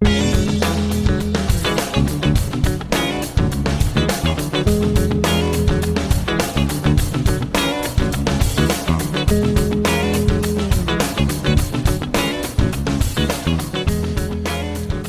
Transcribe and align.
Thank. 0.00 0.37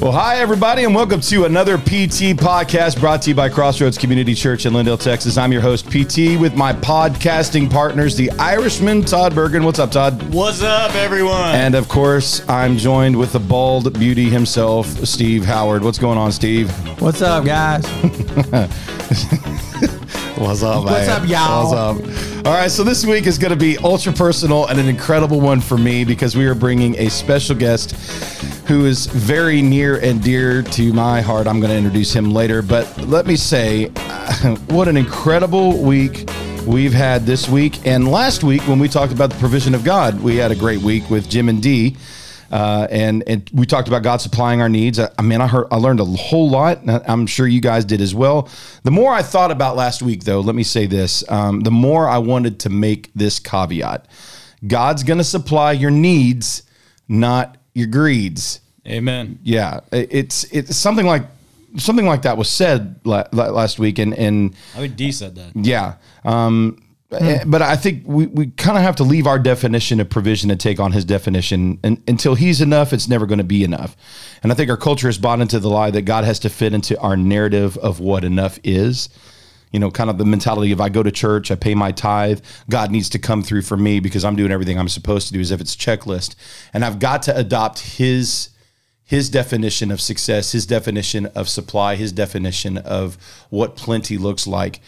Well, 0.10 0.18
hi, 0.18 0.38
everybody, 0.38 0.86
and 0.86 0.96
welcome 0.96 1.22
to 1.22 1.46
another 1.46 1.78
PT 1.78 2.34
podcast 2.34 3.00
brought 3.00 3.22
to 3.22 3.30
you 3.30 3.36
by 3.36 3.48
Crossroads 3.48 3.96
Community 3.96 4.34
Church 4.34 4.66
in 4.66 4.74
Lindale, 4.74 5.00
Texas. 5.00 5.38
I'm 5.38 5.52
your 5.52 5.62
host, 5.62 5.86
PT, 5.86 6.36
with 6.42 6.56
my 6.56 6.74
podcasting 6.74 7.70
partners, 7.70 8.16
the 8.16 8.32
Irishman, 8.32 9.04
Todd 9.04 9.34
Bergin. 9.34 9.64
What's 9.64 9.78
up, 9.78 9.92
Todd? 9.92 10.34
What's 10.34 10.64
up, 10.64 10.96
everyone? 10.96 11.54
And 11.54 11.76
of 11.76 11.88
course, 11.90 12.42
I'm 12.50 12.76
joined 12.76 13.20
with 13.20 13.34
the 13.34 13.40
bald 13.40 14.00
beauty 14.00 14.32
himself, 14.32 14.88
Steve 15.06 15.46
Howard. 15.46 15.84
What's 15.84 16.00
going 16.00 16.18
on, 16.18 16.32
Steve? 16.32 16.72
What's 17.00 17.22
up, 17.22 17.46
guys? 17.46 17.86
What's 20.40 20.64
up, 20.64 20.86
What's 20.86 21.08
man? 21.08 21.22
up, 21.22 21.30
y'all? 21.30 21.94
What's 21.98 22.18
up? 22.18 22.48
All 22.48 22.54
right, 22.54 22.72
so 22.72 22.84
this 22.84 23.06
week 23.06 23.28
is 23.28 23.38
going 23.38 23.52
to 23.52 23.56
be 23.60 23.78
ultra 23.78 24.12
personal 24.12 24.66
and 24.66 24.80
an 24.80 24.88
incredible 24.88 25.40
one 25.40 25.62
for 25.62 25.78
me 25.78 26.04
because 26.04 26.36
we 26.36 26.48
are 26.48 26.56
bringing 26.56 26.98
a 26.98 27.10
special 27.10 27.56
guest 27.56 27.94
who 28.70 28.86
is 28.86 29.08
very 29.08 29.64
near 29.64 29.98
and 29.98 30.22
dear 30.22 30.62
to 30.62 30.94
my 30.94 31.22
heart. 31.22 31.48
I'm 31.48 31.60
going 31.60 31.72
to 31.72 31.76
introduce 31.76 32.14
him 32.14 32.30
later, 32.30 32.62
but 32.62 33.00
let 33.00 33.26
me 33.26 33.36
say, 33.36 33.86
what 34.68 34.88
an 34.88 34.96
incredible 34.96 35.82
week 35.82 36.30
we've 36.68 36.94
had 36.94 37.26
this 37.26 37.50
week. 37.50 37.88
And 37.88 38.08
last 38.08 38.44
week, 38.44 38.62
when 38.68 38.78
we 38.78 38.88
talked 38.88 39.12
about 39.12 39.32
the 39.32 39.40
provision 39.40 39.74
of 39.74 39.84
God, 39.84 40.22
we 40.22 40.36
had 40.36 40.52
a 40.52 40.56
great 40.56 40.82
week 40.82 41.10
with 41.10 41.28
Jim 41.28 41.50
and 41.50 41.64
Dee. 41.64 41.98
Uh, 42.52 42.88
and 42.92 43.24
and 43.26 43.50
we 43.56 43.66
talked 43.66 43.88
about 43.88 44.04
God 44.04 44.22
supplying 44.22 44.62
our 44.62 44.70
needs. 44.70 45.00
I, 45.00 45.10
I 45.18 45.24
mean, 45.24 45.42
I 45.42 45.48
heard, 45.48 45.66
I 45.72 45.78
learned 45.78 46.00
a 46.00 46.06
whole 46.06 46.48
lot. 46.48 46.82
I'm 46.88 47.26
sure 47.26 47.48
you 47.48 47.62
guys 47.62 47.86
did 47.86 48.02
as 48.02 48.14
well. 48.14 48.50
The 48.84 48.92
more 48.92 49.12
I 49.12 49.24
thought 49.24 49.50
about 49.50 49.78
last 49.78 50.04
week, 50.04 50.26
though, 50.26 50.42
let 50.42 50.54
me 50.54 50.64
say 50.64 50.86
this: 50.86 51.24
um, 51.28 51.62
the 51.62 51.72
more 51.72 52.08
I 52.08 52.20
wanted 52.20 52.60
to 52.62 52.70
make 52.70 53.12
this 53.16 53.40
caveat: 53.40 54.08
God's 54.68 55.02
going 55.02 55.18
to 55.18 55.24
supply 55.24 55.72
your 55.72 55.92
needs, 55.92 56.62
not 57.08 57.58
your 57.74 57.88
greeds. 57.88 58.62
Amen. 58.90 59.40
Yeah, 59.44 59.82
it's 59.92 60.44
it's 60.46 60.76
something 60.76 61.06
like 61.06 61.24
something 61.78 62.06
like 62.06 62.24
that 62.24 62.38
was 62.38 62.50
said 62.50 63.00
la- 63.04 63.26
la- 63.32 63.50
last 63.50 63.80
week, 63.80 64.00
and 64.00 64.14
and 64.16 64.56
I 64.76 64.80
think 64.80 64.96
Dee 64.96 65.12
said 65.12 65.36
that. 65.36 65.52
yeah. 65.56 65.96
Um, 66.26 66.82
eh, 67.12 67.44
But 67.46 67.62
I 67.62 67.76
think 67.76 68.04
we, 68.06 68.26
we 68.28 68.48
kind 68.48 68.78
of 68.78 68.84
have 68.84 68.96
to 68.98 69.04
leave 69.04 69.28
our 69.28 69.40
definition 69.40 70.00
of 70.00 70.10
provision 70.10 70.52
and 70.52 70.60
take 70.60 70.80
on 70.80 70.92
his 70.92 71.06
definition. 71.06 71.80
And 71.84 72.02
until 72.08 72.36
he's 72.36 72.62
enough, 72.62 72.92
it's 72.94 73.08
never 73.08 73.26
going 73.26 73.38
to 73.40 73.44
be 73.44 73.64
enough. 73.64 73.96
And 74.44 74.52
I 74.52 74.56
think 74.56 74.70
our 74.70 74.78
culture 74.78 75.08
has 75.08 75.18
bought 75.18 75.40
into 75.40 75.60
the 75.60 75.70
lie 75.70 75.92
that 75.92 76.04
God 76.04 76.24
has 76.24 76.40
to 76.40 76.50
fit 76.50 76.74
into 76.74 77.00
our 77.00 77.16
narrative 77.16 77.78
of 77.78 78.00
what 78.00 78.24
enough 78.24 78.60
is. 78.64 79.10
You 79.72 79.80
know, 79.80 79.92
kind 79.92 80.10
of 80.10 80.18
the 80.18 80.26
mentality 80.26 80.72
of 80.72 80.82
I 80.82 80.90
go 80.90 81.04
to 81.04 81.12
church, 81.12 81.52
I 81.52 81.56
pay 81.56 81.76
my 81.76 81.92
tithe, 81.92 82.42
God 82.72 82.90
needs 82.90 83.08
to 83.10 83.20
come 83.20 83.44
through 83.44 83.62
for 83.62 83.78
me 83.78 84.00
because 84.00 84.26
I'm 84.26 84.36
doing 84.36 84.52
everything 84.52 84.80
I'm 84.80 84.90
supposed 84.90 85.28
to 85.28 85.34
do 85.34 85.40
as 85.40 85.52
if 85.52 85.62
it's 85.62 85.76
a 85.76 85.78
checklist. 85.78 86.34
And 86.74 86.84
I've 86.84 86.98
got 86.98 87.22
to 87.24 87.38
adopt 87.38 87.80
his 87.98 88.50
his 89.10 89.28
definition 89.28 89.90
of 89.90 90.00
success, 90.00 90.52
his 90.52 90.68
definition 90.68 91.26
of 91.26 91.50
supply, 91.50 91.96
his 91.96 92.12
definition 92.12 92.78
of 92.78 93.18
what 93.50 93.76
plenty 93.76 94.20
looks 94.20 94.46
like. 94.46 94.82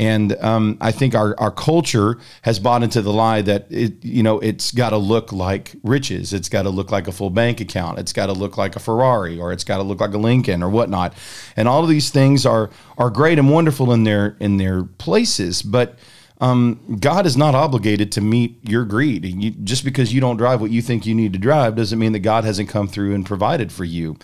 And 0.00 0.34
um, 0.40 0.78
I 0.80 0.90
think 0.90 1.14
our, 1.14 1.38
our 1.38 1.52
culture 1.52 2.18
has 2.42 2.58
bought 2.58 2.82
into 2.82 3.02
the 3.02 3.12
lie 3.12 3.40
that 3.42 3.68
it, 3.70 4.04
you 4.04 4.24
know, 4.24 4.40
it's 4.40 4.72
got 4.72 4.90
to 4.90 4.96
look 4.96 5.30
like 5.30 5.76
riches. 5.84 6.32
It's 6.32 6.48
got 6.48 6.62
to 6.62 6.70
look 6.70 6.90
like 6.90 7.06
a 7.06 7.12
full 7.12 7.30
bank 7.30 7.60
account. 7.60 8.00
It's 8.00 8.12
got 8.12 8.26
to 8.26 8.32
look 8.32 8.58
like 8.58 8.74
a 8.74 8.80
Ferrari, 8.80 9.38
or 9.38 9.52
it's 9.52 9.62
got 9.62 9.76
to 9.76 9.84
look 9.84 10.00
like 10.00 10.12
a 10.12 10.18
Lincoln, 10.18 10.60
or 10.60 10.68
whatnot. 10.68 11.14
And 11.56 11.68
all 11.68 11.84
of 11.84 11.88
these 11.88 12.10
things 12.10 12.44
are 12.44 12.70
are 12.96 13.10
great 13.10 13.38
and 13.38 13.48
wonderful 13.48 13.92
in 13.92 14.02
their 14.02 14.36
in 14.40 14.56
their 14.56 14.82
places, 14.82 15.62
but 15.62 15.96
um, 16.40 16.98
God 17.00 17.26
is 17.26 17.36
not 17.36 17.54
obligated 17.54 18.12
to 18.12 18.20
meet 18.20 18.58
your 18.68 18.84
greed. 18.84 19.24
You, 19.24 19.50
just 19.50 19.84
because 19.84 20.12
you 20.14 20.20
don't 20.20 20.36
drive 20.36 20.60
what 20.60 20.70
you 20.70 20.82
think 20.82 21.04
you 21.06 21.14
need 21.14 21.32
to 21.32 21.38
drive 21.38 21.74
doesn't 21.76 21.98
mean 21.98 22.12
that 22.12 22.20
God 22.20 22.44
hasn't 22.44 22.68
come 22.68 22.86
through 22.88 23.14
and 23.14 23.26
provided 23.26 23.72
for 23.72 23.84
you. 23.84 24.16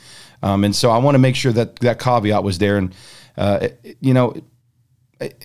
Um, 0.42 0.62
and 0.64 0.74
so 0.76 0.90
I 0.90 0.98
want 0.98 1.14
to 1.14 1.18
make 1.18 1.36
sure 1.36 1.52
that 1.52 1.76
that 1.80 1.98
caveat 1.98 2.44
was 2.44 2.58
there. 2.58 2.76
And 2.76 2.94
uh, 3.36 3.58
it- 3.82 3.96
you 4.00 4.14
know, 4.14 4.34
it, 5.20 5.42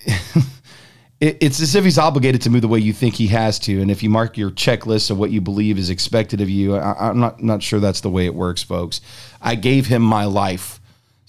it's 1.20 1.60
as 1.60 1.74
if 1.74 1.84
He's 1.84 1.98
obligated 1.98 2.42
to 2.42 2.50
move 2.50 2.62
the 2.62 2.68
way 2.68 2.78
you 2.78 2.92
think 2.92 3.14
He 3.14 3.28
has 3.28 3.58
to. 3.60 3.80
And 3.80 3.90
if 3.90 4.02
you 4.02 4.10
mark 4.10 4.36
your 4.36 4.50
checklist 4.50 5.10
of 5.10 5.18
what 5.18 5.30
you 5.30 5.40
believe 5.40 5.78
is 5.78 5.90
expected 5.90 6.40
of 6.40 6.48
you, 6.50 6.76
I, 6.76 7.08
I'm 7.08 7.18
not 7.20 7.42
not 7.42 7.62
sure 7.62 7.80
that's 7.80 8.00
the 8.00 8.10
way 8.10 8.26
it 8.26 8.34
works, 8.34 8.62
folks. 8.62 9.00
I 9.40 9.54
gave 9.54 9.86
Him 9.86 10.02
my 10.02 10.24
life. 10.24 10.79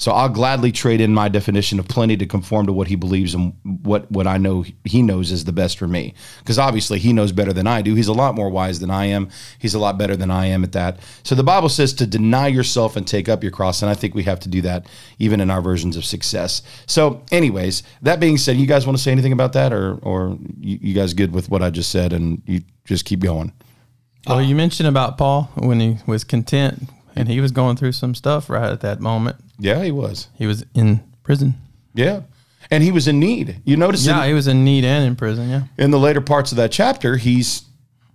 So 0.02 0.12
I'll 0.12 0.30
gladly 0.30 0.72
trade 0.72 1.00
in 1.00 1.14
my 1.14 1.30
definition 1.30 1.78
of 1.78 1.88
plenty 1.88 2.18
to 2.18 2.26
conform 2.26 2.66
to 2.66 2.74
what 2.74 2.88
he 2.88 2.96
believes 2.96 3.36
and 3.36 3.54
what 3.84 4.12
what 4.12 4.26
I 4.26 4.40
know 4.40 4.66
he 4.84 5.04
knows 5.04 5.32
is 5.32 5.46
the 5.46 5.52
best 5.52 5.78
for 5.78 5.88
me. 5.88 6.16
Because 6.40 6.58
obviously 6.58 6.98
he 6.98 7.14
knows 7.14 7.32
better 7.32 7.54
than 7.54 7.68
I 7.68 7.84
do. 7.84 7.94
He's 7.94 8.08
a 8.08 8.14
lot 8.14 8.34
more 8.34 8.50
wise 8.50 8.80
than 8.80 8.90
I 8.90 9.06
am. 9.06 9.30
He's 9.60 9.76
a 9.76 9.80
lot 9.80 10.00
better 10.00 10.16
than 10.18 10.32
I 10.32 10.48
am 10.48 10.64
at 10.64 10.72
that. 10.72 10.98
So 11.22 11.36
the 11.36 11.44
Bible 11.44 11.70
says 11.70 11.94
to 11.94 12.08
deny 12.08 12.48
yourself 12.48 12.96
and 12.96 13.08
take 13.08 13.30
up 13.30 13.44
your 13.44 13.52
cross, 13.52 13.84
and 13.84 13.92
I 13.92 13.94
think 13.94 14.16
we 14.16 14.24
have 14.24 14.40
to 14.40 14.50
do 14.50 14.62
that 14.62 14.88
even 15.20 15.40
in 15.40 15.52
our 15.52 15.62
versions 15.62 15.96
of 15.96 16.04
success. 16.04 16.64
So, 16.88 17.24
anyways, 17.32 17.84
that 18.02 18.20
being 18.20 18.40
said, 18.40 18.58
you 18.58 18.66
guys 18.66 18.88
want 18.88 18.98
to 18.98 19.04
say 19.04 19.12
anything 19.12 19.34
about 19.34 19.54
that, 19.54 19.72
or 19.72 20.00
or 20.02 20.36
you, 20.60 20.80
you 20.82 20.94
guys 20.96 21.14
good 21.14 21.32
with 21.32 21.52
what 21.52 21.62
I 21.62 21.70
just 21.70 21.92
said, 21.92 22.12
and 22.12 22.42
you 22.48 22.62
just 22.86 23.06
keep 23.06 23.20
going? 23.20 23.54
Well, 24.26 24.42
you 24.42 24.56
mentioned 24.56 24.90
about 24.90 25.20
Paul 25.20 25.52
when 25.54 25.80
he 25.80 25.98
was 26.08 26.24
content 26.24 26.90
and 27.16 27.28
he 27.28 27.40
was 27.42 27.52
going 27.52 27.76
through 27.76 27.92
some 27.92 28.16
stuff 28.16 28.50
right 28.50 28.72
at 28.72 28.82
that 28.82 29.00
moment. 29.00 29.38
Yeah, 29.62 29.84
he 29.84 29.92
was. 29.92 30.28
He 30.36 30.48
was 30.48 30.66
in 30.74 31.02
prison. 31.24 31.54
Yeah, 31.94 32.22
and 32.72 32.84
he 32.84 32.92
was 32.92 33.08
in 33.08 33.20
need. 33.20 33.62
You 33.64 33.78
notice 33.78 34.08
in- 34.08 34.16
Yeah, 34.16 34.26
he 34.26 34.34
was 34.34 34.48
in 34.48 34.64
need 34.66 34.84
and 34.84 35.06
in 35.06 35.16
prison. 35.16 35.50
Yeah. 35.50 35.64
in 35.78 35.92
the 35.92 36.00
later 36.00 36.22
parts 36.22 36.52
of 36.52 36.58
that 36.58 36.72
chapter, 36.72 37.16
he's 37.16 37.64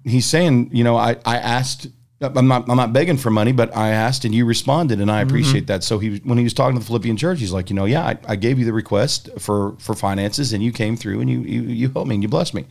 he's 0.05 0.27
saying, 0.27 0.71
you 0.73 0.83
know, 0.83 0.97
I, 0.97 1.17
I 1.25 1.37
asked, 1.37 1.89
I'm 2.21 2.49
not 2.49 2.69
I'm 2.69 2.77
not 2.77 2.93
begging 2.93 3.17
for 3.17 3.31
money, 3.31 3.53
but 3.53 3.77
I 3.77 3.91
asked 3.91 4.25
and 4.25 4.35
you 4.35 4.45
responded, 4.45 5.01
and 5.01 5.11
I 5.11 5.21
mm-hmm. 5.21 5.29
appreciate 5.29 5.67
that. 5.69 5.85
So 5.85 6.01
he 6.01 6.17
when 6.25 6.37
he 6.37 6.45
was 6.45 6.55
talking 6.55 6.75
to 6.75 6.81
the 6.81 6.87
Philippian 6.87 7.17
church, 7.17 7.39
he's 7.39 7.53
like, 7.53 7.71
you 7.71 7.77
know, 7.77 7.85
yeah, 7.85 8.05
I, 8.05 8.19
I 8.27 8.37
gave 8.37 8.59
you 8.59 8.65
the 8.65 8.73
request 8.73 9.29
for 9.39 9.77
for 9.79 9.95
finances, 9.95 10.53
and 10.53 10.65
you 10.65 10.73
came 10.73 10.97
through 10.97 11.21
and 11.21 11.31
you 11.31 11.41
you 11.41 11.63
you 11.63 11.89
helped 11.91 12.09
me 12.09 12.17
and 12.17 12.23
you 12.25 12.29
blessed 12.29 12.55
me. 12.55 12.65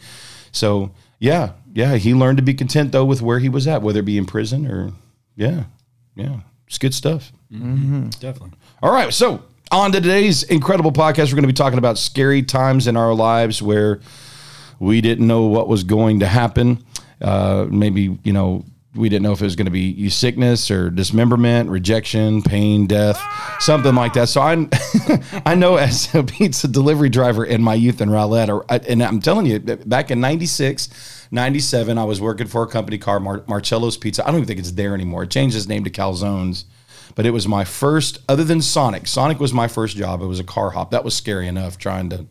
So 0.51 0.91
yeah, 1.19 1.51
yeah, 1.73 1.95
he 1.95 2.13
learned 2.13 2.39
to 2.39 2.43
be 2.43 2.53
content 2.53 2.91
though 2.91 3.05
with 3.05 3.21
where 3.21 3.39
he 3.39 3.47
was 3.47 3.67
at, 3.67 3.81
whether 3.81 3.99
it 3.99 4.05
be 4.05 4.17
in 4.17 4.25
prison 4.25 4.65
or 4.69 4.91
yeah, 5.35 5.65
yeah, 6.15 6.39
it's 6.67 6.77
good 6.77 6.93
stuff. 6.93 7.31
Mm-hmm. 7.51 7.73
Mm-hmm. 7.73 8.09
Definitely. 8.19 8.57
All 8.85 8.91
right, 8.91 9.11
so 9.11 9.41
on 9.71 9.91
to 9.93 9.99
today's 9.99 10.43
incredible 10.43 10.91
podcast, 10.91 11.31
we're 11.31 11.37
going 11.37 11.41
to 11.41 11.47
be 11.47 11.53
talking 11.53 11.79
about 11.79 11.97
scary 11.97 12.43
times 12.43 12.85
in 12.85 12.95
our 12.95 13.15
lives 13.15 13.59
where 13.59 13.99
we 14.77 15.01
didn't 15.01 15.25
know 15.25 15.47
what 15.47 15.67
was 15.67 15.83
going 15.83 16.19
to 16.19 16.27
happen. 16.27 16.85
Uh, 17.19 17.65
maybe 17.67 18.19
you 18.23 18.31
know 18.31 18.63
we 18.93 19.09
didn't 19.09 19.23
know 19.23 19.31
if 19.31 19.41
it 19.41 19.45
was 19.45 19.55
going 19.55 19.65
to 19.65 19.71
be 19.71 20.07
sickness 20.11 20.69
or 20.69 20.91
dismemberment, 20.91 21.71
rejection, 21.71 22.43
pain, 22.43 22.85
death, 22.85 23.19
something 23.59 23.95
like 23.95 24.13
that. 24.13 24.29
So 24.29 24.41
I, 24.41 24.67
I 25.47 25.55
know 25.55 25.77
as 25.77 26.13
a 26.13 26.23
pizza 26.23 26.67
delivery 26.67 27.09
driver 27.09 27.43
in 27.43 27.63
my 27.63 27.73
youth 27.73 28.01
in 28.01 28.11
Rowlett, 28.11 28.49
or, 28.49 28.67
and 28.69 29.01
I'm 29.01 29.19
telling 29.19 29.47
you, 29.47 29.57
back 29.57 30.11
in 30.11 30.21
'96, 30.21 31.27
'97, 31.31 31.97
I 31.97 32.03
was 32.03 32.21
working 32.21 32.45
for 32.45 32.61
a 32.61 32.67
company 32.67 32.99
called 32.99 33.23
Mar- 33.23 33.43
Marcello's 33.47 33.97
Pizza. 33.97 34.21
I 34.21 34.27
don't 34.27 34.41
even 34.41 34.47
think 34.47 34.59
it's 34.59 34.73
there 34.73 34.93
anymore. 34.93 35.23
It 35.23 35.31
changed 35.31 35.57
its 35.57 35.67
name 35.67 35.85
to 35.85 35.89
Calzones 35.89 36.65
but 37.15 37.25
it 37.25 37.31
was 37.31 37.47
my 37.47 37.63
first 37.63 38.19
other 38.29 38.43
than 38.43 38.61
sonic 38.61 39.07
sonic 39.07 39.39
was 39.39 39.53
my 39.53 39.67
first 39.67 39.97
job. 39.97 40.21
It 40.21 40.25
was 40.27 40.39
a 40.39 40.43
car 40.43 40.69
hop. 40.71 40.91
That 40.91 41.03
was 41.03 41.15
scary 41.15 41.47
enough 41.47 41.77
trying 41.77 42.09
to 42.11 42.25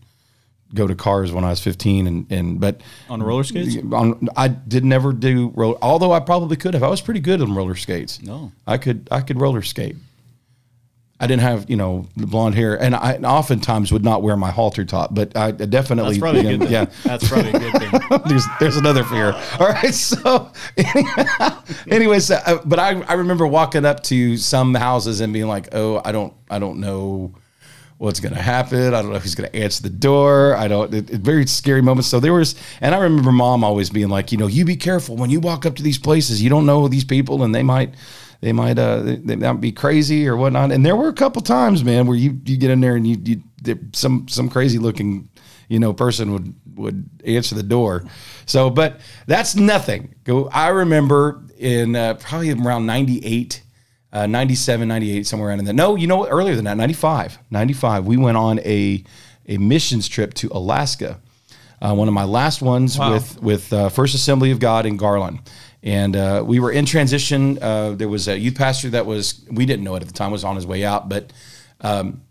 go 0.75 0.87
to 0.89 0.95
cars 0.97 1.31
when 1.31 1.45
i 1.45 1.51
was 1.51 1.61
15 1.61 2.07
and 2.09 2.27
and 2.33 2.59
but 2.59 2.81
On 3.09 3.23
roller 3.23 3.45
skates? 3.45 3.77
on, 3.93 4.29
i 4.37 4.49
did 4.49 4.85
never 4.85 5.13
do 5.13 5.53
roll 5.55 5.79
although 5.81 6.11
i 6.11 6.19
probably 6.19 6.57
could 6.57 6.75
have. 6.75 6.83
I 6.83 6.89
was 6.89 7.01
pretty 7.01 7.21
good 7.21 7.41
on 7.41 7.55
roller 7.55 7.77
skates. 7.77 8.21
No. 8.21 8.51
i 8.67 8.77
could 8.77 9.07
i 9.13 9.21
could 9.21 9.41
roller 9.41 9.63
skate 9.63 9.95
I 11.25 11.27
didn't 11.27 11.41
have, 11.41 11.71
you 11.71 11.77
know, 11.77 12.07
the 12.19 12.27
blonde 12.27 12.55
hair, 12.55 12.79
and 12.79 12.95
I 12.95 13.17
oftentimes 13.17 13.91
would 13.91 14.05
not 14.05 14.23
wear 14.23 14.37
my 14.37 14.51
halter 14.51 14.85
top, 14.85 15.15
but 15.15 15.35
I 15.35 15.53
definitely, 15.53 16.11
That's 16.11 16.19
probably 16.19 16.43
you 16.43 16.59
know, 16.59 16.59
good 16.59 16.65
thing. 16.65 16.73
yeah, 16.73 16.85
That's 17.03 17.27
probably 17.27 17.51
a 17.51 17.59
good 17.59 17.73
thing. 17.73 18.21
there's 18.27 18.45
there's 18.61 18.77
another 18.77 19.05
fear. 19.05 19.33
All 19.59 19.69
right, 19.69 19.95
so 19.95 20.53
anyways, 21.89 22.31
uh, 22.31 22.61
but 22.67 22.79
I 22.79 23.01
I 23.05 23.15
remember 23.15 23.47
walking 23.47 23.87
up 23.87 24.03
to 24.05 24.37
some 24.37 24.75
houses 24.75 25.23
and 25.23 25.33
being 25.33 25.49
like, 25.49 25.69
oh, 25.73 26.03
I 26.05 26.13
don't 26.13 26.35
I 26.51 26.59
don't 26.59 26.79
know 26.79 27.33
what's 27.97 28.21
going 28.21 28.35
to 28.35 28.43
happen. 28.43 28.93
I 28.93 29.01
don't 29.01 29.11
know 29.13 29.19
who's 29.19 29.35
going 29.35 29.51
to 29.51 29.57
answer 29.57 29.83
the 29.83 29.89
door. 29.89 30.55
I 30.57 30.69
don't. 30.69 30.93
It, 30.93 31.11
it, 31.11 31.21
very 31.23 31.47
scary 31.47 31.81
moments. 31.81 32.09
So 32.09 32.21
there 32.21 32.35
was, 32.35 32.55
and 32.83 32.95
I 32.95 32.99
remember 32.99 33.33
mom 33.33 33.65
always 33.65 33.89
being 33.89 34.11
like, 34.11 34.31
you 34.31 34.37
know, 34.37 34.47
you 34.47 34.67
be 34.67 34.77
careful 34.77 35.17
when 35.17 35.31
you 35.31 35.41
walk 35.41 35.65
up 35.65 35.77
to 35.77 35.83
these 35.83 35.99
places. 35.99 36.43
You 36.43 36.51
don't 36.51 36.67
know 36.67 36.87
these 36.87 37.05
people, 37.05 37.43
and 37.43 37.55
they 37.55 37.63
might. 37.63 37.95
They 38.45 38.53
might 38.53 38.79
uh 38.79 39.01
they, 39.25 39.37
might 39.37 39.61
be 39.61 39.73
crazy 39.73 40.29
or 40.29 40.37
whatnot, 40.37 40.71
and 40.71 40.85
there 40.85 40.95
were 40.97 41.09
a 41.09 41.15
couple 41.15 41.41
times, 41.43 41.83
man, 41.83 42.07
where 42.07 42.17
you 42.17 42.39
you 42.45 42.57
get 42.59 42.71
in 42.71 42.81
there 42.81 42.95
and 42.97 43.07
you, 43.07 43.17
you 43.25 43.79
some 43.93 44.29
some 44.29 44.51
crazy 44.51 44.79
looking 44.79 45.29
you 45.69 45.79
know 45.81 45.95
person 45.95 46.31
would 46.33 46.55
would 46.77 47.09
answer 47.25 47.55
the 47.55 47.63
door. 47.63 48.05
So, 48.45 48.69
but 48.69 49.01
that's 49.27 49.57
nothing. 49.57 50.15
Go. 50.25 50.49
I 50.51 50.69
remember 50.69 51.41
in 51.57 51.97
uh, 51.97 52.15
probably 52.15 52.51
around 52.53 52.85
'98. 52.87 53.63
uh, 54.13 54.27
97, 54.27 54.87
98, 54.87 55.27
somewhere 55.27 55.49
around 55.49 55.59
in 55.61 55.65
there. 55.65 55.75
No, 55.75 55.97
you 55.97 56.07
know 56.07 56.19
what? 56.19 56.31
Earlier 56.31 56.55
than 56.55 56.67
that, 56.67 56.77
95. 56.77 57.39
95. 57.51 58.07
We 58.07 58.17
went 58.17 58.37
on 58.37 58.61
a, 58.61 59.03
a 59.49 59.57
missions 59.59 60.07
trip 60.09 60.35
to 60.35 60.49
Alaska. 60.53 61.19
Uh, 61.83 61.95
one 61.95 62.07
of 62.09 62.15
my 62.15 62.23
last 62.25 62.63
ones 62.63 62.97
Wow. 62.99 63.13
with 63.15 63.43
with 63.43 63.73
uh, 63.73 63.89
First 63.89 64.15
Assembly 64.15 64.51
of 64.53 64.59
God 64.61 64.87
in 64.87 64.97
Garland, 64.97 65.39
and 65.85 66.17
uh, 66.17 66.43
we 66.45 66.59
were 66.61 66.73
in 66.73 66.87
transition. 66.87 67.63
Uh, 67.63 67.93
there 67.93 68.09
was 68.09 68.27
a 68.27 68.39
youth 68.39 68.57
pastor 68.57 68.89
that 68.91 69.05
was 69.05 69.45
we 69.51 69.67
didn't 69.67 69.85
know 69.85 69.95
it 69.95 70.03
at 70.03 70.09
the 70.09 70.15
time 70.15 70.33
was 70.33 70.43
on 70.43 70.57
his 70.57 70.67
way 70.67 70.83
out, 70.83 71.11
but 71.11 71.31
um, 71.83 72.23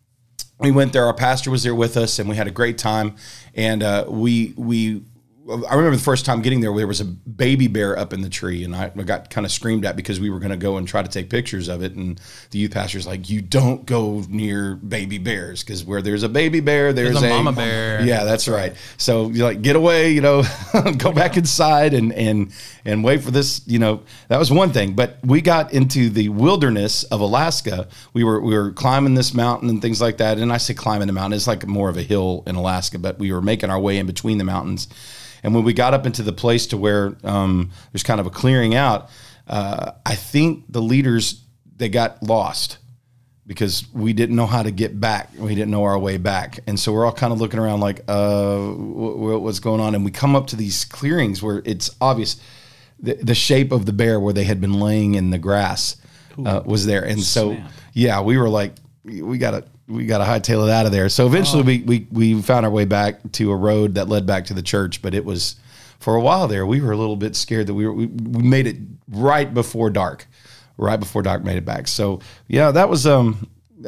we 0.58 0.72
went 0.72 0.92
there. 0.92 1.06
Our 1.06 1.14
pastor 1.14 1.52
was 1.52 1.62
there 1.62 1.76
with 1.76 1.96
us, 1.96 2.18
and 2.18 2.28
we 2.28 2.36
had 2.36 2.48
a 2.48 2.52
great 2.52 2.80
time. 2.80 3.16
And 3.54 3.84
uh, 3.84 4.06
we 4.10 4.56
we 4.58 5.04
I 5.50 5.76
remember 5.76 5.98
the 5.98 6.02
first 6.02 6.26
time 6.26 6.42
getting 6.42 6.62
there, 6.62 6.74
there 6.74 6.88
was 6.88 7.02
a 7.02 7.06
baby 7.06 7.68
bear 7.68 8.00
up 8.00 8.14
in 8.14 8.22
the 8.22 8.30
tree, 8.30 8.64
and 8.64 8.74
I, 8.74 8.92
I 8.96 9.04
got 9.04 9.30
kind 9.30 9.46
of 9.46 9.52
screamed 9.52 9.84
at 9.84 9.98
because 9.98 10.18
we 10.18 10.30
were 10.30 10.40
going 10.40 10.52
to 10.52 10.58
go 10.58 10.78
and 10.78 10.88
try 10.88 11.02
to 11.02 11.10
take 11.10 11.30
pictures 11.30 11.68
of 11.68 11.84
it. 11.84 11.96
And 11.96 12.20
the 12.52 12.60
youth 12.60 12.72
pastor's 12.72 13.06
like, 13.06 13.30
"You 13.30 13.42
don't 13.42 13.86
go 13.86 14.24
near 14.30 14.76
baby 14.76 15.18
bears 15.18 15.62
because 15.62 15.84
where 15.84 16.02
there's 16.02 16.24
a 16.24 16.30
baby 16.30 16.62
bear, 16.62 16.94
there's, 16.94 17.20
There's 17.20 17.24
a 17.24 17.30
mama 17.30 17.52
bear." 17.52 18.06
Yeah, 18.06 18.24
that's 18.24 18.48
right. 18.48 18.74
So 18.96 19.30
you're 19.32 19.46
like 19.46 19.62
get 19.62 19.76
away, 19.76 20.12
you 20.12 20.22
know, 20.22 20.44
go 20.98 21.12
back 21.12 21.36
inside 21.36 21.94
and 21.94 22.14
and 22.14 22.54
and 22.86 23.04
wait 23.04 23.22
for 23.22 23.32
this. 23.32 23.62
You 23.68 23.80
know, 23.80 24.04
that 24.30 24.38
was 24.38 24.50
one 24.50 24.72
thing. 24.72 24.94
But 24.94 25.18
we 25.26 25.42
got 25.42 25.74
into 25.74 26.10
the 26.10 26.30
wilderness 26.30 27.04
of 27.06 27.20
Alaska. 27.20 27.90
We 28.14 28.24
were 28.24 28.40
we 28.40 28.58
were 28.58 28.72
climbing 28.72 29.16
this 29.16 29.34
mountain 29.34 29.70
and 29.70 29.82
things 29.82 30.00
like 30.00 30.18
that. 30.18 30.38
And 30.38 30.54
I 30.54 30.58
say 30.58 30.74
climbing 30.74 31.08
the 31.08 31.14
mountain, 31.14 31.36
it's 31.36 31.48
like 31.48 31.68
more 31.68 31.90
of 31.90 31.98
a 31.98 32.04
hill 32.04 32.44
in 32.48 32.56
Alaska, 32.56 32.98
but 32.98 33.20
we 33.20 33.34
were 33.34 33.42
making 33.42 33.70
our 33.70 33.80
way 33.80 33.98
in 33.98 34.06
between 34.06 34.38
the 34.38 34.46
mountains. 34.46 34.88
And 35.44 35.54
when 35.54 35.64
we 35.64 35.74
got 35.74 35.94
up 35.94 36.06
into 36.06 36.24
the 36.24 36.32
place 36.34 36.68
to 36.68 36.78
where 36.78 37.16
um, 37.24 37.70
there's 37.92 38.04
kind 38.04 38.20
of 38.20 38.26
a 38.26 38.30
clearing 38.30 38.76
out, 38.76 39.10
uh, 39.48 39.92
I 40.06 40.16
think 40.16 40.66
the 40.70 40.82
leaders 40.82 41.44
they 41.76 41.90
got 41.90 42.24
lost 42.24 42.78
because 43.46 43.86
we 43.94 44.14
didn't 44.14 44.38
know 44.38 44.46
how 44.46 44.64
to 44.64 44.72
get 44.72 44.98
back. 45.02 45.30
We 45.38 45.54
didn't 45.54 45.72
know 45.72 45.84
our 45.84 46.00
way 46.00 46.16
back, 46.18 46.60
and 46.66 46.80
so 46.80 46.94
we're 46.94 47.06
all 47.06 47.12
kind 47.12 47.34
of 47.34 47.42
looking 47.42 47.60
around 47.60 47.82
like, 47.82 48.02
uh, 48.08 48.56
wh- 48.58 49.18
wh- 49.20 49.42
what's 49.42 49.60
going 49.60 49.82
on? 49.82 49.96
And 49.96 50.06
we 50.06 50.12
come 50.12 50.34
up 50.36 50.48
to 50.48 50.56
these 50.56 50.86
clearings 50.86 51.44
where 51.44 51.62
it's 51.66 51.90
obvious 52.00 52.40
the, 53.02 53.16
the 53.16 53.36
shape 53.36 53.74
of 53.74 53.86
the 53.86 53.92
bear 53.92 54.18
where 54.18 54.32
they 54.34 54.46
had 54.46 54.62
been 54.62 54.80
laying 54.80 55.16
in 55.16 55.30
the 55.30 55.38
grass 55.38 55.98
uh, 56.46 56.62
was 56.66 56.86
there, 56.86 57.04
and 57.04 57.22
so 57.22 57.56
snap. 57.56 57.72
yeah, 57.94 58.22
we 58.22 58.38
were 58.38 58.50
like, 58.50 58.74
we 59.04 59.38
gotta. 59.38 59.66
We 59.94 60.06
got 60.06 60.18
to 60.20 60.24
hightail 60.26 60.68
it 60.68 60.72
out 60.72 60.86
of 60.86 60.92
there. 60.92 61.10
So 61.10 61.26
eventually, 61.28 61.64
we, 61.64 61.82
we 61.82 62.08
we 62.12 62.42
found 62.42 62.66
our 62.66 62.72
way 62.72 62.86
back 62.86 63.20
to 63.34 63.52
a 63.52 63.56
road 63.56 63.96
that 63.96 64.10
led 64.10 64.26
back 64.26 64.46
to 64.46 64.54
the 64.54 64.62
church. 64.62 65.02
But 65.02 65.14
it 65.14 65.26
was 65.26 65.56
for 66.00 66.16
a 66.16 66.22
while 66.22 66.48
there. 66.48 66.66
We 66.66 66.82
were 66.82 66.92
a 66.92 66.98
little 66.98 67.16
bit 67.16 67.36
scared 67.36 67.68
that 67.68 67.74
we 67.74 67.86
were 67.86 67.94
we, 67.94 68.08
we 68.08 68.44
made 68.44 68.68
it 68.68 68.78
right 69.10 69.54
before 69.54 69.90
dark 69.90 70.28
right 70.78 71.00
before 71.00 71.22
dark 71.22 71.44
made 71.44 71.58
it 71.58 71.66
back. 71.66 71.88
So 71.88 72.20
yeah, 72.48 72.72
that 72.72 72.90
was 72.90 73.06
um 73.06 73.48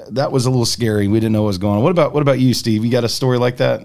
that 0.10 0.32
was 0.32 0.46
a 0.46 0.50
little 0.50 0.66
scary. 0.66 1.08
We 1.08 1.20
didn't 1.20 1.34
know 1.34 1.44
what 1.44 1.48
was 1.48 1.58
going 1.58 1.78
on. 1.78 1.84
What 1.84 1.92
about 1.92 2.14
what 2.14 2.22
about 2.22 2.40
you, 2.40 2.54
Steve? 2.54 2.84
You 2.84 2.92
got 2.92 3.04
a 3.04 3.10
story 3.10 3.38
like 3.38 3.58
that? 3.58 3.82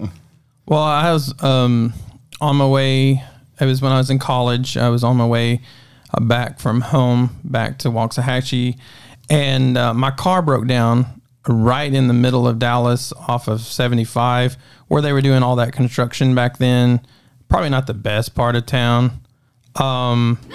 Well, 0.65 0.79
I 0.79 1.11
was 1.11 1.33
um, 1.43 1.93
on 2.39 2.55
my 2.57 2.67
way. 2.67 3.23
It 3.59 3.65
was 3.65 3.81
when 3.81 3.91
I 3.91 3.97
was 3.97 4.09
in 4.09 4.19
college. 4.19 4.77
I 4.77 4.89
was 4.89 5.03
on 5.03 5.17
my 5.17 5.27
way 5.27 5.61
uh, 6.13 6.21
back 6.21 6.59
from 6.59 6.81
home, 6.81 7.37
back 7.43 7.79
to 7.79 7.89
Waxahachie, 7.89 8.77
and 9.29 9.77
uh, 9.77 9.93
my 9.93 10.11
car 10.11 10.41
broke 10.41 10.67
down 10.67 11.20
right 11.47 11.91
in 11.93 12.07
the 12.07 12.13
middle 12.13 12.47
of 12.47 12.59
Dallas 12.59 13.11
off 13.13 13.47
of 13.47 13.61
75, 13.61 14.57
where 14.87 15.01
they 15.01 15.13
were 15.13 15.21
doing 15.21 15.43
all 15.43 15.55
that 15.57 15.73
construction 15.73 16.35
back 16.35 16.57
then. 16.57 17.01
Probably 17.49 17.69
not 17.69 17.87
the 17.87 17.93
best 17.93 18.35
part 18.35 18.55
of 18.55 18.65
town. 18.65 19.19
Um 19.75 20.37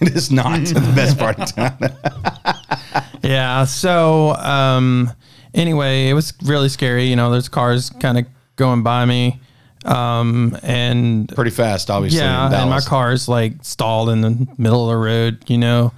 it 0.00 0.14
is 0.14 0.30
not 0.30 0.60
the 0.66 0.92
best 0.94 1.18
part 1.18 1.38
of 1.38 1.54
town. 1.54 1.78
Yeah. 3.22 3.64
So 3.64 4.34
um, 4.36 5.10
anyway, 5.54 6.08
it 6.08 6.14
was 6.14 6.32
really 6.44 6.68
scary. 6.68 7.06
You 7.06 7.16
know, 7.16 7.30
there's 7.30 7.48
cars 7.48 7.90
kind 7.90 8.18
of 8.18 8.26
going 8.56 8.82
by 8.84 9.04
me, 9.04 9.40
um, 9.84 10.56
and 10.62 11.28
Pretty 11.34 11.50
fast, 11.50 11.90
obviously. 11.90 12.20
yeah, 12.20 12.60
and 12.60 12.70
my 12.70 12.80
car's 12.80 13.28
like 13.28 13.54
stalled 13.64 14.10
in 14.10 14.20
the 14.20 14.46
middle 14.58 14.84
of 14.88 14.90
the 14.90 14.96
road. 14.96 15.42
You 15.50 15.58
know, 15.58 15.92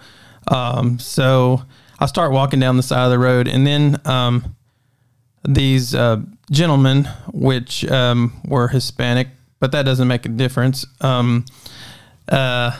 um, 0.49 0.99
so 0.99 1.63
I 1.99 2.07
start 2.07 2.33
walking 2.33 2.61
down 2.61 2.77
the 2.77 2.83
side 2.83 3.05
of 3.05 3.11
the 3.11 3.19
road, 3.19 3.49
and 3.49 3.67
then 3.67 4.01
um, 4.05 4.57
these 5.45 5.95
uh, 5.95 6.21
gentlemen, 6.51 7.05
which 7.33 7.85
um, 7.91 8.41
were 8.45 8.69
Hispanic, 8.69 9.29
but 9.61 9.73
that 9.73 9.83
doesn't 9.85 10.07
make 10.07 10.25
a 10.27 10.29
difference. 10.29 10.87
Um, 11.01 11.45
uh, 12.29 12.77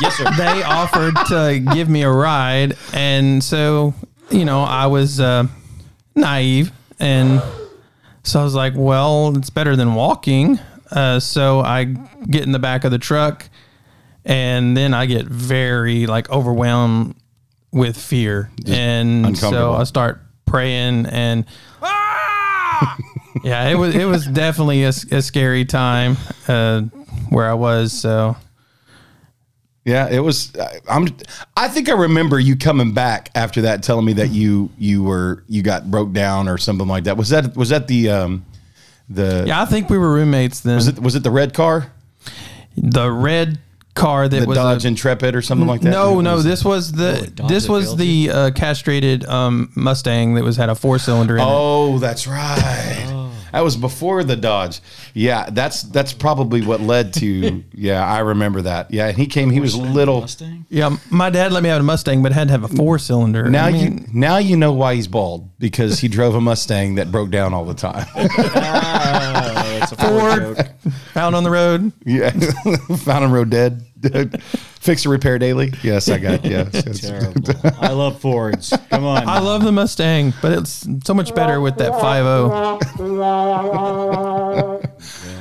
Yes, 0.00 0.16
sir. 0.16 0.24
they 0.36 0.62
offered 0.62 1.14
to 1.28 1.64
give 1.74 1.88
me 1.88 2.02
a 2.02 2.10
ride, 2.10 2.76
and 2.92 3.42
so 3.42 3.94
you 4.30 4.44
know 4.44 4.62
I 4.62 4.86
was 4.86 5.20
uh, 5.20 5.46
naive, 6.14 6.72
and 6.98 7.42
so 8.22 8.40
I 8.40 8.44
was 8.44 8.54
like, 8.54 8.72
"Well, 8.76 9.36
it's 9.36 9.50
better 9.50 9.76
than 9.76 9.94
walking." 9.94 10.58
Uh, 10.90 11.20
so 11.20 11.60
I 11.60 11.84
get 11.84 12.42
in 12.42 12.52
the 12.52 12.58
back 12.58 12.84
of 12.84 12.90
the 12.90 12.98
truck, 12.98 13.48
and 14.24 14.76
then 14.76 14.94
I 14.94 15.06
get 15.06 15.26
very 15.26 16.06
like 16.06 16.30
overwhelmed 16.30 17.14
with 17.72 17.96
fear, 17.96 18.50
and 18.66 19.36
so. 19.38 19.72
I 19.74 19.84
start 19.84 20.20
praying 20.46 21.06
and. 21.06 21.44
"Ah!" 21.82 22.96
yeah, 23.44 23.68
it 23.68 23.74
was 23.76 23.94
it 23.94 24.04
was 24.06 24.26
definitely 24.26 24.84
a, 24.84 24.88
a 24.88 25.22
scary 25.22 25.64
time 25.64 26.16
uh, 26.48 26.82
where 27.28 27.48
I 27.48 27.54
was. 27.54 27.92
So 27.92 28.36
Yeah, 29.84 30.08
it 30.08 30.20
was. 30.20 30.56
I- 30.56 30.80
I'm. 30.88 31.08
I 31.56 31.68
think 31.68 31.88
I 31.88 31.92
remember 31.92 32.38
you 32.40 32.56
coming 32.56 32.92
back 32.92 33.30
after 33.34 33.62
that, 33.62 33.82
telling 33.82 34.04
me 34.04 34.14
that 34.14 34.30
you 34.30 34.70
you 34.78 35.02
were 35.04 35.44
you 35.48 35.62
got 35.62 35.90
broke 35.90 36.12
down 36.12 36.48
or 36.48 36.58
something 36.58 36.88
like 36.88 37.04
that. 37.04 37.16
Was 37.16 37.28
that 37.30 37.56
was 37.56 37.68
that 37.70 37.86
the 37.86 38.10
um 38.10 38.44
the 39.08 39.44
Yeah, 39.46 39.62
I 39.62 39.64
think 39.66 39.88
we 39.90 39.98
were 39.98 40.12
roommates 40.12 40.60
then. 40.60 40.74
was 40.76 40.88
it 40.88 40.98
was 40.98 41.14
it 41.14 41.22
the 41.22 41.30
red 41.30 41.54
car, 41.54 41.90
the 42.76 43.10
red 43.10 43.58
car 43.94 44.28
that 44.28 44.40
the 44.40 44.46
was 44.46 44.56
Dodge 44.56 44.84
a, 44.84 44.88
Intrepid 44.88 45.34
or 45.34 45.42
something 45.42 45.66
like 45.66 45.80
that? 45.82 45.90
no, 45.90 46.20
no. 46.20 46.36
Was- 46.36 46.44
This 46.44 46.64
was 46.64 46.92
the 46.92 47.32
Oh, 47.42 47.46
this 47.48 47.68
was 47.68 47.96
the 47.96 48.30
uh, 48.30 48.50
castrated 48.52 49.24
um, 49.26 49.70
Mustang 49.74 50.34
that 50.34 50.44
was 50.44 50.56
had 50.56 50.68
a 50.68 50.74
four 50.74 50.98
cylinder 50.98 51.36
in 51.36 51.42
it. 51.42 51.46
Oh, 51.46 51.98
that's 51.98 52.26
right. 52.26 53.19
That 53.52 53.60
was 53.60 53.76
before 53.76 54.24
the 54.24 54.36
Dodge. 54.36 54.80
Yeah, 55.14 55.48
that's 55.50 55.82
that's 55.82 56.12
probably 56.12 56.62
what 56.62 56.80
led 56.80 57.14
to. 57.14 57.64
yeah, 57.72 58.04
I 58.04 58.20
remember 58.20 58.62
that. 58.62 58.90
Yeah, 58.92 59.08
and 59.08 59.16
he 59.16 59.26
came. 59.26 59.50
He 59.50 59.60
was 59.60 59.76
little. 59.76 60.20
Mustang? 60.22 60.66
Yeah, 60.68 60.96
my 61.10 61.30
dad 61.30 61.52
let 61.52 61.62
me 61.62 61.68
have 61.68 61.80
a 61.80 61.84
Mustang, 61.84 62.22
but 62.22 62.32
it 62.32 62.34
had 62.34 62.48
to 62.48 62.52
have 62.52 62.64
a 62.64 62.68
four 62.68 62.98
cylinder. 62.98 63.48
Now 63.48 63.66
I 63.66 63.70
you 63.70 64.04
now 64.12 64.38
you 64.38 64.56
know 64.56 64.72
why 64.72 64.94
he's 64.94 65.08
bald 65.08 65.58
because 65.58 66.00
he 66.00 66.08
drove 66.08 66.34
a 66.34 66.40
Mustang 66.40 66.96
that 66.96 67.10
broke 67.10 67.30
down 67.30 67.54
all 67.54 67.64
the 67.64 67.74
time. 67.74 68.06
Oh, 69.42 69.78
it's 69.82 69.92
a 69.92 69.96
Ford 69.96 70.42
Ford. 70.42 70.56
joke. 70.56 70.66
found 71.12 71.34
on 71.34 71.44
the 71.44 71.50
road. 71.50 71.92
yeah, 72.04 72.30
found 72.98 73.24
on 73.24 73.32
road 73.32 73.50
dead. 73.50 73.82
Fix 74.80 75.04
and 75.04 75.12
repair 75.12 75.38
daily. 75.38 75.72
Yes, 75.82 76.08
I 76.08 76.18
got. 76.18 76.44
Yes, 76.44 77.00
Terrible. 77.00 77.52
I 77.80 77.92
love 77.92 78.20
Fords. 78.20 78.72
Come 78.88 79.04
on. 79.04 79.28
I 79.28 79.40
love 79.40 79.62
the 79.62 79.72
Mustang, 79.72 80.32
but 80.40 80.52
it's 80.52 80.86
so 81.04 81.12
much 81.12 81.34
better 81.34 81.60
with 81.60 81.76
that 81.78 81.92
five 82.00 82.24
oh. 82.26 82.78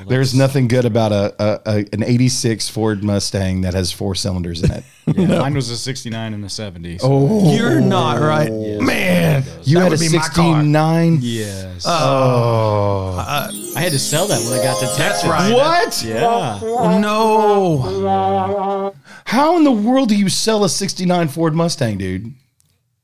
There's 0.07 0.33
nothing 0.33 0.67
good 0.67 0.85
about 0.85 1.11
a, 1.11 1.35
a, 1.39 1.61
a 1.65 1.85
an 1.93 2.03
'86 2.03 2.67
Ford 2.69 3.03
Mustang 3.03 3.61
that 3.61 3.73
has 3.73 3.91
four 3.91 4.15
cylinders 4.15 4.63
in 4.63 4.71
it. 4.71 4.83
Yeah, 5.17 5.39
Mine 5.39 5.53
was 5.53 5.69
a 5.69 5.77
69 5.77 6.33
in 6.33 6.41
the 6.41 6.47
70s. 6.47 6.99
Oh, 7.03 7.53
You're 7.55 7.81
not 7.81 8.19
right, 8.19 8.51
man. 8.51 9.43
you 9.63 9.75
that 9.75 9.83
had 9.83 9.87
a 9.87 9.89
would 9.91 9.99
be 9.99 10.09
my 10.09 10.19
car. 10.19 10.55
'69. 10.55 11.19
Yes. 11.21 11.85
Uh, 11.85 11.99
oh, 12.01 13.15
uh, 13.19 13.51
I 13.75 13.81
had 13.81 13.91
to 13.91 13.99
sell 13.99 14.27
that 14.27 14.39
when 14.41 14.59
I 14.59 14.63
got 14.63 14.79
to 14.79 14.87
Texas. 14.95 15.29
right. 15.29 15.53
what? 15.53 16.03
Yeah. 16.03 16.59
No. 16.99 18.93
How 19.25 19.57
in 19.57 19.63
the 19.63 19.71
world 19.71 20.09
do 20.09 20.15
you 20.15 20.29
sell 20.29 20.63
a 20.63 20.69
'69 20.69 21.27
Ford 21.29 21.53
Mustang, 21.53 21.97
dude? 21.97 22.33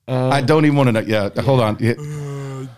Uh, 0.08 0.30
I 0.30 0.42
don't 0.42 0.66
even 0.66 0.78
want 0.78 0.88
to 0.88 0.92
know. 0.94 1.00
Yeah, 1.02 1.30
hold 1.42 1.62
on. 1.62 1.78
Yeah. 1.80 1.94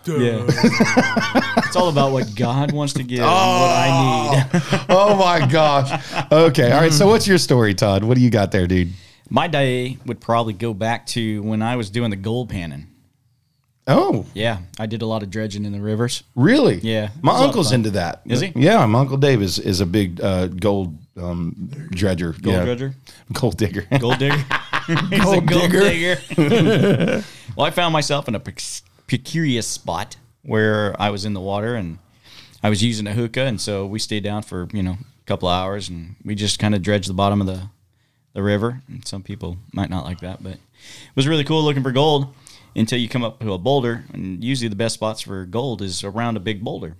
Yeah. 0.06 0.46
it's 1.58 1.76
all 1.76 1.90
about 1.90 2.14
what 2.14 2.34
God 2.36 2.72
wants 2.72 2.94
to 2.94 3.04
give 3.04 3.20
and 3.20 3.28
what 3.28 3.36
I 3.36 3.90
oh. 3.92 4.32
need. 4.32 4.64
Oh 4.90 5.16
my 5.16 5.46
gosh. 5.46 5.92
Okay. 6.32 6.72
All 6.72 6.82
right. 6.82 6.94
So, 6.94 7.08
what's 7.08 7.28
your 7.28 7.38
story, 7.38 7.74
Todd? 7.74 8.04
What 8.04 8.16
do 8.16 8.22
you 8.22 8.30
got 8.30 8.52
there, 8.52 8.68
dude? 8.68 8.94
My 9.30 9.48
day 9.48 9.98
would 10.06 10.20
probably 10.22 10.54
go 10.54 10.74
back 10.74 11.06
to 11.08 11.42
when 11.44 11.62
I 11.62 11.76
was 11.76 11.90
doing 11.90 12.10
the 12.10 12.16
gold 12.16 12.50
panning. 12.50 12.88
Oh, 13.90 14.26
Yeah, 14.34 14.60
I 14.78 14.86
did 14.86 15.02
a 15.02 15.06
lot 15.06 15.24
of 15.24 15.30
dredging 15.30 15.64
in 15.64 15.72
the 15.72 15.80
rivers. 15.80 16.24
really? 16.36 16.76
Yeah. 16.80 17.04
My 17.04 17.08
It's 17.08 17.24
a 17.24 17.26
lot 17.28 17.36
of 17.36 17.42
uncle's 17.46 17.68
fun. 17.70 17.76
into 17.76 17.92
that. 17.92 18.22
Is 18.26 18.42
he? 18.42 18.52
Yeah, 18.54 18.86
my 18.86 19.00
uncle 19.00 19.16
Dave 19.16 19.42
is, 19.42 19.60
is 19.60 19.80
a 19.80 19.86
big 19.86 20.20
uh, 20.22 20.48
gold 20.48 20.98
um, 21.16 21.70
dredger. 21.92 22.34
Gold 22.34 22.56
yeah. 22.58 22.66
dredger? 22.66 22.96
Gold 23.32 23.56
digger. 23.58 23.88
Gold 23.98 24.20
digger. 24.20 24.44
He's 25.10 25.24
Gold 25.24 25.38
a 25.38 25.42
gold 25.42 25.72
digger. 25.72 26.16
digger. 26.36 27.24
well, 27.56 27.66
I 27.66 27.72
found 27.72 27.94
myself 27.94 28.28
in 28.28 28.36
a 28.36 28.42
precarious 29.08 29.68
spot 29.68 30.18
where 30.44 30.94
I 31.02 31.10
was 31.10 31.24
in 31.24 31.34
the 31.34 31.42
water 31.42 31.76
and 31.76 32.00
I 32.62 32.70
was 32.70 32.84
using 32.84 33.08
a 33.08 33.14
hookah, 33.14 33.44
and 33.44 33.60
so 33.62 33.86
we 33.86 34.00
stayed 34.00 34.24
down 34.24 34.42
for 34.44 34.68
you 34.74 34.84
know 34.84 34.98
a 35.22 35.26
couple 35.26 35.48
of 35.48 35.54
hours, 35.54 35.88
and 35.88 36.16
we 36.26 36.36
just 36.36 36.60
kind 36.60 36.76
of 36.76 36.82
dredged 36.82 37.10
the 37.10 37.14
bottom 37.14 37.40
of 37.40 37.48
the 37.48 37.70
the 38.38 38.44
river. 38.44 38.84
And 38.88 39.06
some 39.06 39.24
people 39.24 39.58
might 39.74 39.90
not 39.90 40.06
like 40.06 40.20
that, 40.20 40.44
but 40.44 40.54
it 40.54 41.16
was 41.16 41.28
really 41.28 41.44
cool 41.44 41.64
looking 41.64 41.82
for 41.82 41.92
gold 41.92 42.36
until 42.76 43.00
you 43.00 43.10
come 43.10 43.24
up 43.24 43.40
to 43.40 43.52
a 43.52 43.58
boulder. 43.58 44.04
And 44.14 44.44
usually 44.44 44.70
the 44.70 44.76
best 44.76 44.94
spots 44.94 45.22
for 45.22 45.44
gold 45.48 45.82
is 45.82 46.04
around 46.04 46.38
a 46.38 46.40
big 46.40 46.64
boulder. 46.64 46.96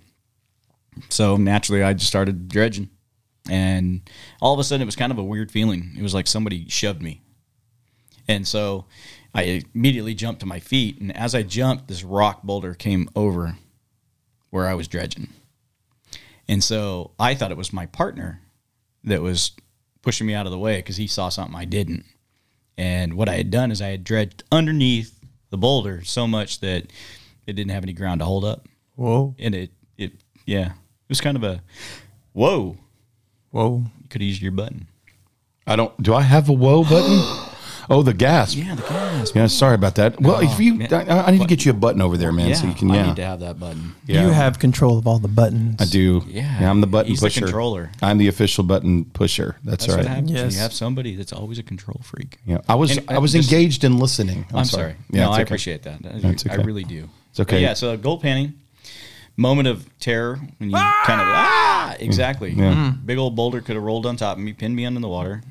So 1.08 1.36
naturally, 1.36 1.84
I 1.84 1.92
just 1.92 2.08
started 2.08 2.48
dredging. 2.48 2.90
And 3.48 4.00
all 4.42 4.52
of 4.52 4.58
a 4.58 4.64
sudden, 4.64 4.82
it 4.82 4.86
was 4.86 4.96
kind 4.96 5.12
of 5.12 5.18
a 5.18 5.22
weird 5.22 5.52
feeling. 5.52 5.94
It 5.96 6.02
was 6.02 6.12
like 6.12 6.26
somebody 6.26 6.68
shoved 6.68 7.00
me. 7.00 7.22
And 8.26 8.46
so 8.46 8.86
I 9.32 9.62
immediately 9.76 10.14
jumped 10.14 10.40
to 10.40 10.46
my 10.46 10.58
feet. 10.58 11.00
And 11.00 11.16
as 11.16 11.36
I 11.36 11.44
jumped, 11.44 11.86
this 11.86 12.02
rock 12.02 12.42
boulder 12.42 12.74
came 12.74 13.08
over 13.14 13.56
where 14.50 14.66
I 14.66 14.74
was 14.74 14.88
dredging. 14.88 15.28
And 16.48 16.64
so 16.64 17.12
I 17.16 17.36
thought 17.36 17.52
it 17.52 17.56
was 17.56 17.72
my 17.72 17.86
partner 17.86 18.42
that 19.04 19.22
was 19.22 19.52
pushing 20.02 20.26
me 20.26 20.34
out 20.34 20.46
of 20.46 20.52
the 20.52 20.58
way 20.58 20.76
because 20.76 20.96
he 20.96 21.06
saw 21.06 21.28
something 21.28 21.56
I 21.56 21.64
didn't. 21.64 22.04
And 22.76 23.14
what 23.14 23.28
I 23.28 23.34
had 23.34 23.50
done 23.50 23.70
is 23.70 23.82
I 23.82 23.88
had 23.88 24.04
dredged 24.04 24.44
underneath 24.52 25.18
the 25.50 25.58
boulder 25.58 26.04
so 26.04 26.26
much 26.26 26.60
that 26.60 26.86
it 27.46 27.52
didn't 27.54 27.70
have 27.72 27.82
any 27.82 27.92
ground 27.92 28.20
to 28.20 28.24
hold 28.24 28.44
up. 28.44 28.66
Whoa. 28.94 29.34
And 29.38 29.54
it, 29.54 29.70
it, 29.96 30.12
yeah, 30.46 30.66
it 30.66 31.08
was 31.08 31.20
kind 31.20 31.36
of 31.36 31.42
a, 31.42 31.62
whoa, 32.32 32.76
Whoa. 33.50 33.84
you 34.00 34.08
could 34.08 34.20
have 34.20 34.28
used 34.28 34.42
your 34.42 34.52
button. 34.52 34.86
I 35.66 35.76
don't. 35.76 36.02
Do 36.02 36.14
I 36.14 36.22
have 36.22 36.48
a 36.48 36.52
whoa 36.52 36.82
button? 36.82 37.44
Oh, 37.90 38.02
the 38.02 38.12
gas. 38.12 38.54
Yeah, 38.54 38.74
the 38.74 38.82
gas. 38.82 39.32
Yeah, 39.34 39.46
sorry 39.46 39.74
about 39.74 39.94
that. 39.94 40.20
Well, 40.20 40.40
if 40.40 40.60
you, 40.60 40.74
man. 40.74 40.92
I, 40.92 41.26
I 41.26 41.30
need 41.30 41.40
to 41.40 41.46
get 41.46 41.64
you 41.64 41.70
a 41.70 41.74
button 41.74 42.02
over 42.02 42.16
there, 42.18 42.32
man, 42.32 42.48
Yeah, 42.48 42.54
so 42.54 42.66
you 42.66 42.74
can. 42.74 42.88
Yeah, 42.88 42.94
I 42.94 42.98
Yeah, 42.98 43.06
need 43.06 43.16
to 43.16 43.24
have 43.24 43.40
that 43.40 43.58
button. 43.58 43.94
yeah. 44.06 44.22
You 44.22 44.28
have 44.28 44.58
control 44.58 44.98
of 44.98 45.06
all 45.06 45.18
the 45.18 45.28
buttons. 45.28 45.80
I 45.80 45.86
do. 45.86 46.22
Yeah, 46.28 46.70
I'm 46.70 46.80
the 46.82 46.86
button 46.86 47.10
he's 47.10 47.20
the 47.20 47.26
pusher. 47.26 47.40
controller. 47.46 47.90
I'm 48.02 48.18
the 48.18 48.28
official 48.28 48.64
button 48.64 49.06
pusher. 49.06 49.56
That's, 49.64 49.86
That's 49.86 49.96
right. 49.96 50.04
what 50.04 50.06
happens. 50.06 50.30
Yes. 50.32 50.54
You 50.54 50.60
have 50.60 50.72
somebody 50.74 51.14
that's 51.16 51.32
always 51.32 51.58
a 51.58 51.62
control 51.62 52.00
freak. 52.04 52.38
Yeah, 52.44 52.58
I 52.68 52.74
was. 52.74 52.96
And, 52.98 53.10
I 53.10 53.16
uh, 53.16 53.20
was 53.20 53.32
just- 53.32 53.50
engaged 53.50 53.84
in 53.84 53.98
listening. 53.98 54.44
I'm, 54.50 54.58
I'm, 54.58 54.64
sorry. 54.66 54.96
Yeah, 55.10 55.22
no, 55.22 55.28
it's 55.28 55.30
I 55.30 55.34
okay. 55.34 55.42
appreciate 55.42 55.82
that. 55.84 56.02
That's 56.02 56.46
I 56.46 56.54
okay. 56.54 56.62
really 56.62 56.84
do. 56.84 57.08
It's 57.30 57.40
okay. 57.40 57.56
But 57.56 57.62
yeah, 57.62 57.74
so 57.74 57.96
gold 57.96 58.20
panning, 58.20 58.54
moment 59.36 59.68
of 59.68 59.88
terror 59.98 60.38
when 60.58 60.70
you 60.70 60.76
kind 60.76 61.20
of 61.20 61.26
ah 61.28 61.96
exactly. 62.00 62.50
Yeah. 62.50 62.92
Big 63.04 63.16
old 63.16 63.34
boulder 63.34 63.60
could 63.60 63.76
have 63.76 63.84
rolled 63.84 64.04
on 64.04 64.16
top 64.16 64.36
of 64.36 64.42
me, 64.42 64.52
pinned 64.52 64.76
me 64.76 64.84
under 64.84 65.00
the 65.00 65.08
water. 65.08 65.42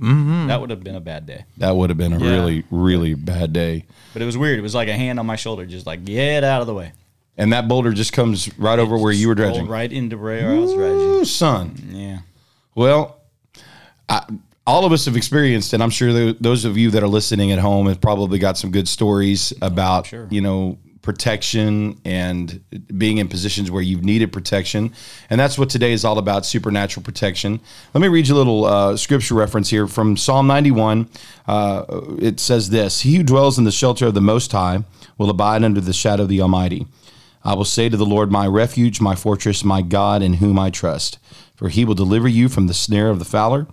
Mm-hmm. 0.00 0.48
That 0.48 0.60
would 0.60 0.70
have 0.70 0.82
been 0.82 0.96
a 0.96 1.00
bad 1.00 1.26
day. 1.26 1.44
That 1.58 1.76
would 1.76 1.90
have 1.90 1.96
been 1.96 2.12
a 2.12 2.18
Yeah. 2.18 2.30
really, 2.30 2.64
really 2.70 3.14
bad 3.14 3.52
day. 3.52 3.84
But 4.12 4.22
it 4.22 4.24
was 4.24 4.36
weird. 4.36 4.58
It 4.58 4.62
was 4.62 4.74
like 4.74 4.88
a 4.88 4.92
hand 4.96 5.18
on 5.20 5.26
my 5.26 5.36
shoulder, 5.36 5.64
just 5.66 5.86
like 5.86 6.04
get 6.04 6.42
out 6.44 6.60
of 6.60 6.66
the 6.66 6.74
way. 6.74 6.92
And 7.36 7.52
that 7.52 7.66
boulder 7.68 7.92
just 7.92 8.12
comes 8.12 8.56
right 8.58 8.78
over 8.78 8.96
where 8.98 9.12
you 9.12 9.28
were 9.28 9.34
Rolled 9.34 9.52
dredging. 9.54 9.68
right 9.68 9.92
into 9.92 10.16
where 10.18 10.50
I 10.50 10.54
was 10.58 10.72
dredging. 10.74 10.98
Ooh, 11.00 11.24
son. 11.24 11.74
Yeah. 11.90 12.18
Well, 12.74 13.20
I, 14.08 14.22
all 14.66 14.84
of 14.84 14.92
us 14.92 15.04
have 15.06 15.16
experienced, 15.16 15.72
and 15.72 15.82
I'm 15.82 15.90
sure 15.90 16.12
tho- 16.12 16.32
those 16.40 16.64
of 16.64 16.76
you 16.78 16.90
that 16.92 17.02
are 17.02 17.08
listening 17.08 17.52
at 17.52 17.58
home 17.58 17.86
have 17.88 18.00
probably 18.00 18.38
got 18.38 18.56
some 18.56 18.70
good 18.70 18.88
stories 18.88 19.52
about, 19.62 20.06
sure. 20.06 20.26
you 20.30 20.40
know, 20.40 20.78
protection 21.04 22.00
and 22.04 22.64
being 22.96 23.18
in 23.18 23.28
positions 23.28 23.70
where 23.70 23.82
you've 23.82 24.02
needed 24.02 24.32
protection. 24.32 24.92
And 25.28 25.38
that's 25.38 25.58
what 25.58 25.68
today 25.68 25.92
is 25.92 26.04
all 26.04 26.18
about 26.18 26.46
supernatural 26.46 27.04
protection. 27.04 27.60
Let 27.92 28.00
me 28.00 28.08
read 28.08 28.26
you 28.26 28.34
a 28.34 28.38
little 28.38 28.64
uh, 28.64 28.96
scripture 28.96 29.34
reference 29.34 29.68
here 29.68 29.86
from 29.86 30.16
Psalm 30.16 30.46
91. 30.46 31.08
Uh, 31.46 31.84
it 32.18 32.40
says 32.40 32.70
this 32.70 33.02
He 33.02 33.16
who 33.16 33.22
dwells 33.22 33.58
in 33.58 33.64
the 33.64 33.70
shelter 33.70 34.06
of 34.06 34.14
the 34.14 34.22
Most 34.22 34.50
High 34.50 34.82
will 35.18 35.30
abide 35.30 35.62
under 35.62 35.80
the 35.80 35.92
shadow 35.92 36.24
of 36.24 36.28
the 36.30 36.40
Almighty. 36.40 36.86
I 37.44 37.54
will 37.54 37.66
say 37.66 37.90
to 37.90 37.96
the 37.96 38.06
Lord, 38.06 38.32
my 38.32 38.46
refuge, 38.46 39.02
my 39.02 39.14
fortress, 39.14 39.62
my 39.62 39.82
God, 39.82 40.22
in 40.22 40.34
whom 40.34 40.58
I 40.58 40.70
trust. 40.70 41.18
For 41.54 41.68
he 41.68 41.84
will 41.84 41.94
deliver 41.94 42.26
you 42.26 42.48
from 42.48 42.66
the 42.66 42.74
snare 42.74 43.10
of 43.10 43.18
the 43.18 43.26
fowler 43.26 43.66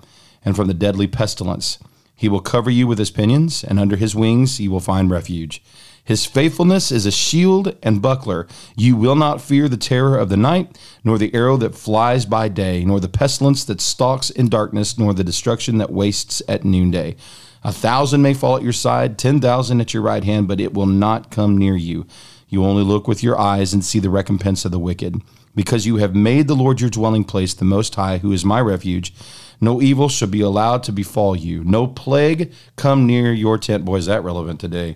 and 0.43 0.55
from 0.55 0.67
the 0.67 0.73
deadly 0.73 1.07
pestilence. 1.07 1.79
He 2.13 2.27
will 2.27 2.41
cover 2.41 2.69
you 2.69 2.85
with 2.85 2.99
his 2.99 3.09
pinions, 3.09 3.63
and 3.63 3.79
under 3.79 3.95
his 3.95 4.15
wings 4.15 4.59
you 4.59 4.69
will 4.69 4.81
find 4.81 5.09
refuge. 5.09 5.63
His 6.11 6.25
faithfulness 6.25 6.91
is 6.91 7.05
a 7.05 7.09
shield 7.09 7.73
and 7.81 8.01
buckler. 8.01 8.45
You 8.75 8.97
will 8.97 9.15
not 9.15 9.39
fear 9.39 9.69
the 9.69 9.77
terror 9.77 10.17
of 10.17 10.27
the 10.27 10.35
night, 10.35 10.77
nor 11.05 11.17
the 11.17 11.33
arrow 11.33 11.55
that 11.55 11.73
flies 11.73 12.25
by 12.25 12.49
day, 12.49 12.83
nor 12.83 12.99
the 12.99 13.07
pestilence 13.07 13.63
that 13.63 13.79
stalks 13.79 14.29
in 14.29 14.49
darkness, 14.49 14.97
nor 14.97 15.13
the 15.13 15.23
destruction 15.23 15.77
that 15.77 15.89
wastes 15.89 16.41
at 16.49 16.65
noonday. 16.65 17.15
A 17.63 17.71
thousand 17.71 18.21
may 18.23 18.33
fall 18.33 18.57
at 18.57 18.61
your 18.61 18.73
side, 18.73 19.17
ten 19.17 19.39
thousand 19.39 19.79
at 19.79 19.93
your 19.93 20.03
right 20.03 20.25
hand, 20.25 20.49
but 20.49 20.59
it 20.59 20.73
will 20.73 20.85
not 20.85 21.31
come 21.31 21.57
near 21.57 21.77
you. 21.77 22.05
You 22.49 22.65
only 22.65 22.83
look 22.83 23.07
with 23.07 23.23
your 23.23 23.39
eyes 23.39 23.73
and 23.73 23.81
see 23.81 23.99
the 23.99 24.09
recompense 24.09 24.65
of 24.65 24.73
the 24.73 24.79
wicked. 24.79 25.21
Because 25.55 25.85
you 25.85 25.95
have 25.95 26.13
made 26.13 26.49
the 26.49 26.57
Lord 26.57 26.81
your 26.81 26.89
dwelling 26.89 27.23
place, 27.23 27.53
the 27.53 27.63
Most 27.63 27.95
High, 27.95 28.17
who 28.17 28.33
is 28.33 28.43
my 28.43 28.59
refuge, 28.59 29.13
no 29.61 29.81
evil 29.81 30.09
shall 30.09 30.27
be 30.27 30.41
allowed 30.41 30.83
to 30.83 30.91
befall 30.91 31.35
you. 31.35 31.63
No 31.63 31.85
plague 31.87 32.51
come 32.75 33.05
near 33.05 33.31
your 33.31 33.59
tent. 33.59 33.85
Boy, 33.85 33.97
is 33.97 34.07
that 34.07 34.23
relevant 34.23 34.59
today. 34.59 34.95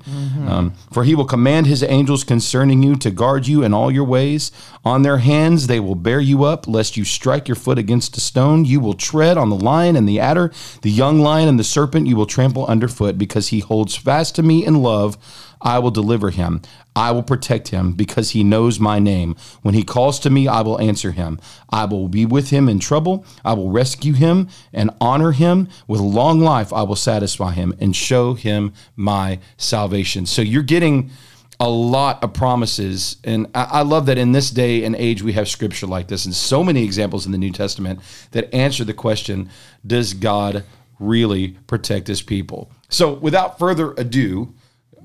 Um, 0.49 0.73
for 0.91 1.03
he 1.03 1.13
will 1.13 1.25
command 1.25 1.67
his 1.67 1.83
angels 1.83 2.23
concerning 2.23 2.81
you 2.81 2.95
to 2.97 3.11
guard 3.11 3.47
you 3.47 3.63
in 3.63 3.73
all 3.73 3.91
your 3.91 4.03
ways. 4.03 4.51
On 4.83 5.03
their 5.03 5.19
hands 5.19 5.67
they 5.67 5.79
will 5.79 5.95
bear 5.95 6.19
you 6.19 6.43
up, 6.43 6.67
lest 6.67 6.97
you 6.97 7.05
strike 7.05 7.47
your 7.47 7.55
foot 7.55 7.77
against 7.77 8.17
a 8.17 8.19
stone. 8.19 8.65
You 8.65 8.79
will 8.79 8.95
tread 8.95 9.37
on 9.37 9.49
the 9.49 9.55
lion 9.55 9.95
and 9.95 10.09
the 10.09 10.19
adder, 10.19 10.51
the 10.81 10.91
young 10.91 11.19
lion 11.19 11.47
and 11.47 11.59
the 11.59 11.63
serpent 11.63 12.07
you 12.07 12.15
will 12.15 12.25
trample 12.25 12.65
underfoot, 12.65 13.17
because 13.17 13.49
he 13.49 13.59
holds 13.59 13.95
fast 13.95 14.35
to 14.35 14.43
me 14.43 14.65
in 14.65 14.81
love. 14.81 15.17
I 15.61 15.79
will 15.79 15.91
deliver 15.91 16.29
him. 16.29 16.61
I 16.95 17.11
will 17.11 17.23
protect 17.23 17.69
him 17.69 17.93
because 17.93 18.31
he 18.31 18.43
knows 18.43 18.79
my 18.79 18.99
name. 18.99 19.35
When 19.61 19.73
he 19.73 19.83
calls 19.83 20.19
to 20.21 20.29
me, 20.29 20.47
I 20.47 20.61
will 20.61 20.79
answer 20.79 21.11
him. 21.11 21.39
I 21.69 21.85
will 21.85 22.07
be 22.07 22.25
with 22.25 22.51
him 22.51 22.69
in 22.69 22.79
trouble. 22.79 23.25
I 23.43 23.53
will 23.53 23.69
rescue 23.69 24.13
him 24.13 24.47
and 24.71 24.91
honor 25.01 25.31
him. 25.31 25.67
With 25.87 25.99
long 25.99 26.39
life, 26.39 26.71
I 26.71 26.83
will 26.83 26.95
satisfy 26.95 27.51
him 27.51 27.75
and 27.79 27.95
show 27.95 28.33
him 28.33 28.73
my 28.95 29.39
salvation. 29.57 30.25
So 30.25 30.41
you're 30.41 30.63
getting 30.63 31.11
a 31.59 31.69
lot 31.69 32.23
of 32.23 32.33
promises. 32.33 33.17
And 33.23 33.47
I, 33.55 33.81
love 33.81 34.07
that 34.07 34.17
in 34.17 34.31
this 34.31 34.51
day 34.51 34.83
and 34.83 34.95
age, 34.95 35.21
we 35.21 35.33
have 35.33 35.47
scripture 35.47 35.87
like 35.87 36.07
this 36.07 36.25
and 36.25 36.33
so 36.33 36.63
many 36.63 36.83
examples 36.83 37.25
in 37.25 37.31
the 37.31 37.37
New 37.37 37.51
Testament 37.51 37.99
that 38.31 38.53
answer 38.53 38.83
the 38.83 38.93
question 38.93 39.49
Does 39.85 40.13
God 40.13 40.63
really 40.99 41.49
protect 41.67 42.07
his 42.07 42.21
people? 42.21 42.71
So 42.89 43.13
without 43.13 43.57
further 43.59 43.93
ado, 43.93 44.53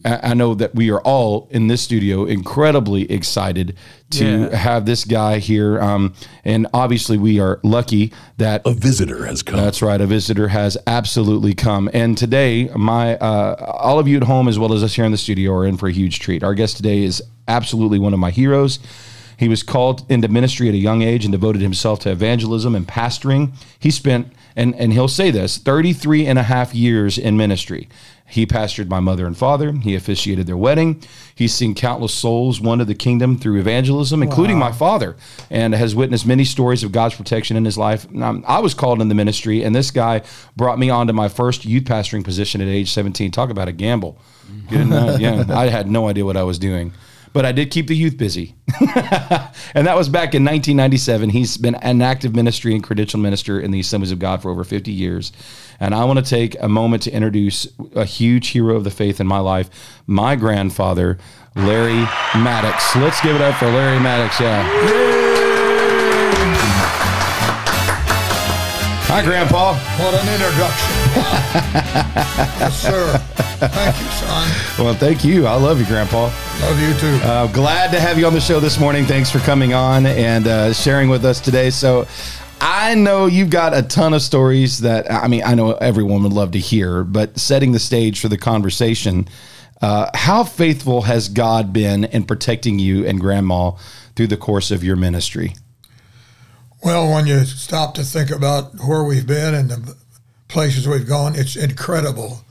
I 0.04 0.30
I 0.30 0.34
know 0.34 0.54
that 0.54 0.74
we 0.74 0.90
are 0.90 1.00
all 1.02 1.48
in 1.50 1.68
this 1.68 1.80
studio 1.82 2.24
incredibly 2.24 3.10
excited 3.10 3.76
to 4.10 4.24
Yeah. 4.50 4.56
have 4.56 4.86
this 4.86 5.04
guy 5.04 5.38
here. 5.38 5.80
Um, 5.80 6.14
and 6.44 6.66
obviously, 6.74 7.16
we 7.18 7.38
are 7.40 7.60
lucky 7.62 8.12
that 8.38 8.62
A 8.64 8.72
visitor 8.72 9.26
has 9.26 9.42
come. 9.42 9.56
that's 9.60 9.82
right. 9.82 10.00
A 10.00 10.06
visitor 10.06 10.48
has 10.48 10.76
absolutely 10.86 11.54
come. 11.54 11.88
And 11.92 12.16
today, 12.18 12.70
my 12.76 13.16
uh, 13.16 13.54
all 13.80 13.98
of 13.98 14.08
you 14.08 14.16
at 14.16 14.24
home, 14.24 14.48
as 14.48 14.58
well 14.58 14.72
as 14.72 14.82
us 14.82 14.94
here 14.94 15.04
in 15.04 15.12
the 15.12 15.18
studio, 15.18 15.52
are 15.54 15.66
in 15.66 15.76
for 15.76 15.88
a 15.88 15.92
huge 15.92 16.18
treat. 16.18 16.42
Our 16.42 16.54
guest 16.54 16.76
today 16.76 17.02
is 17.04 17.22
absolutely 17.48 17.98
one 17.98 18.12
of 18.14 18.20
my 18.20 18.30
heroes. 18.30 18.78
He 19.36 19.48
was 19.48 19.62
called 19.62 20.04
into 20.10 20.28
ministry 20.28 20.68
at 20.68 20.74
a 20.74 20.78
young 20.78 21.00
age 21.02 21.24
and 21.24 21.32
devoted 21.32 21.62
himself 21.62 22.00
to 22.00 22.10
evangelism 22.10 22.74
and 22.74 22.86
pastoring. 22.86 23.52
He 23.78 23.90
spent, 23.90 24.32
and, 24.54 24.74
and 24.74 24.92
he'll 24.92 25.08
say 25.08 25.30
this, 25.30 25.56
33 25.56 26.26
and 26.26 26.38
a 26.38 26.42
half 26.42 26.74
years 26.74 27.16
in 27.16 27.38
ministry. 27.38 27.88
He 28.30 28.46
pastored 28.46 28.88
my 28.88 29.00
mother 29.00 29.26
and 29.26 29.36
father. 29.36 29.72
He 29.72 29.96
officiated 29.96 30.46
their 30.46 30.56
wedding. 30.56 31.02
He's 31.34 31.52
seen 31.52 31.74
countless 31.74 32.14
souls 32.14 32.60
won 32.60 32.78
to 32.78 32.84
the 32.84 32.94
kingdom 32.94 33.36
through 33.36 33.58
evangelism, 33.58 34.22
including 34.22 34.58
my 34.58 34.70
father, 34.70 35.16
and 35.50 35.74
has 35.74 35.94
witnessed 35.94 36.26
many 36.26 36.44
stories 36.44 36.84
of 36.84 36.92
God's 36.92 37.16
protection 37.16 37.56
in 37.56 37.64
his 37.64 37.76
life. 37.76 38.06
I 38.14 38.60
was 38.60 38.72
called 38.72 39.02
in 39.02 39.08
the 39.08 39.14
ministry, 39.14 39.64
and 39.64 39.74
this 39.74 39.90
guy 39.90 40.22
brought 40.56 40.78
me 40.78 40.90
onto 40.90 41.12
my 41.12 41.28
first 41.28 41.64
youth 41.64 41.84
pastoring 41.84 42.24
position 42.24 42.60
at 42.60 42.68
age 42.68 42.92
17. 42.92 43.32
Talk 43.32 43.50
about 43.50 43.68
a 43.68 43.72
gamble. 43.72 44.18
Good 44.68 44.80
enough. 44.82 45.20
Yeah, 45.20 45.44
I 45.48 45.68
had 45.68 45.90
no 45.90 46.08
idea 46.08 46.24
what 46.24 46.36
I 46.36 46.44
was 46.44 46.58
doing. 46.58 46.92
But 47.32 47.46
I 47.46 47.52
did 47.52 47.70
keep 47.70 47.86
the 47.86 47.96
youth 47.96 48.16
busy. 48.16 48.56
and 48.80 49.86
that 49.86 49.96
was 49.96 50.08
back 50.08 50.34
in 50.34 50.44
1997. 50.44 51.30
He's 51.30 51.56
been 51.56 51.76
an 51.76 52.02
active 52.02 52.34
ministry 52.34 52.74
and 52.74 52.82
credential 52.82 53.20
minister 53.20 53.60
in 53.60 53.70
the 53.70 53.80
Assemblies 53.80 54.10
of 54.10 54.18
God 54.18 54.42
for 54.42 54.50
over 54.50 54.64
50 54.64 54.90
years. 54.90 55.30
And 55.80 55.94
I 55.94 56.04
want 56.04 56.18
to 56.18 56.24
take 56.24 56.56
a 56.60 56.68
moment 56.68 57.02
to 57.04 57.10
introduce 57.10 57.66
a 57.94 58.04
huge 58.04 58.48
hero 58.48 58.76
of 58.76 58.84
the 58.84 58.90
faith 58.90 59.18
in 59.20 59.26
my 59.26 59.38
life, 59.38 59.70
my 60.06 60.36
grandfather, 60.36 61.18
Larry 61.56 62.04
Maddux. 62.32 63.00
Let's 63.00 63.20
give 63.22 63.34
it 63.34 63.40
up 63.42 63.56
for 63.56 63.66
Larry 63.66 63.98
Maddux. 63.98 64.38
Yeah. 64.38 65.10
Hi, 69.12 69.24
Grandpa. 69.24 69.74
What 69.74 70.14
an 70.14 70.28
introduction. 70.32 70.90
yes, 72.60 72.80
sir. 72.80 73.18
Thank 73.58 74.00
you, 74.00 74.06
son. 74.06 74.84
Well, 74.84 74.94
thank 74.94 75.24
you. 75.24 75.46
I 75.46 75.56
love 75.56 75.80
you, 75.80 75.86
Grandpa. 75.86 76.30
Love 76.60 76.80
you 76.80 76.94
too. 76.94 77.18
Uh, 77.26 77.48
glad 77.48 77.90
to 77.90 77.98
have 77.98 78.20
you 78.20 78.26
on 78.26 78.34
the 78.34 78.40
show 78.40 78.60
this 78.60 78.78
morning. 78.78 79.04
Thanks 79.04 79.28
for 79.28 79.40
coming 79.40 79.74
on 79.74 80.06
and 80.06 80.46
uh, 80.46 80.72
sharing 80.72 81.08
with 81.08 81.24
us 81.24 81.40
today. 81.40 81.70
So, 81.70 82.06
I 82.60 82.94
know 82.94 83.26
you've 83.26 83.50
got 83.50 83.76
a 83.76 83.82
ton 83.82 84.14
of 84.14 84.22
stories 84.22 84.80
that 84.80 85.10
I 85.10 85.28
mean, 85.28 85.42
I 85.44 85.54
know 85.54 85.72
everyone 85.72 86.22
would 86.22 86.32
love 86.32 86.52
to 86.52 86.58
hear, 86.58 87.04
but 87.04 87.38
setting 87.38 87.72
the 87.72 87.78
stage 87.78 88.20
for 88.20 88.28
the 88.28 88.38
conversation, 88.38 89.28
uh, 89.80 90.10
how 90.14 90.44
faithful 90.44 91.02
has 91.02 91.28
God 91.28 91.72
been 91.72 92.04
in 92.04 92.24
protecting 92.24 92.78
you 92.78 93.06
and 93.06 93.20
Grandma 93.20 93.72
through 94.14 94.26
the 94.26 94.36
course 94.36 94.70
of 94.70 94.84
your 94.84 94.96
ministry? 94.96 95.54
well, 96.82 97.12
when 97.12 97.26
you 97.26 97.44
stop 97.44 97.94
to 97.94 98.02
think 98.02 98.30
about 98.30 98.74
where 98.86 99.04
we've 99.04 99.26
been 99.26 99.54
and 99.54 99.70
the 99.70 99.96
places 100.48 100.88
we've 100.88 101.08
gone, 101.08 101.34
it's 101.36 101.56
incredible 101.56 102.42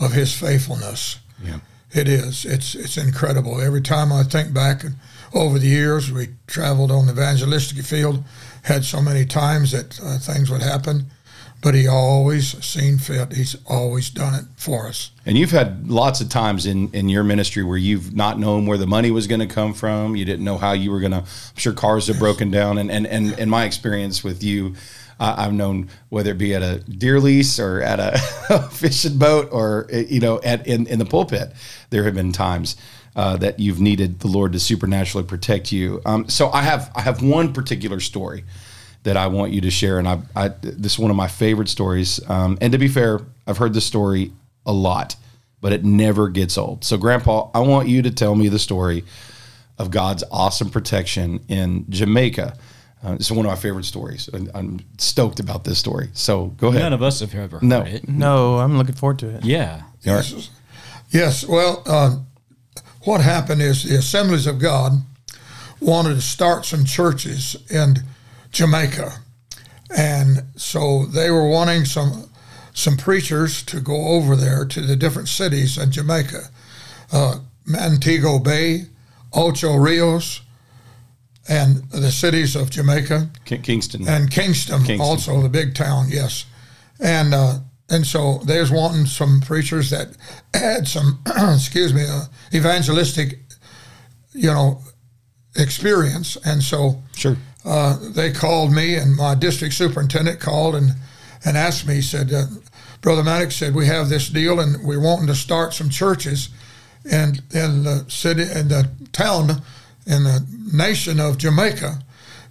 of 0.00 0.12
his 0.12 0.34
faithfulness. 0.38 1.18
Yeah. 1.42 1.60
It 1.92 2.08
is. 2.08 2.44
It's 2.44 2.74
it's 2.74 2.96
incredible. 2.96 3.60
Every 3.60 3.80
time 3.80 4.12
I 4.12 4.24
think 4.24 4.52
back 4.52 4.84
over 5.32 5.60
the 5.60 5.68
years, 5.68 6.10
we 6.10 6.30
traveled 6.48 6.90
on 6.90 7.06
the 7.06 7.12
evangelistic 7.12 7.84
field, 7.84 8.24
had 8.64 8.84
so 8.84 9.00
many 9.00 9.24
times 9.24 9.72
that 9.72 10.00
uh, 10.02 10.18
things 10.18 10.50
would 10.50 10.62
happen, 10.62 11.06
but 11.62 11.74
he 11.74 11.86
always 11.86 12.62
seen 12.64 12.98
fit. 12.98 13.32
He's 13.32 13.56
always 13.66 14.10
done 14.10 14.34
it 14.34 14.44
for 14.56 14.86
us. 14.86 15.10
And 15.26 15.36
you've 15.36 15.50
had 15.50 15.88
lots 15.88 16.20
of 16.20 16.28
times 16.28 16.66
in, 16.66 16.90
in 16.92 17.08
your 17.08 17.24
ministry 17.24 17.62
where 17.62 17.78
you've 17.78 18.14
not 18.14 18.38
known 18.38 18.66
where 18.66 18.78
the 18.78 18.86
money 18.86 19.10
was 19.10 19.26
going 19.26 19.40
to 19.40 19.46
come 19.46 19.74
from. 19.74 20.16
You 20.16 20.24
didn't 20.24 20.44
know 20.44 20.58
how 20.58 20.72
you 20.72 20.90
were 20.90 21.00
going 21.00 21.12
to. 21.12 21.18
I'm 21.18 21.56
sure 21.56 21.72
cars 21.72 22.06
have 22.08 22.18
broken 22.18 22.50
down. 22.50 22.78
And 22.78 22.90
and 22.90 23.06
and 23.06 23.38
in 23.38 23.48
my 23.48 23.64
experience 23.64 24.24
with 24.24 24.42
you, 24.42 24.74
uh, 25.20 25.34
I've 25.38 25.52
known 25.52 25.88
whether 26.08 26.32
it 26.32 26.38
be 26.38 26.54
at 26.54 26.62
a 26.62 26.78
deer 26.80 27.20
lease 27.20 27.58
or 27.58 27.80
at 27.82 28.00
a 28.00 28.68
fishing 28.72 29.18
boat 29.18 29.48
or 29.52 29.86
you 29.90 30.20
know 30.20 30.40
at 30.42 30.66
in, 30.66 30.86
in 30.86 30.98
the 30.98 31.06
pulpit, 31.06 31.52
there 31.90 32.04
have 32.04 32.14
been 32.14 32.32
times 32.32 32.76
uh, 33.16 33.36
that 33.38 33.60
you've 33.60 33.80
needed 33.80 34.20
the 34.20 34.28
Lord 34.28 34.52
to 34.52 34.60
supernaturally 34.60 35.26
protect 35.26 35.70
you. 35.72 36.00
Um, 36.04 36.28
so 36.28 36.50
I 36.50 36.62
have 36.62 36.90
I 36.94 37.00
have 37.02 37.22
one 37.22 37.52
particular 37.52 38.00
story 38.00 38.44
that 39.04 39.16
I 39.16 39.26
want 39.26 39.52
you 39.52 39.60
to 39.62 39.70
share, 39.70 39.98
and 39.98 40.08
I, 40.08 40.18
I 40.34 40.48
this 40.48 40.92
is 40.94 40.98
one 40.98 41.10
of 41.10 41.16
my 41.16 41.28
favorite 41.28 41.68
stories. 41.68 42.20
Um, 42.28 42.58
and 42.60 42.72
to 42.72 42.78
be 42.78 42.88
fair, 42.88 43.20
I've 43.46 43.58
heard 43.58 43.74
this 43.74 43.84
story 43.86 44.32
a 44.66 44.72
lot, 44.72 45.16
but 45.60 45.72
it 45.72 45.84
never 45.84 46.28
gets 46.28 46.56
old. 46.58 46.84
So, 46.84 46.96
Grandpa, 46.96 47.50
I 47.54 47.60
want 47.60 47.88
you 47.88 48.02
to 48.02 48.10
tell 48.10 48.34
me 48.34 48.48
the 48.48 48.58
story 48.58 49.04
of 49.78 49.90
God's 49.90 50.24
awesome 50.30 50.70
protection 50.70 51.40
in 51.48 51.84
Jamaica. 51.90 52.56
Uh, 53.02 53.16
this 53.16 53.26
is 53.26 53.32
one 53.32 53.44
of 53.44 53.50
my 53.50 53.56
favorite 53.56 53.84
stories. 53.84 54.28
and 54.32 54.50
I'm 54.54 54.80
stoked 54.96 55.38
about 55.38 55.64
this 55.64 55.78
story. 55.78 56.08
So 56.14 56.46
go 56.56 56.68
ahead. 56.68 56.80
None 56.80 56.92
of 56.94 57.02
us 57.02 57.20
have 57.20 57.34
ever 57.34 57.58
heard 57.58 57.62
No. 57.62 57.82
it. 57.82 58.08
No, 58.08 58.58
I'm 58.58 58.78
looking 58.78 58.94
forward 58.94 59.18
to 59.18 59.28
it. 59.28 59.44
Yeah. 59.44 59.82
Yes. 60.02 60.48
Yes. 61.10 61.44
Well, 61.46 61.82
uh, 61.86 62.16
what 63.04 63.20
happened 63.20 63.62
is 63.62 63.84
the 63.84 63.96
Assemblies 63.96 64.46
of 64.46 64.58
God 64.58 64.92
wanted 65.80 66.14
to 66.14 66.20
start 66.20 66.64
some 66.64 66.84
churches 66.84 67.56
in 67.70 67.96
Jamaica, 68.50 69.12
and 69.96 70.42
so 70.56 71.06
they 71.06 71.30
were 71.30 71.48
wanting 71.48 71.84
some 71.84 72.30
some 72.72 72.96
preachers 72.96 73.62
to 73.62 73.80
go 73.80 74.08
over 74.08 74.34
there 74.34 74.64
to 74.64 74.80
the 74.80 74.96
different 74.96 75.28
cities 75.28 75.78
in 75.78 75.92
Jamaica, 75.92 76.48
uh, 77.12 77.38
Montego 77.64 78.40
Bay, 78.40 78.86
Ocho 79.32 79.76
Rios, 79.76 80.40
and 81.48 81.88
the 81.90 82.10
cities 82.10 82.56
of 82.56 82.70
Jamaica 82.70 83.28
Ki- 83.44 83.58
Kingston. 83.58 84.08
and 84.08 84.28
Kingston, 84.30 84.78
Kingston. 84.82 85.00
also 85.00 85.40
the 85.40 85.48
big 85.48 85.74
town, 85.74 86.06
yes. 86.08 86.46
And 87.00 87.32
uh, 87.34 87.58
and 87.94 88.04
so 88.04 88.38
there's 88.44 88.72
wanting 88.72 89.06
some 89.06 89.40
preachers 89.40 89.90
that 89.90 90.08
had 90.52 90.88
some, 90.88 91.20
excuse 91.54 91.94
me, 91.94 92.04
uh, 92.04 92.24
evangelistic, 92.52 93.38
you 94.32 94.50
know, 94.50 94.80
experience. 95.54 96.36
And 96.44 96.60
so 96.60 97.00
sure. 97.14 97.36
uh, 97.64 97.96
they 98.00 98.32
called 98.32 98.72
me, 98.72 98.96
and 98.96 99.14
my 99.14 99.36
district 99.36 99.74
superintendent 99.74 100.40
called 100.40 100.74
and 100.74 100.90
and 101.44 101.56
asked 101.56 101.86
me. 101.86 101.94
He 101.94 102.02
said, 102.02 102.32
uh, 102.32 102.46
"Brother 103.00 103.22
Maddux 103.22 103.52
said 103.52 103.74
we 103.76 103.86
have 103.86 104.08
this 104.08 104.28
deal, 104.28 104.58
and 104.58 104.82
we're 104.84 105.00
wanting 105.00 105.28
to 105.28 105.34
start 105.36 105.72
some 105.72 105.88
churches, 105.88 106.48
in 107.04 107.42
in 107.52 107.84
the 107.84 108.04
city, 108.08 108.42
in 108.42 108.68
the 108.68 108.90
town, 109.12 109.62
in 110.04 110.24
the 110.24 110.44
nation 110.72 111.20
of 111.20 111.38
Jamaica, 111.38 112.02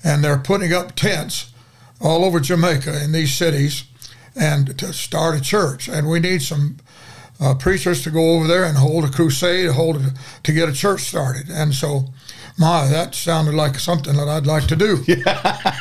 and 0.05 0.23
they're 0.23 0.37
putting 0.37 0.71
up 0.71 0.95
tents 0.95 1.51
all 1.99 2.23
over 2.23 2.39
Jamaica 2.39 3.03
in 3.03 3.11
these 3.11 3.33
cities, 3.33 3.83
and 4.35 4.77
to 4.79 4.93
start 4.93 5.35
a 5.35 5.41
church, 5.41 5.87
and 5.87 6.09
we 6.09 6.19
need 6.19 6.41
some." 6.41 6.77
Uh, 7.41 7.53
preachers 7.55 8.03
to 8.03 8.11
go 8.11 8.35
over 8.35 8.47
there 8.47 8.63
and 8.63 8.77
hold 8.77 9.03
a 9.03 9.09
crusade, 9.09 9.69
hold 9.71 9.97
a, 9.97 10.13
to 10.43 10.53
get 10.53 10.69
a 10.69 10.71
church 10.71 11.01
started, 11.01 11.49
and 11.49 11.73
so, 11.73 12.05
my 12.57 12.87
that 12.87 13.15
sounded 13.15 13.55
like 13.55 13.77
something 13.79 14.15
that 14.15 14.29
I'd 14.29 14.45
like 14.45 14.67
to 14.67 14.75
do. 14.75 15.03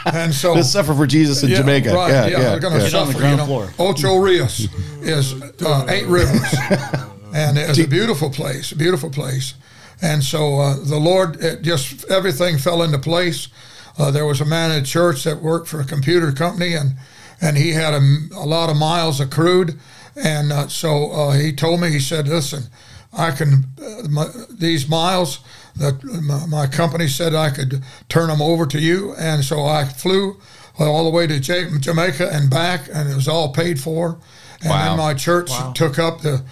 And 0.05 0.35
so, 0.35 0.55
Let's 0.55 0.71
suffer 0.71 0.95
for 0.95 1.07
Jesus 1.07 1.43
in 1.43 1.51
yeah, 1.51 1.59
Jamaica. 1.59 1.95
Right, 1.95 2.11
yeah, 2.11 2.27
yeah, 2.27 2.31
yeah, 2.31 2.39
they're 2.51 2.61
going 2.61 2.75
to 2.75 2.81
yeah. 2.81 2.91
Get 2.91 2.95
on 2.95 3.07
the 3.07 3.13
suffer. 3.13 3.19
ground 3.19 3.33
you 3.33 3.37
know. 3.37 3.47
floor. 3.47 3.73
Ocho 3.79 4.17
Rios 4.17 4.67
is 5.01 5.41
uh, 5.63 5.87
eight 5.89 6.07
rivers, 6.07 6.43
and 7.35 7.57
it's 7.57 7.79
a 7.79 7.87
beautiful 7.87 8.31
place, 8.31 8.73
beautiful 8.73 9.11
place. 9.11 9.55
And 10.03 10.25
so 10.25 10.59
uh, 10.59 10.77
the 10.83 10.99
Lord, 10.99 11.37
it 11.43 11.63
just 11.63 12.05
everything 12.11 12.59
fell 12.59 12.83
into 12.83 12.99
place. 12.99 13.49
Uh, 13.97 14.11
there 14.11 14.27
was 14.27 14.41
a 14.41 14.45
man 14.45 14.73
at 14.73 14.85
church 14.85 15.23
that 15.23 15.41
worked 15.41 15.69
for 15.69 15.81
a 15.81 15.85
computer 15.85 16.33
company, 16.33 16.75
and 16.75 16.97
and 17.43 17.57
he 17.59 17.73
had 17.73 17.93
a, 17.93 18.01
a 18.37 18.47
lot 18.47 18.71
of 18.71 18.77
miles 18.77 19.21
accrued, 19.21 19.79
and 20.17 20.53
uh, 20.53 20.69
so 20.69 21.11
uh, 21.11 21.33
he 21.33 21.53
told 21.53 21.81
me, 21.81 21.91
he 21.91 22.01
said, 22.01 22.29
"Listen, 22.29 22.65
I 23.13 23.33
can 23.33 23.65
uh, 23.85 24.09
my, 24.09 24.27
these 24.51 24.89
miles." 24.89 25.41
That 25.75 26.05
my, 26.05 26.45
my 26.47 26.67
company 26.67 27.09
said 27.09 27.35
I 27.35 27.49
could 27.49 27.83
turn 28.11 28.29
them 28.29 28.43
over 28.43 28.67
to 28.67 28.79
you, 28.79 29.15
and 29.19 29.43
so 29.43 29.65
I 29.65 29.87
flew 29.87 30.39
all 30.79 31.05
the 31.05 31.11
way 31.11 31.27
to 31.27 31.41
Jamaica 31.41 32.29
and 32.31 32.51
back, 32.51 32.89
and 32.93 33.09
it 33.09 33.15
was 33.15 33.27
all 33.27 33.53
paid 33.55 33.81
for. 33.81 34.19
And 34.61 34.69
Wow. 34.71 34.85
then 34.89 34.99
my 34.99 35.15
church 35.15 35.51
took 35.75 35.99
up 35.99 36.21
the, 36.21 36.43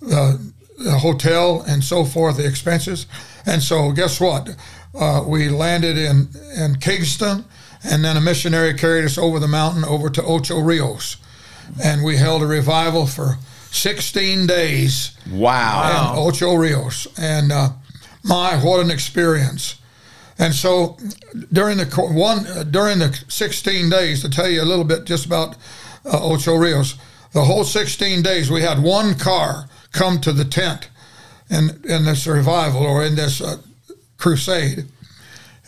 the, 0.00 0.52
the 0.78 0.98
hotel 0.98 1.62
and 1.68 1.84
so 1.84 2.04
forth, 2.06 2.38
the 2.38 2.46
expenses. 2.46 3.06
And 3.44 3.62
so, 3.62 3.92
guess 3.92 4.18
what? 4.18 4.56
Uh, 4.98 5.24
we 5.26 5.50
landed 5.50 5.98
in, 5.98 6.28
in 6.56 6.76
Kingston, 6.76 7.44
and 7.84 8.04
then 8.04 8.16
a 8.16 8.20
missionary 8.20 8.74
carried 8.74 9.04
us 9.04 9.16
over 9.18 9.38
the 9.38 9.48
mountain 9.48 9.84
over 9.84 10.10
to 10.10 10.22
Ocho 10.22 10.58
Rios. 10.60 11.16
And 11.82 12.02
we 12.02 12.16
held 12.16 12.42
a 12.42 12.46
revival 12.46 13.06
for 13.06 13.38
16 13.70 14.46
days 14.46 15.12
Wow. 15.30 16.10
and 16.12 16.18
Ocho 16.18 16.54
Rios. 16.54 17.06
And 17.18 17.52
uh, 17.52 17.70
my, 18.24 18.56
what 18.56 18.80
an 18.80 18.90
experience! 18.90 19.76
And 20.38 20.54
so 20.54 20.96
during 21.52 21.76
the 21.78 21.84
one 22.12 22.46
uh, 22.46 22.62
during 22.64 22.98
the 22.98 23.12
16 23.28 23.90
days, 23.90 24.22
to 24.22 24.30
tell 24.30 24.48
you 24.48 24.62
a 24.62 24.64
little 24.64 24.84
bit 24.86 25.04
just 25.04 25.26
about 25.26 25.54
uh, 26.04 26.18
Ocho 26.32 26.56
Rios, 26.56 26.94
the 27.32 27.44
whole 27.44 27.62
16 27.64 28.22
days 28.22 28.50
we 28.50 28.62
had 28.62 28.82
one 28.82 29.14
car 29.14 29.68
come 29.92 30.18
to 30.22 30.32
the 30.32 30.44
tent 30.46 30.88
in 31.50 31.82
in 31.84 32.04
this 32.06 32.26
revival 32.26 32.82
or 32.82 33.04
in 33.04 33.16
this 33.16 33.42
uh, 33.42 33.58
crusade, 34.16 34.86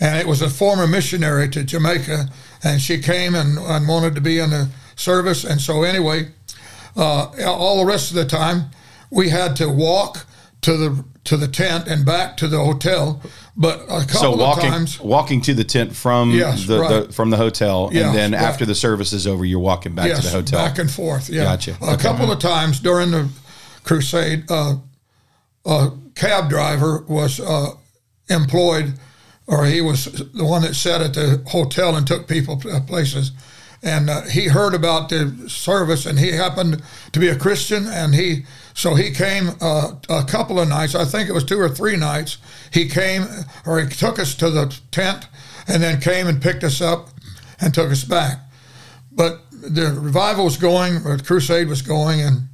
and 0.02 0.18
it 0.18 0.26
was 0.26 0.42
a 0.42 0.50
former 0.50 0.86
missionary 0.88 1.48
to 1.48 1.62
Jamaica, 1.62 2.28
and 2.64 2.80
she 2.80 2.98
came 2.98 3.34
and, 3.36 3.56
and 3.58 3.86
wanted 3.86 4.14
to 4.16 4.20
be 4.20 4.38
in 4.40 4.50
the 4.50 4.68
service, 4.96 5.44
and 5.44 5.60
so 5.60 5.84
anyway, 5.84 6.28
uh, 6.96 7.28
all 7.46 7.78
the 7.78 7.86
rest 7.86 8.10
of 8.10 8.16
the 8.16 8.24
time 8.26 8.64
we 9.10 9.28
had 9.28 9.54
to 9.56 9.68
walk 9.68 10.26
to 10.62 10.76
the 10.76 11.04
to 11.24 11.36
the 11.36 11.46
tent 11.46 11.86
and 11.86 12.04
back 12.04 12.36
to 12.36 12.48
the 12.48 12.58
hotel. 12.58 13.22
But 13.56 13.82
a 13.82 14.00
couple 14.04 14.08
So 14.20 14.36
walking 14.36 14.66
of 14.66 14.72
times, 14.72 15.00
walking 15.00 15.40
to 15.42 15.54
the 15.54 15.62
tent 15.64 15.94
from 15.94 16.32
Yes, 16.32 16.66
the, 16.66 16.80
right. 16.80 17.06
the 17.06 17.12
from 17.12 17.30
the 17.30 17.36
hotel, 17.36 17.90
Yes, 17.92 18.06
and 18.06 18.16
then 18.16 18.32
right. 18.32 18.42
after 18.42 18.66
the 18.66 18.74
service 18.74 19.12
is 19.12 19.24
over, 19.26 19.44
you're 19.44 19.60
walking 19.60 19.94
back 19.94 20.10
to 20.16 20.20
the 20.22 20.30
hotel. 20.30 20.58
back 20.58 20.78
and 20.78 20.90
forth. 20.90 21.28
Yeah, 21.30 21.44
Gotcha. 21.44 21.76
A 21.80 21.92
Okay. 21.92 22.02
couple 22.02 22.32
of 22.32 22.38
times 22.40 22.80
during 22.80 23.12
the 23.12 23.28
crusade, 23.84 24.50
uh, 24.50 24.74
a 25.64 25.90
cab 26.16 26.48
driver 26.50 27.04
was 27.08 27.38
uh, 27.40 27.70
employed, 28.28 28.94
or 29.46 29.64
he 29.64 29.80
was 29.80 30.04
the 30.04 30.44
one 30.44 30.62
that 30.62 30.74
sat 30.74 31.00
at 31.00 31.14
the 31.14 31.42
hotel 31.48 31.96
and 31.96 32.06
took 32.06 32.28
people 32.28 32.60
uh, 32.70 32.80
places. 32.80 33.32
And 33.82 34.08
uh, 34.08 34.22
he 34.22 34.46
heard 34.46 34.74
about 34.74 35.08
the 35.08 35.48
service, 35.48 36.06
and 36.06 36.18
he 36.18 36.30
happened 36.30 36.82
to 37.12 37.18
be 37.18 37.28
a 37.28 37.36
Christian, 37.36 37.86
and 37.88 38.14
he 38.14 38.44
so 38.74 38.94
he 38.94 39.10
came 39.10 39.50
uh, 39.60 39.94
a 40.08 40.24
couple 40.24 40.60
of 40.60 40.68
nights. 40.68 40.94
I 40.94 41.04
think 41.04 41.28
it 41.28 41.32
was 41.32 41.44
two 41.44 41.58
or 41.58 41.68
three 41.68 41.96
nights. 41.96 42.38
He 42.72 42.88
came, 42.88 43.26
or 43.66 43.80
he 43.80 43.88
took 43.88 44.18
us 44.18 44.34
to 44.36 44.50
the 44.50 44.78
tent, 44.92 45.26
and 45.66 45.82
then 45.82 46.00
came 46.00 46.28
and 46.28 46.40
picked 46.40 46.62
us 46.62 46.80
up 46.80 47.08
and 47.60 47.74
took 47.74 47.90
us 47.90 48.04
back 48.04 48.38
but 49.14 49.40
the 49.50 49.92
revival 49.92 50.44
was 50.44 50.56
going, 50.56 51.06
or 51.06 51.16
the 51.16 51.24
crusade 51.24 51.68
was 51.68 51.82
going, 51.82 52.20
and 52.20 52.48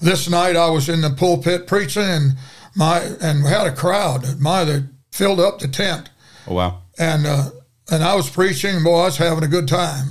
this 0.00 0.28
night 0.28 0.56
I 0.56 0.70
was 0.70 0.88
in 0.88 1.00
the 1.00 1.10
pulpit 1.10 1.66
preaching, 1.66 2.02
and 2.02 2.36
my 2.74 3.00
and 3.20 3.44
we 3.44 3.50
had 3.50 3.66
a 3.66 3.72
crowd. 3.72 4.40
My 4.40 4.64
that 4.64 4.88
filled 5.10 5.40
up 5.40 5.58
the 5.58 5.68
tent, 5.68 6.10
Oh 6.46 6.54
wow. 6.54 6.82
and 6.98 7.26
uh, 7.26 7.50
and 7.90 8.02
I 8.02 8.14
was 8.14 8.28
preaching, 8.30 8.82
boy, 8.82 9.00
I 9.02 9.04
was 9.06 9.16
having 9.16 9.44
a 9.44 9.48
good 9.48 9.68
time. 9.68 10.06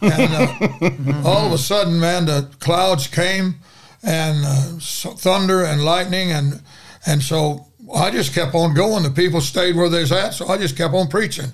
And 0.00 0.34
uh, 0.34 1.22
all 1.28 1.46
of 1.46 1.52
a 1.52 1.58
sudden, 1.58 1.98
man, 1.98 2.26
the 2.26 2.48
clouds 2.60 3.08
came, 3.08 3.56
and 4.04 4.44
uh, 4.44 4.78
thunder 5.16 5.64
and 5.64 5.84
lightning, 5.84 6.30
and 6.30 6.62
and 7.06 7.20
so 7.22 7.66
I 7.92 8.10
just 8.10 8.32
kept 8.34 8.54
on 8.54 8.74
going. 8.74 9.02
The 9.02 9.10
people 9.10 9.40
stayed 9.40 9.74
where 9.74 9.88
they 9.88 10.00
was 10.00 10.12
at, 10.12 10.30
so 10.34 10.46
I 10.46 10.58
just 10.58 10.76
kept 10.76 10.94
on 10.94 11.08
preaching. 11.08 11.52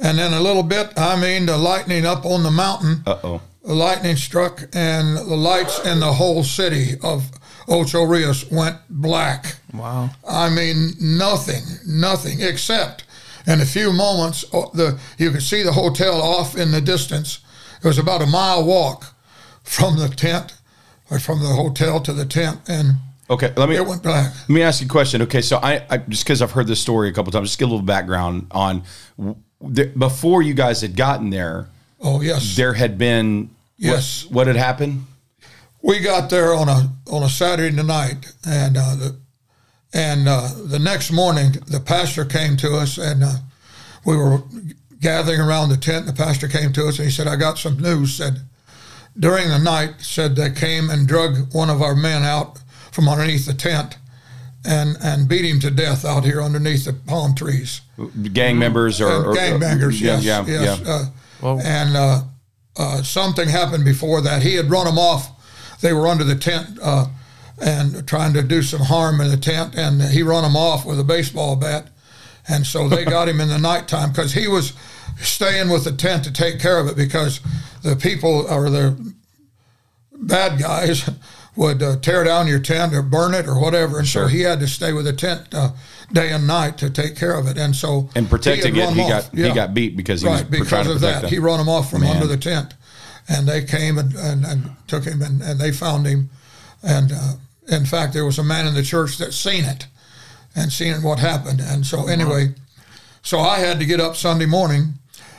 And 0.00 0.18
then 0.18 0.32
a 0.32 0.40
little 0.40 0.62
bit, 0.64 0.92
I 0.96 1.20
mean, 1.20 1.46
the 1.46 1.56
lightning 1.56 2.06
up 2.06 2.24
on 2.24 2.42
the 2.44 2.50
mountain 2.52 3.02
Uh 3.06 3.18
oh. 3.24 3.40
the 3.64 3.74
lightning 3.74 4.16
struck 4.16 4.62
and 4.72 5.16
the 5.16 5.36
lights 5.36 5.84
in 5.84 6.00
the 6.00 6.12
whole 6.12 6.44
city 6.44 6.94
of 7.02 7.30
Ocho 7.68 8.04
Rios 8.04 8.48
went 8.50 8.76
black. 8.88 9.56
Wow. 9.74 10.10
I 10.28 10.50
mean, 10.50 10.92
nothing, 11.00 11.62
nothing 11.86 12.40
except 12.40 13.04
in 13.48 13.60
a 13.60 13.66
few 13.66 13.92
moments, 13.92 14.44
uh, 14.52 14.66
the 14.74 14.98
you 15.18 15.30
could 15.30 15.42
see 15.42 15.62
the 15.62 15.72
hotel 15.72 16.20
off 16.22 16.56
in 16.56 16.70
the 16.70 16.80
distance. 16.80 17.40
It 17.82 17.86
was 17.86 17.98
about 17.98 18.22
a 18.22 18.26
mile 18.26 18.64
walk 18.64 19.14
from 19.62 19.98
the 19.98 20.08
tent, 20.08 20.54
or 21.10 21.18
from 21.18 21.40
the 21.40 21.48
hotel 21.48 22.00
to 22.00 22.12
the 22.12 22.24
tent, 22.26 22.60
and 22.68 22.94
Okay, 23.30 23.52
let 23.56 23.68
me 23.68 23.76
it 23.76 23.86
went 23.86 24.02
black. 24.02 24.32
let 24.34 24.48
me 24.48 24.62
ask 24.62 24.80
you 24.80 24.86
a 24.86 24.90
question. 24.90 25.22
Okay, 25.22 25.42
so 25.42 25.58
I, 25.58 25.84
I 25.90 25.98
just 25.98 26.24
because 26.24 26.40
I've 26.42 26.52
heard 26.52 26.66
this 26.66 26.80
story 26.80 27.08
a 27.08 27.12
couple 27.12 27.30
times, 27.32 27.48
just 27.48 27.58
get 27.58 27.66
a 27.66 27.70
little 27.70 27.84
background 27.84 28.46
on 28.52 28.82
the, 29.60 29.84
before 29.86 30.42
you 30.42 30.54
guys 30.54 30.80
had 30.80 30.96
gotten 30.96 31.30
there. 31.30 31.68
Oh 32.00 32.20
yes, 32.22 32.56
There 32.56 32.72
had 32.74 32.96
been 32.98 33.50
Yes. 33.76 34.24
What, 34.24 34.34
what 34.34 34.46
had 34.48 34.56
happened? 34.56 35.04
we 35.82 36.00
got 36.00 36.28
there 36.30 36.52
on 36.54 36.68
a 36.68 36.90
on 37.10 37.22
a 37.22 37.28
Saturday 37.28 37.74
night, 37.82 38.32
and 38.46 38.76
uh, 38.76 38.94
the 38.96 39.16
and 39.92 40.28
uh, 40.28 40.48
the 40.64 40.78
next 40.78 41.10
morning 41.10 41.52
the 41.66 41.80
pastor 41.80 42.24
came 42.24 42.56
to 42.58 42.76
us, 42.76 42.98
and 42.98 43.24
uh, 43.24 43.36
we 44.04 44.16
were 44.16 44.42
gathering 45.00 45.40
around 45.40 45.70
the 45.70 45.76
tent. 45.76 46.06
The 46.06 46.12
pastor 46.12 46.48
came 46.48 46.72
to 46.74 46.88
us, 46.88 46.98
and 46.98 47.06
he 47.06 47.12
said, 47.12 47.26
"I 47.26 47.36
got 47.36 47.58
some 47.58 47.78
news." 47.78 48.14
Said 48.14 48.40
during 49.18 49.48
the 49.48 49.58
night, 49.58 49.94
said 50.00 50.36
they 50.36 50.50
came 50.50 50.90
and 50.90 51.08
drug 51.08 51.52
one 51.52 51.70
of 51.70 51.82
our 51.82 51.94
men 51.94 52.22
out 52.22 52.58
from 52.92 53.08
underneath 53.08 53.46
the 53.46 53.54
tent, 53.54 53.96
and 54.64 54.96
and 55.02 55.28
beat 55.28 55.44
him 55.44 55.60
to 55.60 55.70
death 55.70 56.04
out 56.04 56.24
here 56.24 56.42
underneath 56.42 56.84
the 56.84 56.92
palm 56.92 57.34
trees. 57.34 57.80
Gang 58.32 58.58
members 58.58 59.00
or, 59.00 59.30
or 59.30 59.34
gangbangers, 59.34 60.00
yeah, 60.00 60.18
yes, 60.20 60.24
yeah, 60.24 60.62
yes. 60.62 60.80
yeah. 60.84 61.04
Uh, 61.42 61.58
and 61.64 61.96
uh, 61.96 62.22
uh, 62.76 63.02
something 63.02 63.48
happened 63.48 63.84
before 63.84 64.20
that. 64.20 64.42
He 64.42 64.54
had 64.54 64.70
run 64.70 64.86
them 64.86 64.98
off. 64.98 65.30
They 65.80 65.92
were 65.92 66.06
under 66.08 66.24
the 66.24 66.36
tent 66.36 66.78
uh, 66.82 67.06
and 67.60 68.06
trying 68.06 68.32
to 68.34 68.42
do 68.42 68.62
some 68.62 68.80
harm 68.82 69.20
in 69.20 69.30
the 69.30 69.36
tent, 69.36 69.74
and 69.76 70.00
he 70.02 70.22
run 70.22 70.42
them 70.44 70.56
off 70.56 70.84
with 70.86 70.98
a 71.00 71.04
baseball 71.04 71.56
bat. 71.56 71.88
And 72.48 72.66
so 72.66 72.88
they 72.88 73.04
got 73.16 73.28
him 73.28 73.40
in 73.40 73.48
the 73.48 73.58
nighttime 73.58 74.10
because 74.10 74.32
he 74.34 74.46
was 74.48 74.72
staying 75.20 75.68
with 75.68 75.84
the 75.84 75.92
tent 75.92 76.24
to 76.24 76.32
take 76.32 76.60
care 76.60 76.78
of 76.78 76.86
it 76.88 76.96
because 76.96 77.40
the 77.82 77.96
people 77.96 78.46
or 78.48 78.70
the 78.70 79.12
bad 80.12 80.58
guys 80.60 81.08
would 81.56 81.82
uh, 81.82 81.96
tear 81.96 82.22
down 82.24 82.46
your 82.46 82.60
tent 82.60 82.94
or 82.94 83.02
burn 83.02 83.34
it 83.34 83.46
or 83.48 83.60
whatever. 83.60 83.98
And 83.98 84.06
so 84.06 84.28
he 84.28 84.42
had 84.42 84.60
to 84.60 84.68
stay 84.68 84.92
with 84.92 85.06
the 85.06 85.12
tent 85.12 85.52
uh, 85.52 85.70
day 86.12 86.30
and 86.30 86.46
night 86.46 86.78
to 86.78 86.88
take 86.90 87.16
care 87.16 87.34
of 87.36 87.48
it. 87.48 87.58
And 87.58 87.74
so 87.74 88.08
And 88.14 88.30
protecting 88.30 88.76
had 88.76 88.90
it, 88.90 88.94
he 88.94 89.08
got 89.08 89.24
off. 89.24 89.32
he 89.32 89.52
got 89.52 89.74
beat 89.74 89.96
because 89.96 90.22
he 90.22 90.28
right 90.28 90.48
was 90.48 90.68
trying 90.68 90.84
because 90.84 90.86
of 90.86 91.00
that. 91.00 91.22
them. 91.22 91.30
He 91.30 91.38
run 91.38 91.58
him 91.58 91.68
off 91.68 91.90
from 91.90 92.02
Man. 92.02 92.14
under 92.14 92.28
the 92.28 92.36
tent, 92.36 92.74
and 93.28 93.48
they 93.48 93.64
came 93.64 93.98
and, 93.98 94.14
and, 94.14 94.44
and 94.44 94.70
took 94.86 95.04
him 95.04 95.20
and, 95.20 95.42
and 95.42 95.58
they 95.58 95.72
found 95.72 96.06
him. 96.06 96.30
And 96.82 97.10
uh, 97.10 97.32
in 97.68 97.84
fact, 97.84 98.12
there 98.12 98.24
was 98.24 98.38
a 98.38 98.44
man 98.44 98.66
in 98.66 98.74
the 98.74 98.82
church 98.82 99.18
that 99.18 99.32
seen 99.32 99.64
it 99.64 99.86
and 100.56 100.72
seen 100.72 101.02
what 101.02 101.18
happened. 101.18 101.60
And 101.60 101.86
so 101.86 102.08
anyway, 102.08 102.54
so 103.22 103.38
I 103.40 103.58
had 103.58 103.78
to 103.78 103.86
get 103.86 104.00
up 104.00 104.16
Sunday 104.16 104.46
morning 104.46 104.94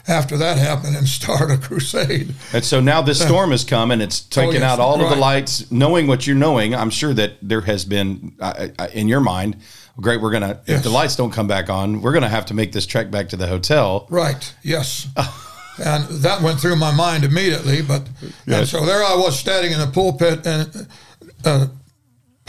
after 0.07 0.37
that 0.37 0.57
happened 0.57 0.95
and 0.95 1.07
start 1.07 1.51
a 1.51 1.57
crusade. 1.57 2.33
And 2.53 2.63
so 2.63 2.79
now 2.79 3.01
this 3.01 3.21
storm 3.21 3.51
has 3.51 3.63
come 3.63 3.91
and 3.91 4.01
it's 4.01 4.19
taken 4.29 4.61
yes, 4.61 4.63
out 4.63 4.79
all 4.79 5.01
of 5.01 5.09
the 5.09 5.15
lights. 5.15 5.71
Knowing 5.71 6.07
what 6.07 6.27
you're 6.27 6.35
knowing, 6.35 6.75
I'm 6.75 6.89
sure 6.89 7.13
that 7.13 7.37
there 7.41 7.61
has 7.61 7.85
been 7.85 8.33
uh, 8.39 8.69
in 8.93 9.07
your 9.07 9.21
mind. 9.21 9.57
Great, 9.99 10.21
we're 10.21 10.31
gonna. 10.31 10.61
If 10.65 10.83
the 10.83 10.89
lights 10.89 11.17
don't 11.17 11.31
come 11.31 11.47
back 11.47 11.69
on, 11.69 12.01
we're 12.01 12.13
gonna 12.13 12.29
have 12.29 12.45
to 12.45 12.53
make 12.53 12.71
this 12.71 12.85
trek 12.85 13.11
back 13.11 13.27
to 13.29 13.35
the 13.35 13.47
hotel. 13.47 14.07
Right. 14.09 14.53
Yes. 14.63 15.07
and 15.77 16.05
that 16.21 16.41
went 16.41 16.61
through 16.61 16.77
my 16.77 16.95
mind 16.95 17.25
immediately. 17.25 17.81
But 17.81 18.07
and 18.47 18.65
so 18.65 18.85
there 18.85 19.03
I 19.03 19.15
was 19.15 19.37
standing 19.37 19.73
in 19.73 19.79
the 19.79 19.87
pulpit 19.87 20.47
and 20.47 20.87
uh, 21.43 21.67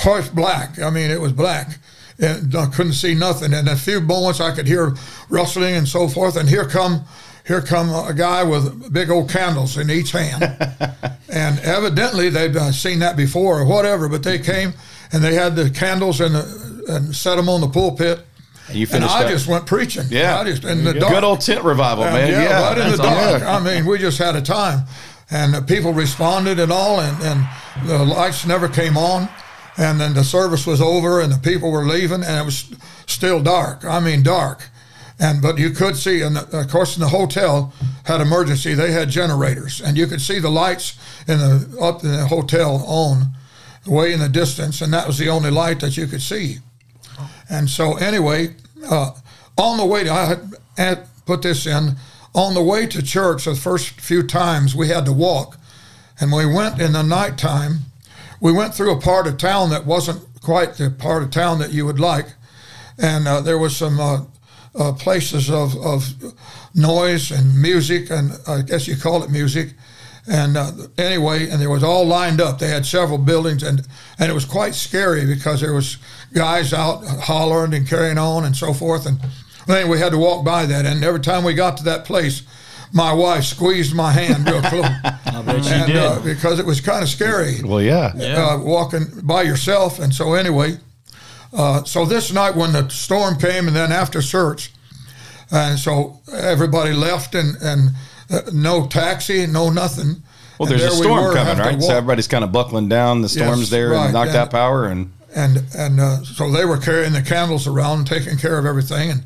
pitch 0.00 0.32
black. 0.34 0.80
I 0.80 0.90
mean, 0.90 1.10
it 1.10 1.20
was 1.20 1.32
black. 1.32 1.78
And 2.18 2.54
I 2.54 2.66
couldn't 2.66 2.92
see 2.94 3.14
nothing. 3.14 3.54
And 3.54 3.68
a 3.68 3.76
few 3.76 4.00
moments, 4.00 4.40
I 4.40 4.54
could 4.54 4.66
hear 4.66 4.94
rustling 5.30 5.74
and 5.74 5.88
so 5.88 6.06
forth. 6.08 6.36
And 6.36 6.48
here 6.48 6.66
come, 6.66 7.04
here 7.46 7.62
come 7.62 7.88
a 7.90 8.12
guy 8.12 8.42
with 8.42 8.92
big 8.92 9.10
old 9.10 9.30
candles 9.30 9.78
in 9.78 9.90
each 9.90 10.12
hand. 10.12 10.42
and 11.32 11.58
evidently 11.60 12.28
they'd 12.28 12.56
uh, 12.56 12.72
seen 12.72 12.98
that 12.98 13.16
before 13.16 13.60
or 13.60 13.64
whatever. 13.64 14.08
But 14.08 14.22
they 14.22 14.38
came 14.38 14.74
and 15.12 15.24
they 15.24 15.34
had 15.34 15.56
the 15.56 15.70
candles 15.70 16.20
and, 16.20 16.34
the, 16.34 16.84
and 16.88 17.16
set 17.16 17.36
them 17.36 17.48
on 17.48 17.62
the 17.62 17.68
pulpit. 17.68 18.20
And 18.68 18.76
you 18.76 18.82
And 18.82 18.90
finished 18.90 19.14
I 19.14 19.24
up. 19.24 19.30
just 19.30 19.46
went 19.48 19.64
preaching. 19.66 20.04
Yeah. 20.10 20.38
I 20.38 20.44
just 20.44 20.64
in 20.64 20.84
the 20.84 20.92
dark. 20.92 21.14
Good 21.14 21.24
old 21.24 21.40
tent 21.40 21.64
revival, 21.64 22.04
And, 22.04 22.14
man. 22.14 22.28
yeah, 22.30 22.42
Yeah, 22.42 22.68
right 22.68 22.78
in 22.78 22.90
the 22.90 22.96
dark. 22.98 23.42
I 23.42 23.60
mean, 23.64 23.86
we 23.86 23.96
just 23.98 24.18
had 24.18 24.36
a 24.36 24.42
time, 24.42 24.84
and 25.30 25.54
the 25.54 25.62
people 25.62 25.92
responded 25.94 26.60
and 26.60 26.70
all, 26.70 27.00
and, 27.00 27.20
and 27.22 27.48
the 27.88 27.98
lights 28.04 28.46
never 28.46 28.68
came 28.68 28.96
on, 28.96 29.28
and 29.76 30.00
then 30.00 30.14
the 30.14 30.24
service 30.24 30.66
was 30.66 30.80
over, 30.80 31.20
and 31.20 31.32
the 31.32 31.38
people 31.38 31.70
were 31.70 31.86
leaving, 31.86 32.22
and 32.22 32.38
it 32.38 32.44
was 32.44 32.72
still 33.06 33.42
dark. 33.42 33.84
I 33.84 34.00
mean, 34.00 34.22
dark, 34.22 34.68
and 35.18 35.40
but 35.40 35.58
you 35.58 35.70
could 35.70 35.96
see, 35.96 36.22
and 36.22 36.36
of 36.36 36.68
course, 36.68 36.96
in 36.96 37.00
the 37.00 37.08
hotel 37.08 37.72
had 38.04 38.20
emergency. 38.20 38.74
They 38.74 38.92
had 38.92 39.10
generators, 39.10 39.80
and 39.80 39.96
you 39.96 40.06
could 40.06 40.20
see 40.20 40.38
the 40.38 40.50
lights 40.50 40.98
in 41.28 41.38
the 41.38 41.78
up 41.80 42.02
in 42.02 42.12
the 42.12 42.26
hotel 42.26 42.84
on, 42.86 43.32
way 43.86 44.12
in 44.12 44.20
the 44.20 44.28
distance, 44.28 44.80
and 44.80 44.92
that 44.92 45.06
was 45.06 45.18
the 45.18 45.28
only 45.28 45.50
light 45.50 45.80
that 45.80 45.96
you 45.96 46.06
could 46.06 46.22
see. 46.22 46.58
And 47.48 47.68
so, 47.68 47.96
anyway, 47.96 48.54
uh, 48.88 49.12
on 49.58 49.78
the 49.78 49.84
way 49.84 50.04
to, 50.04 50.12
I 50.12 50.36
had, 50.76 51.08
put 51.26 51.42
this 51.42 51.66
in, 51.66 51.96
on 52.34 52.54
the 52.54 52.62
way 52.62 52.86
to 52.86 53.02
church, 53.02 53.44
the 53.44 53.54
first 53.54 54.00
few 54.00 54.22
times 54.22 54.74
we 54.74 54.88
had 54.88 55.04
to 55.04 55.12
walk. 55.12 55.56
And 56.20 56.32
we 56.32 56.46
went 56.46 56.80
in 56.80 56.92
the 56.92 57.02
nighttime, 57.02 57.80
we 58.40 58.52
went 58.52 58.74
through 58.74 58.92
a 58.92 59.00
part 59.00 59.26
of 59.26 59.38
town 59.38 59.70
that 59.70 59.86
wasn't 59.86 60.26
quite 60.42 60.74
the 60.74 60.90
part 60.90 61.22
of 61.22 61.30
town 61.30 61.58
that 61.58 61.72
you 61.72 61.84
would 61.86 62.00
like. 62.00 62.26
And 62.98 63.28
uh, 63.28 63.40
there 63.40 63.58
was 63.58 63.76
some 63.76 64.00
uh, 64.00 64.24
uh, 64.74 64.92
places 64.92 65.50
of, 65.50 65.76
of 65.76 66.14
noise 66.74 67.30
and 67.30 67.60
music, 67.60 68.10
and 68.10 68.32
I 68.46 68.62
guess 68.62 68.86
you 68.86 68.96
call 68.96 69.22
it 69.22 69.30
music. 69.30 69.74
And 70.26 70.56
uh, 70.56 70.72
anyway, 70.98 71.48
and 71.48 71.60
there 71.60 71.70
was 71.70 71.82
all 71.82 72.06
lined 72.06 72.40
up. 72.40 72.58
They 72.58 72.68
had 72.68 72.86
several 72.86 73.18
buildings, 73.18 73.62
and 73.62 73.86
and 74.18 74.30
it 74.30 74.34
was 74.34 74.44
quite 74.44 74.74
scary 74.74 75.26
because 75.26 75.60
there 75.60 75.72
was 75.72 75.96
guys 76.32 76.72
out 76.72 77.04
hollering 77.22 77.74
and 77.74 77.88
carrying 77.88 78.18
on 78.18 78.44
and 78.44 78.54
so 78.54 78.72
forth. 78.72 79.06
And 79.06 79.18
then 79.66 79.88
we 79.88 79.98
had 79.98 80.12
to 80.12 80.18
walk 80.18 80.44
by 80.44 80.66
that. 80.66 80.84
And 80.84 81.02
every 81.02 81.20
time 81.20 81.42
we 81.42 81.54
got 81.54 81.78
to 81.78 81.84
that 81.84 82.04
place, 82.04 82.42
my 82.92 83.12
wife 83.12 83.44
squeezed 83.44 83.94
my 83.94 84.12
hand 84.12 84.48
real 84.48 84.62
close, 84.62 84.86
I 85.40 85.52
bet 85.52 85.64
you 85.64 85.70
and 85.72 85.86
did. 85.86 85.96
uh, 85.96 86.20
because 86.20 86.58
it 86.58 86.66
was 86.66 86.80
kind 86.80 87.02
of 87.02 87.08
scary 87.08 87.62
Well, 87.62 87.80
yeah. 87.82 88.12
uh, 88.16 88.58
walking 88.62 89.06
by 89.22 89.42
yourself. 89.42 89.98
And 89.98 90.14
so, 90.14 90.34
anyway, 90.34 90.78
uh, 91.52 91.84
so 91.84 92.04
this 92.04 92.32
night 92.32 92.54
when 92.56 92.72
the 92.72 92.88
storm 92.88 93.38
came, 93.38 93.66
and 93.66 93.74
then 93.76 93.92
after 93.92 94.20
church, 94.22 94.72
and 95.50 95.78
so 95.78 96.20
everybody 96.32 96.92
left, 96.92 97.34
and 97.34 97.56
and 97.62 97.90
uh, 98.30 98.42
no 98.52 98.86
taxi, 98.86 99.46
no 99.46 99.70
nothing. 99.70 100.22
Well, 100.58 100.70
And 100.70 100.78
there's 100.78 100.82
a 100.82 100.84
there 100.90 101.00
we 101.00 101.06
storm 101.06 101.24
were, 101.24 101.34
coming, 101.34 101.58
right? 101.58 101.82
So 101.82 101.96
everybody's 101.96 102.28
kind 102.28 102.44
of 102.44 102.52
buckling 102.52 102.88
down. 102.88 103.22
The 103.22 103.28
storm's 103.28 103.60
Yes, 103.62 103.70
there 103.70 103.88
right, 103.90 104.04
and 104.04 104.12
knocked 104.12 104.28
and- 104.28 104.36
out 104.38 104.50
power, 104.50 104.86
and 104.86 105.12
and 105.34 105.62
and 105.76 105.98
uh, 106.00 106.22
so 106.22 106.50
they 106.50 106.64
were 106.64 106.78
carrying 106.78 107.12
the 107.14 107.22
candles 107.22 107.66
around, 107.66 108.06
taking 108.06 108.36
care 108.38 108.58
of 108.58 108.66
everything, 108.66 109.10
and 109.10 109.24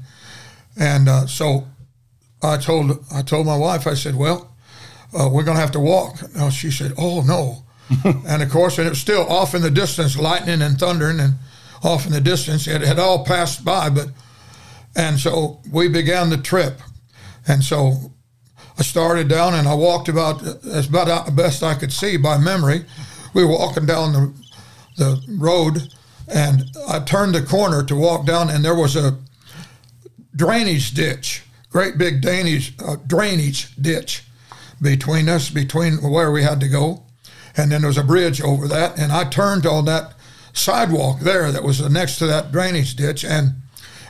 and 0.79 1.09
uh, 1.09 1.27
so 1.27 1.66
I 2.42 2.57
told 2.57 3.05
I 3.12 3.22
told 3.22 3.46
my 3.46 3.57
wife, 3.57 3.87
I 3.87 3.94
said, 3.94 4.14
well, 4.14 4.54
uh, 5.14 5.29
we're 5.29 5.44
going 5.44 5.57
to 5.57 5.61
have 5.61 5.72
to 5.72 5.81
walk. 5.81 6.18
Now 6.35 6.50
she 6.50 6.70
said, 6.70 6.92
oh 6.98 7.22
no, 7.22 7.64
and 8.27 8.42
of 8.42 8.50
course, 8.50 8.79
and 8.79 8.87
it 8.87 8.90
was 8.90 9.00
still 9.00 9.27
off 9.29 9.55
in 9.55 9.62
the 9.62 9.70
distance, 9.70 10.18
lightning 10.18 10.62
and 10.62 10.79
thundering, 10.79 11.20
and 11.20 11.35
off 11.83 12.07
in 12.07 12.12
the 12.12 12.20
distance, 12.20 12.66
it 12.66 12.81
had 12.81 12.98
all 12.98 13.24
passed 13.24 13.64
by, 13.64 13.90
but 13.90 14.09
and 14.96 15.18
so 15.18 15.61
we 15.70 15.88
began 15.88 16.31
the 16.31 16.37
trip, 16.37 16.81
and 17.46 17.62
so 17.62 18.12
I 18.79 18.83
started 18.83 19.29
down 19.29 19.55
and 19.55 19.68
I 19.68 19.74
walked 19.74 20.09
about 20.09 20.42
as 20.64 20.88
about 20.88 21.35
best 21.37 21.62
I 21.62 21.74
could 21.74 21.92
see 21.92 22.16
by 22.16 22.38
memory. 22.38 22.85
We 23.35 23.44
were 23.44 23.50
walking 23.50 23.87
down 23.87 24.12
the 24.12 24.35
the 24.96 25.37
road, 25.38 25.92
and 26.29 26.64
I 26.88 27.00
turned 27.00 27.35
the 27.35 27.42
corner 27.42 27.83
to 27.85 27.96
walk 27.96 28.27
down, 28.27 28.48
and 28.48 28.64
there 28.64 28.74
was 28.74 28.96
a 28.96 29.18
drainage 30.35 30.92
ditch, 30.92 31.42
great 31.70 31.98
big 31.98 32.22
drainage 32.22 32.74
uh, 32.83 32.96
drainage 33.07 33.74
ditch 33.77 34.24
between 34.85 35.29
us, 35.29 35.51
between 35.51 35.94
where 35.94 36.31
we 36.31 36.44
had 36.44 36.61
to 36.61 36.68
go, 36.68 37.03
and 37.57 37.73
then 37.73 37.81
there 37.81 37.88
was 37.88 37.99
a 37.99 38.05
bridge 38.05 38.40
over 38.40 38.68
that, 38.68 38.97
and 38.97 39.11
I 39.11 39.25
turned 39.25 39.66
on 39.66 39.87
that 39.87 40.14
sidewalk 40.53 41.20
there 41.20 41.51
that 41.51 41.64
was 41.64 41.81
next 41.90 42.18
to 42.18 42.27
that 42.27 42.53
drainage 42.53 42.94
ditch, 42.94 43.25
and 43.25 43.55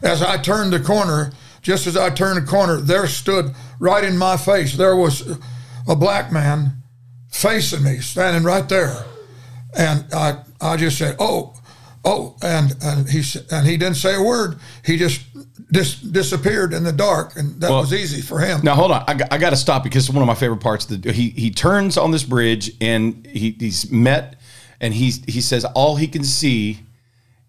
as 0.03 0.21
I 0.21 0.37
turned 0.37 0.73
the 0.73 0.81
corner, 0.81 1.33
just 1.63 1.87
as 1.87 1.97
I 1.97 2.11
turned 2.11 2.43
the 2.43 2.51
corner, 2.51 2.77
there 2.77 3.07
stood 3.07 3.55
right 3.79 4.05
in 4.05 4.19
my 4.19 4.37
face. 4.37 4.77
There 4.77 4.97
was 4.97 5.39
a 5.89 5.97
black 5.97 6.31
man 6.31 6.83
facing 7.31 7.83
me, 7.83 7.99
standing 7.99 8.43
right 8.43 8.69
there, 8.69 9.05
and 9.75 10.05
I 10.13 10.43
I 10.61 10.77
just 10.77 10.99
said, 10.99 11.17
"Oh, 11.19 11.55
oh," 12.05 12.37
and 12.43 12.77
and 12.83 13.09
he 13.09 13.23
and 13.51 13.67
he 13.67 13.77
didn't 13.77 13.97
say 13.97 14.15
a 14.15 14.23
word. 14.23 14.59
He 14.85 14.99
just 14.99 15.23
dis- 15.71 16.01
disappeared 16.01 16.73
in 16.73 16.83
the 16.85 16.93
dark, 16.93 17.37
and 17.37 17.61
that 17.61 17.71
Well, 17.71 17.81
was 17.81 17.93
easy 17.93 18.21
for 18.21 18.39
him. 18.41 18.61
Now 18.63 18.75
hold 18.75 18.91
on, 18.93 19.05
I, 19.09 19.15
got- 19.15 19.33
I 19.33 19.39
got 19.39 19.51
to 19.51 19.57
stop 19.57 19.83
because 19.85 20.11
one 20.11 20.23
of 20.23 20.27
my 20.27 20.35
favorite 20.35 20.61
parts. 20.61 20.85
That 20.87 21.05
he 21.05 21.31
he 21.31 21.51
turns 21.51 21.97
on 21.97 22.11
this 22.11 22.23
bridge 22.25 22.71
and 22.81 23.27
he 23.27 23.57
he's 23.59 23.91
met 23.91 24.37
and 24.81 24.93
he 24.95 25.11
he 25.27 25.41
says 25.41 25.65
all 25.65 25.97
he 25.97 26.07
can 26.09 26.25
see 26.25 26.81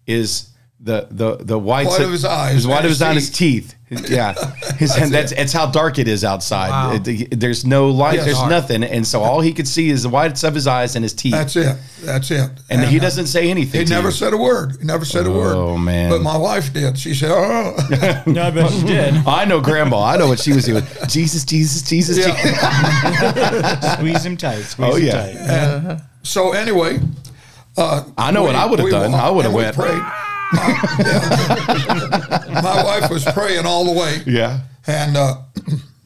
is 0.06 0.48
the 0.78 1.06
the 1.10 1.36
the 1.36 1.58
whites 1.58 1.90
White 1.90 2.02
of 2.02 2.12
his 2.12 2.24
eyes 2.24 2.54
his 2.54 2.66
white 2.66 2.76
and 2.78 2.84
of 2.86 2.90
his 2.90 2.98
his 2.98 3.02
eye, 3.02 3.08
and 3.08 3.14
his 3.16 3.30
teeth. 3.30 3.74
Yeah, 3.88 4.34
his 4.78 4.94
and 4.96 5.12
that's 5.14 5.30
it's 5.32 5.52
how 5.52 5.66
dark 5.70 5.98
it 5.98 6.06
is 6.08 6.22
outside. 6.24 6.70
Wow. 6.70 7.00
It- 7.04 7.38
there's 7.40 7.64
no 7.64 7.88
light. 7.88 8.16
Yes. 8.16 8.24
there's 8.26 8.38
Dark. 8.38 8.50
nothing, 8.50 8.82
and 8.84 9.06
so 9.06 9.22
all 9.22 9.40
he 9.40 9.52
could 9.52 9.66
see 9.68 9.88
is 9.90 10.02
the 10.02 10.08
whites 10.08 10.42
of 10.44 10.54
his 10.54 10.66
eyes 10.66 10.94
and 10.96 11.04
his 11.04 11.14
teeth. 11.14 11.32
That's 11.32 11.54
it. 11.56 11.76
That's 12.02 12.30
it. 12.32 12.50
and, 12.68 12.84
he 12.84 12.98
uh, 12.98 13.02
doesn't 13.02 13.26
say 13.26 13.48
anything. 13.48 13.80
He 13.80 13.84
to 13.86 13.92
never 13.92 14.08
you. 14.08 14.12
said 14.12 14.32
a 14.32 14.36
word. 14.36 14.76
He 14.80 14.84
never 14.84 15.04
said 15.04 15.24
a 15.26 15.30
word. 15.30 15.54
Oh, 15.56 15.78
man. 15.78 16.10
But 16.10 16.20
my 16.22 16.36
wife 16.36 16.72
did. 16.72 16.98
She 16.98 17.14
said, 17.14 17.30
"Oh, 17.32 17.74
No, 18.26 18.42
I 18.42 18.50
bet 18.50 18.72
you 18.72 18.86
did. 18.86 19.14
I 19.26 19.44
know 19.44 19.60
Grandma. 19.60 20.02
I 20.02 20.16
know 20.16 20.26
what 20.28 20.40
she 20.40 20.52
was 20.52 20.64
doing. 20.66 20.82
Jesus, 21.08 21.44
Jesus, 21.44 21.82
Jesus. 21.82 22.16
Jesus. 22.16 22.32
Squeeze 23.94 24.24
him 24.26 24.36
tight. 24.36 24.62
Squeeze 24.62 24.92
Oh, 24.92 24.96
him 24.96 25.06
yeah. 25.06 25.82
tight. 25.94 26.00
so 26.22 26.52
anyway, 26.52 26.98
I 27.78 28.30
know 28.32 28.42
what 28.42 28.56
I 28.56 28.66
would 28.66 28.80
have 28.80 28.90
done. 28.90 29.12
walked 29.12 29.24
I 29.24 29.30
would 29.30 29.44
have 29.44 29.54
and 29.54 29.58
we 29.58 29.62
went. 29.64 29.76
prayed. 29.76 30.02
My, 30.52 30.78
yeah. 31.06 32.60
My 32.62 32.82
wife 32.84 33.10
was 33.10 33.24
praying 33.24 33.66
all 33.66 33.84
the 33.84 33.92
way. 33.98 34.22
Yeah. 34.26 34.60
And 34.86 35.16
uh, 35.16 35.42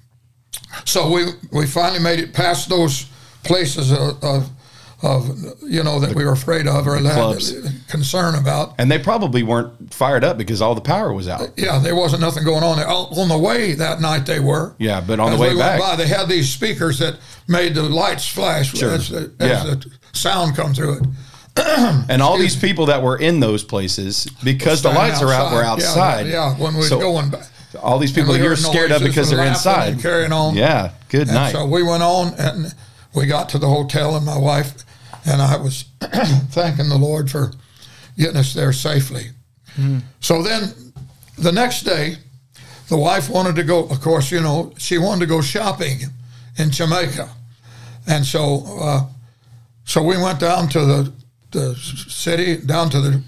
so 0.85 1.11
we 1.11 1.27
we 1.53 1.67
finally 1.67 2.01
made 2.01 2.19
it 2.19 2.33
past 2.33 2.69
those 2.69 3.07
places 3.45 3.93
of, 3.93 4.23
of, 4.23 4.51
of 5.03 5.29
you 5.63 5.83
know 5.83 5.99
that 6.01 6.15
we 6.15 6.25
were 6.25 6.33
afraid 6.33 6.67
of 6.67 6.87
or 6.87 6.97
had 6.97 7.13
clubs. 7.15 7.53
concern 7.89 8.35
about. 8.35 8.75
And 8.79 8.91
they 8.91 8.99
probably 8.99 9.43
weren't 9.43 9.93
fired 9.93 10.25
up 10.25 10.39
because 10.39 10.61
all 10.63 10.75
the 10.75 10.81
power 10.81 11.13
was 11.13 11.29
out. 11.29 11.51
Yeah, 11.57 11.79
there 11.79 11.95
wasn't 11.97 12.23
nothing 12.23 12.45
going 12.45 12.63
on 12.65 12.77
there. 12.79 12.89
On 12.89 13.07
on 13.19 13.29
the 13.29 13.39
way 13.39 13.75
that 13.75 14.01
night, 14.01 14.27
they 14.27 14.41
were. 14.41 14.75
Yeah, 14.79 15.01
but 15.01 15.21
on 15.21 15.31
the 15.33 15.39
way 15.39 15.53
we 15.55 15.59
back, 15.61 15.81
went 15.81 15.91
by, 15.93 15.97
they 16.03 16.09
had 16.09 16.29
these 16.29 16.51
speakers 16.51 16.99
that 16.99 17.19
made 17.49 17.75
the 17.75 17.83
lights 17.83 18.27
flash 18.29 18.75
Sure. 18.75 18.93
as, 18.93 19.09
the, 19.11 19.33
as 19.41 19.49
Yeah. 19.65 19.65
the 19.75 19.91
sound 20.13 20.57
come 20.57 20.73
through 20.75 20.99
it. 20.99 21.07
and 22.09 22.23
all 22.23 22.39
these 22.39 22.57
people 22.57 22.87
that 22.87 23.03
were 23.03 23.17
in 23.19 23.41
those 23.41 23.63
places 23.65 24.27
because 24.45 24.83
the 24.83 24.91
Standing 24.91 25.11
lights 25.13 25.23
are 25.23 25.33
out 25.33 25.53
were 25.53 25.61
Yeah, 25.63 25.71
outside. 25.71 26.27
Yeah, 26.27 26.55
when 26.57 26.75
we 26.75 26.81
were 26.81 26.87
So 26.87 26.99
going 27.01 27.31
back. 27.31 27.47
all 27.83 27.99
these 27.99 28.13
people 28.13 28.35
And 28.35 28.43
you're 28.43 28.57
scared 28.57 28.91
of 28.93 29.03
because 29.03 29.29
they're 29.31 29.39
laughing 29.39 29.53
inside. 29.55 29.93
and 29.95 30.03
carrying 30.03 30.33
on. 30.33 30.55
Yeah. 30.57 30.93
Good 31.09 31.23
And 31.29 31.33
night. 31.35 31.53
so 31.53 31.67
we 31.67 31.83
went 31.83 32.03
on 32.03 32.35
and 32.39 32.73
we 33.15 33.27
got 33.27 33.49
to 33.51 33.59
the 33.59 33.69
hotel, 33.69 34.17
and 34.17 34.25
my 34.25 34.39
wife 34.39 34.73
and 35.27 35.43
I 35.43 35.57
was 35.57 35.85
thanking 36.51 36.89
the 36.89 36.97
Lord 36.99 37.31
for 37.31 37.53
getting 38.17 38.37
us 38.37 38.55
there 38.55 38.73
safely. 38.73 39.27
So 40.21 40.43
then 40.43 40.93
the 41.39 41.53
next 41.53 41.83
day, 41.83 42.17
the 42.89 42.97
wife 42.97 43.29
wanted 43.31 43.57
to 43.57 43.63
go, 43.65 43.85
of 43.85 44.01
course, 44.01 44.31
you 44.31 44.41
know, 44.41 44.73
she 44.79 44.99
wanted 44.99 45.21
to 45.21 45.27
go 45.27 45.41
shopping 45.41 46.01
in 46.59 46.71
Jamaica. 46.71 47.31
And 48.07 48.27
so, 48.27 48.65
uh, 48.81 49.07
so 49.85 50.03
we 50.03 50.17
went 50.19 50.39
down 50.41 50.69
to 50.71 50.81
the, 50.85 51.13
the 51.53 51.75
city, 51.75 52.57
down 52.57 52.91
to 52.91 53.01
the 53.01 53.23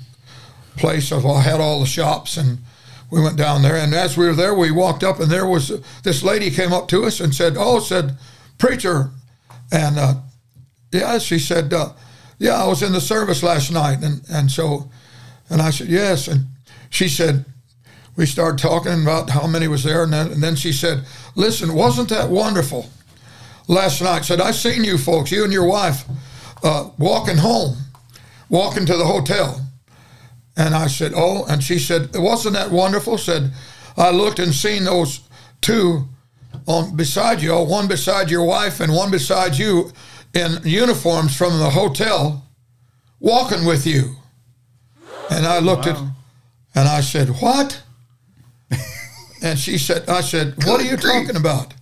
place 0.76 1.12
of 1.12 1.22
had 1.22 1.60
all 1.60 1.80
the 1.80 1.86
shops, 1.86 2.36
and 2.36 2.58
we 3.10 3.20
went 3.20 3.36
down 3.36 3.62
there. 3.62 3.76
And 3.76 3.94
as 3.94 4.16
we 4.16 4.26
were 4.26 4.34
there, 4.34 4.54
we 4.54 4.70
walked 4.70 5.04
up, 5.04 5.20
and 5.20 5.30
there 5.30 5.46
was 5.46 5.72
this 6.02 6.22
lady 6.22 6.50
came 6.50 6.72
up 6.72 6.88
to 6.88 7.04
us 7.04 7.20
and 7.20 7.34
said, 7.34 7.56
"Oh, 7.56 7.80
said 7.80 8.16
preacher," 8.58 9.10
and 9.70 9.98
uh, 9.98 10.14
yeah, 10.92 11.18
she 11.18 11.38
said, 11.38 11.72
uh, 11.72 11.90
"Yeah, 12.38 12.62
I 12.62 12.66
was 12.66 12.82
in 12.82 12.92
the 12.92 13.00
service 13.00 13.42
last 13.42 13.70
night," 13.70 14.02
and 14.02 14.22
and 14.30 14.50
so, 14.50 14.90
and 15.50 15.60
I 15.60 15.70
said, 15.70 15.88
"Yes," 15.88 16.28
and 16.28 16.46
she 16.90 17.08
said. 17.08 17.44
We 18.14 18.26
started 18.26 18.58
talking 18.58 19.00
about 19.00 19.30
how 19.30 19.46
many 19.46 19.68
was 19.68 19.84
there, 19.84 20.02
and 20.02 20.12
then, 20.12 20.30
and 20.30 20.42
then 20.42 20.54
she 20.54 20.70
said, 20.70 21.06
"Listen, 21.34 21.72
wasn't 21.72 22.10
that 22.10 22.28
wonderful?" 22.28 22.90
Last 23.68 24.02
night, 24.02 24.26
said 24.26 24.38
I 24.38 24.50
seen 24.50 24.84
you 24.84 24.98
folks, 24.98 25.30
you 25.30 25.44
and 25.44 25.52
your 25.52 25.66
wife, 25.66 26.04
uh, 26.62 26.90
walking 26.98 27.38
home, 27.38 27.76
walking 28.52 28.84
to 28.84 28.96
the 28.96 29.06
hotel, 29.06 29.66
and 30.56 30.74
I 30.74 30.86
said, 30.86 31.12
"Oh," 31.16 31.44
and 31.46 31.64
she 31.64 31.78
said, 31.78 32.14
"Wasn't 32.14 32.54
that 32.54 32.70
wonderful?" 32.70 33.18
Said, 33.18 33.50
"I 33.96 34.10
looked 34.10 34.38
and 34.38 34.54
seen 34.54 34.84
those 34.84 35.20
two 35.60 36.06
on 36.66 36.94
beside 36.94 37.42
you, 37.42 37.56
one 37.56 37.88
beside 37.88 38.30
your 38.30 38.44
wife 38.44 38.78
and 38.78 38.94
one 38.94 39.10
beside 39.10 39.56
you, 39.56 39.90
in 40.34 40.60
uniforms 40.64 41.34
from 41.34 41.58
the 41.58 41.70
hotel, 41.70 42.46
walking 43.18 43.64
with 43.64 43.86
you." 43.86 44.16
And 45.30 45.46
I 45.46 45.58
looked 45.58 45.86
at, 45.86 45.96
and 46.74 46.88
I 46.88 47.00
said, 47.00 47.28
"What?" 47.40 47.82
and 49.42 49.58
she 49.58 49.78
said, 49.78 50.08
"I 50.08 50.20
said, 50.20 50.62
what 50.64 50.78
are 50.78 50.84
you 50.84 50.98
talking 50.98 51.36
about?" 51.36 51.72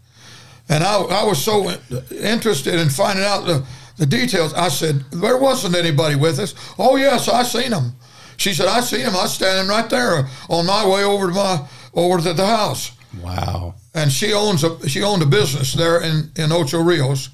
And 0.68 0.84
I, 0.84 1.00
I 1.00 1.24
was 1.24 1.44
so 1.44 1.68
interested 2.12 2.74
in 2.74 2.90
finding 2.90 3.24
out 3.24 3.44
the, 3.44 3.66
the 4.00 4.06
details. 4.06 4.54
I 4.54 4.68
said, 4.68 5.04
there 5.12 5.36
wasn't 5.36 5.76
anybody 5.76 6.16
with 6.16 6.38
us. 6.38 6.54
Oh, 6.78 6.96
yes, 6.96 7.28
I 7.28 7.42
seen 7.42 7.70
them. 7.70 7.92
She 8.38 8.54
said, 8.54 8.66
I 8.66 8.80
seen 8.80 9.00
him. 9.00 9.14
I 9.14 9.24
was 9.24 9.34
standing 9.34 9.68
right 9.68 9.88
there 9.90 10.26
on 10.48 10.64
my 10.64 10.88
way 10.88 11.04
over 11.04 11.26
to 11.26 11.34
my 11.34 11.68
over 11.92 12.18
to 12.22 12.32
the 12.32 12.46
house. 12.46 12.92
wow. 13.22 13.74
And 13.94 14.10
she 14.10 14.32
owns 14.32 14.64
a 14.64 14.88
she 14.88 15.02
owned 15.02 15.22
a 15.22 15.26
business 15.26 15.74
there 15.74 16.00
in, 16.00 16.30
in 16.36 16.50
Ocho 16.50 16.80
Rios. 16.80 17.28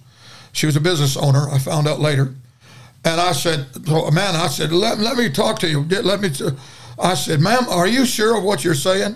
She 0.52 0.66
was 0.66 0.74
a 0.74 0.80
business 0.80 1.16
owner. 1.16 1.48
I 1.48 1.58
found 1.60 1.86
out 1.86 2.00
later. 2.00 2.34
And 3.04 3.20
I 3.20 3.30
said, 3.30 3.66
so, 3.86 4.10
man, 4.10 4.34
I 4.34 4.48
said, 4.48 4.72
let, 4.72 4.98
let 4.98 5.16
me 5.16 5.30
talk 5.30 5.60
to 5.60 5.68
you. 5.68 5.82
Let 5.84 6.20
me. 6.20 6.30
t-" 6.30 6.48
I 6.98 7.14
said, 7.14 7.40
ma'am, 7.40 7.66
are 7.68 7.86
you 7.86 8.04
sure 8.04 8.36
of 8.36 8.42
what 8.42 8.64
you're 8.64 8.74
saying? 8.74 9.14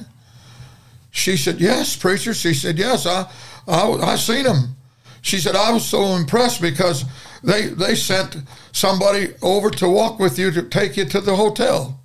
She 1.11 1.37
said, 1.37 1.61
yes, 1.61 1.97
preacher. 1.97 2.33
She 2.33 2.55
said, 2.55 2.79
yes, 2.79 3.07
I, 3.07 3.29
I, 3.67 3.91
I 4.13 4.17
seen 4.17 4.47
him. 4.47 4.77
She 5.23 5.39
said, 5.39 5.57
I 5.57 5.73
was 5.73 5.85
so 5.85 6.15
impressed 6.15 6.63
because 6.63 7.05
they, 7.43 7.69
they 7.69 7.95
sent 7.95 8.37
somebody 8.73 9.35
over 9.43 9.71
to 9.71 9.89
walk 9.89 10.19
with 10.19 10.39
you 10.39 10.51
to 10.51 10.63
take 10.63 10.97
you 10.97 11.05
to 11.07 11.21
the 11.21 11.37
hotel. 11.37 12.01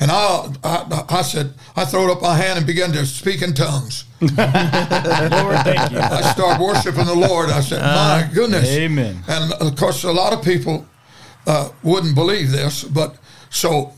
And 0.00 0.10
I, 0.10 0.52
I, 0.64 1.04
I 1.08 1.22
said, 1.22 1.54
I 1.76 1.84
throwed 1.84 2.10
up 2.10 2.20
my 2.20 2.34
hand 2.36 2.58
and 2.58 2.66
began 2.66 2.90
to 2.92 3.06
speak 3.06 3.42
in 3.42 3.54
tongues. 3.54 4.04
Lord, 4.20 4.30
thank 4.36 5.92
you. 5.92 6.00
I 6.00 6.32
started 6.32 6.62
worshiping 6.62 7.06
the 7.06 7.14
Lord. 7.14 7.50
I 7.50 7.60
said, 7.60 7.80
my 7.80 8.28
goodness. 8.34 8.68
Amen. 8.68 9.22
And 9.28 9.52
of 9.52 9.76
course, 9.76 10.02
a 10.02 10.12
lot 10.12 10.32
of 10.32 10.44
people 10.44 10.86
uh, 11.46 11.70
wouldn't 11.82 12.14
believe 12.14 12.50
this, 12.50 12.82
but 12.82 13.16
so 13.50 13.92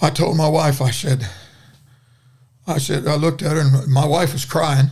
I 0.00 0.10
told 0.10 0.36
my 0.36 0.48
wife, 0.48 0.80
I 0.80 0.90
said, 0.90 1.28
I 2.66 2.78
said, 2.78 3.06
I 3.06 3.16
looked 3.16 3.42
at 3.42 3.52
her 3.52 3.60
and 3.60 3.88
my 3.92 4.06
wife 4.06 4.32
was 4.32 4.44
crying. 4.44 4.86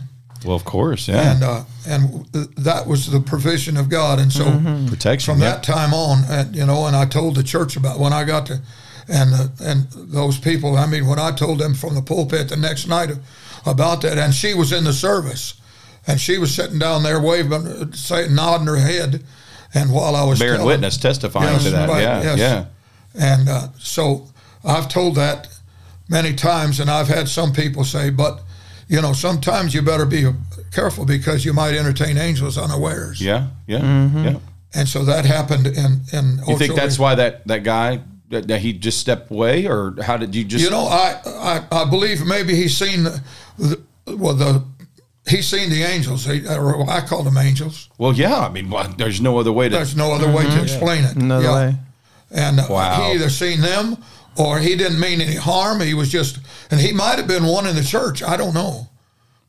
Well, 0.45 0.55
of 0.55 0.63
course. 0.65 1.07
Yeah. 1.07 1.31
And 1.33 1.43
uh, 1.43 1.63
and 1.87 2.25
that 2.57 2.87
was 2.87 3.09
the 3.11 3.19
provision 3.19 3.77
of 3.77 3.89
God. 3.89 4.19
And 4.19 4.31
so 4.33 4.45
Protection. 4.87 5.33
from 5.33 5.41
yeah. 5.41 5.51
that 5.51 5.63
time 5.63 5.93
on, 5.93 6.23
and, 6.29 6.55
you 6.55 6.65
know, 6.65 6.85
and 6.87 6.95
I 6.95 7.05
told 7.05 7.35
the 7.35 7.43
church 7.43 7.75
about 7.77 7.99
when 7.99 8.11
I 8.13 8.23
got 8.23 8.47
to, 8.47 8.59
and 9.07 9.33
uh, 9.33 9.47
and 9.63 9.87
those 9.91 10.39
people. 10.39 10.77
I 10.77 10.87
mean, 10.87 11.05
when 11.07 11.19
I 11.19 11.31
told 11.31 11.59
them 11.59 11.73
from 11.73 11.95
the 11.95 12.01
pulpit 12.01 12.49
the 12.49 12.55
next 12.57 12.87
night 12.87 13.11
about 13.65 14.01
that, 14.01 14.17
and 14.17 14.33
she 14.33 14.53
was 14.55 14.71
in 14.71 14.83
the 14.83 14.93
service, 14.93 15.53
and 16.07 16.19
she 16.19 16.37
was 16.39 16.53
sitting 16.55 16.79
down 16.79 17.03
there 17.03 17.19
waving, 17.21 17.53
uh, 17.67 17.91
saying, 17.93 18.33
nodding 18.33 18.67
her 18.67 18.77
head, 18.79 19.23
and 19.73 19.91
while 19.93 20.15
I 20.15 20.23
was 20.23 20.39
Bearing 20.39 20.55
telling- 20.57 20.67
witness, 20.67 20.97
testifying 20.97 21.53
Yes, 21.53 21.63
to 21.65 21.69
that. 21.71 21.89
right, 21.89 22.01
yeah. 22.01 22.23
yes. 22.23 22.39
Yeah. 22.39 22.65
and 23.13 23.47
uh, 23.49 23.67
so 23.77 24.27
I've 24.63 24.87
told 24.89 25.15
that 25.15 25.47
many 26.09 26.33
times, 26.33 26.79
and 26.79 26.89
I've 26.89 27.07
had 27.07 27.27
some 27.29 27.53
people 27.53 27.83
say, 27.83 28.09
but 28.09 28.41
you 28.91 29.01
know, 29.01 29.13
sometimes 29.13 29.73
you 29.73 29.81
better 29.81 30.05
be 30.05 30.23
careful 30.71 31.05
because 31.05 31.45
you 31.45 31.53
might 31.53 31.73
entertain 31.75 32.17
angels 32.17 32.57
unawares. 32.57 33.21
Yeah. 33.21 33.47
Yeah. 33.67 33.79
Mm-hmm. 33.79 34.23
Yeah. 34.25 34.39
And 34.73 34.87
so 34.87 35.05
that 35.05 35.25
happened 35.25 35.65
in 35.67 35.91
in. 36.11 36.25
You 36.47 36.57
think 36.57 36.75
that's 36.75 36.97
Rios. 36.97 36.99
why 36.99 37.15
that, 37.15 37.47
that 37.47 37.63
guy 37.63 38.01
that, 38.29 38.47
that 38.49 38.59
he 38.61 38.73
just 38.73 38.99
stepped 38.99 39.31
away, 39.31 39.65
or 39.67 39.95
how 40.01 40.17
did 40.17 40.35
you 40.35 40.43
just? 40.43 40.63
You 40.65 40.71
know, 40.71 40.85
I, 40.87 41.07
I 41.25 41.55
I 41.81 41.89
believe 41.89 42.25
maybe 42.25 42.53
he's 42.55 42.75
seen 42.77 43.03
the, 43.03 43.21
the 43.57 43.81
well 44.17 44.33
the 44.35 44.63
he's 45.27 45.47
seen 45.47 45.69
the 45.69 45.83
angels. 45.83 46.25
He, 46.25 46.45
or 46.47 46.89
I 46.89 47.01
call 47.01 47.23
them 47.23 47.37
angels. 47.37 47.89
well, 47.97 48.13
yeah. 48.13 48.39
I 48.39 48.49
mean, 48.49 48.69
well, 48.69 48.87
there's 48.97 49.19
no 49.21 49.37
other 49.39 49.51
way 49.53 49.69
to. 49.69 49.75
There's 49.75 49.95
no 49.95 50.11
other 50.13 50.29
way 50.31 50.43
to 50.43 50.61
explain 50.61 51.03
it. 51.05 51.15
No 51.15 51.39
Yeah. 51.39 51.53
way. 51.55 51.75
And 52.33 52.59
uh, 52.59 52.67
Wow. 52.69 52.95
he 53.09 53.15
either 53.15 53.29
seen 53.29 53.59
them 53.61 53.97
or 54.37 54.59
he 54.59 54.75
didn't 54.75 54.99
mean 54.99 55.21
any 55.21 55.35
harm. 55.35 55.81
He 55.81 55.93
was 55.93 56.09
just, 56.09 56.39
and 56.69 56.79
he 56.79 56.91
might 56.93 57.17
have 57.17 57.27
been 57.27 57.45
one 57.45 57.67
in 57.67 57.75
the 57.75 57.83
church. 57.83 58.23
I 58.23 58.37
don't 58.37 58.53
know. 58.53 58.87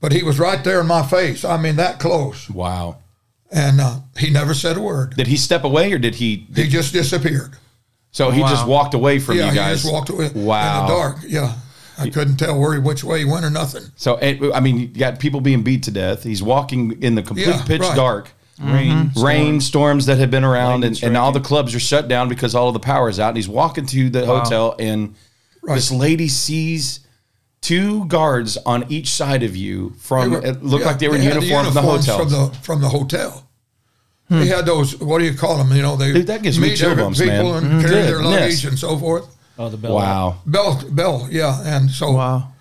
But 0.01 0.13
he 0.13 0.23
was 0.23 0.39
right 0.41 0.63
there 0.65 0.81
in 0.81 0.87
my 0.89 1.03
face. 1.07 1.45
I 1.45 1.57
mean, 1.57 1.77
that 1.77 2.01
close. 2.01 2.51
Wow. 2.51 2.99
And 3.53 3.81
uh, 3.81 4.01
he 4.19 4.31
never 4.31 4.55
said 4.55 4.77
a 4.77 4.81
word. 4.81 5.15
Did 5.17 5.27
he 5.29 5.37
step 5.37 5.63
away, 5.65 5.93
or 5.93 5.99
did 5.99 6.17
he? 6.17 6.47
He 6.55 6.69
just 6.69 6.93
disappeared. 6.93 7.53
so 8.11 8.31
he 8.31 8.41
just 8.41 8.67
walked 8.67 8.95
away 8.95 9.19
from 9.21 9.37
yeah, 9.37 9.51
you 9.51 9.55
guys. 9.55 9.83
he 9.83 9.89
just 9.89 9.93
walked 9.93 10.09
away 10.09 10.31
Wow. 10.35 10.81
in 10.83 10.87
the 10.87 10.93
dark. 10.95 11.17
Yeah. 11.27 11.55
I 11.99 12.09
couldn't 12.09 12.39
tell 12.39 12.59
where 12.59 12.73
he, 12.73 12.79
which 12.81 13.05
way 13.05 13.21
he 13.21 13.25
went 13.27 13.45
or 13.45 13.51
nothing. 13.51 13.83
So 13.97 14.19
I 14.21 14.59
mean, 14.61 14.79
you 14.79 14.87
got 14.89 15.21
people 15.21 15.41
being 15.41 15.63
beat 15.63 15.83
to 15.85 15.91
death. 15.91 16.25
He's 16.25 16.43
walking 16.43 17.01
in 17.03 17.15
the 17.15 17.23
complete 17.23 17.47
Yeah, 17.49 17.63
pitch 17.65 17.83
right. 17.83 17.95
dark. 17.95 18.31
Rain. 18.61 18.93
Mm-hmm. 19.09 19.23
Rain 19.25 19.61
storms 19.61 20.07
that 20.07 20.19
have 20.19 20.31
been 20.31 20.45
around, 20.45 20.85
and, 20.85 21.01
and 21.03 21.17
all 21.17 21.33
the 21.33 21.41
clubs 21.41 21.75
are 21.75 21.81
shut 21.81 22.07
down 22.09 22.29
because 22.29 22.55
all 22.55 22.69
of 22.69 22.75
the 22.75 22.81
power 22.81 23.09
is 23.09 23.19
out. 23.19 23.29
And 23.29 23.37
he's 23.37 23.49
walking 23.49 23.87
to 23.87 24.11
the 24.11 24.25
hotel, 24.27 24.77
and 24.79 25.15
this 25.63 25.91
lady 25.91 26.29
sees 26.29 27.01
two 27.61 28.05
guards 28.07 28.57
on 28.67 28.85
each 28.91 29.09
side 29.09 29.43
of 29.43 29.57
you 29.57 29.91
from 29.99 30.33
were- 30.33 30.45
it 30.45 30.63
looked 30.63 30.83
yeah, 30.85 30.91
like 30.91 30.99
they 30.99 31.09
were 31.09 31.15
in 31.17 31.23
had 31.23 31.35
the 31.35 31.47
uniform 31.47 31.65
from 31.67 31.75
the 31.75 31.83
hotel. 31.83 32.19
From 32.19 32.29
the, 32.31 32.59
from 32.63 32.81
the 32.81 32.89
hotel. 32.89 33.47
They 34.31 34.47
had 34.47 34.65
those, 34.65 34.99
what 34.99 35.19
do 35.19 35.27
you 35.27 35.35
call 35.35 35.59
them? 35.59 35.77
You 35.77 35.83
know, 35.83 35.95
they 35.97 36.11
Dude, 36.13 36.27
that 36.29 36.43
gives 36.43 36.59
me 36.59 36.69
meet 36.71 36.77
chill 36.79 36.97
bumps, 36.97 37.19
people 37.21 37.61
man. 37.61 37.65
and 37.71 37.83
carry 37.83 37.95
their 38.03 38.17
Goodness. 38.23 38.41
luggage 38.41 38.65
and 38.65 38.79
so 38.79 38.97
forth. 38.97 39.37
Oh, 39.59 39.69
the 39.69 39.77
bell. 39.77 39.95
Wow. 39.95 40.37
Bell, 40.47 40.83
Bell, 40.91 41.29
yeah. 41.31 41.61
And 41.67 41.91
so, 41.91 42.13
Wow. 42.13 42.52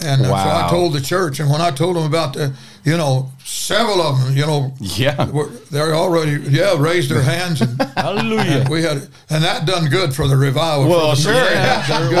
And 0.00 0.22
uh, 0.22 0.28
so 0.28 0.32
I 0.34 0.68
told 0.70 0.94
the 0.94 1.00
church, 1.00 1.38
and 1.40 1.50
when 1.50 1.60
I 1.60 1.70
told 1.70 1.96
them 1.96 2.04
about 2.04 2.32
the, 2.32 2.54
you 2.82 2.96
know, 2.96 3.30
several 3.44 4.00
of 4.00 4.18
them, 4.24 4.34
you 4.36 4.46
know, 4.46 4.72
Yeah. 4.80 5.30
were, 5.30 5.48
they're 5.70 5.94
already, 5.94 6.40
yeah, 6.50 6.74
raised 6.80 7.10
their 7.10 7.20
hands, 7.22 7.60
and 7.60 7.80
Hallelujah. 7.96 8.66
we 8.70 8.82
had, 8.82 9.06
and 9.28 9.44
that 9.44 9.66
done 9.66 9.90
good 9.90 10.14
for 10.14 10.26
the 10.26 10.36
revival. 10.36 10.88
Well, 10.88 11.10
the- 11.10 11.16
sure. 11.16 11.34
yeah, 11.34 11.82
Sure 11.82 12.08
would. 12.08 12.14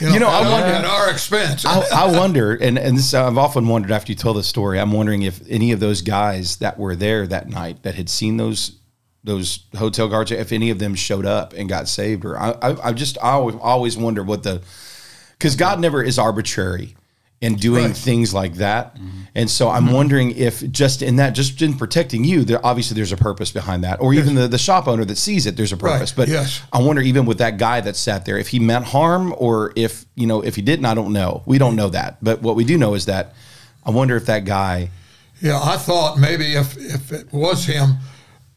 You 0.00 0.06
know, 0.08 0.12
You 0.14 0.20
know, 0.20 0.28
I 0.28 0.40
at, 0.40 0.46
our- 0.46 0.50
wonder- 0.52 0.66
at 0.74 0.84
our 0.84 1.10
expense. 1.10 1.64
I, 1.64 1.82
I 1.92 2.06
wonder, 2.18 2.54
and 2.54 2.76
and 2.78 2.98
this, 2.98 3.14
I've 3.14 3.38
often 3.38 3.68
wondered 3.68 3.92
after 3.92 4.10
you 4.10 4.16
tell 4.16 4.34
the 4.34 4.42
story. 4.42 4.80
I'm 4.80 4.92
wondering 4.92 5.22
if 5.22 5.40
any 5.48 5.70
of 5.72 5.78
those 5.80 6.02
guys 6.02 6.56
that 6.56 6.78
were 6.78 6.96
there 6.96 7.26
that 7.28 7.48
night 7.48 7.84
that 7.84 7.94
had 7.94 8.08
seen 8.10 8.36
those 8.38 8.72
those 9.24 9.60
hotel 9.76 10.08
guards, 10.08 10.30
if 10.32 10.52
any 10.52 10.70
of 10.70 10.78
them 10.78 10.94
showed 10.94 11.26
up 11.26 11.52
and 11.52 11.68
got 11.68 11.86
saved, 11.86 12.24
or 12.24 12.38
I, 12.38 12.50
I, 12.62 12.88
I 12.88 12.92
just 12.92 13.18
I 13.18 13.32
always, 13.32 13.56
always 13.60 13.96
wonder 13.96 14.22
what 14.22 14.42
the 14.42 14.62
because 15.38 15.56
God 15.56 15.80
never 15.80 16.02
is 16.02 16.18
arbitrary 16.18 16.94
in 17.40 17.54
doing 17.54 17.86
Right. 17.86 17.96
things 17.96 18.34
like 18.34 18.54
that, 18.54 18.96
mm-hmm. 18.96 19.20
and 19.36 19.48
so 19.48 19.68
I'm 19.68 19.84
mm-hmm. 19.84 19.94
wondering 19.94 20.30
if 20.32 20.68
just 20.72 21.02
in 21.02 21.16
that, 21.16 21.30
just 21.30 21.62
in 21.62 21.74
protecting 21.74 22.24
you, 22.24 22.42
there 22.42 22.64
obviously 22.66 22.96
there's 22.96 23.12
a 23.12 23.16
purpose 23.16 23.52
behind 23.52 23.84
that, 23.84 24.00
or 24.00 24.12
even 24.12 24.34
the 24.34 24.48
the 24.48 24.58
shop 24.58 24.88
owner 24.88 25.04
that 25.04 25.16
sees 25.16 25.46
it, 25.46 25.56
there's 25.56 25.72
a 25.72 25.76
Right, 25.76 25.92
purpose. 25.92 26.12
But 26.12 26.28
yes. 26.28 26.60
I 26.72 26.82
wonder 26.82 27.00
even 27.00 27.26
with 27.26 27.38
that 27.38 27.56
guy 27.56 27.80
that 27.80 27.94
sat 27.94 28.24
there, 28.24 28.38
if 28.38 28.48
he 28.48 28.58
meant 28.58 28.86
harm 28.86 29.32
or 29.38 29.72
if 29.76 30.04
you 30.16 30.26
know 30.26 30.42
if 30.42 30.56
he 30.56 30.62
didn't, 30.62 30.86
I 30.86 30.94
don't 30.94 31.12
know. 31.12 31.42
We 31.46 31.58
don't 31.58 31.76
know 31.76 31.90
that, 31.90 32.16
but 32.20 32.42
what 32.42 32.56
we 32.56 32.64
do 32.64 32.76
know 32.76 32.94
is 32.94 33.06
that 33.06 33.34
I 33.84 33.90
wonder 33.90 34.16
if 34.16 34.26
that 34.26 34.44
guy. 34.44 34.90
Yeah, 35.40 35.60
I 35.62 35.76
thought 35.76 36.18
maybe 36.18 36.56
if, 36.56 36.76
if 36.76 37.12
it 37.12 37.32
was 37.32 37.66
him 37.66 37.98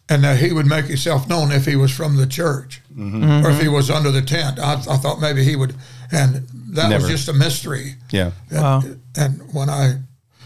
and 0.10 0.24
that 0.24 0.40
he 0.40 0.52
would 0.52 0.66
make 0.66 0.86
himself 0.86 1.30
known 1.30 1.52
if 1.52 1.66
he 1.66 1.76
was 1.76 1.92
from 1.96 2.18
the 2.18 2.26
church 2.26 2.82
Mm-hmm. 2.96 3.46
or 3.46 3.52
if 3.52 3.58
he 3.60 3.66
mm-hmm. 3.66 3.76
was 3.76 3.90
under 3.90 4.12
the 4.12 4.22
tent. 4.22 4.60
I, 4.60 4.74
I 4.74 4.98
thought 4.98 5.22
maybe 5.22 5.44
he 5.46 5.56
would, 5.56 5.76
and 6.12 6.46
that 6.72 6.90
Never. 6.90 7.04
was 7.04 7.12
just 7.12 7.28
a 7.30 7.34
mystery. 7.34 7.96
Yeah. 8.12 8.32
And, 8.50 8.60
Wow. 8.62 8.84
and 9.18 9.42
when 9.54 9.70
I 9.70 10.00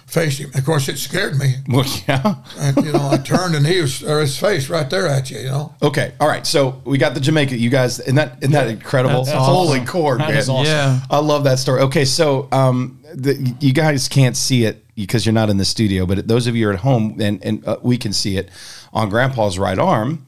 faced 0.07 0.39
him, 0.39 0.51
of 0.55 0.63
course, 0.65 0.87
it 0.87 0.97
scared 0.97 1.37
me. 1.37 1.55
Well, 1.67 1.85
yeah. 2.07 2.35
And, 2.59 2.77
you 2.85 2.91
know, 2.93 3.09
I 3.11 3.17
turned 3.17 3.55
and 3.55 3.65
he 3.65 3.81
was, 3.81 4.03
or 4.03 4.19
his 4.21 4.37
face 4.37 4.69
right 4.69 4.89
there 4.89 5.07
at 5.07 5.29
you, 5.31 5.39
you 5.39 5.47
know. 5.49 5.73
Okay. 5.81 6.13
All 6.19 6.27
right. 6.27 6.45
So 6.45 6.81
we 6.85 6.97
got 6.97 7.13
the 7.15 7.19
Jamaica. 7.19 7.57
You 7.57 7.69
guys, 7.69 7.99
isn't 7.99 8.15
that 8.15 8.37
isn't 8.41 8.51
that 8.53 8.67
incredible? 8.67 9.23
That's 9.23 9.37
Holy 9.37 9.79
awesome. 9.79 9.85
cord, 9.87 10.19
That 10.21 10.29
man! 10.29 10.37
is 10.37 10.49
awesome. 10.49 10.65
Yeah. 10.73 10.99
I 11.09 11.19
love 11.19 11.43
that 11.45 11.59
story. 11.59 11.81
Okay, 11.81 12.05
so 12.05 12.47
um, 12.51 12.99
the, 13.13 13.55
you 13.59 13.73
guys 13.73 14.07
can't 14.07 14.37
see 14.37 14.63
it 14.65 14.83
because 14.95 15.25
you're 15.25 15.33
not 15.33 15.49
in 15.49 15.57
the 15.57 15.65
studio, 15.65 16.05
but 16.05 16.27
those 16.27 16.47
of 16.47 16.55
you 16.55 16.69
are 16.69 16.73
at 16.73 16.79
home, 16.79 17.17
and 17.19 17.43
and 17.43 17.67
uh, 17.67 17.77
we 17.81 17.97
can 17.97 18.13
see 18.13 18.37
it 18.37 18.49
on 18.93 19.09
Grandpa's 19.09 19.59
right 19.59 19.77
arm. 19.79 20.25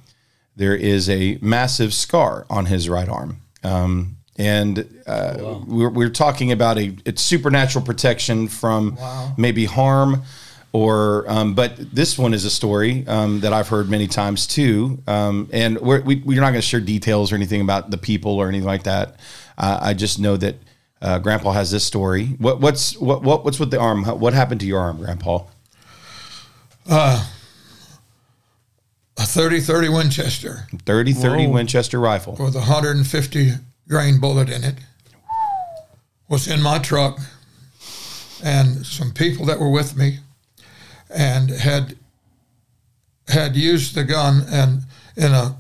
There 0.58 0.76
is 0.76 1.08
a 1.10 1.38
massive 1.42 1.94
scar 1.94 2.46
on 2.50 2.66
his 2.66 2.90
right 2.90 3.08
arm, 3.08 3.42
um, 3.64 4.17
and 4.38 5.02
uh, 5.08 5.60
we're, 5.66 5.90
we're 5.90 6.10
talking 6.10 6.52
about 6.52 6.78
a 6.78 6.96
it's 7.06 7.22
supernatural 7.22 7.84
protection 7.84 8.48
from 8.48 8.98
maybe 9.38 9.66
harm. 9.66 10.24
Or, 10.74 11.26
um, 11.28 11.56
but 11.56 11.76
this 11.96 12.20
one 12.20 12.34
is 12.36 12.46
a 12.46 12.52
story 12.52 13.08
um, 13.08 13.40
that 13.40 13.52
I've 13.52 13.70
heard 13.70 13.90
many 13.90 14.06
times 14.06 14.46
too, 14.46 15.02
um, 15.08 15.50
and 15.52 15.80
we're, 15.80 16.02
we, 16.02 16.18
we're 16.18 16.42
not 16.42 16.52
going 16.52 16.62
to 16.62 16.68
share 16.68 16.82
details 16.82 17.32
or 17.32 17.36
anything 17.36 17.62
about 17.62 17.90
the 17.90 17.98
people 17.98 18.34
or 18.34 18.48
anything 18.48 18.68
like 18.68 18.84
that. 18.84 19.16
Uh, 19.58 19.80
I 19.82 19.94
just 19.96 20.20
know 20.20 20.38
that 20.38 20.56
uh, 21.02 21.18
Grandpa 21.20 21.54
has 21.54 21.72
this 21.72 21.84
story. 21.86 22.28
What, 22.38 22.60
what's 22.60 22.96
what, 22.98 23.24
what 23.24 23.44
what's 23.46 23.60
with 23.60 23.72
the 23.72 23.80
arm? 23.80 24.04
What 24.04 24.34
happened 24.34 24.60
to 24.60 24.68
your 24.68 24.80
arm, 24.80 24.98
Grandpa? 24.98 25.46
A 29.18 29.26
30 29.26 29.62
30 29.62 29.90
Winchester 29.90 30.68
30 30.86 31.14
30 31.14 31.48
Whoa. 31.48 31.54
Winchester 31.54 32.00
rifle. 32.00 32.34
with 32.34 32.56
a 32.56 32.60
150 32.60 33.52
grain 33.88 34.20
bullet 34.20 34.50
in 34.50 34.64
it 34.64 34.76
was 36.30 36.48
in 36.48 36.62
my 36.62 36.78
truck 36.78 37.20
and 38.44 38.86
some 38.86 39.12
people 39.12 39.46
that 39.46 39.60
were 39.60 39.70
with 39.70 39.96
me 39.96 40.20
and 41.10 41.50
had 41.50 41.96
had 43.28 43.56
used 43.56 43.96
the 43.96 44.04
gun 44.04 44.44
and 44.50 44.84
in 45.16 45.34
a, 45.34 45.56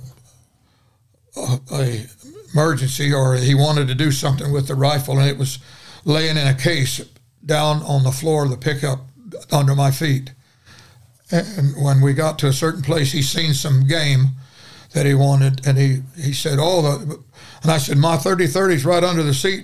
a, 1.36 1.60
a 1.74 2.06
emergency 2.54 3.14
or 3.14 3.36
he 3.36 3.54
wanted 3.54 3.88
to 3.88 3.96
do 3.96 4.12
something 4.12 4.52
with 4.52 4.68
the 4.68 4.76
rifle 4.76 5.20
and 5.20 5.30
it 5.30 5.38
was 5.38 5.60
laying 6.06 6.38
in 6.38 6.48
a 6.48 6.54
case 6.54 7.02
down 7.46 7.82
on 7.84 8.04
the 8.04 8.12
floor 8.12 8.46
of 8.46 8.52
the 8.52 8.58
pickup 8.58 9.02
under 9.52 9.76
my 9.76 9.92
feet. 9.92 10.32
And 11.30 11.76
when 11.76 12.02
we 12.02 12.14
got 12.14 12.40
to 12.40 12.48
a 12.48 12.54
certain 12.54 12.82
place 12.82 13.12
he 13.12 13.22
seen 13.22 13.54
some 13.54 13.86
game 13.86 14.30
that 14.94 15.06
he 15.06 15.14
wanted 15.14 15.66
and 15.68 15.78
he, 15.78 16.02
he 16.16 16.34
said 16.34 16.58
oh 16.60 16.82
the, 16.82 17.20
and 17.64 17.72
i 17.72 17.78
said 17.78 17.98
my 17.98 18.16
30-30 18.18 18.74
is 18.74 18.86
right 18.86 19.04
under 19.04 19.24
the 19.24 19.34
seat 19.34 19.64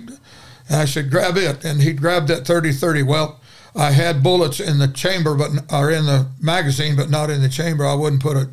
and 0.68 0.76
i 0.80 0.84
said 0.84 1.10
grab 1.10 1.36
it 1.36 1.64
and 1.64 1.80
he 1.82 1.92
grabbed 1.92 2.28
that 2.28 2.44
30-30 2.44 3.06
well 3.06 3.40
i 3.74 3.90
had 3.90 4.22
bullets 4.22 4.60
in 4.60 4.78
the 4.78 4.88
chamber 4.88 5.34
but 5.34 5.50
or 5.72 5.90
in 5.90 6.06
the 6.06 6.26
magazine 6.40 6.94
but 6.96 7.10
not 7.10 7.30
in 7.30 7.40
the 7.42 7.48
chamber 7.48 7.84
i 7.86 7.94
wouldn't 7.94 8.22
put 8.22 8.36
a 8.36 8.48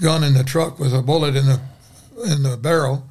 gun 0.00 0.24
in 0.24 0.34
the 0.34 0.44
truck 0.44 0.78
with 0.78 0.94
a 0.94 1.02
bullet 1.02 1.36
in 1.36 1.46
the 1.46 1.60
in 2.32 2.42
the 2.42 2.56
barrel 2.56 3.04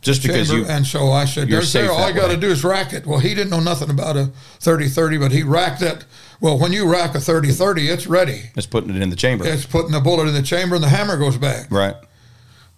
Just 0.00 0.22
because 0.22 0.50
you 0.50 0.64
and 0.66 0.86
so 0.86 1.10
I 1.12 1.26
said, 1.26 1.48
"There's 1.48 1.72
there. 1.72 1.90
All 1.92 1.98
I 2.02 2.12
got 2.12 2.30
to 2.30 2.36
do 2.36 2.48
is 2.50 2.64
rack 2.64 2.92
it." 2.94 3.04
Well, 3.06 3.18
he 3.20 3.34
didn't 3.34 3.50
know 3.50 3.60
nothing 3.60 3.90
about 3.90 4.16
a 4.16 4.30
30-30, 4.60 5.20
but 5.20 5.30
he 5.30 5.42
racked 5.42 5.82
it. 5.82 6.04
Well, 6.40 6.58
when 6.58 6.72
you 6.72 6.90
rack 6.90 7.14
a 7.14 7.18
30-30, 7.18 7.88
it's 7.92 8.06
ready. 8.06 8.50
It's 8.56 8.66
putting 8.66 8.96
it 8.96 9.02
in 9.02 9.10
the 9.10 9.16
chamber, 9.16 9.44
It's 9.46 9.66
putting 9.66 9.92
the 9.92 10.00
bullet 10.00 10.26
in 10.26 10.32
the 10.34 10.42
chamber, 10.42 10.74
and 10.74 10.82
the 10.82 10.88
hammer 10.88 11.18
goes 11.18 11.36
back. 11.36 11.70
right? 11.70 11.94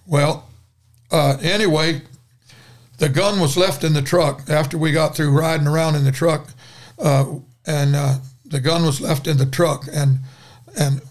Well, 0.07 0.49
uh, 1.11 1.39
anyway, 1.43 2.03
the 2.99 3.09
gun 3.09 3.41
was 3.41 3.57
left 3.57 3.85
in 3.85 3.93
the 3.93 4.03
truck 4.03 4.49
after 4.49 4.79
we 4.79 4.93
got 4.93 5.15
through 5.17 5.31
riding 5.31 5.67
around 5.67 5.95
in 5.95 6.05
the 6.05 6.13
truck, 6.13 6.51
uh, 6.99 7.37
and 7.67 7.97
uh, 7.97 8.19
the 8.45 8.61
gun 8.61 8.85
was 8.85 9.01
left 9.01 9.27
in 9.27 9.39
the 9.39 9.47
truck, 9.47 9.87
and 9.93 10.21
and 10.79 11.03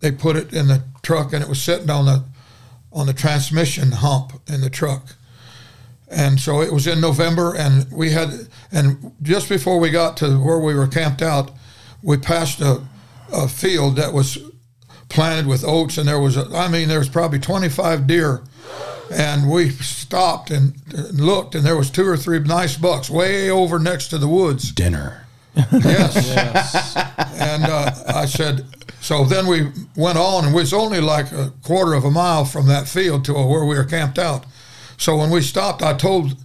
they 0.00 0.10
put 0.10 0.36
it 0.36 0.52
in 0.52 0.68
the 0.68 0.82
truck, 1.02 1.32
and 1.32 1.42
it 1.42 1.48
was 1.48 1.60
sitting 1.60 1.90
on 1.90 2.06
the 2.06 2.24
on 2.92 3.06
the 3.06 3.14
transmission 3.14 3.92
hump 3.92 4.40
in 4.48 4.60
the 4.60 4.70
truck. 4.70 5.14
And 6.08 6.40
so 6.40 6.60
it 6.60 6.72
was 6.72 6.88
in 6.88 7.00
November, 7.00 7.54
and 7.54 7.90
we 7.92 8.10
had, 8.10 8.48
and 8.72 9.12
just 9.22 9.48
before 9.48 9.78
we 9.78 9.90
got 9.90 10.16
to 10.18 10.42
where 10.42 10.58
we 10.58 10.74
were 10.74 10.88
camped 10.88 11.22
out, 11.22 11.52
we 12.02 12.16
passed 12.16 12.60
a, 12.60 12.82
a 13.32 13.46
field 13.46 13.94
that 13.96 14.12
was 14.12 14.38
planted 15.10 15.46
with 15.46 15.64
oats, 15.64 15.98
and 15.98 16.08
there 16.08 16.20
was, 16.20 16.36
a, 16.36 16.48
I 16.56 16.68
mean, 16.68 16.88
there 16.88 17.00
was 17.00 17.08
probably 17.08 17.38
25 17.38 18.06
deer, 18.06 18.42
and 19.12 19.50
we 19.50 19.68
stopped 19.70 20.50
and, 20.50 20.74
and 20.94 21.20
looked, 21.20 21.54
and 21.54 21.64
there 21.64 21.76
was 21.76 21.90
two 21.90 22.06
or 22.06 22.16
three 22.16 22.38
nice 22.38 22.76
bucks 22.76 23.10
way 23.10 23.50
over 23.50 23.78
next 23.78 24.08
to 24.08 24.18
the 24.18 24.28
woods. 24.28 24.72
Dinner. 24.72 25.26
Yes. 25.54 26.14
yes. 26.26 26.96
And 27.34 27.64
uh, 27.64 27.90
I 28.06 28.26
said, 28.26 28.64
so 29.00 29.24
then 29.24 29.46
we 29.46 29.70
went 29.96 30.16
on, 30.16 30.44
and 30.44 30.54
it 30.54 30.56
was 30.56 30.72
only 30.72 31.00
like 31.00 31.32
a 31.32 31.52
quarter 31.64 31.94
of 31.94 32.04
a 32.04 32.10
mile 32.10 32.44
from 32.44 32.66
that 32.68 32.88
field 32.88 33.24
to 33.26 33.34
where 33.34 33.64
we 33.64 33.76
were 33.76 33.84
camped 33.84 34.18
out. 34.18 34.46
So 34.96 35.16
when 35.16 35.30
we 35.30 35.40
stopped, 35.40 35.82
I 35.82 35.94
told 35.94 36.36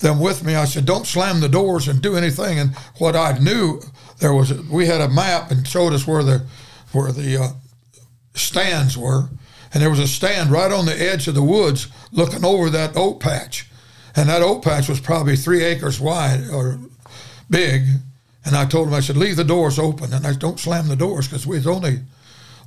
them 0.00 0.18
with 0.18 0.42
me, 0.42 0.54
I 0.54 0.64
said, 0.64 0.86
don't 0.86 1.06
slam 1.06 1.40
the 1.40 1.48
doors 1.48 1.86
and 1.86 2.00
do 2.00 2.16
anything. 2.16 2.58
And 2.58 2.74
what 2.98 3.14
I 3.14 3.38
knew, 3.38 3.80
there 4.18 4.32
was, 4.32 4.50
a, 4.50 4.62
we 4.70 4.86
had 4.86 5.00
a 5.00 5.08
map 5.08 5.50
and 5.50 5.66
showed 5.66 5.92
us 5.92 6.06
where 6.06 6.22
the, 6.22 6.46
where 6.92 7.12
the 7.12 7.42
uh, 7.42 7.48
stands 8.34 8.96
were. 8.96 9.28
And 9.72 9.82
there 9.82 9.90
was 9.90 10.00
a 10.00 10.08
stand 10.08 10.50
right 10.50 10.72
on 10.72 10.86
the 10.86 11.00
edge 11.00 11.28
of 11.28 11.34
the 11.34 11.42
woods 11.42 11.88
looking 12.10 12.44
over 12.44 12.70
that 12.70 12.96
oat 12.96 13.20
patch. 13.20 13.68
And 14.16 14.28
that 14.28 14.42
oat 14.42 14.62
patch 14.64 14.88
was 14.88 15.00
probably 15.00 15.36
three 15.36 15.62
acres 15.62 16.00
wide 16.00 16.48
or 16.52 16.78
big. 17.48 17.82
And 18.44 18.56
I 18.56 18.64
told 18.66 18.88
him, 18.88 18.94
I 18.94 19.00
said, 19.00 19.16
leave 19.16 19.36
the 19.36 19.44
doors 19.44 19.78
open. 19.78 20.12
And 20.12 20.26
I 20.26 20.30
said, 20.32 20.40
don't 20.40 20.58
slam 20.58 20.88
the 20.88 20.96
doors 20.96 21.28
because 21.28 21.46
was 21.46 21.66
only 21.66 22.00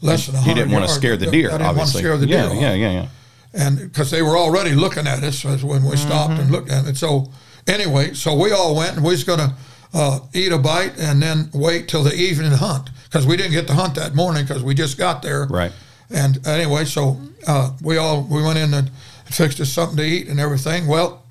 less 0.02 0.28
than 0.28 0.36
a 0.36 0.38
You 0.40 0.44
hundred 0.46 0.62
didn't 0.62 0.74
want 0.74 0.88
to 0.88 0.92
scare 0.94 1.18
the 1.18 1.32
deer, 1.32 1.50
I 1.50 1.54
didn't 1.54 1.68
obviously. 1.68 1.78
want 1.78 1.92
to 1.92 1.98
scare 1.98 2.18
the 2.18 2.28
yeah, 2.28 2.42
deer. 2.44 2.56
off 2.56 2.62
yeah, 2.62 2.74
yeah, 2.74 2.92
yeah. 2.92 3.08
and 3.54 3.78
because 3.80 4.12
they 4.12 4.22
were 4.22 4.38
already 4.38 4.72
looking 4.76 5.08
at 5.08 5.24
us 5.24 5.44
when 5.44 5.84
we 5.84 5.98
stopped 5.98 6.40
and 6.40 6.52
looked 6.52 6.70
at 6.70 6.86
it. 6.88 6.98
So 6.98 7.32
anyway, 7.68 8.14
so 8.14 8.36
we 8.36 8.52
all 8.52 8.76
went 8.76 8.96
and 8.96 9.04
we 9.04 9.12
was 9.12 9.24
gonna 9.24 9.56
uh, 9.94 10.20
eat 10.34 10.52
a 10.52 10.58
bite 10.58 10.98
and 11.00 11.22
then 11.22 11.50
wait 11.54 11.88
till 11.88 12.04
the 12.04 12.14
evening 12.14 12.52
hunt 12.52 12.90
because 13.14 13.28
we 13.28 13.38
didn't 13.38 13.52
get 13.52 13.68
to 13.68 13.74
hunt 13.74 13.94
that 13.94 14.16
morning 14.16 14.44
because 14.44 14.64
we 14.64 14.74
just 14.74 14.98
got 14.98 15.22
there. 15.22 15.46
Right. 15.46 15.72
And 16.10 16.46
anyway, 16.48 16.86
so 16.86 17.20
uh, 17.48 17.72
we 17.82 17.98
all 17.98 18.24
we 18.24 18.42
went 18.42 18.58
in 18.58 18.74
and 18.74 18.90
fixed 19.26 19.60
us 19.60 19.72
something 19.72 19.98
to 19.98 20.04
eat 20.04 20.28
and 20.28 20.40
everything. 20.40 20.88
Well, 20.88 21.24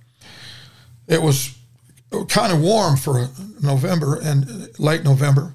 it 1.09 1.21
was 1.21 1.53
kind 2.29 2.53
of 2.53 2.61
warm 2.61 2.97
for 2.97 3.29
November 3.61 4.21
and 4.23 4.69
late 4.79 5.03
November, 5.03 5.55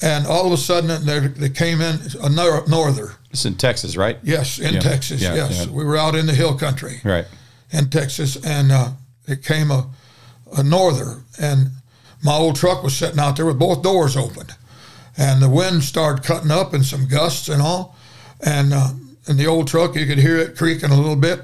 and 0.00 0.26
all 0.26 0.46
of 0.46 0.52
a 0.52 0.56
sudden 0.56 1.04
there, 1.04 1.20
they 1.28 1.50
came 1.50 1.82
in 1.82 1.98
a 2.22 2.30
nor- 2.30 2.66
norther. 2.66 3.12
It's 3.30 3.44
in 3.44 3.56
Texas, 3.56 3.94
right? 3.94 4.16
Yes, 4.22 4.58
in 4.58 4.74
Yeah, 4.74 4.80
Texas. 4.80 5.20
yeah, 5.20 5.34
yes, 5.34 5.66
yeah. 5.66 5.72
we 5.72 5.84
were 5.84 5.98
out 5.98 6.14
in 6.14 6.24
the 6.26 6.34
hill 6.34 6.56
country 6.56 7.00
Right. 7.04 7.26
in 7.72 7.90
Texas, 7.90 8.36
and 8.42 8.72
uh, 8.72 8.90
it 9.26 9.44
came 9.44 9.70
a, 9.70 9.86
a 10.56 10.62
norther, 10.62 11.18
and 11.38 11.68
my 12.22 12.32
old 12.34 12.56
truck 12.56 12.82
was 12.82 12.96
sitting 12.96 13.18
out 13.20 13.36
there 13.36 13.44
with 13.46 13.58
both 13.58 13.82
doors 13.82 14.16
open, 14.16 14.46
and 15.18 15.42
the 15.42 15.50
wind 15.50 15.84
started 15.84 16.24
cutting 16.24 16.50
up 16.50 16.72
and 16.72 16.86
some 16.86 17.06
gusts 17.06 17.50
and 17.50 17.60
all, 17.60 17.94
and 18.40 18.72
uh, 18.72 18.88
in 19.26 19.36
the 19.36 19.46
old 19.46 19.68
truck 19.68 19.94
you 19.94 20.06
could 20.06 20.18
hear 20.18 20.38
it 20.38 20.56
creaking 20.56 20.90
a 20.90 20.96
little 20.96 21.16
bit, 21.16 21.42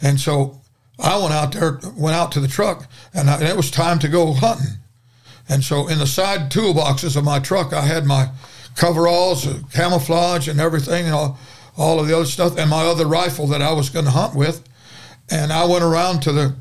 and 0.00 0.18
so 0.18 0.60
I 0.98 1.16
went 1.18 1.34
out 1.34 1.52
there, 1.52 1.80
went 1.96 2.16
out 2.16 2.32
to 2.32 2.40
the 2.40 2.48
truck, 2.48 2.88
and, 3.14 3.28
I, 3.28 3.34
and 3.34 3.44
it 3.44 3.56
was 3.56 3.70
time 3.70 3.98
to 4.00 4.08
go 4.08 4.32
hunting. 4.32 4.78
And 5.48 5.64
so 5.64 5.88
in 5.88 5.98
the 5.98 6.06
side 6.06 6.50
toolboxes 6.50 7.16
of 7.16 7.24
my 7.24 7.38
truck, 7.38 7.72
I 7.72 7.82
had 7.82 8.04
my 8.04 8.30
coveralls, 8.74 9.46
camouflage, 9.72 10.48
and 10.48 10.60
everything, 10.60 11.06
and 11.06 11.14
all, 11.14 11.38
all 11.76 12.00
of 12.00 12.08
the 12.08 12.16
other 12.16 12.26
stuff, 12.26 12.58
and 12.58 12.68
my 12.68 12.84
other 12.84 13.06
rifle 13.06 13.46
that 13.48 13.62
I 13.62 13.72
was 13.72 13.90
going 13.90 14.04
to 14.04 14.10
hunt 14.10 14.34
with. 14.34 14.62
And 15.30 15.52
I 15.52 15.64
went 15.66 15.84
around 15.84 16.20
to 16.22 16.32
the 16.32 16.56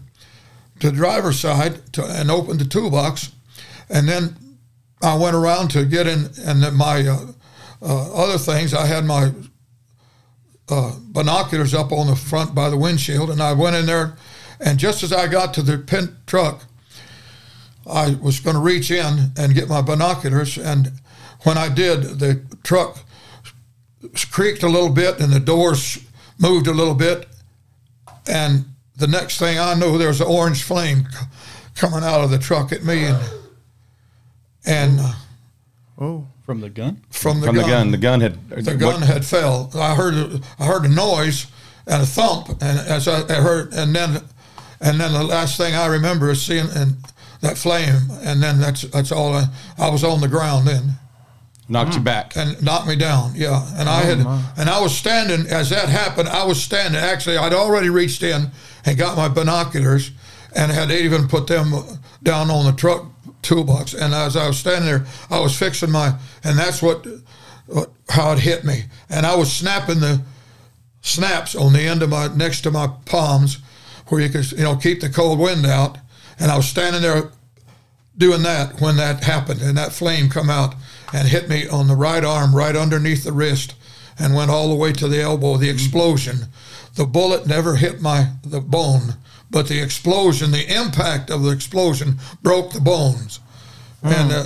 to 0.80 0.91
the 0.91 0.95
driver's 0.95 1.39
side 1.39 1.91
to, 1.93 2.05
and 2.05 2.30
opened 2.30 2.60
the 2.60 2.66
toolbox, 2.66 3.32
and 3.89 4.08
then 4.08 4.36
I 5.02 5.16
went 5.16 5.36
around 5.36 5.70
to 5.72 5.86
get 5.86 6.08
in, 6.08 6.30
and 6.43 6.76
my 6.76 7.08
uh, 7.08 7.28
uh, 7.82 8.14
other 8.14 8.38
things. 8.38 8.74
I 8.74 8.88
had 8.88 9.06
my 9.06 9.32
uh, 10.70 10.95
binoculars 11.00 11.74
up 11.74 11.91
on 11.91 12.08
the 12.08 12.16
front 12.16 12.56
by 12.56 12.70
the 12.70 12.78
windshield, 12.78 13.30
and 13.30 13.41
I 13.41 13.54
went 13.54 13.76
in 13.76 13.86
there, 13.86 14.18
and 14.60 14.80
just 14.80 15.04
as 15.04 15.14
I 15.14 15.28
got 15.28 15.54
to 15.56 15.62
the 15.62 15.78
pin 15.78 16.16
truck, 16.26 16.64
I 17.86 18.16
was 18.22 18.39
going 18.39 18.56
to 18.56 18.62
reach 18.62 18.91
in 18.91 19.32
and 19.38 19.54
get 19.54 19.70
my 19.70 19.82
binoculars, 19.82 20.58
and 20.58 20.91
when 21.43 21.58
I 21.58 21.70
did, 21.70 22.20
the 22.20 22.41
truck 22.64 23.00
creaked 24.32 24.64
a 24.64 24.68
little 24.68 24.89
bit, 24.89 25.20
and 25.20 25.32
the 25.32 25.39
doors 25.39 26.00
moved 26.39 26.68
a 26.68 26.74
little 26.74 26.95
bit, 26.95 27.28
and 28.28 28.66
the 28.98 29.08
next 29.08 29.38
thing 29.38 29.60
I 29.60 29.76
knew, 29.76 29.98
there 29.98 30.08
was 30.08 30.22
an 30.22 30.28
orange 30.28 30.64
flame 30.64 31.08
coming 31.76 32.04
out 32.04 32.24
of 32.24 32.32
the 32.32 32.39
truck 32.39 32.72
at 32.72 32.84
me, 32.84 33.06
and 33.06 33.18
and 34.68 34.99
uh, 34.99 35.13
Oh, 35.99 36.28
From 36.45 36.61
the 36.61 36.70
gun? 36.70 37.01
from 37.09 37.39
the 37.41 37.47
From 37.47 37.55
gun, 37.55 37.65
the 37.65 37.70
gun, 37.72 37.91
the 37.91 37.97
gun 37.97 38.22
had 38.22 38.65
the 38.65 38.76
gun 38.76 39.01
had 39.01 39.26
fell. 39.26 39.72
I 39.74 39.95
heard 39.95 40.13
a- 40.13 40.39
I 40.59 40.65
heard 40.65 40.86
a 40.86 40.89
noise 40.89 41.47
and 41.88 42.03
a 42.03 42.05
thump, 42.05 42.49
and 42.61 42.78
as 42.80 43.07
I, 43.07 43.22
I 43.28 43.41
heard, 43.41 43.74
and 43.74 43.95
then 43.95 44.22
and 44.80 44.99
then 44.99 45.11
the 45.13 45.24
last 45.24 45.57
thing 45.57 45.74
I 45.74 45.88
remember 45.88 46.30
is 46.30 46.41
seeing 46.41 46.70
and 46.76 46.97
that 47.41 47.57
flame, 47.57 48.11
and 48.24 48.43
then 48.43 48.59
that's 48.59 48.82
that's 48.84 49.11
all. 49.11 49.34
I, 49.34 49.45
I 49.80 49.89
was 49.89 50.03
on 50.03 50.22
the 50.22 50.28
ground 50.28 50.68
then 50.68 50.91
knocked 51.70 51.95
you 51.95 51.99
back. 52.01 52.38
and 52.38 52.61
knocked 52.63 52.88
me 52.88 52.95
down. 52.95 53.32
Yeah, 53.36 53.65
and 53.80 53.89
I 53.89 54.01
had 54.03 54.20
and 54.59 54.70
I 54.70 54.80
was 54.80 54.95
standing 54.95 55.47
as 55.47 55.70
that 55.72 55.89
happened. 55.89 56.30
I 56.30 56.45
was 56.45 56.61
standing. 56.61 56.99
Actually, 57.01 57.38
I'd 57.38 57.53
already 57.53 57.89
reached 57.89 58.22
in 58.22 58.51
and 58.86 58.97
got 58.99 59.18
my 59.18 59.30
binoculars, 59.30 60.11
and 60.55 60.72
had 60.72 60.91
even 60.91 61.28
put 61.28 61.47
them 61.47 61.74
down 62.22 62.51
on 62.51 62.65
the 62.65 62.74
truck 62.74 63.05
toolbox. 63.42 63.94
And 63.94 64.14
as 64.14 64.36
I 64.36 64.48
was 64.48 64.58
standing 64.58 64.86
there, 64.86 65.06
I 65.30 65.40
was 65.40 65.58
fixing 65.58 65.92
my, 65.92 66.16
and 66.44 66.58
that's 66.58 66.82
what, 66.82 67.06
what 67.68 67.92
how 68.10 68.34
it 68.34 68.40
hit 68.40 68.64
me. 68.64 68.84
And 69.10 69.26
I 69.26 69.36
was 69.36 69.52
snapping 69.52 70.00
the 70.00 70.22
snaps 71.02 71.56
on 71.56 71.74
the 71.74 71.82
end 71.82 72.04
of 72.04 72.10
my 72.10 72.28
next 72.28 72.62
to 72.62 72.72
my 72.72 72.88
palms, 73.06 73.60
where 74.08 74.22
you 74.22 74.30
could 74.30 74.52
you 74.52 74.64
know 74.64 74.76
keep 74.76 75.02
the 75.02 75.10
cold 75.10 75.40
wind 75.40 75.66
out. 75.66 75.98
And 76.40 76.52
I 76.52 76.58
was 76.58 76.68
standing 76.68 77.02
there 77.02 77.32
doing 78.18 78.42
that 78.44 78.82
when 78.82 78.98
that 78.98 79.24
happened 79.24 79.62
and 79.62 79.78
that 79.78 79.92
flame 79.92 80.30
come 80.30 80.50
out 80.50 80.74
and 81.14 81.28
hit 81.28 81.48
me 81.48 81.68
on 81.68 81.88
the 81.88 81.96
right 81.96 82.24
arm 82.24 82.56
right 82.56 82.76
underneath 82.76 83.24
the 83.24 83.32
wrist 83.32 83.76
and 84.18 84.34
went 84.34 84.50
all 84.50 84.70
the 84.70 84.76
way 84.76 84.92
to 84.92 85.08
the 85.08 85.22
elbow 85.22 85.56
the 85.56 85.68
mm-hmm. 85.68 85.76
explosion 85.76 86.38
the 86.96 87.06
bullet 87.06 87.46
never 87.46 87.76
hit 87.76 88.02
my 88.02 88.32
the 88.44 88.60
bone 88.60 89.14
but 89.50 89.68
the 89.68 89.80
explosion 89.82 90.52
the 90.52 90.74
impact 90.74 91.30
of 91.30 91.43
the 91.43 91.52
explosion 91.52 92.18
broke 92.41 92.72
the 92.74 92.82
bones 92.82 93.39
and 94.04 94.32
uh, 94.32 94.45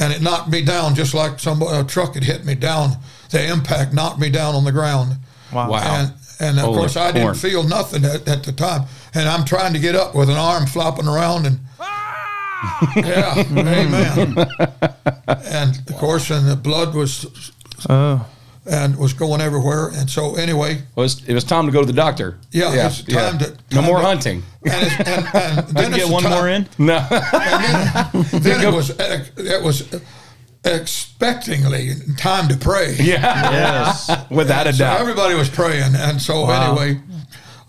and 0.00 0.12
it 0.12 0.22
knocked 0.22 0.48
me 0.48 0.62
down 0.62 0.94
just 0.94 1.14
like 1.14 1.38
some 1.38 1.62
a 1.62 1.84
truck 1.84 2.14
had 2.14 2.24
hit 2.24 2.44
me 2.44 2.54
down 2.54 2.92
the 3.30 3.46
impact 3.50 3.92
knocked 3.92 4.18
me 4.18 4.30
down 4.30 4.54
on 4.54 4.64
the 4.64 4.72
ground 4.72 5.16
wow. 5.52 5.70
Wow. 5.70 5.80
and 6.00 6.12
and 6.40 6.58
of 6.58 6.66
Holy 6.66 6.78
course 6.78 6.96
I 6.96 7.10
corn. 7.12 7.24
didn't 7.26 7.36
feel 7.36 7.62
nothing 7.64 8.04
at, 8.04 8.28
at 8.28 8.44
the 8.44 8.52
time. 8.52 8.82
And 9.14 9.28
I'm 9.28 9.44
trying 9.44 9.72
to 9.72 9.80
get 9.80 9.96
up 9.96 10.14
with 10.14 10.30
an 10.30 10.36
arm 10.36 10.66
flopping 10.66 11.08
around 11.08 11.46
and 11.46 11.58
yeah, 12.96 13.34
amen. 13.50 14.36
and 15.26 15.78
of 15.90 15.96
course, 15.96 16.30
and 16.30 16.46
the 16.48 16.54
blood 16.56 16.94
was 16.94 17.52
Oh, 17.88 18.24
and 18.70 18.96
was 18.98 19.12
going 19.12 19.40
everywhere. 19.40 19.88
And 19.94 20.08
so 20.10 20.34
anyway, 20.36 20.74
It 20.74 20.82
was, 20.96 21.26
it 21.26 21.34
was 21.34 21.44
time 21.44 21.66
to 21.66 21.72
go 21.72 21.80
to 21.80 21.86
the 21.86 21.92
doctor. 21.92 22.38
Yeah, 22.52 22.86
it's 22.86 23.02
time 23.02 23.38
to- 23.38 23.56
no 23.72 23.82
more 23.82 23.98
to- 24.00 24.04
hunting. 24.06 24.42
and, 24.64 24.74
it's, 24.86 25.08
and, 25.08 25.26
and 25.36 25.68
then 25.76 25.92
Get 25.92 26.08
one 26.10 26.22
time- 26.22 26.32
more 26.32 26.48
in? 26.48 26.68
No. 26.78 26.98
Then 28.40 28.62
it 28.66 28.72
was 28.72 28.90
it 28.98 29.62
was 29.62 29.82
expectingly 30.64 32.16
time 32.18 32.48
to 32.48 32.56
pray. 32.56 32.94
yeah. 33.00 33.50
Yes. 33.50 34.10
Without 34.30 34.66
a 34.66 34.72
So 34.72 34.78
doubt. 34.80 35.00
everybody 35.00 35.34
was 35.34 35.48
praying, 35.48 35.94
and 35.94 36.20
so 36.20 36.42
Wow. 36.42 36.76
anyway, 36.76 37.00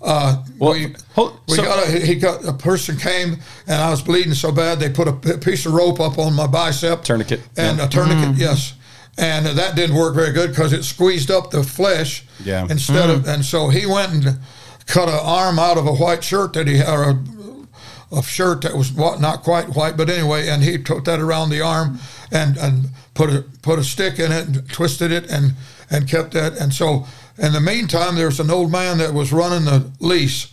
uh, 0.01 0.43
Well, 0.57 0.73
we, 0.73 0.95
hold- 1.13 1.39
we 1.47 1.55
so- 1.55 1.63
got 1.63 1.87
a, 1.87 1.91
he 2.05 2.15
got 2.15 2.45
a 2.45 2.53
person 2.53 2.97
came 2.97 3.37
and 3.67 3.81
I 3.81 3.89
was 3.89 4.01
bleeding 4.01 4.33
so 4.33 4.51
bad 4.51 4.79
they 4.79 4.89
put 4.89 5.07
a 5.07 5.37
piece 5.37 5.65
of 5.65 5.73
rope 5.73 5.99
up 5.99 6.17
on 6.17 6.33
my 6.33 6.47
bicep 6.47 7.03
Tourniquet, 7.03 7.41
and 7.57 7.77
yeah. 7.77 7.85
a 7.85 7.89
tourniquet 7.89 8.35
yes 8.37 8.73
and 9.19 9.45
that 9.45 9.75
didn't 9.75 9.95
work 9.95 10.15
very 10.15 10.31
good 10.31 10.49
because 10.49 10.71
it 10.73 10.83
squeezed 10.83 11.29
up 11.29 11.51
the 11.51 11.63
flesh 11.63 12.23
Yeah. 12.43 12.65
instead 12.69 13.09
of 13.09 13.27
and 13.27 13.43
so 13.43 13.69
he 13.69 13.85
went 13.85 14.13
and 14.13 14.39
cut 14.85 15.09
an 15.09 15.19
arm 15.21 15.59
out 15.59 15.77
of 15.77 15.85
a 15.85 15.93
white 15.93 16.23
shirt 16.23 16.53
that 16.53 16.67
he 16.67 16.77
had 16.77 16.87
or 16.89 17.03
a, 17.11 18.17
a 18.19 18.23
shirt 18.23 18.61
that 18.61 18.75
was 18.75 18.91
what 18.91 19.19
not 19.19 19.43
quite 19.43 19.75
white 19.75 19.97
but 19.97 20.09
anyway 20.09 20.47
and 20.47 20.63
he 20.63 20.77
took 20.77 21.05
that 21.05 21.19
around 21.19 21.49
the 21.49 21.61
arm 21.61 21.99
and 22.31 22.57
and 22.57 22.85
put 23.13 23.29
a 23.29 23.43
put 23.61 23.77
a 23.77 23.83
stick 23.83 24.17
in 24.19 24.31
it 24.31 24.47
and 24.47 24.69
twisted 24.69 25.11
it 25.11 25.29
and 25.29 25.53
and 25.91 26.07
kept 26.07 26.33
that. 26.33 26.53
And 26.61 26.71
so 26.73 27.05
in 27.37 27.51
the 27.51 27.59
meantime 27.59 28.15
there 28.15 28.27
was 28.27 28.39
an 28.39 28.49
old 28.51 28.71
man 28.71 28.99
that 28.99 29.13
was 29.13 29.33
running 29.33 29.65
the 29.65 29.91
lease 29.99 30.47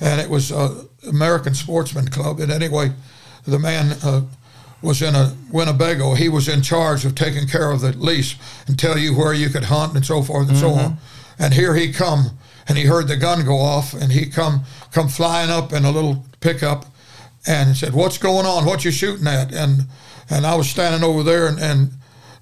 and 0.00 0.20
it 0.20 0.28
was 0.28 0.52
uh, 0.52 0.84
American 1.08 1.54
Sportsman 1.54 2.08
Club. 2.08 2.38
And 2.40 2.52
anyway 2.52 2.92
the 3.46 3.58
man 3.58 3.96
uh, 4.04 4.20
was 4.82 5.00
in 5.00 5.14
a 5.14 5.34
Winnebago 5.50 6.14
he 6.14 6.28
was 6.28 6.48
in 6.48 6.62
charge 6.62 7.04
of 7.04 7.14
taking 7.14 7.46
care 7.46 7.70
of 7.70 7.80
the 7.80 7.92
lease 7.92 8.36
and 8.66 8.78
tell 8.78 8.98
you 8.98 9.16
where 9.16 9.32
you 9.32 9.48
could 9.48 9.64
hunt 9.64 9.94
and 9.94 10.04
so 10.04 10.22
forth 10.22 10.48
and 10.48 10.58
so 10.58 10.70
mm-hmm. 10.70 10.84
on 10.86 10.96
and 11.38 11.54
here 11.54 11.74
he 11.74 11.92
come 11.92 12.38
and 12.68 12.78
he 12.78 12.84
heard 12.84 13.08
the 13.08 13.16
gun 13.16 13.44
go 13.44 13.58
off 13.58 13.94
and 13.94 14.12
he 14.12 14.26
come 14.26 14.64
come 14.92 15.08
flying 15.08 15.50
up 15.50 15.72
in 15.72 15.84
a 15.84 15.90
little 15.90 16.24
pickup 16.40 16.86
and 17.46 17.76
said, 17.76 17.92
"What's 17.92 18.18
going 18.18 18.46
on? 18.46 18.64
What 18.64 18.84
you 18.84 18.90
shooting 18.90 19.26
at?" 19.26 19.52
And 19.52 19.86
and 20.30 20.46
I 20.46 20.54
was 20.54 20.68
standing 20.68 21.02
over 21.02 21.22
there 21.22 21.46
and 21.46 21.58
and 21.58 21.90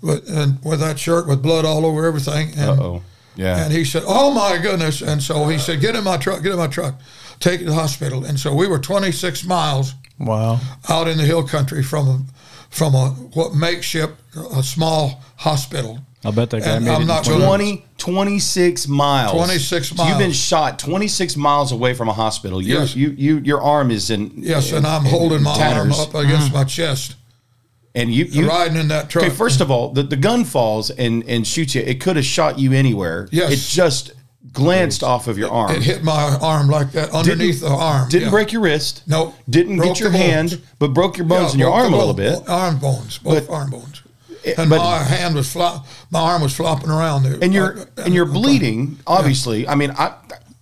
with, 0.02 0.28
and 0.28 0.62
with 0.64 0.80
that 0.80 0.98
shirt 0.98 1.26
with 1.26 1.42
blood 1.42 1.64
all 1.64 1.84
over 1.84 2.06
everything. 2.06 2.50
And, 2.56 2.80
Uh-oh. 2.80 3.02
Yeah. 3.36 3.64
And 3.64 3.72
he 3.72 3.84
said, 3.84 4.02
"Oh 4.06 4.32
my 4.32 4.58
goodness!" 4.58 5.00
And 5.02 5.22
so 5.22 5.46
he 5.48 5.58
said, 5.58 5.80
"Get 5.80 5.96
in 5.96 6.04
my 6.04 6.16
truck. 6.16 6.42
Get 6.42 6.52
in 6.52 6.58
my 6.58 6.66
truck. 6.66 7.00
Take 7.38 7.60
it 7.60 7.64
to 7.64 7.70
the 7.70 7.76
hospital." 7.76 8.24
And 8.24 8.38
so 8.38 8.54
we 8.54 8.66
were 8.66 8.78
26 8.78 9.44
miles 9.44 9.94
wow. 10.20 10.60
out 10.88 11.08
in 11.08 11.18
the 11.18 11.24
hill 11.24 11.46
country 11.46 11.82
from 11.82 12.08
a, 12.08 12.22
from 12.70 12.94
a 12.94 13.08
what 13.34 13.54
makeshift 13.54 14.14
a 14.54 14.62
small 14.62 15.22
hospital. 15.36 15.98
I'll 16.22 16.32
bet 16.32 16.50
that 16.50 16.60
guy 16.62 16.76
And 16.76 16.84
made 16.84 16.90
I'm 16.92 17.02
it. 17.02 17.06
not 17.06 17.26
in 17.26 17.32
gonna- 17.32 17.46
20, 17.46 17.84
26 17.96 18.88
miles. 18.88 19.32
26 19.32 19.88
So 19.88 20.06
you've 20.06 20.18
been 20.18 20.32
shot 20.32 20.78
26 20.78 21.36
miles 21.36 21.72
away 21.72 21.94
from 21.94 22.08
a 22.08 22.12
hospital. 22.12 22.60
Your, 22.60 22.80
Yes. 22.80 22.94
you, 22.94 23.14
you, 23.16 23.38
your 23.38 23.62
arm 23.62 23.90
is 23.90 24.10
in. 24.10 24.30
Yes, 24.36 24.70
in- 24.70 24.78
and 24.78 24.86
I'm 24.86 25.04
holding 25.06 25.42
my 25.42 25.56
tatters. 25.56 25.98
arm 25.98 26.08
up 26.08 26.14
against 26.14 26.50
mm. 26.50 26.54
my 26.54 26.64
chest, 26.64 27.16
And 27.94 28.12
you, 28.12 28.26
you 28.26 28.46
riding 28.46 28.76
in 28.76 28.88
that 28.88 29.08
truck. 29.08 29.24
Okay, 29.24 29.34
first 29.34 29.62
of 29.62 29.70
all, 29.70 29.92
the, 29.92 30.02
the 30.02 30.16
gun 30.16 30.44
falls 30.44 30.90
and, 30.90 31.24
and 31.24 31.46
shoots 31.46 31.74
you. 31.74 31.80
It 31.80 32.00
could 32.02 32.16
have 32.16 32.26
shot 32.26 32.58
you 32.58 32.72
anywhere. 32.72 33.26
Yes. 33.32 33.52
It 33.52 33.74
just 33.74 34.12
glanced 34.52 35.02
off 35.02 35.28
of 35.28 35.36
your 35.38 35.50
arm. 35.50 35.70
it 35.72 35.82
hit 35.82 36.02
my 36.02 36.36
arm 36.40 36.68
like 36.68 36.92
that 36.92 37.10
underneath 37.10 37.60
the 37.60 37.68
arm. 37.68 38.08
Didn't 38.08 38.24
yeah. 38.26 38.30
break 38.30 38.52
your 38.52 38.62
wrist. 38.62 39.02
Nope. 39.06 39.34
Didn't 39.48 39.76
Broke 39.76 39.88
get 39.90 40.00
your 40.00 40.10
hand, 40.10 40.60
but 40.78 40.88
broke 40.94 41.18
your 41.18 41.26
bones 41.26 41.50
Yeah, 41.50 41.52
in 41.54 41.58
your 41.60 41.70
arm 41.72 41.92
a 41.92 41.98
little 41.98 42.14
bit. 42.14 42.48
Arm 42.48 42.78
bones, 42.78 43.18
both 43.18 43.46
But- 43.46 43.52
arm 43.54 43.70
bones. 43.70 44.02
It- 44.42 44.58
And 44.58 44.70
but- 44.70 44.78
my 44.78 44.98
hand 45.02 45.34
was 45.34 45.50
flop, 45.52 45.86
my 46.10 46.20
arm 46.20 46.40
was 46.42 46.54
flopping 46.54 46.88
around 46.90 47.24
there. 47.24 47.36
and 47.42 47.52
you're 47.52 47.80
Uh, 47.80 47.84
and 48.06 48.14
you're 48.14 48.24
bleeding. 48.24 48.98
Obviously, 49.06 49.68
I 49.68 49.74
mean, 49.74 49.90
I 49.98 50.12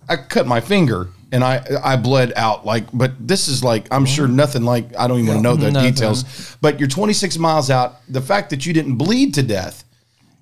I 0.09 0.17
cut 0.17 0.45
my 0.45 0.59
finger 0.59 1.07
and 1.31 1.43
I 1.43 1.61
I 1.81 1.95
bled 1.95 2.33
out 2.35 2.65
like, 2.65 2.85
but 2.91 3.13
this 3.25 3.47
is 3.47 3.63
like 3.63 3.87
I'm 3.91 4.05
sure 4.05 4.27
nothing 4.27 4.63
like 4.63 4.89
I 4.99 5.07
don't 5.07 5.19
even 5.19 5.27
want 5.35 5.39
to 5.39 5.43
know 5.43 5.55
the 5.55 5.71
Nothing. 5.71 5.91
details. 5.93 6.25
But 6.59 6.79
you're 6.79 6.89
26 6.89 7.37
miles 7.37 7.69
out. 7.69 7.95
The 8.09 8.21
fact 8.21 8.49
that 8.49 8.65
you 8.65 8.73
didn't 8.73 8.95
bleed 8.97 9.33
to 9.35 9.43
death 9.43 9.85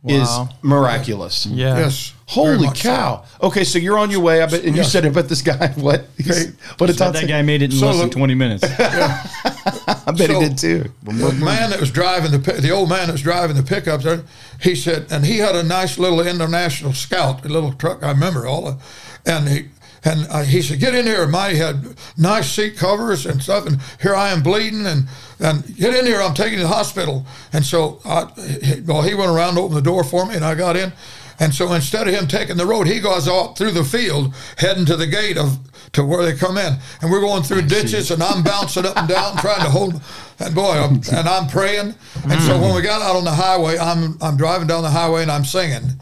is 0.10 0.30
miraculous. 0.62 1.46
Yeah. 1.46 1.78
Yes. 1.78 2.14
Holy 2.30 2.66
much 2.66 2.82
so. 2.82 2.90
cow! 2.90 3.24
Okay, 3.42 3.64
so 3.64 3.80
you're 3.80 3.98
on 3.98 4.12
your 4.12 4.20
way. 4.20 4.42
I 4.42 4.48
bet, 4.48 4.66
and 4.66 4.76
you 4.76 4.84
said 4.84 5.06
it. 5.06 5.14
But 5.14 5.30
this 5.30 5.42
guy, 5.42 5.68
what? 5.78 6.08
He's- 6.18 6.52
What 6.78 6.88
did 6.88 6.98
Bet 7.00 7.14
that 7.14 7.28
guy 7.28 7.42
made 7.42 7.62
it 7.62 7.72
in 7.72 7.80
So 7.80 7.88
less 7.88 8.00
than 8.02 8.10
20 8.10 8.36
minutes. 8.36 8.64
I 8.80 10.12
bet 10.18 10.30
So- 10.30 10.40
he 10.42 10.48
did 10.50 10.58
too. 10.58 10.92
The 11.04 11.14
man 11.14 11.70
that 11.70 11.80
was 11.80 11.90
driving 11.92 12.32
the 12.32 12.40
pi- 12.40 12.60
the 12.60 12.72
old 12.72 12.90
man 12.90 13.08
that 13.08 13.14
was 13.14 13.22
driving 13.22 13.56
the 13.56 13.64
pickup 13.64 14.02
there, 14.02 14.24
he 14.62 14.76
said, 14.76 15.08
and 15.10 15.26
he 15.26 15.38
had 15.38 15.56
a 15.56 15.64
nice 15.64 15.98
little 15.98 16.20
international 16.20 16.94
scout, 16.94 17.46
a 17.46 17.50
little 17.50 17.72
truck. 17.74 18.04
I 18.04 18.12
remember 18.12 18.46
all 18.46 18.68
of, 18.68 19.20
and 19.26 19.48
he 19.48 19.66
and 20.08 20.28
uh, 20.30 20.44
he 20.44 20.62
said, 20.62 20.80
"Get 20.80 20.96
in 20.96 21.06
here." 21.06 21.28
My 21.28 21.52
he 21.52 21.58
had 21.58 21.98
nice 22.18 22.50
seat 22.50 22.78
covers 22.78 23.26
and 23.26 23.42
stuff, 23.42 23.66
and 23.66 23.80
here 24.02 24.16
I 24.16 24.30
am 24.30 24.42
bleeding, 24.42 24.86
and 24.86 25.08
and 25.40 25.76
get 25.76 25.94
in 25.94 26.06
here. 26.06 26.22
I'm 26.22 26.34
taking 26.34 26.54
you 26.54 26.60
to 26.60 26.64
the 26.64 26.74
hospital. 26.74 27.26
And 27.54 27.66
so, 27.66 28.00
I, 28.06 28.26
he, 28.64 28.82
well, 28.82 29.02
he 29.02 29.14
went 29.14 29.32
around, 29.32 29.58
opened 29.58 29.78
the 29.78 29.82
door 29.82 30.04
for 30.04 30.26
me, 30.26 30.36
and 30.36 30.46
I 30.46 30.56
got 30.56 30.76
in, 30.76 30.94
And 31.40 31.54
so 31.54 31.72
instead 31.74 32.08
of 32.08 32.14
him 32.14 32.28
taking 32.28 32.58
the 32.58 32.66
road, 32.66 32.88
he 32.88 33.00
goes 33.00 33.28
out 33.28 33.58
through 33.58 33.72
the 33.72 33.84
field, 33.84 34.34
heading 34.58 34.86
to 34.86 34.96
the 34.96 35.08
gate 35.08 35.38
of 35.38 35.60
to 35.94 36.04
where 36.04 36.24
they 36.26 36.38
come 36.38 36.58
in. 36.58 36.74
And 37.02 37.12
we're 37.12 37.22
going 37.22 37.44
through 37.44 37.64
ditches, 37.64 38.12
and 38.12 38.22
I'm 38.22 38.44
bouncing 38.44 38.86
up 38.86 38.98
and 38.98 39.08
down, 39.08 39.38
trying 39.38 39.64
to 39.64 39.70
hold. 39.70 40.02
And 40.40 40.56
boy, 40.56 40.74
I'm, 40.74 40.96
and 41.14 41.28
I'm 41.28 41.48
praying. 41.48 41.96
And 42.30 42.42
so 42.42 42.60
when 42.60 42.74
we 42.76 42.82
got 42.82 43.02
out 43.02 43.16
on 43.16 43.24
the 43.24 43.32
highway, 43.32 43.78
I'm 43.78 44.18
I'm 44.22 44.38
driving 44.38 44.68
down 44.68 44.84
the 44.84 44.90
highway 44.90 45.22
and 45.22 45.32
I'm 45.32 45.46
singing. 45.46 46.00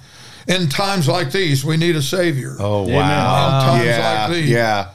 In 0.48 0.70
times 0.70 1.08
like 1.08 1.32
these, 1.32 1.66
we 1.66 1.76
need 1.78 1.96
a 1.96 2.02
savior. 2.02 2.56
Oh 2.60 2.88
In 2.88 2.94
wow! 2.94 3.60
times 3.66 3.86
Yeah, 3.86 4.26
like 4.28 4.32
these, 4.36 4.50
yeah. 4.50 4.92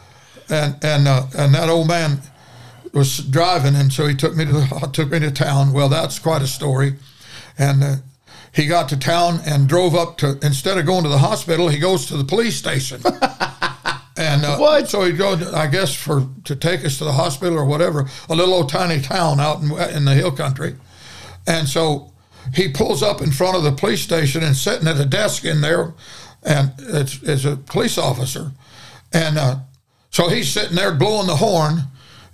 and 0.48 0.76
and 0.82 1.08
uh, 1.08 1.26
and 1.36 1.54
that 1.54 1.68
old 1.68 1.88
man 1.88 2.20
was 2.92 3.18
driving, 3.18 3.74
and 3.74 3.92
so 3.92 4.06
he 4.06 4.14
took 4.14 4.36
me 4.36 4.44
to 4.44 4.52
the, 4.52 4.90
took 4.92 5.10
me 5.10 5.18
to 5.20 5.30
town. 5.30 5.72
Well, 5.72 5.88
that's 5.88 6.18
quite 6.18 6.42
a 6.42 6.46
story. 6.46 6.94
And 7.58 7.82
uh, 7.82 7.96
he 8.52 8.66
got 8.66 8.88
to 8.90 8.96
town 8.96 9.40
and 9.46 9.68
drove 9.68 9.94
up 9.94 10.18
to 10.18 10.38
instead 10.42 10.78
of 10.78 10.86
going 10.86 11.02
to 11.02 11.08
the 11.08 11.18
hospital, 11.18 11.68
he 11.68 11.78
goes 11.78 12.06
to 12.06 12.16
the 12.16 12.24
police 12.24 12.56
station. 12.56 13.00
and 14.16 14.44
uh, 14.44 14.56
What? 14.56 14.88
So 14.88 15.04
he 15.04 15.12
goes, 15.12 15.42
I 15.52 15.66
guess, 15.66 15.94
for 15.94 16.26
to 16.44 16.56
take 16.56 16.84
us 16.84 16.98
to 16.98 17.04
the 17.04 17.12
hospital 17.12 17.58
or 17.58 17.64
whatever, 17.64 18.08
a 18.28 18.34
little 18.34 18.54
old 18.54 18.68
tiny 18.68 19.00
town 19.00 19.40
out 19.40 19.60
in, 19.62 19.70
in 19.96 20.04
the 20.04 20.14
hill 20.14 20.32
country. 20.32 20.76
And 21.46 21.68
so 21.68 22.09
he 22.54 22.68
pulls 22.68 23.02
up 23.02 23.20
in 23.20 23.30
front 23.30 23.56
of 23.56 23.62
the 23.62 23.72
police 23.72 24.02
station 24.02 24.42
and 24.42 24.56
sitting 24.56 24.88
at 24.88 25.00
a 25.00 25.04
desk 25.04 25.44
in 25.44 25.60
there, 25.60 25.94
and 26.42 26.72
it's, 26.78 27.22
it's 27.22 27.44
a 27.44 27.56
police 27.56 27.98
officer. 27.98 28.52
And 29.12 29.38
uh, 29.38 29.56
so 30.10 30.28
he's 30.28 30.48
sitting 30.48 30.76
there 30.76 30.94
blowing 30.94 31.26
the 31.26 31.36
horn, 31.36 31.82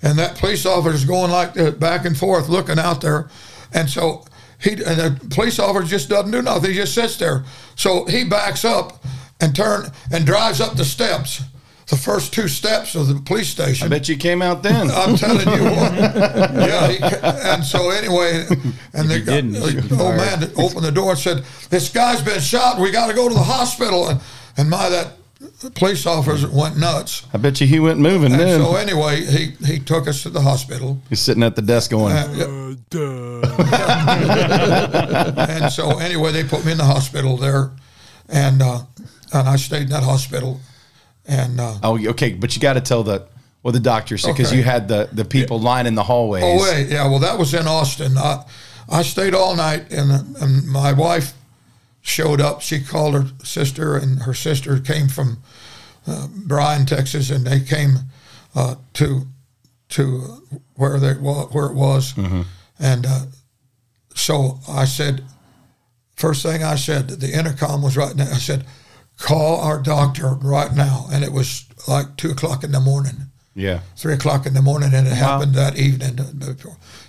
and 0.02 0.18
that 0.18 0.36
police 0.36 0.66
officer's 0.66 1.04
going 1.04 1.30
like 1.30 1.54
that, 1.54 1.78
back 1.78 2.04
and 2.04 2.16
forth, 2.16 2.48
looking 2.48 2.78
out 2.78 3.00
there. 3.00 3.28
And 3.72 3.88
so 3.88 4.24
he 4.60 4.72
and 4.72 4.80
the 4.80 5.28
police 5.30 5.58
officer 5.58 5.86
just 5.86 6.08
doesn't 6.08 6.30
do 6.30 6.42
nothing; 6.42 6.70
he 6.70 6.76
just 6.76 6.94
sits 6.94 7.16
there. 7.16 7.44
So 7.74 8.04
he 8.06 8.24
backs 8.24 8.64
up 8.64 9.04
and 9.40 9.54
turn 9.54 9.90
and 10.10 10.24
drives 10.24 10.60
up 10.60 10.76
the 10.76 10.84
steps, 10.84 11.42
the 11.88 11.96
first 11.96 12.32
two 12.32 12.48
steps 12.48 12.94
of 12.94 13.06
the 13.06 13.14
police 13.20 13.48
station. 13.48 13.86
I 13.86 13.88
bet 13.88 14.08
you 14.08 14.16
came 14.16 14.42
out 14.42 14.62
then. 14.62 14.90
I'm 14.90 15.16
telling 15.16 15.46
you 15.46 15.64
what. 15.70 15.94
yeah. 15.94 16.88
He, 16.88 16.98
and 17.22 17.64
so 17.64 17.90
anyway, 17.90 18.44
and 18.92 19.08
the, 19.08 19.20
didn't, 19.20 19.54
you 19.54 19.70
should 19.70 19.84
the 19.84 20.02
old 20.02 20.16
man 20.16 20.50
opened 20.56 20.84
the 20.84 20.92
door 20.92 21.10
and 21.10 21.18
said, 21.18 21.44
"This 21.70 21.88
guy's 21.88 22.22
been 22.22 22.40
shot. 22.40 22.80
We 22.80 22.90
got 22.90 23.06
to 23.06 23.14
go 23.14 23.28
to 23.28 23.34
the 23.34 23.40
hospital." 23.40 24.08
And, 24.08 24.20
and 24.56 24.68
my 24.68 24.88
that 24.88 25.12
police 25.74 26.06
officer 26.06 26.48
went 26.50 26.76
nuts. 26.76 27.26
I 27.32 27.38
bet 27.38 27.60
you 27.60 27.66
he 27.66 27.78
went 27.78 28.00
moving 28.00 28.32
And 28.32 28.40
then. 28.40 28.60
so 28.60 28.76
anyway, 28.76 29.24
he 29.24 29.52
he 29.64 29.78
took 29.78 30.08
us 30.08 30.22
to 30.24 30.30
the 30.30 30.40
hospital. 30.40 31.00
He's 31.08 31.20
sitting 31.20 31.42
at 31.42 31.56
the 31.56 31.62
desk 31.62 31.90
going, 31.90 32.12
Uh, 32.12 32.74
and 35.48 35.72
so 35.72 35.98
anyway, 35.98 36.32
they 36.32 36.44
put 36.44 36.64
me 36.64 36.72
in 36.72 36.78
the 36.78 36.84
hospital 36.84 37.36
there, 37.36 37.70
and 38.28 38.62
uh, 38.62 38.80
and 39.32 39.48
I 39.48 39.56
stayed 39.56 39.82
in 39.82 39.88
that 39.90 40.02
hospital, 40.02 40.60
and. 41.28 41.60
Uh, 41.60 41.74
"Oh, 41.82 41.98
okay." 42.10 42.32
But 42.32 42.54
you 42.54 42.62
got 42.62 42.74
to 42.74 42.80
tell 42.80 43.02
the 43.02 43.26
what 43.62 43.72
the 43.72 43.80
doctor 43.80 44.16
said 44.18 44.32
because 44.32 44.48
Okay. 44.48 44.58
you 44.58 44.62
had 44.64 44.86
the 44.88 45.08
the 45.12 45.24
people 45.24 45.58
lining 45.60 45.94
the 45.94 46.04
hallways. 46.04 46.44
Oh 46.44 46.62
wait, 46.62 46.88
yeah. 46.88 47.08
Well, 47.08 47.18
that 47.20 47.38
was 47.38 47.52
in 47.54 47.66
Austin. 47.66 48.16
I, 48.16 48.44
I 48.88 49.02
stayed 49.02 49.34
all 49.34 49.56
night, 49.56 49.90
and, 49.92 50.36
and 50.40 50.66
my 50.68 50.92
wife 50.92 51.32
showed 52.02 52.40
up. 52.40 52.60
She 52.62 52.80
called 52.80 53.14
her 53.14 53.26
sister, 53.42 53.96
and 53.96 54.22
her 54.22 54.34
sister 54.34 54.78
came 54.78 55.08
from 55.08 55.38
uh, 56.06 56.28
Bryan, 56.28 56.86
Texas, 56.86 57.30
and 57.30 57.44
they 57.44 57.58
came 57.60 57.98
uh, 58.54 58.76
to 58.94 59.26
to 59.88 60.20
where 60.76 61.00
they 61.00 61.14
where 61.14 61.66
it 61.66 61.74
was, 61.74 62.14
and 62.78 63.06
uh, 63.06 63.20
so 64.14 64.60
I 64.68 64.84
said, 64.84 65.24
first 66.16 66.42
thing 66.42 66.62
I 66.62 66.76
said, 66.76 67.08
the 67.08 67.32
intercom 67.36 67.82
was 67.82 67.96
right 67.96 68.14
now. 68.14 68.24
I 68.30 68.38
said, 68.38 68.64
call 69.18 69.60
our 69.60 69.80
doctor 69.80 70.34
right 70.34 70.72
now, 70.74 71.06
and 71.12 71.24
it 71.24 71.32
was 71.32 71.64
like 71.88 72.16
two 72.16 72.30
o'clock 72.30 72.62
in 72.64 72.72
the 72.72 72.80
morning 72.80 73.30
Yeah. 73.54 73.80
three 73.96 74.14
o'clock 74.14 74.44
in 74.46 74.54
the 74.54 74.62
morning, 74.62 74.92
and 74.94 75.06
it 75.06 75.12
happened 75.14 75.54
that 75.54 75.76
evening. 75.78 76.18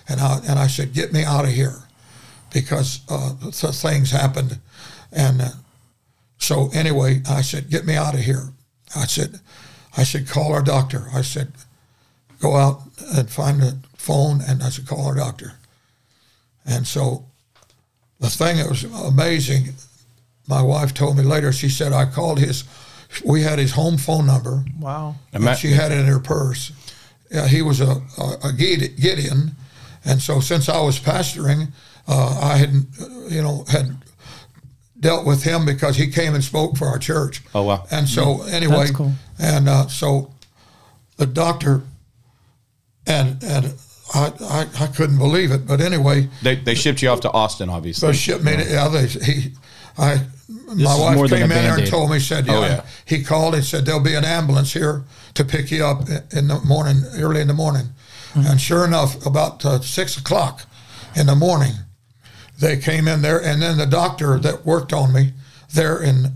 And 0.08 0.20
I 0.20 0.38
and 0.46 0.58
I 0.58 0.66
said, 0.68 0.92
"Get 0.94 1.12
me 1.12 1.22
out 1.24 1.44
of 1.44 1.50
here," 1.52 1.82
because 2.52 3.00
uh, 3.08 3.34
th- 3.50 3.74
things 3.74 4.10
happened. 4.10 4.58
And 5.12 5.42
uh, 5.42 5.48
so 6.38 6.70
anyway, 6.72 7.22
I 7.28 7.42
said, 7.42 7.68
"Get 7.70 7.84
me 7.84 7.94
out 7.96 8.14
of 8.14 8.20
here." 8.20 8.52
I 8.96 9.06
said, 9.06 9.40
"I 9.96 10.04
said 10.04 10.28
call 10.28 10.52
our 10.54 10.62
doctor." 10.62 11.08
I 11.12 11.22
said, 11.22 11.52
"Go 12.40 12.56
out 12.56 12.82
and 13.14 13.28
find 13.30 13.60
the 13.60 13.76
phone," 13.96 14.40
and 14.40 14.62
I 14.62 14.70
said, 14.70 14.86
"Call 14.86 15.06
our 15.06 15.14
doctor." 15.14 15.54
And 16.64 16.86
so 16.86 17.26
the 18.20 18.30
thing 18.30 18.56
that 18.56 18.68
was 18.70 18.84
amazing, 18.84 19.74
my 20.48 20.62
wife 20.62 20.94
told 20.94 21.16
me 21.16 21.22
later. 21.22 21.52
She 21.52 21.68
said 21.68 21.92
I 21.92 22.06
called 22.06 22.38
his. 22.38 22.64
We 23.24 23.42
had 23.42 23.58
his 23.58 23.72
home 23.72 23.96
phone 23.98 24.26
number. 24.26 24.64
Wow. 24.78 25.14
Ima- 25.32 25.50
And 25.50 25.58
she 25.58 25.68
had 25.72 25.92
it 25.92 25.98
in 25.98 26.06
her 26.06 26.18
purse. 26.18 26.72
Yeah, 27.30 27.46
he 27.48 27.62
was 27.62 27.80
a, 27.80 28.00
a, 28.18 28.48
a 28.48 28.52
Gideon, 28.52 29.52
and 30.04 30.20
so 30.22 30.40
since 30.40 30.68
I 30.68 30.80
was 30.80 30.98
pastoring, 30.98 31.72
uh, 32.06 32.38
I 32.42 32.56
had, 32.56 32.72
you 33.28 33.42
know, 33.42 33.64
had 33.68 33.96
dealt 34.98 35.26
with 35.26 35.42
him 35.42 35.64
because 35.66 35.96
he 35.96 36.08
came 36.10 36.34
and 36.34 36.42
spoke 36.42 36.76
for 36.78 36.86
our 36.86 36.98
church. 36.98 37.42
Oh, 37.54 37.62
wow. 37.64 37.86
And 37.90 38.08
so 38.08 38.42
anyway, 38.44 38.76
That's 38.86 38.90
cool. 38.92 39.12
and 39.38 39.68
uh, 39.68 39.88
so 39.88 40.32
the 41.18 41.26
doctor, 41.26 41.82
and 43.06 43.42
and 43.42 43.74
I, 44.14 44.32
I 44.40 44.66
I 44.84 44.86
couldn't 44.88 45.18
believe 45.18 45.50
it, 45.52 45.66
but 45.66 45.80
anyway, 45.80 46.28
They 46.42 46.56
they 46.56 46.74
shipped 46.74 47.02
you 47.02 47.10
off 47.10 47.20
to 47.20 47.30
Austin, 47.32 47.68
so 47.68 47.74
obviously. 47.74 48.12
ship 48.14 48.42
me. 48.42 48.56
to- 48.56 48.64
Yeah, 48.70 48.88
they, 48.88 49.06
he, 49.06 49.52
I, 49.98 50.20
my 50.48 50.72
is 50.94 51.00
wife 51.00 51.30
came 51.30 51.42
in 51.42 51.48
there 51.50 51.78
and 51.78 51.86
told 51.86 52.10
me, 52.10 52.18
said, 52.18 52.46
yeah, 52.46 52.56
Oh, 52.56 52.60
yeah. 52.62 52.86
he 53.04 53.22
called 53.22 53.54
and 53.54 53.64
said 53.64 53.84
there'll 53.84 54.00
be 54.00 54.14
an 54.14 54.24
ambulance 54.24 54.72
here 54.72 55.04
to 55.34 55.44
pick 55.44 55.70
you 55.70 55.84
up 55.84 56.08
in 56.32 56.48
the 56.48 56.58
morning, 56.64 57.02
early 57.14 57.40
in 57.40 57.48
the 57.48 57.54
morning. 57.54 57.88
And 58.34 58.60
sure 58.60 58.84
enough, 58.84 59.26
about 59.26 59.64
uh, 59.64 59.80
six 59.80 60.16
o'clock 60.16 60.64
in 61.16 61.26
the 61.26 61.34
morning, 61.34 61.72
they 62.60 62.76
came 62.78 63.08
in 63.08 63.20
there, 63.22 63.42
and 63.42 63.60
then 63.60 63.78
the 63.78 63.86
doctor 63.86 64.38
that 64.38 64.64
worked 64.64 64.92
on 64.92 65.12
me 65.12 65.32
there, 65.74 65.96
and 65.98 66.32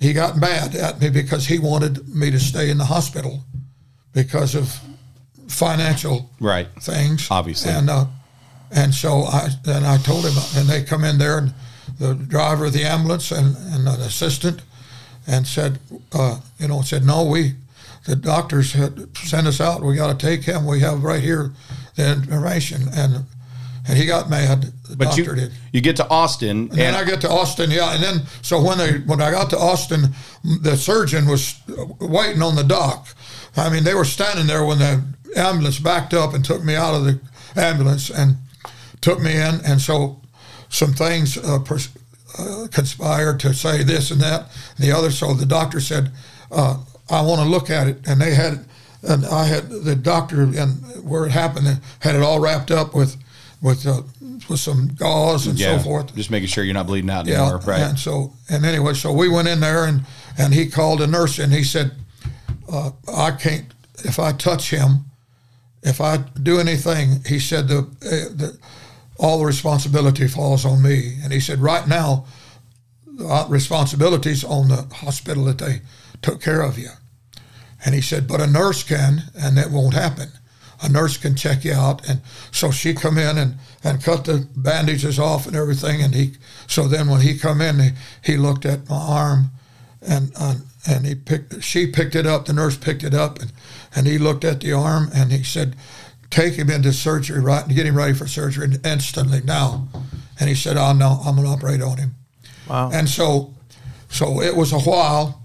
he 0.00 0.12
got 0.12 0.36
mad 0.36 0.74
at 0.74 1.00
me 1.00 1.08
because 1.08 1.46
he 1.46 1.58
wanted 1.60 2.08
me 2.08 2.30
to 2.32 2.40
stay 2.40 2.68
in 2.68 2.78
the 2.78 2.84
hospital 2.86 3.44
because 4.12 4.54
of 4.56 4.80
financial 5.48 6.30
Right. 6.40 6.68
things, 6.80 7.28
Obviously. 7.30 7.70
And 7.72 7.88
uh, 7.90 8.06
and 8.72 8.92
so 8.94 9.22
I 9.24 9.48
and 9.66 9.86
I 9.86 9.98
told 9.98 10.24
him, 10.24 10.34
and 10.56 10.68
they 10.68 10.82
come 10.82 11.04
in 11.04 11.18
there, 11.18 11.38
and 11.38 11.54
the 11.98 12.14
driver 12.14 12.66
of 12.66 12.72
the 12.72 12.84
ambulance 12.84 13.30
and, 13.30 13.56
and 13.56 13.86
an 13.88 14.00
assistant, 14.00 14.62
and 15.26 15.46
said, 15.46 15.78
uh, 16.12 16.40
you 16.58 16.68
know, 16.68 16.82
said 16.82 17.04
no, 17.04 17.24
we, 17.24 17.54
the 18.06 18.16
doctors 18.16 18.72
had 18.72 19.16
sent 19.16 19.46
us 19.46 19.60
out. 19.60 19.82
We 19.82 19.96
got 19.96 20.18
to 20.18 20.26
take 20.26 20.44
him. 20.44 20.66
We 20.66 20.80
have 20.80 21.02
right 21.02 21.22
here 21.22 21.52
the 21.96 22.12
information, 22.12 22.82
and 22.94 23.24
and 23.88 23.96
he 23.96 24.06
got 24.06 24.28
mad. 24.28 24.72
The 24.88 24.96
But 24.96 25.06
doctor 25.06 25.22
you 25.22 25.34
did. 25.34 25.52
you 25.72 25.80
get 25.80 25.96
to 25.96 26.08
Austin 26.08 26.68
And 26.70 26.70
then 26.70 26.94
I 26.94 27.04
get 27.04 27.20
to 27.22 27.28
Austin, 27.30 27.70
yeah, 27.70 27.94
and 27.94 28.02
then 28.02 28.22
so 28.42 28.62
when 28.62 28.78
they 28.78 28.98
when 28.98 29.20
I 29.20 29.30
got 29.30 29.50
to 29.50 29.58
Austin, 29.58 30.14
the 30.62 30.76
surgeon 30.76 31.26
was 31.26 31.54
waiting 32.00 32.42
on 32.42 32.56
the 32.56 32.64
dock. 32.64 33.08
I 33.56 33.70
mean, 33.70 33.84
they 33.84 33.94
were 33.94 34.04
standing 34.04 34.46
there 34.46 34.64
when 34.64 34.78
the 34.78 35.02
ambulance 35.36 35.78
backed 35.78 36.14
up 36.14 36.34
and 36.34 36.44
took 36.44 36.62
me 36.64 36.74
out 36.74 36.94
of 36.94 37.04
the 37.04 37.18
ambulance 37.56 38.10
and 38.10 38.36
took 39.00 39.20
me 39.20 39.32
in, 39.32 39.60
and 39.64 39.80
so 39.80 40.20
some 40.76 40.92
things 40.92 41.38
uh, 41.38 41.58
pers- 41.64 41.88
uh, 42.38 42.66
conspired 42.70 43.40
to 43.40 43.54
say 43.54 43.82
this 43.82 44.10
and 44.10 44.20
that 44.20 44.50
and 44.76 44.86
the 44.86 44.92
other. 44.92 45.10
So 45.10 45.32
the 45.32 45.46
doctor 45.46 45.80
said, 45.80 46.10
uh, 46.50 46.76
"I 47.08 47.22
want 47.22 47.40
to 47.40 47.48
look 47.48 47.70
at 47.70 47.86
it," 47.88 48.06
and 48.06 48.20
they 48.20 48.34
had, 48.34 48.66
and 49.02 49.24
I 49.24 49.44
had 49.44 49.70
the 49.70 49.96
doctor 49.96 50.42
and 50.42 50.68
where 51.02 51.24
it 51.24 51.32
happened 51.32 51.80
had 52.00 52.14
it 52.14 52.22
all 52.22 52.40
wrapped 52.40 52.70
up 52.70 52.94
with 52.94 53.16
with 53.62 53.86
uh, 53.86 54.02
with 54.50 54.60
some 54.60 54.88
gauze 54.98 55.46
and 55.46 55.58
yeah, 55.58 55.78
so 55.78 55.84
forth. 55.84 56.14
just 56.14 56.30
making 56.30 56.48
sure 56.48 56.62
you're 56.62 56.74
not 56.74 56.86
bleeding 56.86 57.10
out 57.10 57.26
Yeah, 57.26 57.40
anymore. 57.42 57.60
Right. 57.66 57.80
And 57.80 57.98
so, 57.98 58.34
and 58.50 58.66
anyway, 58.66 58.92
so 58.94 59.12
we 59.12 59.28
went 59.30 59.48
in 59.48 59.60
there, 59.60 59.86
and 59.86 60.02
and 60.36 60.52
he 60.52 60.66
called 60.68 61.00
a 61.00 61.06
nurse, 61.06 61.38
and 61.38 61.52
he 61.52 61.64
said, 61.64 61.92
uh, 62.70 62.90
"I 63.08 63.30
can't. 63.30 63.72
If 64.04 64.18
I 64.18 64.32
touch 64.32 64.68
him, 64.70 65.06
if 65.82 66.00
I 66.02 66.18
do 66.42 66.60
anything, 66.60 67.24
he 67.24 67.40
said 67.40 67.68
the, 67.68 67.78
uh, 67.78 68.10
the 68.36 68.58
all 69.18 69.38
the 69.38 69.46
responsibility 69.46 70.28
falls 70.28 70.64
on 70.64 70.82
me." 70.82 71.18
And 71.22 71.32
he 71.32 71.40
said, 71.40 71.60
"Right 71.60 71.86
now, 71.86 72.26
the 73.06 73.46
responsibility's 73.48 74.44
on 74.44 74.68
the 74.68 74.86
hospital 74.94 75.44
that 75.44 75.58
they 75.58 75.80
took 76.22 76.40
care 76.40 76.62
of 76.62 76.78
you." 76.78 76.90
And 77.84 77.94
he 77.94 78.00
said, 78.00 78.26
"But 78.26 78.40
a 78.40 78.46
nurse 78.46 78.82
can, 78.82 79.24
and 79.34 79.56
that 79.56 79.70
won't 79.70 79.94
happen." 79.94 80.30
a 80.82 80.88
nurse 80.88 81.16
can 81.16 81.34
check 81.34 81.64
you 81.64 81.72
out. 81.72 82.06
And 82.08 82.20
so 82.50 82.70
she 82.70 82.94
come 82.94 83.18
in 83.18 83.38
and, 83.38 83.56
and 83.82 84.02
cut 84.02 84.24
the 84.24 84.46
bandages 84.56 85.18
off 85.18 85.46
and 85.46 85.56
everything. 85.56 86.02
And 86.02 86.14
he, 86.14 86.32
so 86.66 86.86
then 86.88 87.08
when 87.08 87.22
he 87.22 87.38
come 87.38 87.60
in, 87.60 87.78
he, 87.78 87.90
he 88.22 88.36
looked 88.36 88.66
at 88.66 88.88
my 88.88 88.96
arm 88.96 89.50
and, 90.02 90.32
uh, 90.36 90.56
and 90.86 91.06
he 91.06 91.14
picked, 91.14 91.62
she 91.62 91.86
picked 91.86 92.14
it 92.14 92.26
up, 92.26 92.46
the 92.46 92.52
nurse 92.52 92.76
picked 92.76 93.04
it 93.04 93.14
up 93.14 93.40
and, 93.40 93.52
and 93.94 94.06
he 94.06 94.18
looked 94.18 94.44
at 94.44 94.60
the 94.60 94.72
arm 94.72 95.10
and 95.14 95.32
he 95.32 95.42
said, 95.42 95.76
take 96.30 96.54
him 96.54 96.70
into 96.70 96.92
surgery 96.92 97.40
right 97.40 97.64
and 97.64 97.74
get 97.74 97.86
him 97.86 97.96
ready 97.96 98.14
for 98.14 98.26
surgery 98.26 98.68
instantly 98.84 99.40
now. 99.44 99.88
And 100.38 100.48
he 100.48 100.54
said, 100.54 100.76
oh 100.76 100.92
no, 100.92 101.20
I'm 101.24 101.36
going 101.36 101.46
to 101.46 101.52
operate 101.52 101.82
on 101.82 101.98
him. 101.98 102.14
Wow. 102.68 102.90
And 102.92 103.08
so 103.08 103.54
so 104.08 104.40
it 104.40 104.54
was 104.54 104.72
a 104.72 104.78
while, 104.78 105.42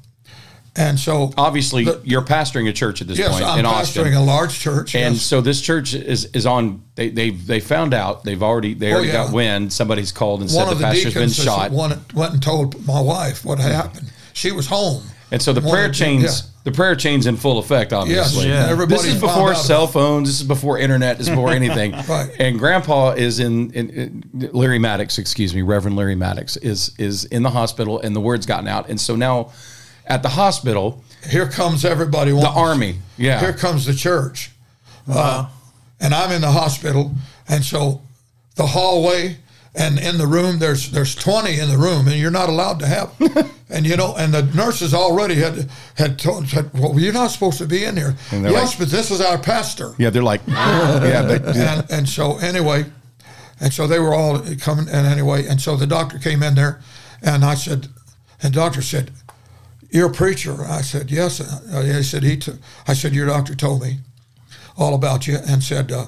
and 0.76 0.98
so 1.00 1.34
Obviously, 1.38 1.84
The- 1.84 2.02
you're 2.04 2.22
pastoring 2.22 2.70
a 2.70 2.74
church 2.74 3.02
at 3.02 3.08
this 3.08 3.18
yes, 3.18 3.32
point 3.32 3.44
I'm 3.44 3.60
in 3.60 3.66
pastoring 3.66 4.16
a 4.16 4.22
large 4.22 4.58
church. 4.60 4.96
And 4.96 5.16
yes. 5.16 5.24
so 5.24 5.42
this 5.42 5.62
church 5.62 5.94
is 5.94 6.26
is 6.26 6.46
on. 6.46 6.84
They 6.96 7.10
they 7.10 7.32
they 7.32 7.60
found 7.60 7.94
out. 7.94 8.24
They've 8.24 8.42
already 8.42 8.74
they 8.74 8.92
oh, 8.92 8.96
already 8.96 9.10
Oh, 9.10 9.14
yeah. 9.14 9.26
got 9.26 9.34
wind. 9.34 9.74
Somebody's 9.74 10.12
called 10.12 10.42
and 10.42 10.50
one 10.52 10.68
said 10.68 10.78
the 10.78 10.82
pastor's 10.82 11.04
been 11.06 11.14
deacons 11.14 11.32
is 11.40 11.46
the 11.46 11.52
shot. 11.52 11.72
one 11.72 12.00
went 12.14 12.34
and 12.34 12.42
told 12.44 12.86
my 12.86 13.02
wife 13.02 13.44
what 13.44 13.60
had 13.60 13.72
happened. 13.72 14.12
She 14.34 14.52
was 14.52 14.68
home. 14.68 15.04
And 15.32 15.42
so 15.42 15.54
the 15.54 15.62
One 15.62 15.72
prayer 15.72 15.90
chains. 15.92 16.51
The 16.64 16.72
prayer 16.72 16.96
chains 16.96 17.26
in 17.26 17.38
full 17.38 17.58
effect. 17.58 17.92
Obviously, 17.92 18.48
Yes, 18.48 18.66
Yeah. 18.68 18.72
everybody 18.72 19.02
this 19.02 19.16
is 19.16 19.20
before 19.20 19.56
cell 19.56 19.88
phones. 19.88 20.30
This 20.30 20.42
is 20.42 20.48
before 20.48 20.78
internet. 20.78 21.18
This 21.18 21.28
is 21.28 21.32
before 21.32 21.52
anything. 21.52 21.94
Right. 22.08 22.30
And 22.40 22.60
Grandpa 22.60 23.12
is 23.12 23.40
in, 23.40 23.72
in, 23.72 23.90
in 23.90 24.50
Larry 24.54 24.78
Maddux. 24.78 25.18
Excuse 25.18 25.56
me, 25.56 25.62
Reverend 25.64 25.96
Larry 25.96 26.16
Maddux 26.16 26.58
is 26.62 26.92
is 27.00 27.26
in 27.26 27.42
the 27.44 27.50
hospital, 27.50 28.00
and 28.00 28.16
the 28.16 28.20
word's 28.22 28.46
gotten 28.46 28.68
out. 28.68 28.90
And 28.90 29.00
so 29.02 29.16
now, 29.16 29.52
at 30.06 30.22
the 30.24 30.30
hospital. 30.30 31.04
Here 31.30 31.48
comes 31.48 31.86
everybody. 31.86 32.32
the 32.32 32.48
army. 32.48 32.98
Yeah. 33.18 33.40
Here 33.40 33.54
comes 33.54 33.86
the 33.86 33.94
church. 33.94 34.52
Uh, 35.08 35.48
and 36.00 36.14
I'm 36.14 36.32
in 36.32 36.42
the 36.42 36.52
hospital, 36.52 37.12
and 37.48 37.64
so 37.64 38.02
the 38.56 38.66
hallway 38.68 39.38
and 39.74 39.98
in 40.00 40.18
the 40.18 40.28
room 40.28 40.60
there's 40.60 40.92
there's 40.92 41.16
20 41.16 41.60
in 41.60 41.70
the 41.70 41.78
room, 41.78 42.08
and 42.08 42.18
you're 42.18 42.32
not 42.32 42.50
allowed 42.50 42.80
to 42.80 42.88
have. 42.88 43.12
and 43.70 43.86
you 43.86 43.96
know, 43.96 44.16
and 44.18 44.34
the 44.34 44.44
nurses 44.44 44.94
already 44.94 45.36
had 45.36 45.70
had 45.96 46.20
told 46.20 46.48
said, 46.48 46.70
"Well, 46.74 47.00
you're 47.00 47.14
not 47.14 47.32
supposed 47.32 47.58
to 47.60 47.68
be 47.68 47.86
in 47.86 47.96
here." 47.96 48.16
And 48.32 48.44
Yes, 48.44 48.72
like- 48.72 48.80
but 48.80 48.90
this 48.90 49.12
is 49.12 49.22
our 49.22 49.38
pastor. 49.38 49.94
yeah, 49.98 50.10
they're 50.10 50.24
like, 50.24 50.42
yeah, 50.48 51.26
but 51.26 51.56
and, 51.56 51.86
and 51.90 52.10
so 52.10 52.38
anyway, 52.40 52.86
and 53.62 53.72
so 53.74 53.88
they 53.88 54.00
were 54.00 54.14
all 54.14 54.40
coming. 54.60 54.88
And 54.90 55.08
anyway, 55.08 55.48
and 55.48 55.62
so 55.62 55.76
the 55.78 55.88
doctor 55.88 56.20
came 56.20 56.44
in 56.44 56.56
there, 56.56 56.82
and 57.22 57.46
I 57.46 57.56
said, 57.56 57.88
and 58.44 58.54
the 58.54 58.60
doctor 58.60 58.82
said, 58.82 59.12
"You're 59.90 60.10
a 60.10 60.14
preacher." 60.14 60.66
I 60.66 60.82
said, 60.82 61.10
"Yes." 61.12 61.40
Uh, 61.40 61.82
he 61.82 62.04
said, 62.04 62.24
"He." 62.24 62.36
T-. 62.38 62.54
I 62.90 62.94
said, 62.94 63.14
"Your 63.14 63.28
doctor 63.28 63.56
told 63.56 63.82
me 63.84 64.00
all 64.78 64.94
about 64.96 65.28
you," 65.28 65.38
and 65.48 65.64
said, 65.64 65.92
uh, 65.94 66.08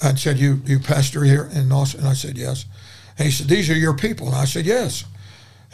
"and 0.00 0.18
said 0.20 0.38
you 0.38 0.62
you 0.66 0.78
pastor 0.78 1.24
here 1.24 1.48
in 1.52 1.72
Austin." 1.72 2.00
And 2.00 2.08
I 2.08 2.14
said, 2.14 2.38
"Yes." 2.38 2.64
And 3.18 3.26
he 3.26 3.32
said, 3.32 3.48
"These 3.48 3.70
are 3.70 3.74
your 3.74 3.94
people." 3.94 4.26
And 4.28 4.36
I 4.36 4.44
said, 4.44 4.66
"Yes." 4.66 5.04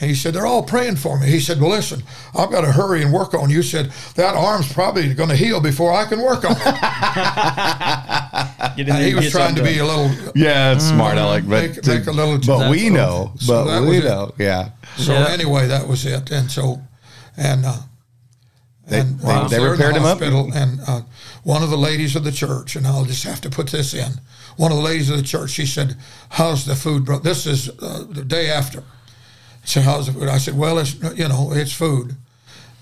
And 0.01 0.09
he 0.09 0.17
said, 0.17 0.33
They're 0.35 0.47
all 0.47 0.63
praying 0.63 0.97
for 0.97 1.21
me. 1.21 1.27
He 1.27 1.39
said, 1.39 1.61
Well, 1.61 1.71
listen, 1.71 2.03
I've 2.35 2.51
got 2.51 2.63
to 2.63 2.73
hurry 2.73 3.03
and 3.03 3.13
work 3.13 3.35
on 3.35 3.51
you. 3.51 3.59
He 3.59 3.63
said, 3.63 3.93
That 4.17 4.35
arm's 4.35 4.73
probably 4.73 5.13
going 5.15 5.29
to 5.29 5.37
heal 5.37 5.61
before 5.61 5.93
I 5.93 6.07
can 6.07 6.21
work 6.23 6.45
on 6.45 6.57
it. 6.57 6.57
And 8.89 9.05
he 9.05 9.15
was 9.15 9.31
trying 9.31 9.55
to 9.57 9.63
be 9.63 9.79
a 9.79 9.85
little 9.85 10.11
yeah, 10.35 10.73
it's 10.73 10.89
smart, 10.89 11.19
Alec. 11.19 11.45
But 11.45 11.51
Make- 11.77 11.87
make 11.87 12.07
a 12.07 12.11
little- 12.11 12.39
but 12.39 12.71
we 12.71 12.89
know, 12.89 13.33
so 13.39 13.65
but 13.65 13.83
we 13.83 13.89
was 13.89 13.97
it. 13.99 14.05
know, 14.09 14.33
yeah. 14.39 14.71
So 14.97 15.13
Yeah. 15.13 15.29
anyway, 15.29 15.67
that 15.69 15.87
was 15.87 16.07
it. 16.07 16.31
And 16.31 16.51
so, 16.51 16.81
and 17.37 17.67
uh, 17.67 17.77
They- 18.89 19.01
and 19.01 19.21
they- 19.21 19.47
they 19.49 19.61
repaired 19.61 19.95
the 19.95 19.99
him 20.01 20.07
up? 20.07 20.21
and 20.23 20.81
uh, 20.87 21.03
one 21.43 21.63
of 21.63 21.71
the 21.71 21.77
ladies 21.79 22.15
of 22.17 22.25
the 22.25 22.33
church, 22.33 22.77
and 22.77 22.87
I'll 22.87 23.05
just 23.05 23.25
have 23.25 23.41
to 23.43 23.51
put 23.51 23.71
this 23.71 23.95
in. 23.95 24.13
One 24.57 24.71
of 24.71 24.79
the 24.79 24.85
ladies 24.85 25.11
of 25.11 25.17
the 25.17 25.23
church, 25.23 25.51
she 25.51 25.67
said, 25.67 25.97
"How's 26.31 26.65
the 26.65 26.75
food, 26.77 27.05
bro?" 27.05 27.19
This 27.19 27.47
is 27.47 27.69
uh, 27.81 28.05
the 28.09 28.25
day 28.25 28.49
after. 28.51 28.85
She 29.65 29.75
said, 29.75 29.85
"How's 29.85 30.07
the 30.07 30.13
food?" 30.13 30.29
I 30.29 30.39
said, 30.39 30.57
"Well, 30.57 30.79
it's 30.79 30.95
you 31.17 31.29
know, 31.29 31.53
it's 31.53 31.73
food." 31.73 32.17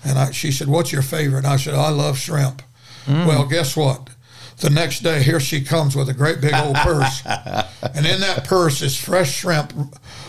And 0.03 0.17
I, 0.17 0.31
she 0.31 0.51
said, 0.51 0.67
"What's 0.67 0.91
your 0.91 1.01
favorite?" 1.01 1.45
I 1.45 1.57
said, 1.57 1.73
"I 1.73 1.89
love 1.89 2.17
shrimp." 2.17 2.61
Well, 3.07 3.45
guess 3.47 3.75
what? 3.75 4.09
The 4.57 4.69
next 4.69 4.99
day, 5.01 5.23
here 5.23 5.39
she 5.39 5.61
comes 5.61 5.95
with 5.95 6.07
a 6.09 6.13
great 6.13 6.39
big 6.39 6.53
old 6.53 6.75
purse, 6.75 7.23
and 7.25 8.05
in 8.05 8.19
that 8.21 8.43
purse 8.43 8.83
is 8.83 8.95
fresh 8.95 9.31
shrimp, 9.33 9.73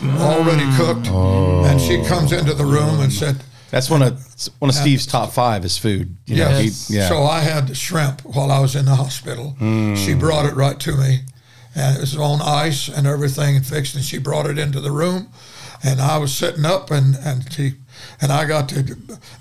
already 0.03 0.65
cooked. 0.75 1.07
And 1.07 1.79
she 1.79 2.03
comes 2.03 2.31
into 2.31 2.55
the 2.55 2.65
room 2.65 2.99
and 2.99 3.13
said, 3.13 3.43
That's 3.73 3.89
one 3.89 4.03
of 4.03 4.23
one 4.59 4.69
of 4.69 4.75
Steve's 4.75 5.07
top 5.07 5.33
five 5.33 5.65
is 5.65 5.79
food. 5.79 6.15
You 6.27 6.35
know, 6.37 6.49
Yes. 6.49 6.87
he- 6.89 6.97
yeah. 6.97 7.07
So 7.09 7.23
I 7.23 7.39
had 7.39 7.75
shrimp 7.75 8.21
while 8.23 8.51
I 8.51 8.59
was 8.59 8.75
in 8.75 8.85
the 8.85 8.93
hospital. 8.95 9.55
She 9.95 10.13
brought 10.13 10.45
it 10.45 10.55
right 10.55 10.79
to 10.81 10.91
me, 10.95 11.21
and 11.75 11.97
it 11.97 12.01
was 12.01 12.15
on 12.15 12.39
ice 12.39 12.87
and 12.87 13.07
everything 13.07 13.55
and 13.55 13.65
fixed. 13.65 13.95
And 13.95 14.05
she 14.05 14.19
brought 14.19 14.45
it 14.45 14.59
into 14.59 14.79
the 14.79 14.91
room, 14.91 15.29
and 15.83 15.99
I 15.99 16.19
was 16.19 16.31
sitting 16.35 16.65
up, 16.65 16.91
and 16.91 17.15
and 17.15 17.51
she 17.51 17.73
and 18.21 18.31
I 18.31 18.45
got 18.45 18.69
to 18.69 18.83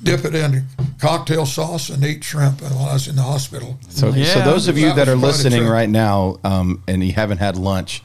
dip 0.02 0.24
it 0.24 0.34
in 0.34 0.64
cocktail 0.98 1.44
sauce 1.44 1.90
and 1.90 2.02
eat 2.02 2.24
shrimp 2.24 2.62
while 2.62 2.88
I 2.88 2.94
was 2.94 3.08
in 3.08 3.16
the 3.16 3.22
hospital. 3.22 3.78
So, 3.90 4.12
so 4.12 4.40
those 4.40 4.66
of 4.66 4.78
you 4.78 4.86
That 4.86 4.96
that 4.96 5.08
are 5.08 5.12
was 5.16 5.20
quite 5.20 5.28
a 5.28 5.48
listening 5.50 5.66
right 5.68 5.90
now, 5.90 6.38
um, 6.42 6.82
and 6.88 7.04
you 7.04 7.12
haven't 7.12 7.38
had 7.38 7.56
lunch, 7.58 8.02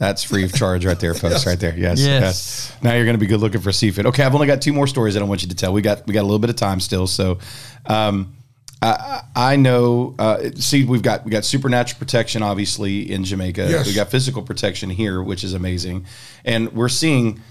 that's 0.00 0.24
free 0.24 0.42
of 0.44 0.52
charge 0.52 0.84
right 0.84 0.98
there, 0.98 1.14
folks. 1.14 1.34
Yes. 1.34 1.46
Right 1.46 1.60
there. 1.60 1.76
Yes, 1.78 2.00
Yes. 2.00 2.72
Now 2.82 2.94
you're 2.94 3.04
going 3.04 3.14
to 3.14 3.20
be 3.20 3.26
good 3.26 3.38
looking 3.40 3.60
for 3.60 3.70
seafood. 3.70 4.06
Okay, 4.06 4.24
I've 4.24 4.34
only 4.34 4.46
got 4.48 4.60
two 4.62 4.72
more 4.72 4.86
stories 4.88 5.14
that 5.14 5.22
I 5.22 5.26
want 5.26 5.42
you 5.42 5.48
to 5.50 5.54
tell. 5.54 5.72
We 5.72 5.82
got 5.82 6.06
we 6.06 6.14
got 6.14 6.22
a 6.22 6.28
little 6.30 6.38
bit 6.40 6.50
of 6.50 6.56
time 6.56 6.80
still, 6.80 7.06
so. 7.06 7.38
Um, 7.86 8.34
I, 8.82 9.22
I 9.36 9.56
know. 9.56 10.14
Uh, 10.18 10.38
see, 10.54 10.86
we've 10.86 11.02
got 11.02 11.26
we 11.26 11.30
got 11.30 11.44
supernatural 11.44 11.98
protection, 11.98 12.42
obviously 12.42 13.12
in 13.12 13.24
Jamaica. 13.24 13.66
Yes. 13.68 13.86
We 13.86 13.92
got 13.92 14.10
physical 14.10 14.42
protection 14.42 14.88
here, 14.88 15.22
which 15.22 15.44
is 15.44 15.52
amazing, 15.52 16.06
and 16.46 16.72
we're 16.72 16.88
seeing, 16.88 17.42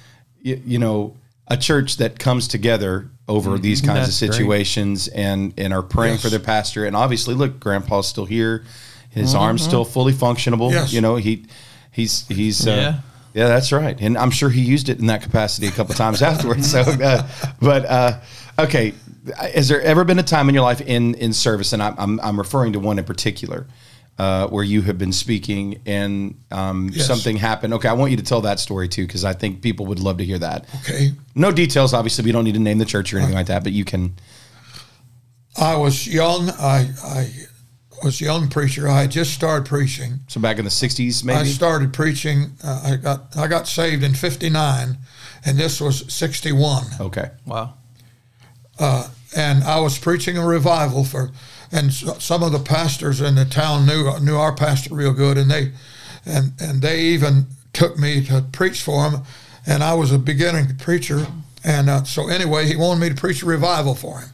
you, 0.41 0.59
you 0.65 0.79
know, 0.79 1.15
a 1.47 1.55
church 1.55 1.97
that 1.97 2.17
comes 2.17 2.47
together 2.47 3.11
over 3.27 3.59
these 3.59 3.79
kinds 3.79 3.99
of 3.99 4.05
That's 4.07 4.19
great. 4.19 4.31
situations 4.33 5.07
and 5.07 5.53
and 5.55 5.71
are 5.71 5.83
praying 5.83 6.13
Yes. 6.15 6.23
for 6.23 6.29
their 6.29 6.39
pastor. 6.39 6.85
And 6.85 6.95
obviously, 6.95 7.35
look, 7.35 7.59
Grandpa's 7.59 8.07
still 8.07 8.25
here. 8.25 8.63
His 9.11 9.35
arm's 9.35 9.61
still 9.63 9.85
fully 9.85 10.13
functionable. 10.13 10.71
Yes. 10.71 10.91
You 10.93 11.01
know, 11.01 11.15
he 11.17 11.45
he's 11.91 12.27
he's 12.27 12.67
uh, 12.67 12.71
Yeah. 12.71 12.99
yeah. 13.33 13.47
that's 13.47 13.71
right. 13.71 13.99
And 13.99 14.17
I'm 14.17 14.31
sure 14.31 14.49
he 14.49 14.61
used 14.61 14.89
it 14.89 14.99
in 14.99 15.07
that 15.07 15.21
capacity 15.21 15.67
a 15.67 15.71
couple 15.71 15.93
times 15.95 16.21
afterwards. 16.31 16.69
So, 16.71 16.81
uh, 16.81 17.27
but 17.61 17.85
uh, 17.85 18.19
okay, 18.59 18.93
has 19.53 19.67
there 19.67 19.81
ever 19.81 20.03
been 20.03 20.19
a 20.19 20.23
time 20.23 20.49
in 20.49 20.55
your 20.55 20.63
life 20.63 20.81
in 20.81 21.15
in 21.15 21.33
service, 21.33 21.73
and 21.73 21.81
I'm 21.83 21.95
I'm, 21.97 22.19
I'm 22.21 22.37
referring 22.37 22.73
to 22.73 22.79
one 22.79 22.99
in 22.99 23.05
particular. 23.05 23.67
Uh, 24.17 24.47
where 24.49 24.65
you 24.65 24.81
have 24.81 24.97
been 24.97 25.13
speaking 25.13 25.79
and 25.85 26.35
um, 26.51 26.89
Yes. 26.91 27.07
something 27.07 27.37
happened. 27.37 27.73
Okay, 27.75 27.87
I 27.87 27.93
want 27.93 28.11
you 28.11 28.17
to 28.17 28.23
tell 28.23 28.41
that 28.41 28.59
story 28.59 28.89
too, 28.89 29.07
because 29.07 29.23
I 29.23 29.31
think 29.31 29.61
people 29.61 29.85
would 29.85 30.01
love 30.01 30.17
to 30.17 30.25
hear 30.25 30.37
that. 30.39 30.65
Okay. 30.81 31.11
No 31.35 31.53
details, 31.53 31.93
obviously. 31.93 32.25
We 32.25 32.33
don't 32.33 32.43
need 32.43 32.55
to 32.55 32.59
name 32.59 32.79
the 32.79 32.85
church 32.85 33.13
or 33.13 33.19
anything 33.19 33.33
like 33.35 33.45
that, 33.47 33.63
but 33.63 33.71
you 33.71 33.85
can. 33.85 34.17
I 35.57 35.77
was 35.77 36.05
young. 36.05 36.49
I 36.49 36.89
I 37.01 37.31
was 38.03 38.21
a 38.21 38.25
young 38.25 38.49
preacher. 38.49 38.87
I 38.87 39.01
had 39.01 39.11
just 39.11 39.33
started 39.33 39.65
preaching. 39.67 40.19
So 40.27 40.39
back 40.39 40.57
in 40.59 40.65
the 40.65 40.71
'60s, 40.71 41.23
maybe 41.23 41.39
I 41.39 41.43
started 41.45 41.93
preaching. 41.93 42.51
Uh, 42.63 42.81
I 42.85 42.95
got 42.97 43.35
I 43.37 43.47
got 43.47 43.67
saved 43.67 44.03
in 44.03 44.13
'59, 44.13 44.97
and 45.45 45.57
this 45.57 45.79
was 45.81 46.11
'61. 46.13 46.85
okay. 47.01 47.29
Wow. 47.45 47.73
and 49.35 49.63
I 49.63 49.79
was 49.79 49.97
preaching 49.97 50.37
a 50.37 50.45
revival 50.45 51.03
for, 51.03 51.31
and 51.71 51.87
s- 51.89 52.23
some 52.23 52.43
of 52.43 52.51
the 52.51 52.59
pastors 52.59 53.21
in 53.21 53.35
the 53.35 53.45
town 53.45 53.85
knew 53.85 54.17
knew 54.19 54.35
our 54.37 54.53
pastor 54.55 54.95
real 54.95 55.13
good, 55.13 55.37
and 55.37 55.49
they, 55.51 55.71
and 56.25 56.53
and 56.59 56.81
they 56.81 57.01
even 57.01 57.47
took 57.73 57.97
me 57.97 58.23
to 58.25 58.41
preach 58.51 58.81
for 58.81 59.09
him, 59.09 59.21
and 59.65 59.83
I 59.83 59.93
was 59.93 60.11
a 60.11 60.17
beginning 60.19 60.77
preacher, 60.77 61.27
and 61.63 61.89
uh, 61.89 62.03
so 62.03 62.27
anyway, 62.29 62.65
he 62.65 62.75
wanted 62.75 63.01
me 63.01 63.09
to 63.09 63.15
preach 63.15 63.43
a 63.43 63.45
revival 63.45 63.93
for 63.95 64.19
him. 64.19 64.29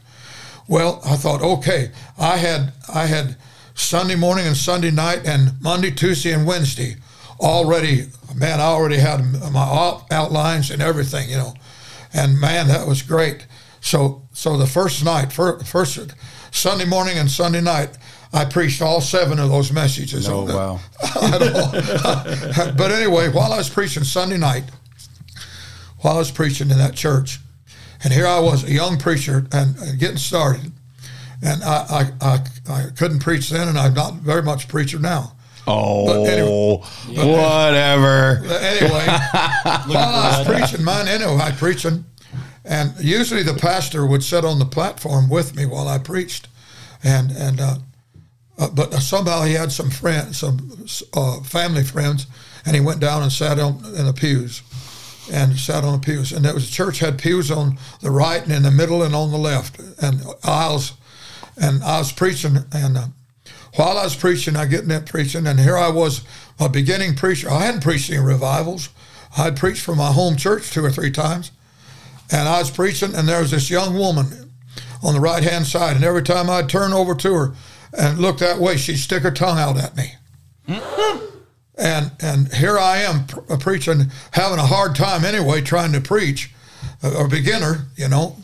Well, 0.68 1.00
I 1.04 1.16
thought, 1.16 1.42
okay, 1.42 1.90
I 2.18 2.38
had 2.38 2.72
I 2.92 3.06
had 3.06 3.36
Sunday 3.76 4.16
morning 4.16 4.46
and 4.46 4.56
Sunday 4.56 4.90
night 4.90 5.26
and 5.26 5.60
Monday, 5.60 5.90
Tuesday, 5.90 6.32
and 6.32 6.46
Wednesday 6.46 6.96
already. 7.38 8.06
Man, 8.34 8.58
I 8.58 8.64
already 8.64 8.96
had 8.96 9.20
my 9.52 10.00
outlines 10.10 10.70
and 10.70 10.82
everything, 10.82 11.28
you 11.30 11.36
know, 11.36 11.54
and 12.12 12.40
man, 12.40 12.68
that 12.68 12.86
was 12.86 13.02
great. 13.02 13.46
So, 13.80 14.22
so 14.32 14.56
the 14.56 14.66
first 14.66 15.04
night, 15.04 15.32
fir- 15.32 15.60
first 15.60 15.98
Sunday 16.50 16.86
morning 16.86 17.18
and 17.18 17.30
Sunday 17.30 17.60
night, 17.60 17.96
I 18.32 18.46
preached 18.46 18.82
all 18.82 19.00
seven 19.00 19.38
of 19.38 19.50
those 19.50 19.70
messages. 19.72 20.28
Oh 20.28 20.44
wow. 20.54 20.80
But 22.76 22.90
anyway, 22.90 23.28
while 23.28 23.52
I 23.52 23.58
was 23.58 23.68
preaching 23.70 24.04
Sunday 24.04 24.38
night, 24.38 24.64
while 25.98 26.16
I 26.16 26.18
was 26.18 26.30
preaching 26.30 26.70
in 26.70 26.78
that 26.78 26.94
church, 26.94 27.40
and 28.02 28.12
here 28.12 28.26
I 28.26 28.40
was, 28.40 28.64
a 28.64 28.72
young 28.72 28.98
preacher, 28.98 29.46
and, 29.52 29.76
and 29.78 29.98
getting 29.98 30.16
started, 30.16 30.72
and 31.46 31.62
I, 31.62 32.10
I, 32.20 32.26
I, 32.26 32.72
I 32.72 32.82
couldn't 32.96 33.20
preach 33.20 33.50
then, 33.50 33.68
and 33.68 33.78
I'm 33.78 33.94
not 33.94 34.14
very 34.14 34.42
much 34.42 34.64
a 34.64 34.66
preacher 34.68 34.98
now. 34.98 35.32
Oh, 35.68 36.24
anyway- 36.26 37.28
whatever. 37.32 38.42
Anyway, 38.44 39.06
while 39.86 40.14
I 40.14 40.38
was 40.38 40.46
preaching, 40.46 40.84
mine 40.84 41.08
anyway, 41.08 41.38
I 41.40 41.50
preaching, 41.52 42.04
and 42.64 42.92
usually 43.00 43.42
the 43.42 43.54
pastor 43.54 44.06
would 44.06 44.22
sit 44.22 44.44
on 44.44 44.58
the 44.58 44.64
platform 44.64 45.28
with 45.28 45.56
me 45.56 45.66
while 45.66 45.88
I 45.88 45.98
preached, 45.98 46.48
and 47.02 47.30
and 47.32 47.60
uh, 47.60 47.76
uh, 48.58 48.68
but 48.70 48.92
somehow 48.94 49.42
he 49.42 49.54
had 49.54 49.70
some 49.72 49.90
friends, 49.90 50.38
some 50.38 50.86
uh, 51.14 51.40
family 51.42 51.84
friends, 51.84 52.26
and 52.64 52.74
he 52.74 52.80
went 52.80 53.00
down 53.00 53.22
and 53.22 53.32
sat 53.32 53.58
on 53.58 53.84
in 53.96 54.06
the 54.06 54.12
pews, 54.14 54.62
and 55.32 55.56
sat 55.58 55.84
on 55.84 55.92
the 56.00 56.04
pews, 56.04 56.32
and 56.32 56.44
there 56.44 56.54
was 56.54 56.66
the 56.68 56.72
church 56.72 57.00
had 57.00 57.18
pews 57.18 57.50
on 57.50 57.76
the 58.00 58.10
right 58.10 58.42
and 58.42 58.52
in 58.52 58.62
the 58.62 58.70
middle 58.70 59.02
and 59.02 59.14
on 59.14 59.30
the 59.32 59.38
left, 59.38 59.78
and 60.00 60.22
aisles, 60.44 60.92
and 61.56 61.82
I 61.82 61.98
was 61.98 62.12
preaching, 62.12 62.58
and 62.72 62.96
uh, 62.96 63.06
while 63.74 63.98
I 63.98 64.04
was 64.04 64.16
preaching, 64.16 64.56
I 64.56 64.66
get 64.66 64.82
in 64.82 64.88
that 64.88 65.06
preaching, 65.06 65.46
and 65.46 65.60
here 65.60 65.76
I 65.76 65.88
was, 65.88 66.22
a 66.58 66.68
beginning 66.68 67.14
preacher. 67.14 67.50
I 67.50 67.66
hadn't 67.66 67.82
preached 67.82 68.10
any 68.10 68.20
revivals. 68.20 68.88
I'd 69.36 69.56
preached 69.56 69.82
from 69.82 69.98
my 69.98 70.12
home 70.12 70.36
church 70.36 70.70
two 70.70 70.84
or 70.84 70.90
three 70.90 71.10
times, 71.10 71.50
and 72.30 72.48
I 72.48 72.58
was 72.58 72.70
preaching, 72.70 73.14
and 73.14 73.28
there 73.28 73.40
was 73.40 73.50
this 73.50 73.70
young 73.70 73.94
woman 73.94 74.52
on 75.02 75.14
the 75.14 75.20
right 75.20 75.42
hand 75.42 75.66
side, 75.66 75.96
and 75.96 76.04
every 76.04 76.22
time 76.22 76.48
I'd 76.48 76.68
turn 76.68 76.92
over 76.92 77.14
to 77.14 77.34
her 77.34 77.54
and 77.96 78.18
look 78.18 78.38
that 78.38 78.58
way, 78.58 78.76
she'd 78.76 78.96
stick 78.96 79.22
her 79.22 79.30
tongue 79.30 79.58
out 79.58 79.78
at 79.78 79.96
me. 79.96 80.12
and 81.78 82.10
and 82.20 82.52
here 82.54 82.78
I 82.78 82.98
am 82.98 83.26
pr- 83.26 83.40
uh, 83.50 83.58
preaching, 83.58 84.10
having 84.32 84.58
a 84.58 84.66
hard 84.66 84.94
time 84.94 85.24
anyway, 85.24 85.60
trying 85.60 85.92
to 85.92 86.00
preach, 86.00 86.50
a, 87.02 87.24
a 87.24 87.28
beginner, 87.28 87.86
you 87.96 88.08
know, 88.08 88.36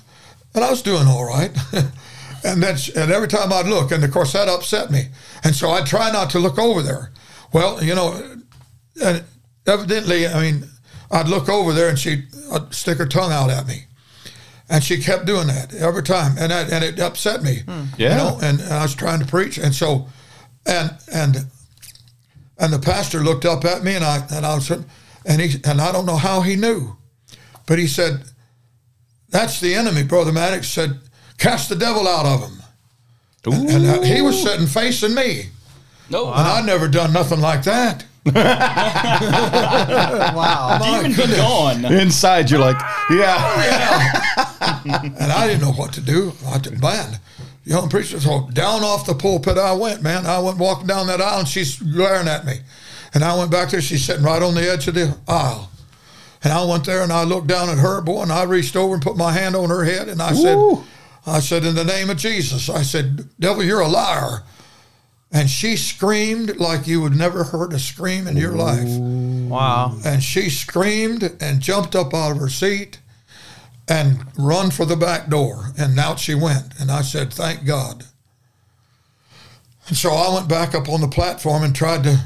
and 0.55 0.63
I 0.63 0.71
was 0.71 0.83
doing 0.83 1.07
all 1.07 1.25
right. 1.25 1.51
and 2.45 2.63
then 2.63 2.77
and 2.97 3.13
every 3.13 3.29
time 3.29 3.53
I'd 3.53 3.67
look, 3.67 3.93
and 3.93 4.03
of 4.05 4.11
course 4.11 4.33
that 4.33 4.49
upset 4.49 4.91
me, 4.91 5.09
and 5.45 5.55
so 5.55 5.71
I'd 5.71 5.87
try 5.87 6.11
not 6.11 6.31
to 6.31 6.39
look 6.39 6.59
over 6.59 6.83
there. 6.83 7.13
Well, 7.53 7.83
you 7.83 7.95
know, 7.95 8.39
and 9.03 9.25
evidently, 9.67 10.27
I 10.27 10.41
mean, 10.41 10.65
I'd 11.11 11.29
look 11.29 11.49
over 11.49 11.73
there 11.73 11.89
and 11.89 11.99
she'd 11.99 12.27
I'd 12.53 12.75
stick 12.75 12.99
her 12.99 13.07
tongue 13.07 13.33
out 13.33 13.51
at 13.51 13.67
me. 13.67 13.85
And 14.69 14.83
she 14.83 15.03
kept 15.03 15.27
doing 15.27 15.49
that 15.49 15.75
every 15.75 16.03
time, 16.03 16.37
and 16.39 16.51
that, 16.51 16.73
and 16.73 16.83
it 16.83 16.99
upset 16.99 17.43
me. 17.43 17.59
Hmm. 17.67 17.85
Yeah. 17.99 18.11
You 18.11 18.17
know, 18.17 18.39
and, 18.43 18.61
and 18.61 18.73
I 18.73 18.83
was 18.83 18.95
trying 18.95 19.21
to 19.21 19.27
preach, 19.27 19.59
and 19.59 19.75
so, 19.75 20.07
and 20.65 20.93
and 21.13 21.37
and 22.59 22.73
the 22.73 22.79
pastor 22.79 23.21
looked 23.21 23.45
up 23.45 23.67
at 23.67 23.85
me, 23.85 23.95
and 23.95 24.05
I 24.05 24.27
and 24.31 24.47
I 24.47 24.55
was, 24.55 24.71
and 24.71 25.41
he 25.41 25.61
and 25.65 25.79
I 25.79 25.93
don't 25.93 26.07
know 26.07 26.17
how 26.17 26.41
he 26.41 26.57
knew, 26.57 26.97
but 27.67 27.79
he 27.79 27.87
said, 27.87 28.23
"That's 29.29 29.61
the 29.61 29.75
enemy." 29.75 30.05
Brother 30.05 30.33
Maddux 30.33 30.65
said, 30.65 31.01
"Cast 31.43 31.69
the 31.69 31.77
devil 31.77 32.07
out 32.07 32.25
of 32.27 32.41
him." 32.49 32.63
And, 33.45 33.69
and 33.69 34.05
he 34.05 34.23
was 34.23 34.41
sitting 34.41 34.67
facing 34.69 35.15
me, 35.17 35.49
No, 36.09 36.29
and 36.33 36.47
I'd 36.47 36.65
never 36.65 36.87
done 36.87 37.13
nothing 37.13 37.41
like 37.41 37.65
that. 37.65 38.05
Wow. 40.35 40.79
demon 40.81 41.13
be 41.13 41.27
gone. 41.37 41.85
Inside, 41.85 42.51
you're 42.51 42.61
like, 42.61 42.81
yeah. 43.11 44.23
and 44.85 45.33
I 45.33 45.47
didn't 45.49 45.63
know 45.63 45.73
what 45.73 45.93
to 45.95 46.01
do. 46.01 46.33
I 46.47 46.59
did, 46.59 46.81
man, 46.81 47.19
young 47.65 47.89
preacher. 47.89 48.21
So 48.21 48.49
down 48.53 48.85
off 48.85 49.07
the 49.07 49.15
pulpit 49.15 49.59
I 49.59 49.73
went, 49.73 50.03
man. 50.03 50.25
I 50.25 50.39
went 50.39 50.59
walking 50.59 50.87
down 50.87 51.09
that 51.09 51.21
aisle, 51.21 51.41
and 51.41 51.49
she's 51.49 51.77
glaring 51.81 52.29
at 52.29 52.45
me. 52.45 52.61
And 53.13 53.25
I 53.25 53.37
went 53.37 53.51
back 53.51 53.71
there. 53.71 53.81
She's 53.81 54.05
sitting 54.05 54.23
right 54.25 54.41
on 54.43 54.55
the 54.55 54.71
edge 54.71 54.87
of 54.87 54.95
the 54.95 55.17
aisle. 55.27 55.69
And 56.45 56.53
I 56.53 56.65
went 56.65 56.85
there 56.87 57.03
and 57.03 57.13
I 57.13 57.23
looked 57.25 57.47
down 57.47 57.69
at 57.69 57.79
her, 57.79 58.01
boy, 58.01 58.23
and 58.23 58.33
I 58.33 58.43
reached 58.45 58.75
over 58.77 58.95
and 58.95 59.03
put 59.03 59.17
my 59.17 59.33
hand 59.33 59.55
on 59.55 59.69
her 59.69 59.85
head, 59.85 60.09
and 60.09 60.21
I 60.23 60.33
said, 60.33 60.57
Ooh. 60.57 60.85
I 61.27 61.41
said, 61.41 61.65
in 61.65 61.75
the 61.75 61.85
name 61.85 62.11
of 62.11 62.17
Jesus, 62.17 62.69
I 62.69 62.83
said, 62.83 63.29
devil, 63.39 63.63
you're 63.63 63.81
a 63.81 63.89
liar. 63.89 64.43
And 65.31 65.49
she 65.49 65.77
screamed 65.77 66.59
like 66.59 66.87
you 66.87 67.01
would 67.01 67.17
never 67.17 67.45
heard 67.45 67.73
a 67.73 67.79
scream 67.79 68.27
in 68.27 68.37
your 68.37 68.53
life. 68.53 68.89
Wow. 68.89 69.97
And 70.05 70.23
she 70.23 70.51
screamed 70.51 71.37
and 71.41 71.61
jumped 71.61 71.97
up 71.97 72.13
out 72.13 72.33
of 72.33 72.39
her 72.39 72.51
seat 72.51 73.01
and 73.89 74.27
run 74.39 74.71
for 74.71 74.85
the 74.85 74.97
back 74.97 75.29
door. 75.29 75.73
And 75.79 75.99
out 75.99 76.19
she 76.19 76.35
went. 76.35 76.79
And 76.79 76.91
I 76.91 77.01
said, 77.01 77.33
Thank 77.33 77.65
God. 77.65 78.05
And 79.89 79.97
so 79.97 80.13
I 80.13 80.35
went 80.35 80.49
back 80.49 80.75
up 80.75 80.89
on 80.89 81.01
the 81.01 81.09
platform 81.09 81.63
and 81.63 81.75
tried 81.75 82.05
to 82.05 82.23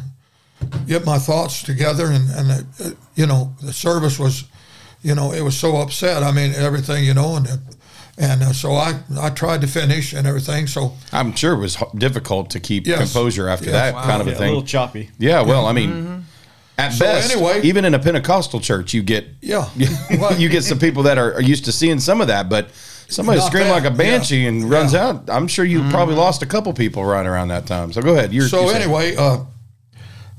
get 0.86 1.07
my 1.07 1.18
thoughts 1.18 1.62
together. 1.62 2.07
And, 2.07 2.28
and 2.30 2.66
uh, 2.80 2.90
you 3.14 3.26
know, 3.26 3.55
the 3.62 3.72
service 3.72 4.18
was, 4.18 4.44
you 5.03 5.14
know, 5.14 5.32
it 5.32 5.42
was 5.42 5.57
so 5.57 5.76
upset. 5.76 6.24
I 6.24 6.32
mean, 6.32 6.55
everything, 6.55 7.05
you 7.05 7.14
know, 7.14 7.36
and 7.36 7.47
and 8.18 8.42
uh, 8.42 8.52
so 8.52 8.72
I, 8.72 8.98
I 9.20 9.30
tried 9.30 9.60
to 9.60 9.66
finish 9.66 10.12
and 10.12 10.26
everything. 10.26 10.66
So 10.66 10.94
I'm 11.12 11.34
sure 11.34 11.52
it 11.54 11.58
was 11.58 11.76
difficult 11.96 12.50
to 12.50 12.60
keep 12.60 12.86
Yes. 12.86 12.98
composure 13.12 13.48
after 13.48 13.66
Yes. 13.66 13.72
that 13.74 13.94
Wow. 13.94 14.02
kind 14.04 14.20
of 14.22 14.26
Yeah, 14.28 14.32
a 14.34 14.36
thing. 14.36 14.46
a 14.48 14.52
little 14.52 14.62
choppy. 14.66 15.10
Yeah, 15.18 15.42
well, 15.42 15.66
I 15.66 15.72
mean, 15.72 16.24
at 16.78 16.92
So 16.92 17.04
best, 17.04 17.30
anyway- 17.32 17.60
even 17.62 17.84
in 17.84 17.94
a 17.94 17.98
Pentecostal 17.98 18.60
church, 18.60 18.94
you 18.94 19.02
get 19.02 19.26
Yeah. 19.40 19.68
you 20.38 20.48
get 20.48 20.64
some 20.64 20.78
people 20.78 21.02
that 21.04 21.18
are, 21.18 21.34
are 21.34 21.42
used 21.42 21.64
to 21.66 21.72
seeing 21.72 22.00
some 22.00 22.20
of 22.20 22.26
that, 22.28 22.48
but 22.48 22.70
somebody 23.08 23.38
Not 23.38 23.46
scream 23.46 23.68
like 23.68 23.84
a 23.84 23.90
banshee 23.90 24.42
yeah. 24.42 24.48
and 24.48 24.70
runs 24.70 24.92
Yeah. 24.92 25.06
out. 25.08 25.24
I'm 25.28 25.46
sure 25.48 25.64
you 25.64 25.88
probably 25.90 26.14
lost 26.16 26.42
a 26.42 26.46
couple 26.46 26.72
people 26.72 27.04
right 27.04 27.24
around 27.26 27.48
that 27.48 27.66
time. 27.66 27.92
So 27.92 28.00
go 28.02 28.14
ahead. 28.14 28.32
You're, 28.32 28.48
so 28.48 28.62
you 28.62 28.70
said- 28.72 28.82
anyway, 28.82 29.14
uh, 29.16 29.38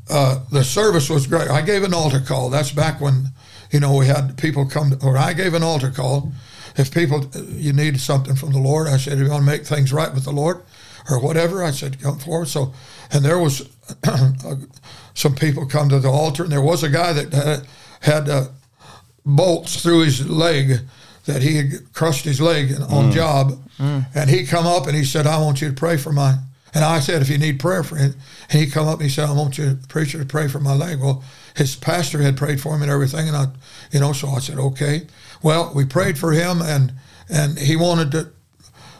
uh, 0.09 0.39
the 0.51 0.63
service 0.63 1.09
was 1.09 1.27
great. 1.27 1.49
I 1.49 1.61
gave 1.61 1.83
an 1.83 1.93
altar 1.93 2.19
call. 2.21 2.49
That's 2.49 2.71
back 2.71 3.01
when, 3.01 3.27
you 3.71 3.79
know, 3.79 3.95
we 3.95 4.07
had 4.07 4.37
people 4.37 4.65
come, 4.65 4.91
to, 4.91 5.05
or 5.05 5.17
I 5.17 5.33
gave 5.33 5.53
an 5.53 5.63
altar 5.63 5.89
call. 5.91 6.31
If 6.77 6.93
people, 6.93 7.25
you 7.47 7.73
need 7.73 7.99
something 7.99 8.35
from 8.35 8.51
the 8.51 8.59
Lord, 8.59 8.87
I 8.87 8.97
said, 8.97 9.13
if 9.13 9.19
you 9.19 9.29
want 9.29 9.41
to 9.41 9.51
make 9.51 9.65
things 9.65 9.91
right 9.91 10.13
with 10.13 10.25
the 10.25 10.31
Lord 10.31 10.61
or 11.09 11.19
whatever, 11.19 11.63
I 11.63 11.71
said, 11.71 12.01
come 12.01 12.19
forward. 12.19 12.47
So, 12.47 12.73
and 13.11 13.25
there 13.25 13.39
was 13.39 13.67
some 15.13 15.35
people 15.35 15.65
come 15.65 15.89
to 15.89 15.99
the 15.99 16.09
altar, 16.09 16.43
and 16.43 16.51
there 16.51 16.61
was 16.61 16.83
a 16.83 16.89
guy 16.89 17.13
that 17.13 17.33
had, 17.33 17.67
had 18.01 18.29
uh, 18.29 18.47
bolts 19.25 19.81
through 19.81 20.03
his 20.03 20.27
leg 20.29 20.79
that 21.25 21.41
he 21.41 21.57
had 21.57 21.93
crushed 21.93 22.25
his 22.25 22.39
leg 22.39 22.71
on 22.89 23.11
job. 23.11 23.59
And 23.79 24.29
he 24.29 24.45
come 24.45 24.65
up 24.65 24.87
and 24.87 24.95
he 24.95 25.03
said 25.03 25.27
i 25.27 25.37
want 25.39 25.61
you 25.61 25.67
to 25.69 25.73
pray 25.75 25.97
for 25.97 26.11
my 26.11 26.37
and 26.73 26.83
i 26.83 26.99
said 26.99 27.21
if 27.21 27.29
you 27.29 27.37
need 27.37 27.59
prayer 27.59 27.83
for 27.83 27.95
him 27.95 28.15
and 28.49 28.59
he 28.59 28.65
come 28.65 28.87
up 28.87 28.95
and 28.95 29.03
he 29.03 29.09
said 29.09 29.29
i 29.29 29.33
want 29.33 29.57
you 29.59 29.77
preacher 29.87 30.17
to 30.17 30.25
pray 30.25 30.47
for 30.47 30.59
my 30.59 30.73
leg. 30.73 30.99
Well 30.99 31.23
his 31.55 31.75
pastor 31.75 32.21
had 32.23 32.37
prayed 32.37 32.59
for 32.59 32.73
him 32.75 32.81
and 32.81 32.89
everything 32.89 33.27
and 33.27 33.37
i 33.37 33.47
you 33.91 33.99
know 33.99 34.13
so 34.13 34.29
i 34.29 34.39
said 34.39 34.57
okay 34.57 35.05
well 35.43 35.71
we 35.75 35.85
prayed 35.85 36.17
for 36.17 36.31
him 36.31 36.61
and 36.61 36.93
and 37.29 37.57
he 37.59 37.75
wanted 37.75 38.11
to 38.11 38.31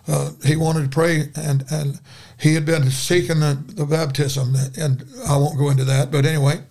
uh, 0.08 0.32
he 0.46 0.56
wanted 0.56 0.84
to 0.84 0.90
pray 0.90 1.30
and 1.36 1.64
and 1.70 2.00
he 2.40 2.54
had 2.54 2.66
been 2.66 2.90
seeking 2.92 3.40
the, 3.40 3.58
the 3.76 3.86
baptism 3.86 4.56
and 4.78 5.04
i 5.28 5.36
won't 5.38 5.58
go 5.58 5.70
into 5.70 5.84
that 5.84 6.12
but 6.12 6.26
anyway 6.26 6.62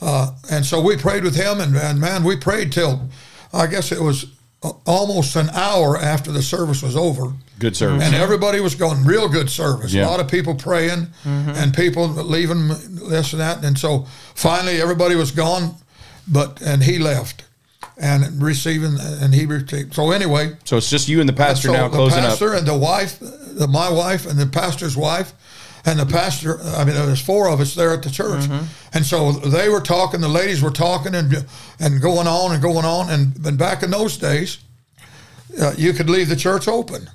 uh, 0.00 0.32
and 0.50 0.66
so 0.66 0.80
we 0.82 0.96
prayed 0.96 1.22
with 1.24 1.36
him, 1.36 1.60
and, 1.60 1.74
and 1.76 1.98
man, 2.00 2.24
we 2.24 2.36
prayed 2.36 2.72
till 2.72 3.08
I 3.54 3.66
guess 3.66 3.92
it 3.92 4.00
was 4.00 4.26
almost 4.84 5.36
an 5.36 5.48
hour 5.50 5.96
after 5.96 6.32
the 6.32 6.42
service 6.42 6.82
was 6.82 6.96
over. 6.96 7.32
good 7.58 7.76
service. 7.76 8.02
And 8.02 8.14
everybody 8.14 8.60
was 8.60 8.74
going 8.74 9.04
real 9.04 9.28
good 9.28 9.48
service. 9.48 9.92
Yeah. 9.92 10.06
A 10.06 10.08
lot 10.08 10.20
of 10.20 10.28
people 10.28 10.54
praying 10.56 11.08
and 11.24 11.72
people 11.72 12.08
leaving 12.08 12.68
this 13.08 13.32
and 13.32 13.40
that. 13.40 13.64
And 13.64 13.78
so 13.78 14.06
finally 14.34 14.80
everybody 14.80 15.14
was 15.14 15.30
gone, 15.30 15.76
but 16.26 16.60
and 16.60 16.82
he 16.82 16.98
left 16.98 17.44
and 17.96 18.42
receiving 18.42 18.96
and 19.00 19.32
he 19.34 19.46
received. 19.46 19.94
So 19.94 20.10
anyway, 20.10 20.56
so 20.64 20.76
it's 20.76 20.90
just 20.90 21.08
you 21.08 21.20
and 21.20 21.28
the 21.28 21.32
pastor 21.32 21.68
so 21.68 21.74
now 21.74 21.88
the 21.88 21.96
closing 21.96 22.22
pastor 22.22 22.52
up. 22.52 22.58
and 22.58 22.66
the 22.66 22.76
wife, 22.76 23.18
the, 23.20 23.68
my 23.68 23.90
wife 23.90 24.26
and 24.26 24.38
the 24.38 24.46
pastor's 24.46 24.96
wife, 24.96 25.32
and 25.86 25.98
the 25.98 26.06
pastor. 26.06 26.60
I 26.62 26.84
mean, 26.84 26.94
there's 26.94 27.20
four 27.20 27.48
of 27.48 27.60
us 27.60 27.74
there 27.74 27.92
at 27.92 28.02
the 28.02 28.10
church, 28.10 28.44
Mm-hmm. 28.44 28.96
and 28.96 29.04
so 29.04 29.32
they 29.32 29.68
were 29.68 29.80
talking. 29.80 30.20
The 30.20 30.28
ladies 30.28 30.62
were 30.62 30.70
talking 30.70 31.14
and 31.14 31.46
and 31.78 32.00
going 32.00 32.26
on 32.26 32.52
and 32.52 32.62
going 32.62 32.84
on. 32.84 33.10
And, 33.10 33.36
and 33.46 33.58
back 33.58 33.82
in 33.82 33.90
those 33.90 34.16
days, 34.16 34.58
uh, 35.60 35.74
you 35.76 35.92
could 35.92 36.08
leave 36.10 36.28
the 36.28 36.36
church 36.36 36.66
open. 36.68 37.10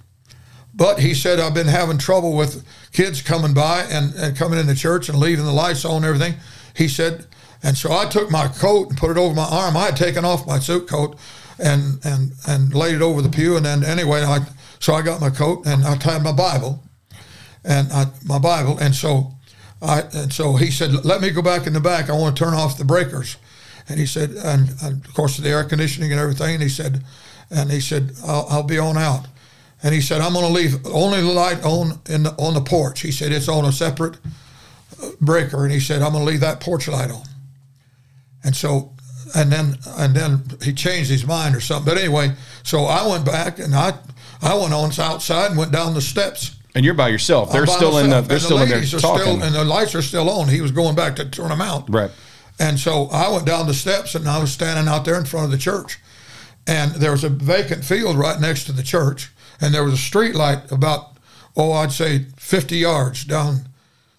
But 0.73 0.99
he 0.99 1.13
said, 1.13 1.39
I've 1.39 1.53
been 1.55 1.67
having 1.67 1.97
trouble 1.97 2.37
with 2.37 2.63
kids 2.93 3.21
coming 3.21 3.53
by 3.53 3.81
and, 3.89 4.13
and 4.15 4.37
coming 4.37 4.59
in 4.59 4.67
the 4.67 4.75
church 4.75 5.09
and 5.09 5.17
leaving 5.17 5.43
the 5.45 5.51
lights 5.51 5.83
on 5.83 5.97
and 5.97 6.05
everything. 6.05 6.35
He 6.73 6.87
said, 6.87 7.25
and 7.63 7.77
so 7.77 7.91
I 7.91 8.05
took 8.05 8.31
my 8.31 8.47
coat 8.47 8.89
and 8.89 8.97
put 8.97 9.11
it 9.11 9.17
over 9.17 9.35
my 9.35 9.47
arm. 9.49 9.75
I 9.75 9.85
had 9.85 9.97
taken 9.97 10.23
off 10.23 10.47
my 10.47 10.59
suit 10.59 10.87
coat 10.87 11.17
and, 11.57 11.99
and, 12.05 12.31
and 12.47 12.73
laid 12.73 12.95
it 12.95 13.01
over 13.01 13.21
the 13.21 13.29
pew. 13.29 13.57
And 13.57 13.65
then 13.65 13.83
anyway, 13.83 14.23
I, 14.23 14.39
so 14.79 14.93
I 14.93 15.01
got 15.01 15.19
my 15.19 15.29
coat 15.29 15.65
and 15.65 15.83
I 15.83 15.97
tied 15.97 16.23
my 16.23 16.31
Bible 16.31 16.83
and 17.65 17.91
I, 17.91 18.05
my 18.25 18.39
Bible. 18.39 18.77
And 18.79 18.95
so 18.95 19.33
I, 19.81 20.03
and 20.13 20.31
so 20.31 20.55
he 20.55 20.71
said, 20.71 21.05
let 21.05 21.21
me 21.21 21.31
go 21.31 21.41
back 21.41 21.67
in 21.67 21.73
the 21.73 21.81
back. 21.81 22.09
I 22.09 22.13
want 22.13 22.35
to 22.35 22.43
turn 22.43 22.53
off 22.53 22.77
the 22.77 22.85
breakers. 22.85 23.37
And 23.89 23.99
he 23.99 24.05
said, 24.05 24.31
and, 24.31 24.69
and 24.81 25.05
of 25.05 25.13
course 25.13 25.37
the 25.37 25.49
air 25.49 25.63
conditioning 25.63 26.11
and 26.11 26.19
everything. 26.19 26.53
And 26.53 26.63
he 26.63 26.69
said, 26.69 27.03
and 27.51 27.71
he 27.71 27.81
said, 27.81 28.13
I'll, 28.25 28.45
I'll 28.49 28.63
be 28.63 28.79
on 28.79 28.97
out. 28.97 29.27
And 29.81 29.93
he 29.93 30.01
said, 30.01 30.21
I'm 30.21 30.33
going 30.33 30.45
to 30.45 30.51
leave 30.51 30.85
only 30.87 31.21
the 31.21 31.31
light 31.31 31.63
on 31.63 31.99
in 32.09 32.23
the, 32.23 32.31
on 32.31 32.53
the 32.53 32.61
porch. 32.61 33.01
He 33.01 33.11
said, 33.11 33.31
it's 33.31 33.47
on 33.47 33.65
a 33.65 33.71
separate 33.71 34.17
uh, 35.01 35.09
breaker. 35.19 35.63
And 35.63 35.73
he 35.73 35.79
said, 35.79 36.01
I'm 36.01 36.11
going 36.11 36.25
to 36.25 36.31
leave 36.31 36.41
that 36.41 36.59
porch 36.59 36.87
light 36.87 37.11
on. 37.11 37.23
And 38.43 38.55
so, 38.55 38.93
and 39.35 39.51
then, 39.51 39.77
and 39.97 40.15
then 40.15 40.43
he 40.63 40.73
changed 40.73 41.09
his 41.09 41.25
mind 41.25 41.55
or 41.55 41.61
something. 41.61 41.93
But 41.93 42.01
anyway, 42.01 42.33
so 42.63 42.85
I 42.85 43.07
went 43.07 43.25
back 43.25 43.59
and 43.59 43.75
I, 43.75 43.97
I 44.41 44.55
went 44.55 44.73
on 44.73 44.91
outside 44.99 45.47
and 45.51 45.57
went 45.57 45.71
down 45.71 45.93
the 45.93 46.01
steps. 46.01 46.55
And 46.75 46.85
you're 46.85 46.93
by 46.93 47.09
yourself. 47.09 47.51
They're 47.51 47.65
by 47.65 47.73
still 47.73 47.97
in 47.97 48.09
the. 48.09 48.21
They're 48.21 48.37
and 48.37 48.41
still 48.41 48.61
in 48.61 48.69
there 48.69 48.81
talking. 48.81 49.21
Still, 49.23 49.43
and 49.43 49.55
the 49.55 49.65
lights 49.65 49.95
are 49.95 50.01
still 50.01 50.29
on. 50.29 50.47
He 50.47 50.61
was 50.61 50.71
going 50.71 50.95
back 50.95 51.15
to 51.17 51.25
turn 51.29 51.49
them 51.49 51.61
out. 51.61 51.91
right. 51.91 52.11
And 52.59 52.77
so 52.77 53.07
I 53.11 53.31
went 53.31 53.45
down 53.45 53.67
the 53.67 53.73
steps 53.73 54.15
and 54.15 54.27
I 54.27 54.37
was 54.39 54.51
standing 54.51 54.87
out 54.87 55.05
there 55.05 55.17
in 55.17 55.25
front 55.25 55.45
of 55.45 55.51
the 55.51 55.57
church. 55.57 55.97
And 56.67 56.91
there 56.91 57.11
was 57.11 57.23
a 57.23 57.29
vacant 57.29 57.85
field 57.85 58.17
right 58.17 58.39
next 58.39 58.65
to 58.65 58.73
the 58.73 58.83
church. 58.83 59.31
And 59.61 59.73
there 59.73 59.83
was 59.83 59.93
a 59.93 59.97
street 59.97 60.35
light 60.35 60.69
about, 60.71 61.17
oh, 61.55 61.71
I'd 61.71 61.91
say 61.91 62.25
50 62.37 62.77
yards 62.77 63.23
down 63.23 63.69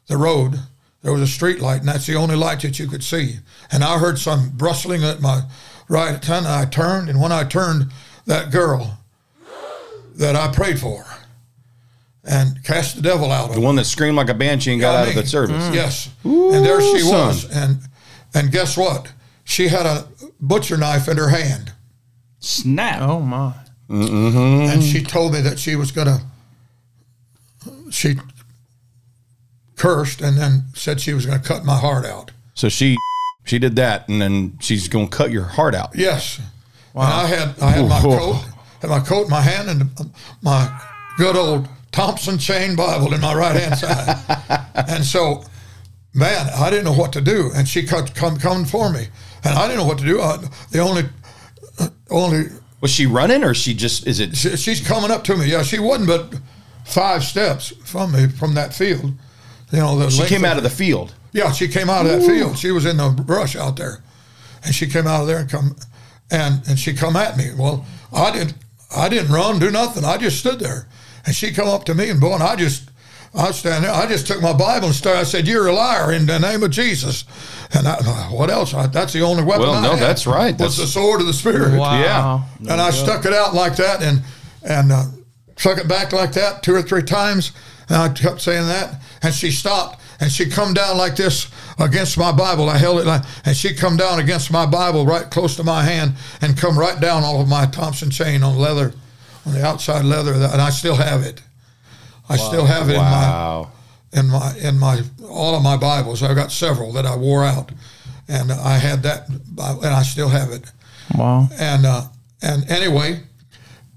the 0.06 0.16
road. 0.16 0.60
There 1.02 1.12
was 1.12 1.22
a 1.22 1.26
street 1.26 1.60
light, 1.60 1.80
and 1.80 1.88
that's 1.88 2.06
the 2.06 2.14
only 2.16 2.36
light 2.36 2.60
that 2.60 2.78
you 2.78 2.86
could 2.86 3.02
see. 3.02 3.36
And 3.72 3.82
I 3.82 3.98
heard 3.98 4.18
some 4.18 4.52
rustling 4.58 5.02
at 5.02 5.20
my 5.20 5.42
right 5.88 6.22
hand. 6.22 6.46
I 6.46 6.66
turned, 6.66 7.08
and 7.08 7.20
when 7.20 7.32
I 7.32 7.44
turned, 7.44 7.90
that 8.26 8.50
girl 8.50 8.98
that 10.16 10.36
I 10.36 10.52
prayed 10.52 10.78
for 10.78 11.04
and 12.24 12.62
cast 12.64 12.96
the 12.96 13.02
devil 13.02 13.32
out 13.32 13.48
of 13.48 13.54
The 13.54 13.60
one 13.60 13.76
that 13.76 13.84
screamed 13.86 14.16
like 14.16 14.28
a 14.28 14.34
banshee 14.34 14.72
and 14.72 14.80
got 14.80 14.94
I 14.94 15.02
out 15.02 15.08
of 15.08 15.14
the 15.14 15.26
service. 15.26 15.64
Mm. 15.68 15.74
Yes. 15.74 16.10
and 16.24 16.64
there 16.64 16.80
she 16.80 16.98
son. 17.00 17.26
was. 17.28 17.50
And 17.50 17.78
and 18.34 18.52
guess 18.52 18.76
what? 18.76 19.12
She 19.44 19.68
had 19.68 19.86
a 19.86 20.06
butcher 20.40 20.76
knife 20.76 21.08
in 21.08 21.16
her 21.16 21.28
hand. 21.30 21.72
Snap. 22.38 23.00
Oh 23.02 23.20
my. 23.20 23.54
Mm-hmm. 23.88 24.70
and 24.72 24.82
she 24.84 25.02
told 25.02 25.32
me 25.32 25.40
that 25.40 25.58
she 25.58 25.74
was 25.74 25.90
gonna. 25.90 26.20
She 27.90 28.14
cursed 29.80 30.20
and 30.20 30.36
then 30.36 30.64
said 30.74 31.00
she 31.00 31.14
was 31.14 31.24
gonna 31.24 31.38
cut 31.38 31.64
my 31.64 31.76
heart 31.76 32.04
out. 32.04 32.30
So 32.54 32.68
she 32.68 32.96
she 33.44 33.58
did 33.58 33.76
that, 33.76 34.08
and 34.08 34.20
then 34.20 34.58
she's 34.60 34.86
going 34.86 35.08
to 35.08 35.16
cut 35.16 35.30
your 35.30 35.44
heart 35.44 35.74
out. 35.74 35.90
Yes. 35.94 36.38
And 36.94 37.02
I 37.02 37.26
had 37.26 37.58
I 37.60 37.70
had 37.70 37.88
my 37.88 38.00
Whoa. 38.00 38.18
coat, 38.18 38.44
had 38.80 38.90
my 38.90 39.00
coat 39.00 39.24
in 39.24 39.30
my 39.30 39.40
hand, 39.40 39.68
and 39.68 39.90
my 40.42 40.80
good 41.16 41.36
old 41.36 41.68
Thompson 41.90 42.38
chain 42.38 42.76
Bible 42.76 43.12
in 43.14 43.20
my 43.20 43.34
right 43.34 43.56
hand 43.56 43.78
side. 43.78 44.66
and 44.88 45.04
so, 45.04 45.42
man, 46.14 46.48
I 46.54 46.70
didn't 46.70 46.84
know 46.84 46.92
what 46.92 47.12
to 47.14 47.20
do, 47.20 47.50
and 47.54 47.66
she 47.66 47.86
cut 47.86 48.14
come 48.14 48.36
coming 48.36 48.66
for 48.66 48.92
me, 48.92 49.08
and 49.42 49.58
I 49.58 49.66
didn't 49.66 49.78
know 49.78 49.86
what 49.86 49.98
to 49.98 50.04
do. 50.04 50.20
I, 50.20 50.36
the 50.70 50.80
only 50.80 51.04
uh, 51.78 51.88
only 52.10 52.44
Was 52.80 52.90
she 52.90 53.06
running, 53.06 53.42
or 53.42 53.54
she 53.54 53.74
just 53.74 54.06
is 54.06 54.20
it? 54.20 54.36
she, 54.36 54.56
she's 54.56 54.86
coming 54.86 55.10
up 55.10 55.24
to 55.24 55.36
me. 55.36 55.46
Yeah, 55.46 55.62
she 55.62 55.78
wasn't 55.78 56.08
but 56.08 56.38
five 56.84 57.24
steps 57.24 57.72
from 57.84 58.12
me 58.12 58.28
from 58.28 58.54
that 58.54 58.74
field. 58.74 59.12
You 59.72 59.78
know, 59.78 59.98
the 59.98 60.10
She 60.10 60.18
length 60.20 60.30
came 60.30 60.44
out 60.44 60.56
of 60.56 60.62
the 60.62 60.70
field. 60.70 61.14
yeah, 61.32 61.52
she 61.52 61.68
came 61.68 61.88
out 61.88 62.04
of 62.06 62.12
that 62.12 62.26
field. 62.26 62.58
She 62.58 62.70
was 62.72 62.86
in 62.86 62.96
the 62.96 63.08
brush 63.10 63.54
out 63.56 63.76
there, 63.76 64.02
and 64.64 64.74
she 64.74 64.86
came 64.86 65.06
out 65.06 65.22
of 65.22 65.26
there 65.28 65.38
and 65.38 65.48
come, 65.50 65.76
and 66.30 66.62
and 66.68 66.78
she 66.78 66.92
come 66.94 67.16
at 67.16 67.36
me. 67.36 67.50
Well, 67.56 67.84
I 68.12 68.30
didn't 68.32 68.54
I 68.96 69.08
didn't 69.08 69.32
run, 69.32 69.58
do 69.58 69.70
nothing. 69.70 70.04
I 70.04 70.16
just 70.18 70.38
stood 70.40 70.58
there, 70.58 70.88
and 71.24 71.34
she 71.34 71.52
come 71.52 71.68
up 71.68 71.84
to 71.84 71.94
me 71.94 72.10
and 72.10 72.20
boy, 72.20 72.34
and 72.34 72.42
I 72.42 72.56
just 72.56 72.90
I 73.32 73.46
was 73.46 73.58
standing 73.60 73.82
there. 73.88 73.92
I 73.94 74.08
just 74.08 74.26
took 74.26 74.42
my 74.42 74.52
Bible 74.52 74.86
and 74.86 74.94
started. 74.94 75.20
I 75.20 75.22
said, 75.22 75.46
"You're 75.46 75.68
a 75.68 75.72
liar 75.72 76.12
in 76.12 76.26
the 76.26 76.38
name 76.40 76.64
of 76.64 76.72
Jesus." 76.72 77.24
And 77.72 77.86
I, 77.86 77.94
what 78.32 78.50
else? 78.50 78.74
I, 78.74 78.88
that's 78.88 79.12
the 79.12 79.20
only 79.22 79.44
weapon. 79.44 79.62
Well, 79.68 79.74
I 79.74 79.82
no, 79.82 79.90
had, 79.90 80.00
that's 80.00 80.26
right. 80.26 80.58
That's- 80.58 80.76
the 80.78 80.88
sword 80.88 81.20
of 81.20 81.28
the 81.28 81.32
spirit. 81.32 81.78
Wow. 81.78 82.00
Yeah. 82.58 82.72
And 82.72 82.80
I 82.80 82.90
stuck 82.90 83.24
it 83.24 83.32
out 83.32 83.54
like 83.54 83.76
that 83.76 84.02
and 84.02 84.22
and 84.64 84.90
uh, 84.90 85.04
stuck 85.56 85.78
it 85.78 85.86
back 85.86 86.12
like 86.12 86.32
that 86.32 86.64
two 86.64 86.74
or 86.74 86.82
three 86.82 87.04
times. 87.04 87.52
And 87.90 87.98
I 87.98 88.08
kept 88.08 88.40
saying 88.40 88.66
that. 88.68 89.00
And 89.22 89.34
she 89.34 89.50
stopped 89.50 90.00
and 90.20 90.30
she 90.32 90.48
come 90.48 90.72
down 90.72 90.96
like 90.96 91.16
this 91.16 91.48
against 91.78 92.16
my 92.16 92.32
Bible. 92.32 92.70
I 92.70 92.78
held 92.78 93.00
it 93.00 93.06
like, 93.06 93.22
and 93.44 93.54
she 93.56 93.74
come 93.74 93.96
down 93.98 94.18
against 94.20 94.50
my 94.50 94.64
Bible 94.64 95.04
right 95.04 95.28
close 95.30 95.56
to 95.56 95.64
my 95.64 95.82
hand 95.82 96.14
and 96.40 96.56
come 96.56 96.78
right 96.78 96.98
down 97.00 97.22
all 97.24 97.40
of 97.42 97.48
my 97.48 97.66
Thompson 97.66 98.10
chain 98.10 98.42
on 98.42 98.56
leather, 98.56 98.94
on 99.44 99.52
the 99.52 99.64
outside 99.66 100.04
leather. 100.04 100.32
And 100.34 100.62
I 100.62 100.70
still 100.70 100.94
have 100.96 101.22
it. 101.22 101.42
I 102.28 102.36
still 102.36 102.64
have 102.64 102.88
it 102.88 102.96
Wow. 102.96 103.72
in 104.12 104.28
my 104.28 104.54
in 104.62 104.78
my 104.78 105.02
all 105.28 105.56
of 105.56 105.62
my 105.62 105.76
Bibles. 105.76 106.22
I've 106.22 106.36
got 106.36 106.52
several 106.52 106.92
that 106.92 107.04
I 107.04 107.16
wore 107.16 107.44
out, 107.44 107.72
and 108.28 108.52
I 108.52 108.78
had 108.78 109.02
that, 109.02 109.28
and 109.28 109.86
I 109.86 110.02
still 110.04 110.28
have 110.28 110.50
it 110.52 110.70
Wow. 111.16 111.48
and 111.58 111.84
uh, 111.84 112.02
and 112.40 112.70
anyway, 112.70 113.20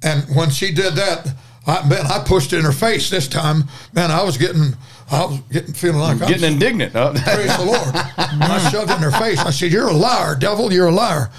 and 0.02 0.24
when 0.36 0.50
she 0.50 0.72
did 0.72 0.96
that, 0.96 1.28
I, 1.66 1.88
man, 1.88 2.06
I 2.08 2.24
pushed 2.26 2.52
it 2.54 2.60
in 2.60 2.66
her 2.66 2.72
face 2.74 3.10
this 3.10 3.28
time. 3.28 3.66
Man, 3.94 4.12
I 4.12 4.22
was 4.24 4.38
getting, 4.38 4.74
I 5.12 5.26
was 5.26 5.40
getting 5.52 5.74
feeling 5.74 6.00
like 6.00 6.18
I 6.22 6.26
was, 6.26 6.30
Getting 6.30 6.54
indignant. 6.54 6.94
Oh, 6.96 7.14
praise 7.24 7.58
the 7.58 7.66
Lord. 7.66 7.96
And 8.18 8.44
I 8.44 8.70
shoved 8.70 8.92
it 8.92 8.98
in 8.98 9.04
her 9.04 9.12
face. 9.12 9.40
I 9.40 9.52
said, 9.52 9.72
"You're 9.72 9.88
a 9.88 9.94
liar, 9.94 10.36
devil! 10.36 10.74
You're 10.74 10.88
a 10.88 10.92
liar!" 10.92 11.30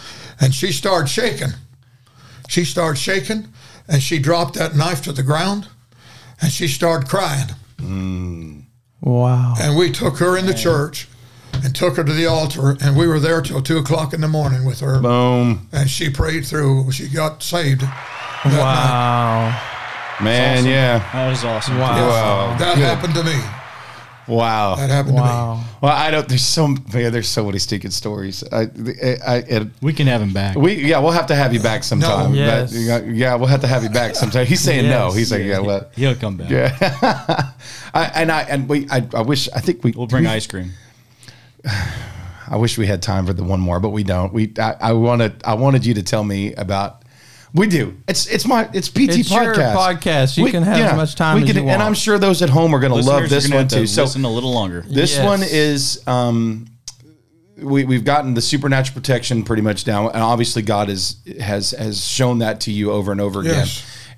And 0.40 0.54
she 0.54 0.72
started 0.72 1.08
shaking. 1.08 1.50
She 2.48 2.64
started 2.64 2.98
shaking, 2.98 3.48
and 3.88 4.02
she 4.02 4.18
dropped 4.18 4.54
that 4.54 4.74
knife 4.74 5.02
to 5.02 5.12
the 5.12 5.22
ground, 5.22 5.68
and 6.40 6.50
she 6.50 6.68
started 6.68 7.08
crying. 7.08 7.48
Hmm. 7.78 8.60
Wow. 9.02 9.54
And 9.60 9.76
we 9.76 9.90
took 9.90 10.16
her 10.18 10.36
in 10.38 10.46
the 10.46 10.54
church, 10.54 11.08
and 11.62 11.74
took 11.74 11.96
her 11.96 12.04
to 12.04 12.12
the 12.12 12.26
altar, 12.26 12.76
and 12.80 12.96
we 12.96 13.06
were 13.06 13.20
there 13.20 13.42
till 13.42 13.60
two 13.62 13.76
o'clock 13.78 14.14
in 14.14 14.20
the 14.22 14.28
morning 14.28 14.64
with 14.64 14.80
her. 14.80 15.00
Boom. 15.00 15.68
and 15.72 15.90
she 15.90 16.08
prayed 16.08 16.46
through. 16.46 16.90
She 16.92 17.08
got 17.08 17.42
saved. 17.42 17.82
that 17.82 18.44
night. 18.44 19.70
Wow. 20.20 20.24
Man, 20.24 20.64
yeah. 20.66 20.98
That 21.12 21.28
was 21.28 21.44
awesome. 21.44 21.78
Wow. 21.78 22.08
Wow. 22.08 22.56
That 22.58 22.76
Good. 22.76 22.84
happened 22.84 23.14
to 23.14 23.24
me. 23.24 23.34
Wow. 24.26 24.76
That 24.76 24.88
happened 24.88 25.16
Wow. 25.16 25.54
To 25.56 25.60
me. 25.60 25.66
Well, 25.82 25.92
I 25.92 26.10
don't. 26.10 26.26
There's 26.28 26.44
so 26.44 26.68
man, 26.68 27.12
there's 27.12 27.28
so 27.28 27.44
many 27.44 27.58
stinking 27.58 27.90
stories. 27.90 28.42
I, 28.50 28.60
I, 28.62 29.16
I 29.26 29.36
it, 29.46 29.68
We 29.82 29.92
can 29.92 30.06
have 30.06 30.22
him 30.22 30.32
back. 30.32 30.56
we 30.56 30.74
yeah, 30.76 30.98
we'll 31.00 31.10
have 31.10 31.26
to 31.26 31.34
have 31.34 31.52
you 31.52 31.60
back 31.60 31.84
sometime. 31.84 32.32
No. 32.32 32.38
Yes. 32.38 32.72
But, 32.72 32.80
yeah, 32.80 33.00
yeah, 33.02 33.34
we'll 33.34 33.48
have 33.48 33.60
to 33.62 33.66
have 33.66 33.82
you 33.82 33.90
back 33.90 34.14
sometime. 34.14 34.46
He's 34.46 34.60
saying 34.60 34.88
no. 34.88 35.08
Yes. 35.08 35.14
He's 35.16 35.32
like, 35.32 35.42
yeah, 35.42 35.58
well, 35.58 35.90
He'll 35.94 36.14
come 36.14 36.36
back. 36.38 36.48
yeah. 36.48 36.78
I, 37.94 38.04
and 38.14 38.32
I 38.32 38.42
and 38.42 38.66
we 38.68 38.88
I, 38.88 39.06
I 39.14 39.20
wish 39.22 39.48
I 39.54 39.60
think 39.60 39.84
we 39.84 39.90
We'll 39.90 40.06
bring 40.06 40.24
we- 40.24 40.30
ice 40.30 40.46
cream. 40.46 40.70
I 42.46 42.56
wish 42.56 42.76
we 42.78 42.86
had 42.86 43.02
time 43.02 43.26
for 43.26 43.32
the 43.32 43.42
one 43.44 43.60
more, 43.60 43.80
but 43.80 43.88
we 43.90 44.04
don't. 44.04 44.32
We 44.32 44.52
I, 44.58 44.74
I 44.80 44.92
wanted 44.92 45.42
I 45.44 45.54
wanted 45.54 45.84
you 45.84 45.94
to 45.94 46.02
tell 46.02 46.24
me 46.24 46.54
about. 46.54 47.02
We 47.54 47.68
do. 47.68 47.96
It's 48.08 48.26
it's 48.26 48.46
my 48.46 48.68
it's 48.72 48.88
PT 48.88 49.10
It's 49.10 49.30
your 49.30 49.54
podcast. 49.54 49.74
podcast. 49.76 50.36
You 50.36 50.50
can 50.50 50.64
have 50.64 50.76
as 50.76 50.96
much 50.96 51.14
time 51.14 51.40
as 51.40 51.48
you 51.48 51.62
want. 51.62 51.74
And. 51.74 51.82
I'm 51.82 51.94
sure 51.94 52.18
those 52.18 52.42
at 52.42 52.50
home 52.50 52.74
are 52.74 52.80
going 52.80 52.92
to 52.92 53.08
love 53.08 53.28
this 53.30 53.48
one 53.48 53.60
have 53.60 53.68
to 53.68 53.76
too. 53.76 53.86
So 53.86 54.02
listen 54.02 54.24
a 54.24 54.30
little 54.30 54.52
longer. 54.52 54.84
This 54.86 55.16
Yes. 55.16 55.24
one 55.24 55.40
is 55.44 56.02
um, 56.08 56.66
we 57.56 57.84
we've 57.84 58.04
gotten 58.04 58.34
the 58.34 58.40
supernatural 58.40 58.94
protection 59.00 59.44
pretty 59.44 59.62
much 59.62 59.84
down, 59.84 60.06
and 60.06 60.16
obviously 60.22 60.62
God 60.62 60.90
is 60.90 61.16
has 61.40 61.70
has 61.70 62.04
shown 62.04 62.40
that 62.40 62.60
to 62.62 62.72
you 62.72 62.90
over 62.90 63.12
and 63.12 63.20
over 63.20 63.40
again. 63.40 63.68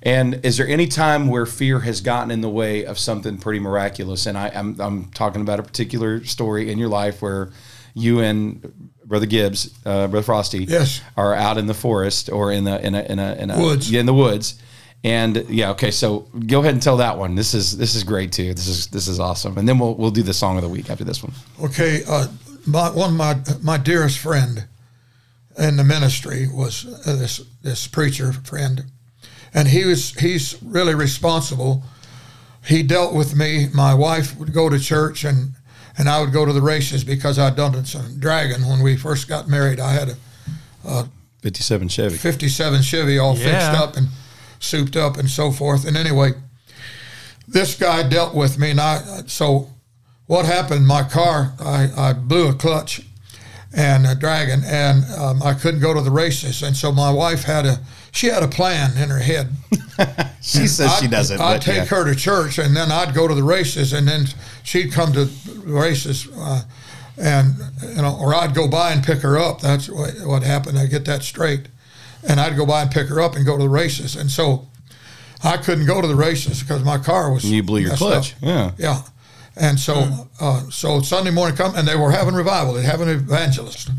And 0.01 0.43
is 0.43 0.57
there 0.57 0.67
any 0.67 0.87
time 0.87 1.27
where 1.27 1.45
fear 1.45 1.79
has 1.81 2.01
gotten 2.01 2.31
in 2.31 2.41
the 2.41 2.49
way 2.49 2.85
of 2.85 2.97
something 2.97 3.37
pretty 3.37 3.59
miraculous? 3.59 4.25
And 4.25 4.35
I, 4.35 4.49
I'm 4.49 4.79
I'm 4.79 5.05
talking 5.11 5.41
about 5.41 5.59
a 5.59 5.63
particular 5.63 6.23
story 6.23 6.71
in 6.71 6.79
your 6.79 6.89
life 6.89 7.21
where 7.21 7.51
you 7.93 8.19
and 8.19 8.89
Brother 9.07 9.25
Gibbs, 9.25 9.73
uh, 9.85 10.07
Brother 10.07 10.23
Frosty, 10.23 10.65
Yes. 10.65 11.01
are 11.15 11.33
out 11.33 11.57
in 11.57 11.65
the 11.67 11.73
forest 11.73 12.29
or 12.29 12.51
in 12.51 12.67
a 12.67 12.77
in 12.79 12.93
a 12.93 13.01
in 13.03 13.19
a, 13.19 13.33
in 13.35 13.51
a 13.51 13.57
Woods. 13.59 13.89
yeah, 13.89 13.99
in 14.01 14.05
the 14.05 14.13
woods. 14.13 14.55
And 15.03 15.45
yeah, 15.49 15.69
okay. 15.71 15.91
So 15.91 16.27
go 16.47 16.59
ahead 16.59 16.73
and 16.73 16.81
tell 16.81 16.97
that 16.97 17.17
one. 17.17 17.35
This 17.35 17.53
is 17.53 17.77
this 17.77 17.95
is 17.95 18.03
great 18.03 18.31
too. 18.31 18.53
This 18.53 18.67
is 18.67 18.87
this 18.87 19.07
is 19.07 19.19
awesome. 19.19 19.57
And 19.57 19.67
then 19.67 19.79
we'll 19.79 19.95
we'll 19.95 20.11
do 20.11 20.23
the 20.23 20.33
song 20.33 20.57
of 20.57 20.63
the 20.63 20.69
week 20.69 20.89
after 20.89 21.03
this 21.05 21.23
one. 21.23 21.31
Okay, 21.63 22.01
uh, 22.09 22.27
my, 22.65 22.89
one 22.89 23.11
of 23.11 23.15
my 23.15 23.35
my 23.61 23.77
dearest 23.77 24.17
friend 24.19 24.65
in 25.57 25.77
the 25.77 25.83
ministry 25.83 26.47
was 26.51 26.85
uh, 27.07 27.15
this 27.15 27.41
this 27.61 27.87
preacher 27.87 28.33
friend, 28.33 28.85
and 29.53 29.67
he 29.69 29.85
was 29.85 30.13
he's 30.15 30.57
really 30.63 30.95
responsible. 30.95 31.83
He 32.65 32.83
dealt 32.83 33.13
with 33.13 33.35
me. 33.35 33.67
My 33.73 33.93
wife 33.93 34.35
would 34.37 34.51
go 34.51 34.67
to 34.67 34.79
church, 34.79 35.23
and 35.23 35.53
and 35.97 36.07
I 36.07 36.21
would 36.21 36.31
go 36.31 36.45
to 36.45 36.53
the 36.53 36.61
races 36.61 37.03
because 37.03 37.39
I'd 37.39 37.55
done 37.55 37.85
some 37.85 38.19
dragon 38.19 38.67
when 38.67 38.81
we 38.81 38.97
first 38.97 39.27
got 39.27 39.47
married. 39.47 39.79
I 39.79 39.91
had 39.91 40.09
a 40.09 41.07
57 41.41 41.87
Chevy. 41.87 42.17
57 42.17 42.81
Chevy 42.81 43.17
all 43.17 43.35
fixed 43.35 43.71
up 43.71 43.95
and 43.95 44.07
souped 44.59 44.95
up 44.95 45.17
and 45.17 45.29
so 45.29 45.51
forth. 45.51 45.87
And 45.87 45.95
anyway, 45.95 46.31
this 47.47 47.75
guy 47.75 48.07
dealt 48.07 48.35
with 48.35 48.59
me. 48.59 48.71
And 48.71 48.81
I, 48.81 49.23
so 49.27 49.69
what 50.25 50.45
happened, 50.45 50.85
my 50.87 51.03
car, 51.03 51.53
I, 51.59 51.89
I 51.97 52.13
blew 52.13 52.49
a 52.49 52.53
clutch 52.53 53.01
and 53.75 54.05
a 54.05 54.15
dragon 54.15 54.61
and 54.65 55.05
um, 55.17 55.43
I 55.43 55.53
couldn't 55.53 55.81
go 55.81 55.93
to 55.93 56.01
the 56.01 56.11
races. 56.11 56.63
And 56.63 56.75
so 56.75 56.91
my 56.91 57.11
wife 57.11 57.43
had 57.43 57.65
a, 57.65 57.79
she 58.11 58.27
had 58.27 58.43
a 58.43 58.47
plan 58.47 58.97
in 59.01 59.09
her 59.09 59.19
head. 59.19 59.49
She 60.41 60.67
says 60.67 60.91
she 60.99 61.05
I'd- 61.05 61.07
doesn't. 61.07 61.41
I'd 61.41 61.61
take 61.61 61.75
yeah. 61.77 61.85
her 61.85 62.05
to 62.05 62.15
church, 62.15 62.57
and 62.59 62.73
then 62.75 62.89
I'd 62.91 63.13
go 63.13 63.27
to 63.27 63.33
the 63.35 63.43
races, 63.43 63.91
and 63.91 64.07
then 64.07 64.27
she'd 64.63 64.93
come 64.93 65.11
to 65.13 65.25
the 65.25 65.59
races, 65.73 66.27
uh, 66.37 66.61
and 67.17 67.55
you 67.81 68.01
know, 68.01 68.15
or 68.17 68.33
I'd 68.35 68.53
go 68.53 68.67
by 68.69 68.91
and 68.93 69.03
pick 69.03 69.19
her 69.19 69.37
up. 69.37 69.59
That's 69.59 69.89
what, 69.89 70.13
what 70.23 70.43
happened. 70.43 70.77
I 70.79 70.85
get 70.85 71.03
that 71.05 71.23
straight, 71.23 71.67
and 72.25 72.39
I'd 72.39 72.55
go 72.55 72.65
by 72.65 72.83
and 72.83 72.91
pick 72.91 73.07
her 73.07 73.19
up 73.19 73.35
and 73.35 73.45
go 73.45 73.57
to 73.57 73.63
the 73.63 73.67
races, 73.69 74.15
and 74.15 74.29
so 74.31 74.67
I 75.43 75.57
couldn't 75.57 75.85
go 75.87 75.99
to 76.01 76.07
the 76.07 76.15
races 76.15 76.61
because 76.61 76.83
my 76.85 76.97
car 76.99 77.33
was 77.33 77.43
You 77.43 77.61
blew 77.63 77.79
your 77.81 77.95
clutch. 77.95 78.33
up. 78.35 78.39
Yeah. 78.41 78.71
Yeah. 78.77 79.01
And 79.57 79.79
so, 79.79 80.27
uh, 80.39 80.69
so 80.69 81.01
Sunday 81.01 81.31
morning 81.31 81.57
come, 81.57 81.75
and 81.75 81.87
they 81.87 81.95
were 81.97 82.11
having 82.11 82.35
revival. 82.35 82.73
They 82.75 82.83
have 82.83 83.01
an 83.01 83.09
evangelist, 83.09 83.89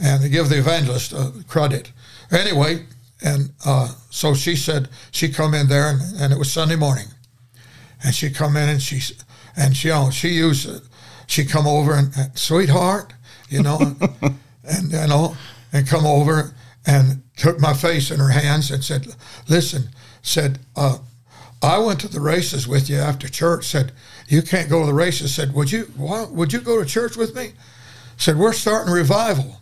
and 0.00 0.22
they 0.22 0.28
give 0.30 0.48
the 0.48 0.58
evangelist 0.60 1.12
uh, 1.12 1.30
credit. 1.48 1.90
Anyway, 2.30 2.86
and 3.22 3.50
uh, 3.64 3.88
so 4.10 4.34
she 4.34 4.56
said 4.56 4.88
she 5.10 5.28
come 5.28 5.54
in 5.54 5.68
there, 5.68 5.90
and, 5.90 6.00
and 6.18 6.32
it 6.32 6.38
was 6.38 6.50
Sunday 6.50 6.76
morning, 6.76 7.06
and 8.04 8.14
she 8.14 8.30
come 8.30 8.56
in 8.56 8.68
and 8.68 8.82
she 8.82 9.00
and 9.56 9.76
she 9.76 9.88
know, 9.88 10.10
she 10.10 10.28
used 10.28 10.68
it. 10.68 10.82
she 11.26 11.44
come 11.44 11.66
over 11.66 11.94
and, 11.94 12.12
and 12.16 12.36
sweetheart, 12.38 13.12
you 13.48 13.62
know, 13.62 13.78
and 14.64 14.90
you 14.90 15.06
know, 15.06 15.36
and 15.72 15.86
come 15.86 16.06
over 16.06 16.54
and 16.86 17.22
took 17.36 17.60
my 17.60 17.72
face 17.72 18.10
in 18.10 18.20
her 18.20 18.30
hands 18.30 18.70
and 18.70 18.84
said, 18.84 19.06
listen, 19.48 19.88
said. 20.22 20.58
Uh, 20.76 20.98
I 21.62 21.78
went 21.78 21.98
to 22.00 22.08
the 22.08 22.20
races 22.20 22.68
with 22.68 22.90
you 22.90 22.98
after 22.98 23.26
church. 23.26 23.64
Said 23.64 23.92
you 24.28 24.42
can't 24.42 24.68
go 24.68 24.80
to 24.80 24.86
the 24.86 24.92
races. 24.92 25.34
Said 25.34 25.54
would 25.54 25.72
you? 25.72 25.84
Why, 25.96 26.24
would 26.24 26.52
you 26.52 26.60
go 26.60 26.78
to 26.78 26.84
church 26.86 27.16
with 27.16 27.34
me? 27.34 27.52
Said 28.18 28.36
we're 28.36 28.52
starting 28.52 28.92
revival. 28.92 29.60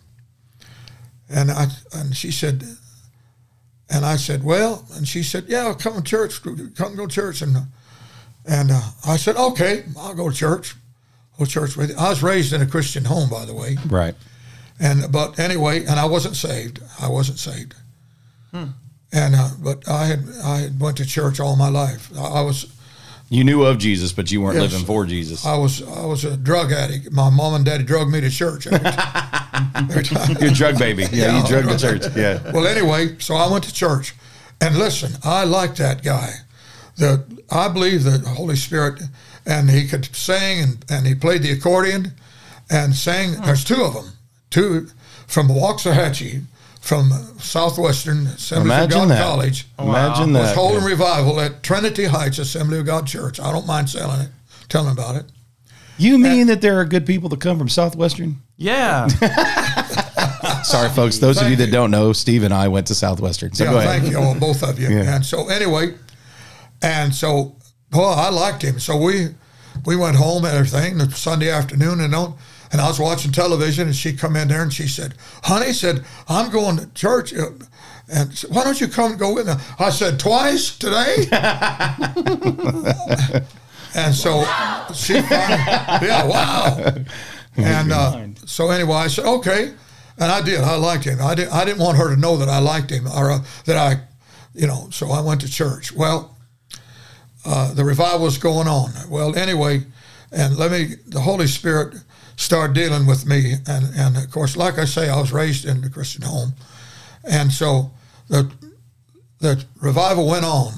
And 1.29 1.49
I 1.49 1.67
and 1.93 2.13
she 2.15 2.29
said, 2.29 2.63
and 3.89 4.05
I 4.05 4.15
said, 4.15 4.43
well, 4.43 4.85
and 4.95 5.07
she 5.07 5.23
said, 5.23 5.45
yeah, 5.47 5.65
I'll 5.65 5.75
come 5.75 5.95
to 5.95 6.01
church. 6.01 6.41
Come 6.41 6.95
go 6.95 7.07
to 7.07 7.13
church. 7.13 7.41
And 7.41 7.57
and 8.45 8.71
uh, 8.71 8.81
I 9.05 9.17
said, 9.17 9.35
okay, 9.35 9.83
I'll 9.97 10.15
go 10.15 10.29
to 10.29 10.35
church. 10.35 10.75
Go 11.37 11.45
to 11.45 11.51
church 11.51 11.77
with 11.77 11.89
you. 11.89 11.95
I 11.97 12.09
was 12.09 12.21
raised 12.21 12.53
in 12.53 12.61
a 12.61 12.67
Christian 12.67 13.05
home, 13.05 13.29
by 13.29 13.45
the 13.45 13.53
way. 13.53 13.77
Right. 13.87 14.15
And 14.79 15.11
but 15.11 15.39
anyway, 15.39 15.81
and 15.85 15.99
I 15.99 16.05
wasn't 16.05 16.35
saved. 16.35 16.81
I 16.99 17.07
wasn't 17.09 17.39
saved. 17.39 17.75
Hmm. 18.51 18.65
And 19.11 19.35
uh, 19.35 19.49
but 19.61 19.87
I 19.87 20.05
had 20.05 20.25
I 20.43 20.57
had 20.57 20.79
went 20.79 20.97
to 20.97 21.05
church 21.05 21.39
all 21.39 21.55
my 21.55 21.69
life. 21.69 22.11
I, 22.17 22.39
I 22.39 22.41
was 22.41 22.71
You 23.33 23.43
knew 23.43 23.63
of 23.63 23.79
Jesus, 23.79 24.13
but 24.13 24.31
you 24.31 24.41
weren't 24.41 24.59
Yes. 24.61 24.71
living 24.71 24.85
for 24.85 25.05
Jesus. 25.05 25.43
I 25.45 25.55
was 25.57 25.81
I 25.81 26.05
was 26.05 26.23
a 26.23 26.37
drug 26.37 26.71
addict. 26.71 27.11
My 27.11 27.29
mom 27.29 27.55
and 27.55 27.65
daddy 27.65 27.83
drugged 27.83 28.11
me 28.11 28.21
to 28.21 28.29
church 28.29 28.67
every 28.67 28.79
time. 28.91 29.87
every 29.89 30.03
time. 30.03 30.37
You're 30.39 30.51
a 30.51 30.53
drug 30.53 30.77
baby. 30.77 31.03
Yeah, 31.11 31.25
Yeah, 31.25 31.41
you 31.41 31.47
drug 31.47 31.63
the 31.65 31.77
drug- 31.77 32.01
church. 32.01 32.15
Yeah. 32.15 32.51
Well, 32.51 32.67
anyway, 32.67 33.15
so 33.19 33.33
I 33.35 33.49
went 33.51 33.63
to 33.63 33.73
church, 33.73 34.13
and 34.61 34.77
listen, 34.77 35.13
I 35.23 35.45
liked 35.45 35.77
that 35.77 36.03
guy. 36.03 36.29
The 36.97 37.23
I 37.49 37.69
believe 37.69 38.03
the 38.03 38.19
Holy 38.19 38.55
Spirit, 38.55 39.01
and 39.47 39.69
he 39.69 39.87
could 39.87 40.05
sing, 40.15 40.61
and, 40.61 40.85
and 40.89 41.07
he 41.07 41.15
played 41.15 41.41
the 41.41 41.51
accordion, 41.51 42.13
and 42.69 42.93
sang. 42.95 43.41
There's 43.41 43.63
two 43.63 43.81
of 43.83 43.93
them, 43.95 44.11
two 44.51 44.87
from 45.27 45.47
Waxahachie, 45.47 46.43
from 46.83 47.09
Southwestern 47.39 48.27
Assembly 48.27 48.75
of 48.75 48.89
God 48.89 49.09
that. 49.09 49.23
College. 49.23 49.67
Oh, 49.79 49.87
Imagine 49.87 50.33
Was 50.33 50.49
that. 50.49 50.55
holding 50.55 50.83
revival 50.83 51.39
at 51.39 51.63
Trinity 51.63 52.03
Heights 52.03 52.39
Assembly 52.39 52.77
of 52.77 52.85
God 52.85 53.07
Church. 53.07 53.39
I 53.39 53.53
don't 53.53 53.65
mind 53.65 53.89
selling 53.89 54.19
it, 54.19 54.29
telling 54.67 54.91
about 54.91 55.15
it. 55.15 55.23
You 55.97 56.17
mean 56.17 56.47
that 56.47 56.59
there 56.59 56.77
are 56.81 56.83
good 56.83 57.05
people 57.05 57.29
that 57.29 57.39
come 57.39 57.57
from 57.57 57.69
Southwestern? 57.69 58.41
Yeah. 58.57 59.07
Sorry, 60.63 60.89
folks. 60.89 61.19
Those 61.19 61.41
of 61.41 61.49
you 61.49 61.55
that 61.55 61.67
you. 61.67 61.71
don't 61.71 61.89
know, 61.89 62.11
Steve 62.11 62.43
and 62.43 62.53
I 62.53 62.67
went 62.67 62.87
to 62.87 62.95
Southwestern. 62.95 63.53
So 63.53 63.63
yeah, 63.63 63.71
go 63.71 63.77
ahead. 63.77 64.01
thank 64.01 64.11
you, 64.11 64.19
all, 64.19 64.35
both 64.35 64.61
of 64.61 64.77
you. 64.77 64.89
Yeah. 64.89 65.15
And 65.15 65.25
so 65.25 65.47
anyway, 65.47 65.93
and 66.81 67.15
so 67.15 67.55
well, 67.93 68.09
I 68.09 68.29
liked 68.29 68.61
him. 68.61 68.79
So 68.79 68.97
we 68.97 69.29
we 69.85 69.95
went 69.95 70.17
home 70.17 70.43
and 70.43 70.53
everything 70.53 70.97
the 70.97 71.09
Sunday 71.11 71.49
afternoon, 71.49 72.01
and 72.01 72.13
on, 72.13 72.35
and 72.73 72.81
I 72.81 72.87
was 72.89 72.99
watching 72.99 73.31
television, 73.31 73.87
and 73.87 73.95
she 73.95 74.13
come 74.13 74.35
in 74.35 74.49
there 74.49 74.63
and 74.63 74.73
she 74.73 74.87
said, 74.87 75.13
"Honey," 75.43 75.71
said, 75.71 76.03
"I'm 76.27 76.51
going 76.51 76.77
to 76.77 76.87
church." 76.93 77.33
uh, 77.33 77.51
And 78.09 78.37
said, 78.37 78.49
why 78.51 78.65
don't 78.65 78.81
you 78.81 78.87
come 78.89 79.11
and 79.11 79.19
go 79.19 79.33
with 79.33 79.47
me? 79.47 79.53
I 79.79 79.89
said 79.91 80.19
twice 80.19 80.77
today. 80.77 81.25
and 83.95 84.13
so 84.13 84.43
she 84.93 85.21
finally, 85.21 86.07
yeah, 86.07 86.25
wow. 86.25 86.95
And 87.55 87.91
uh, 87.91 88.25
so 88.47 88.71
anyway, 88.71 88.95
I 88.95 89.07
said 89.07 89.25
okay, 89.25 89.73
and 90.17 90.31
I 90.31 90.41
did. 90.41 90.59
I 90.61 90.75
liked 90.75 91.03
him. 91.03 91.19
I 91.21 91.35
didn't. 91.35 91.53
I 91.53 91.63
didn't 91.65 91.79
want 91.79 91.97
her 91.99 92.09
to 92.13 92.19
know 92.19 92.35
that 92.37 92.49
I 92.49 92.57
liked 92.57 92.89
him 92.89 93.07
or 93.07 93.29
uh, 93.29 93.39
that 93.65 93.77
I, 93.77 94.01
you 94.55 94.65
know. 94.65 94.87
So 94.89 95.11
I 95.11 95.21
went 95.21 95.41
to 95.41 95.47
church. 95.49 95.91
Well, 95.91 96.35
uh, 97.45 97.71
the 97.75 97.85
revival 97.85 98.21
was 98.25 98.39
going 98.39 98.67
on. 98.67 98.89
Well, 99.07 99.35
anyway, 99.35 99.83
and 100.31 100.57
let 100.57 100.71
me. 100.71 100.95
The 101.05 101.21
Holy 101.21 101.45
Spirit 101.45 101.93
started 102.35 102.73
dealing 102.73 103.05
with 103.05 103.25
me, 103.25 103.55
and 103.67 103.85
and 103.95 104.17
of 104.17 104.31
course, 104.31 104.57
like 104.57 104.77
I 104.77 104.85
say, 104.85 105.09
I 105.09 105.19
was 105.19 105.31
raised 105.31 105.65
in 105.65 105.83
a 105.83 105.89
Christian 105.89 106.23
home, 106.23 106.53
and 107.23 107.51
so 107.51 107.91
the 108.27 108.51
the 109.39 109.63
revival 109.81 110.27
went 110.27 110.45
on. 110.45 110.73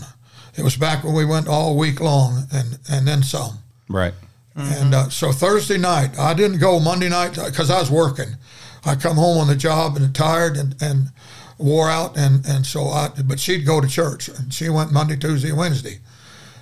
It 0.57 0.63
was 0.63 0.77
back 0.77 1.03
when 1.03 1.13
we 1.13 1.25
went 1.25 1.47
all 1.47 1.77
week 1.77 1.99
long, 1.99 2.47
and 2.51 2.79
and 2.89 3.07
then 3.07 3.23
some. 3.23 3.59
Right. 3.89 4.13
And 4.57 4.95
uh, 4.95 5.09
so 5.09 5.33
Thursday 5.33 5.77
night, 5.77 6.17
I 6.17 6.33
didn't 6.33 6.59
go 6.59 6.79
Monday 6.79 7.09
night 7.09 7.37
because 7.45 7.69
I 7.69 7.79
was 7.79 7.91
working. 7.91 8.37
I 8.85 8.95
come 8.95 9.17
home 9.17 9.37
on 9.37 9.47
the 9.47 9.55
job 9.55 9.97
and 9.97 10.15
tired 10.15 10.55
and, 10.55 10.75
and 10.81 11.09
wore 11.57 11.89
out, 11.89 12.17
and, 12.17 12.45
and 12.45 12.65
so 12.65 12.85
I. 12.85 13.09
But 13.25 13.39
she'd 13.39 13.65
go 13.65 13.81
to 13.81 13.87
church, 13.87 14.29
and 14.29 14.53
she 14.53 14.69
went 14.69 14.93
Monday, 14.93 15.17
Tuesday, 15.17 15.51
Wednesday, 15.51 15.99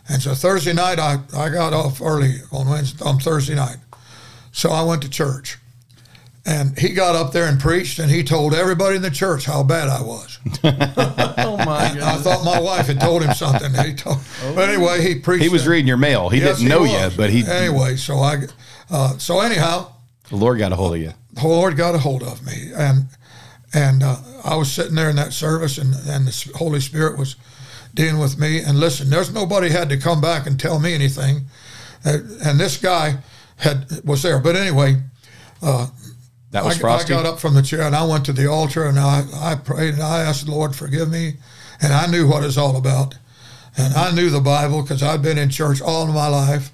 and 0.09 0.21
so 0.21 0.33
Thursday 0.33 0.73
night 0.73 0.99
I, 0.99 1.19
I 1.35 1.49
got 1.49 1.73
off 1.73 2.01
early 2.01 2.37
on 2.51 2.67
Wednesday 2.67 3.03
on 3.05 3.19
Thursday 3.19 3.55
night, 3.55 3.77
so 4.53 4.69
I 4.69 4.81
went 4.83 5.01
to 5.01 5.09
church, 5.09 5.57
and 6.45 6.77
he 6.79 6.89
got 6.93 7.15
up 7.15 7.33
there 7.33 7.45
and 7.47 7.59
preached, 7.59 7.99
and 7.99 8.09
he 8.09 8.23
told 8.23 8.53
everybody 8.53 8.95
in 8.95 9.01
the 9.01 9.11
church 9.11 9.45
how 9.45 9.63
bad 9.63 9.89
I 9.89 10.01
was. 10.01 10.39
oh 10.63 11.57
my 11.57 11.97
I 12.01 12.17
thought 12.17 12.43
my 12.45 12.59
wife 12.59 12.87
had 12.87 13.01
told 13.01 13.23
him 13.23 13.33
something. 13.33 13.73
He 13.73 13.93
told, 13.93 14.19
but 14.55 14.69
anyway, 14.69 15.01
he 15.01 15.15
preached. 15.19 15.43
He 15.43 15.49
was 15.49 15.65
it. 15.67 15.69
reading 15.69 15.87
your 15.87 15.97
mail. 15.97 16.29
He 16.29 16.39
Yes, 16.39 16.57
didn't 16.59 16.69
know 16.69 16.81
was. 16.81 16.91
you, 17.11 17.17
but 17.17 17.29
he 17.29 17.45
anyway. 17.45 17.95
So 17.97 18.17
I, 18.19 18.43
uh, 18.89 19.17
so 19.17 19.39
anyhow, 19.41 19.91
the 20.29 20.35
Lord 20.37 20.57
got 20.59 20.71
a 20.71 20.75
hold 20.75 20.95
of 20.95 21.01
you. 21.01 21.13
the 21.33 21.47
Lord 21.47 21.75
got 21.75 21.95
a 21.95 21.99
hold 21.99 22.23
of 22.23 22.45
me, 22.45 22.71
and 22.75 23.07
and 23.73 24.03
uh, 24.03 24.17
I 24.45 24.55
was 24.55 24.71
sitting 24.71 24.95
there 24.95 25.09
in 25.09 25.15
that 25.15 25.33
service, 25.33 25.77
and 25.77 25.93
and 26.07 26.27
the 26.27 26.51
Holy 26.55 26.79
Spirit 26.79 27.17
was 27.17 27.35
dealing 27.93 28.19
with 28.19 28.37
me. 28.37 28.59
And 28.59 28.79
listen, 28.79 29.09
there's 29.09 29.33
nobody 29.33 29.69
had 29.69 29.89
to 29.89 29.97
come 29.97 30.19
back 30.21 30.45
and 30.45 30.59
tell 30.59 30.79
me 30.79 30.93
anything, 30.93 31.45
uh, 32.05 32.17
and 32.45 32.59
this 32.59 32.77
guy 32.77 33.17
had 33.57 34.01
was 34.03 34.21
there. 34.23 34.39
But 34.39 34.55
anyway, 34.55 35.01
uh, 35.61 35.87
That 36.51 36.63
was 36.65 36.81
I, 36.83 36.87
I 36.95 37.03
got 37.03 37.25
up 37.25 37.39
from 37.39 37.53
the 37.53 37.61
chair 37.61 37.81
and 37.81 37.95
I 37.95 38.05
went 38.05 38.25
to 38.25 38.33
the 38.33 38.47
altar 38.49 38.85
and 38.85 38.99
I, 38.99 39.23
I 39.35 39.55
prayed 39.55 39.95
and 39.95 40.03
I 40.03 40.21
asked 40.21 40.45
the 40.45 40.51
Lord 40.51 40.75
forgive 40.75 41.09
me, 41.09 41.35
and 41.81 41.93
I 41.93 42.07
knew 42.07 42.27
what 42.27 42.43
it's 42.43 42.57
all 42.57 42.77
about, 42.77 43.15
and 43.77 43.93
I 43.93 44.11
knew 44.11 44.29
the 44.29 44.39
Bible 44.41 44.81
because 44.81 45.01
I'd 45.01 45.21
been 45.21 45.37
in 45.37 45.49
church 45.49 45.81
all 45.81 46.07
of 46.07 46.13
my 46.13 46.27
life, 46.27 46.71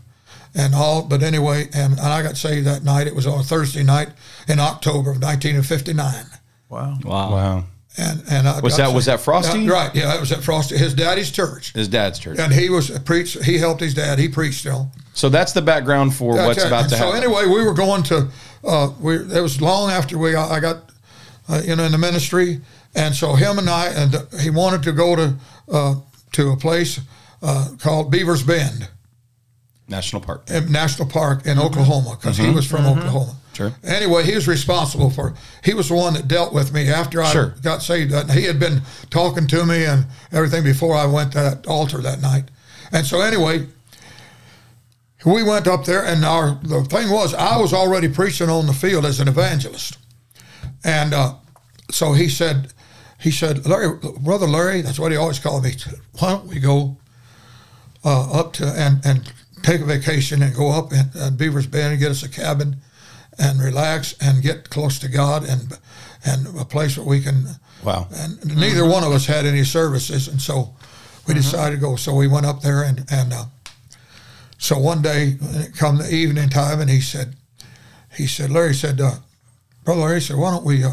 and 0.56 0.74
all. 0.76 1.04
But 1.04 1.24
anyway, 1.24 1.70
and, 1.74 1.94
and 1.94 2.08
I 2.08 2.22
got 2.24 2.38
saved 2.38 2.68
that 2.68 2.84
night. 2.84 3.08
It 3.08 3.16
was 3.16 3.28
on 3.28 3.40
a 3.40 3.44
Thursday 3.44 3.84
night 3.84 4.10
in 4.48 4.60
October 4.60 5.12
of 5.12 5.22
1959. 5.22 6.26
Wow. 6.70 6.98
Wow. 7.04 7.32
Wow. 7.32 7.64
And 8.00 8.24
and 8.32 8.48
I 8.48 8.60
Was 8.62 8.78
that- 8.78 8.94
was 8.94 9.06
that 9.06 9.20
Frosty? 9.20 9.68
Right? 9.68 9.94
Yeah, 9.94 10.16
it 10.16 10.20
was 10.22 10.32
at 10.32 10.42
Frosty, 10.44 10.78
his 10.78 10.94
daddy's 10.94 11.32
church, 11.32 11.74
His 11.74 11.88
dad's 11.90 12.18
church. 12.20 12.40
and 12.40 12.54
he 12.54 12.70
was 12.70 12.90
a 12.90 13.00
preach. 13.00 13.38
He 13.44 13.58
helped 13.58 13.82
his 13.82 13.94
dad. 13.94 14.20
He 14.20 14.30
preached 14.30 14.60
still. 14.62 14.92
So 15.14 15.28
that's 15.28 15.52
the 15.52 15.62
background 15.62 16.16
for 16.16 16.36
That's 16.36 16.48
what's 16.48 16.64
it. 16.64 16.68
about 16.68 16.82
And 16.84 16.90
to 16.92 16.96
so 16.98 17.06
happen. 17.12 17.22
So 17.22 17.28
anyway, 17.28 17.46
we 17.54 17.64
were 17.66 17.74
going 17.74 18.04
to. 18.04 18.30
Uh, 18.64 18.92
we 19.02 19.16
it 19.18 19.42
was 19.42 19.62
long 19.62 19.90
after 19.92 20.18
we 20.18 20.36
I 20.36 20.60
got 20.62 20.78
uh, 21.50 21.62
you 21.66 21.76
know 21.76 21.84
in 21.84 21.92
the 21.92 21.98
ministry, 21.98 22.62
and 22.96 23.14
so 23.16 23.36
him 23.36 23.60
and 23.60 23.70
I 23.70 23.88
and 23.88 24.16
he 24.40 24.50
wanted 24.50 24.84
to 24.84 24.92
go 24.94 25.16
to 25.16 25.36
uh, 25.72 25.96
to 26.34 26.52
a 26.52 26.58
place 26.58 27.02
uh, 27.42 27.70
called 27.80 28.12
Beaver's 28.12 28.44
Bend 28.44 28.88
National 29.90 30.22
Park. 30.22 30.50
in 30.50 30.72
National 30.72 31.08
Park 31.08 31.46
in 31.46 31.58
Oklahoma 31.60 32.18
because 32.20 32.38
he 32.38 32.50
was 32.50 32.66
from 32.68 32.86
Oklahoma. 32.86 33.36
Sure. 33.54 33.74
Anyway, 33.84 34.24
he 34.24 34.36
was 34.36 34.48
responsible 34.48 35.10
for. 35.10 35.34
He 35.64 35.74
was 35.74 35.90
the 35.90 35.96
one 35.96 36.14
that 36.14 36.28
dealt 36.28 36.54
with 36.54 36.72
me 36.74 36.88
after 36.90 37.22
I 37.22 37.32
Sure. 37.32 37.56
got 37.62 37.82
saved. 37.82 38.14
And 38.14 38.32
he 38.32 38.44
had 38.44 38.60
been 38.60 38.84
talking 39.10 39.48
to 39.48 39.66
me 39.66 39.84
and 39.86 40.06
everything 40.32 40.64
before 40.64 40.96
I 40.96 41.06
went 41.06 41.34
to 41.34 41.40
that 41.40 41.68
altar 41.68 41.98
that 41.98 42.22
night. 42.22 42.46
And 42.92 43.06
so 43.06 43.20
anyway, 43.22 43.68
we 45.26 45.44
went 45.44 45.68
up 45.68 45.84
there, 45.86 46.06
and 46.06 46.24
our 46.24 46.58
the 46.64 46.84
thing 46.86 47.10
was 47.10 47.34
I 47.34 47.58
was 47.58 47.74
already 47.74 48.08
preaching 48.08 48.50
on 48.50 48.68
the 48.68 48.74
field 48.74 49.06
as 49.06 49.20
an 49.20 49.28
evangelist, 49.28 49.98
and 50.84 51.14
uh, 51.14 51.34
so 51.92 52.14
he 52.14 52.30
said, 52.30 52.72
he 53.20 53.30
said, 53.30 53.66
Larry, 53.66 53.98
brother 54.22 54.48
Larry, 54.48 54.82
that's 54.82 54.98
what 54.98 55.12
he 55.12 55.18
always 55.18 55.38
called 55.40 55.64
me. 55.66 55.74
Why 56.20 56.30
don't 56.30 56.48
we 56.48 56.60
go 56.60 56.96
uh, 58.06 58.32
up 58.40 58.54
to 58.54 58.66
and 58.68 59.06
and 59.06 59.32
take 59.64 59.82
a 59.82 59.86
vacation 59.86 60.42
and 60.42 60.56
go 60.56 60.72
up 60.72 60.92
in, 60.92 61.10
in 61.22 61.36
Beaver's 61.36 61.68
Bend 61.68 61.92
and 61.94 62.00
get 62.00 62.12
us 62.12 62.24
a 62.24 62.30
cabin 62.30 62.78
and 63.38 63.62
relax 63.62 64.16
and 64.22 64.42
get 64.42 64.70
close 64.70 65.00
to 65.00 65.08
God 65.08 65.48
and 65.48 65.78
and 66.26 66.60
a 66.60 66.66
place 66.66 66.98
where 66.98 67.08
we 67.08 67.22
can. 67.22 67.46
Wow. 67.84 68.08
And 68.12 68.58
neither 68.58 68.86
one 68.86 69.04
of 69.06 69.12
us 69.14 69.26
had 69.26 69.46
any 69.46 69.64
services, 69.64 70.28
and 70.28 70.42
so 70.42 70.76
we 71.28 71.34
decided 71.34 71.76
to 71.76 71.82
go. 71.82 71.96
So 71.96 72.14
we 72.14 72.28
went 72.28 72.46
up 72.46 72.62
there 72.62 72.84
and 72.84 73.06
and. 73.10 73.34
Uh, 73.34 73.46
so 74.62 74.78
one 74.78 75.02
day, 75.02 75.38
come 75.78 76.00
the 76.00 76.14
evening 76.14 76.50
time, 76.50 76.82
and 76.82 76.90
he 76.90 77.00
said, 77.00 77.38
he 78.18 78.28
said, 78.28 78.52
Larry 78.52 78.74
said, 78.74 79.00
uh, 79.00 79.14
brother 79.86 80.02
Larry 80.02 80.20
said, 80.20 80.36
why 80.36 80.52
don't 80.52 80.66
we, 80.66 80.84
uh, 80.84 80.92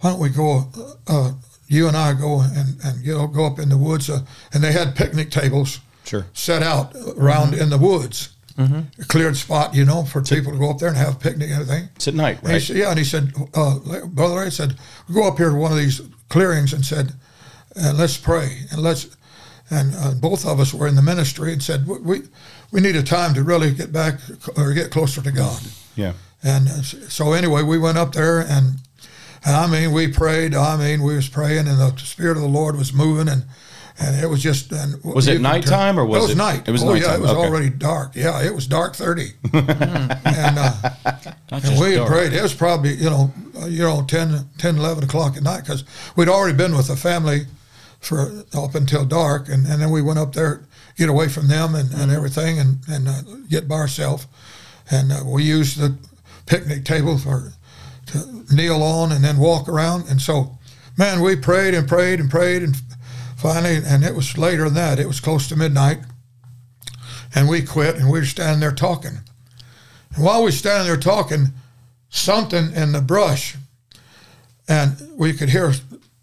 why 0.00 0.10
don't 0.10 0.18
we 0.18 0.28
go, 0.28 0.68
uh, 1.06 1.32
you 1.68 1.86
and 1.86 1.96
I 1.96 2.12
go 2.14 2.40
and 2.40 2.76
and 2.84 3.06
you 3.06 3.16
know 3.16 3.28
go 3.28 3.46
up 3.46 3.60
in 3.60 3.68
the 3.68 3.78
woods, 3.78 4.10
uh, 4.10 4.24
and 4.52 4.62
they 4.62 4.72
had 4.72 4.96
picnic 4.96 5.30
tables 5.30 5.78
Sure. 6.04 6.26
set 6.32 6.62
out 6.62 6.94
around 7.16 7.54
in 7.54 7.70
the 7.70 7.78
woods, 7.78 8.30
a 8.58 8.84
cleared 9.08 9.36
spot, 9.36 9.74
you 9.74 9.84
know, 9.84 10.04
for 10.04 10.20
people 10.22 10.52
to 10.52 10.58
go 10.58 10.70
up 10.70 10.78
there 10.78 10.88
and 10.88 10.96
have 10.96 11.16
a 11.16 11.18
picnic 11.18 11.50
and 11.50 11.62
everything. 11.62 11.88
It's 11.96 12.06
at 12.08 12.14
night, 12.14 12.38
And 12.42 12.48
right? 12.50 12.62
said, 12.62 12.76
yeah, 12.76 12.90
and 12.90 12.98
he 12.98 13.04
said, 13.04 13.32
uh, 13.54 13.78
Brother 14.06 14.34
Larry 14.34 14.50
said, 14.50 14.76
go 15.12 15.26
up 15.26 15.38
here 15.38 15.50
to 15.50 15.56
one 15.56 15.72
of 15.72 15.78
these 15.78 16.00
clearings 16.28 16.72
and 16.72 16.84
said, 16.84 17.12
and 17.74 17.96
let's 17.96 18.16
pray 18.18 18.58
and 18.70 18.82
let's, 18.82 19.16
and 19.70 19.94
uh, 19.96 20.12
both 20.14 20.44
of 20.46 20.60
us 20.60 20.74
were 20.74 20.86
in 20.86 20.94
the 20.96 21.02
ministry 21.02 21.52
and 21.52 21.62
said, 21.62 21.86
we, 21.86 21.98
we, 22.00 22.22
we 22.72 22.80
need 22.80 22.94
a 22.96 23.02
time 23.02 23.32
to 23.34 23.42
really 23.42 23.72
get 23.72 23.90
back 23.92 24.20
or 24.56 24.72
get 24.74 24.90
closer 24.90 25.22
to 25.22 25.32
God. 25.32 25.60
Yeah. 25.96 26.12
And 26.42 26.68
uh, 26.68 26.82
so 26.82 27.32
anyway, 27.32 27.62
we 27.62 27.78
went 27.78 27.96
up 27.96 28.12
there 28.12 28.40
and, 28.40 28.78
and 29.44 29.56
I 29.56 29.66
mean, 29.66 29.92
we 29.92 30.08
prayed. 30.08 30.54
I 30.54 30.76
mean, 30.76 31.02
we 31.02 31.16
was 31.16 31.28
praying 31.28 31.66
and 31.68 31.78
the 31.78 31.96
Spirit 31.96 32.36
of 32.36 32.42
the 32.42 32.48
Lord 32.48 32.76
was 32.76 32.92
moving 32.92 33.28
and, 33.28 33.44
and 34.02 34.22
it 34.22 34.28
was 34.28 34.42
just. 34.42 34.72
And 34.72 35.02
Was 35.04 35.28
it 35.28 35.40
nighttime 35.40 35.98
or 35.98 36.04
was 36.04 36.18
it 36.18 36.22
was 36.22 36.30
it- 36.32 36.36
night? 36.36 36.68
it 36.68 36.72
was 36.72 36.82
oh 36.82 36.94
yeah, 36.94 37.00
nighttime, 37.00 37.14
it 37.14 37.22
was 37.22 37.30
okay. 37.30 37.48
already 37.48 37.70
dark. 37.70 38.16
Yeah, 38.16 38.42
it 38.42 38.54
was 38.54 38.66
dark 38.66 38.96
thirty. 38.96 39.32
and 39.52 40.58
uh, 40.58 40.72
and 41.50 41.80
we 41.80 41.94
had 41.94 42.06
prayed. 42.06 42.32
It 42.32 42.42
was 42.42 42.54
probably, 42.54 42.94
you 42.94 43.10
know, 43.10 43.32
uh, 43.60 43.66
you 43.66 43.82
know, 43.82 44.04
10, 44.06 44.48
10 44.58 44.76
11 44.78 45.04
o'clock 45.04 45.36
at 45.36 45.42
night 45.42 45.60
because 45.60 45.84
we'd 46.16 46.28
already 46.28 46.56
been 46.56 46.74
with 46.74 46.88
the 46.88 46.96
family 46.96 47.46
for 48.00 48.44
up 48.54 48.74
until 48.74 49.04
dark. 49.04 49.48
And, 49.48 49.66
and 49.66 49.80
then 49.80 49.90
we 49.90 50.00
went 50.02 50.18
up 50.18 50.32
there, 50.32 50.62
get 50.96 51.08
away 51.08 51.28
from 51.28 51.48
them 51.48 51.74
and, 51.74 51.92
and 51.92 52.10
everything 52.10 52.58
and, 52.58 52.78
and 52.88 53.08
uh, 53.08 53.20
get 53.48 53.68
by 53.68 53.76
ourselves. 53.76 54.26
And 54.90 55.12
uh, 55.12 55.20
we 55.26 55.44
used 55.44 55.78
the 55.78 55.96
picnic 56.46 56.84
table 56.84 57.18
for 57.18 57.52
to 58.06 58.44
kneel 58.54 58.82
on 58.82 59.12
and 59.12 59.22
then 59.22 59.36
walk 59.36 59.68
around. 59.68 60.08
And 60.08 60.20
so 60.20 60.58
man, 60.96 61.20
we 61.20 61.36
prayed 61.36 61.74
and 61.74 61.88
prayed 61.88 62.20
and 62.20 62.30
prayed, 62.30 62.62
and 62.62 62.76
finally, 63.42 63.80
and 63.84 64.04
it 64.04 64.14
was 64.14 64.38
later 64.38 64.64
than 64.64 64.74
that. 64.74 64.98
It 64.98 65.08
was 65.08 65.20
close 65.20 65.48
to 65.48 65.56
midnight, 65.56 65.98
and 67.34 67.48
we 67.48 67.62
quit, 67.62 67.96
and 67.96 68.10
we 68.10 68.20
were 68.20 68.24
standing 68.24 68.60
there 68.60 68.72
talking. 68.72 69.18
And 70.14 70.24
while 70.24 70.38
we 70.38 70.46
were 70.46 70.52
standing 70.52 70.86
there 70.86 70.96
talking, 70.96 71.48
something 72.08 72.72
in 72.72 72.92
the 72.92 73.00
brush, 73.00 73.56
and 74.68 74.96
we 75.16 75.32
could 75.32 75.48
hear 75.50 75.74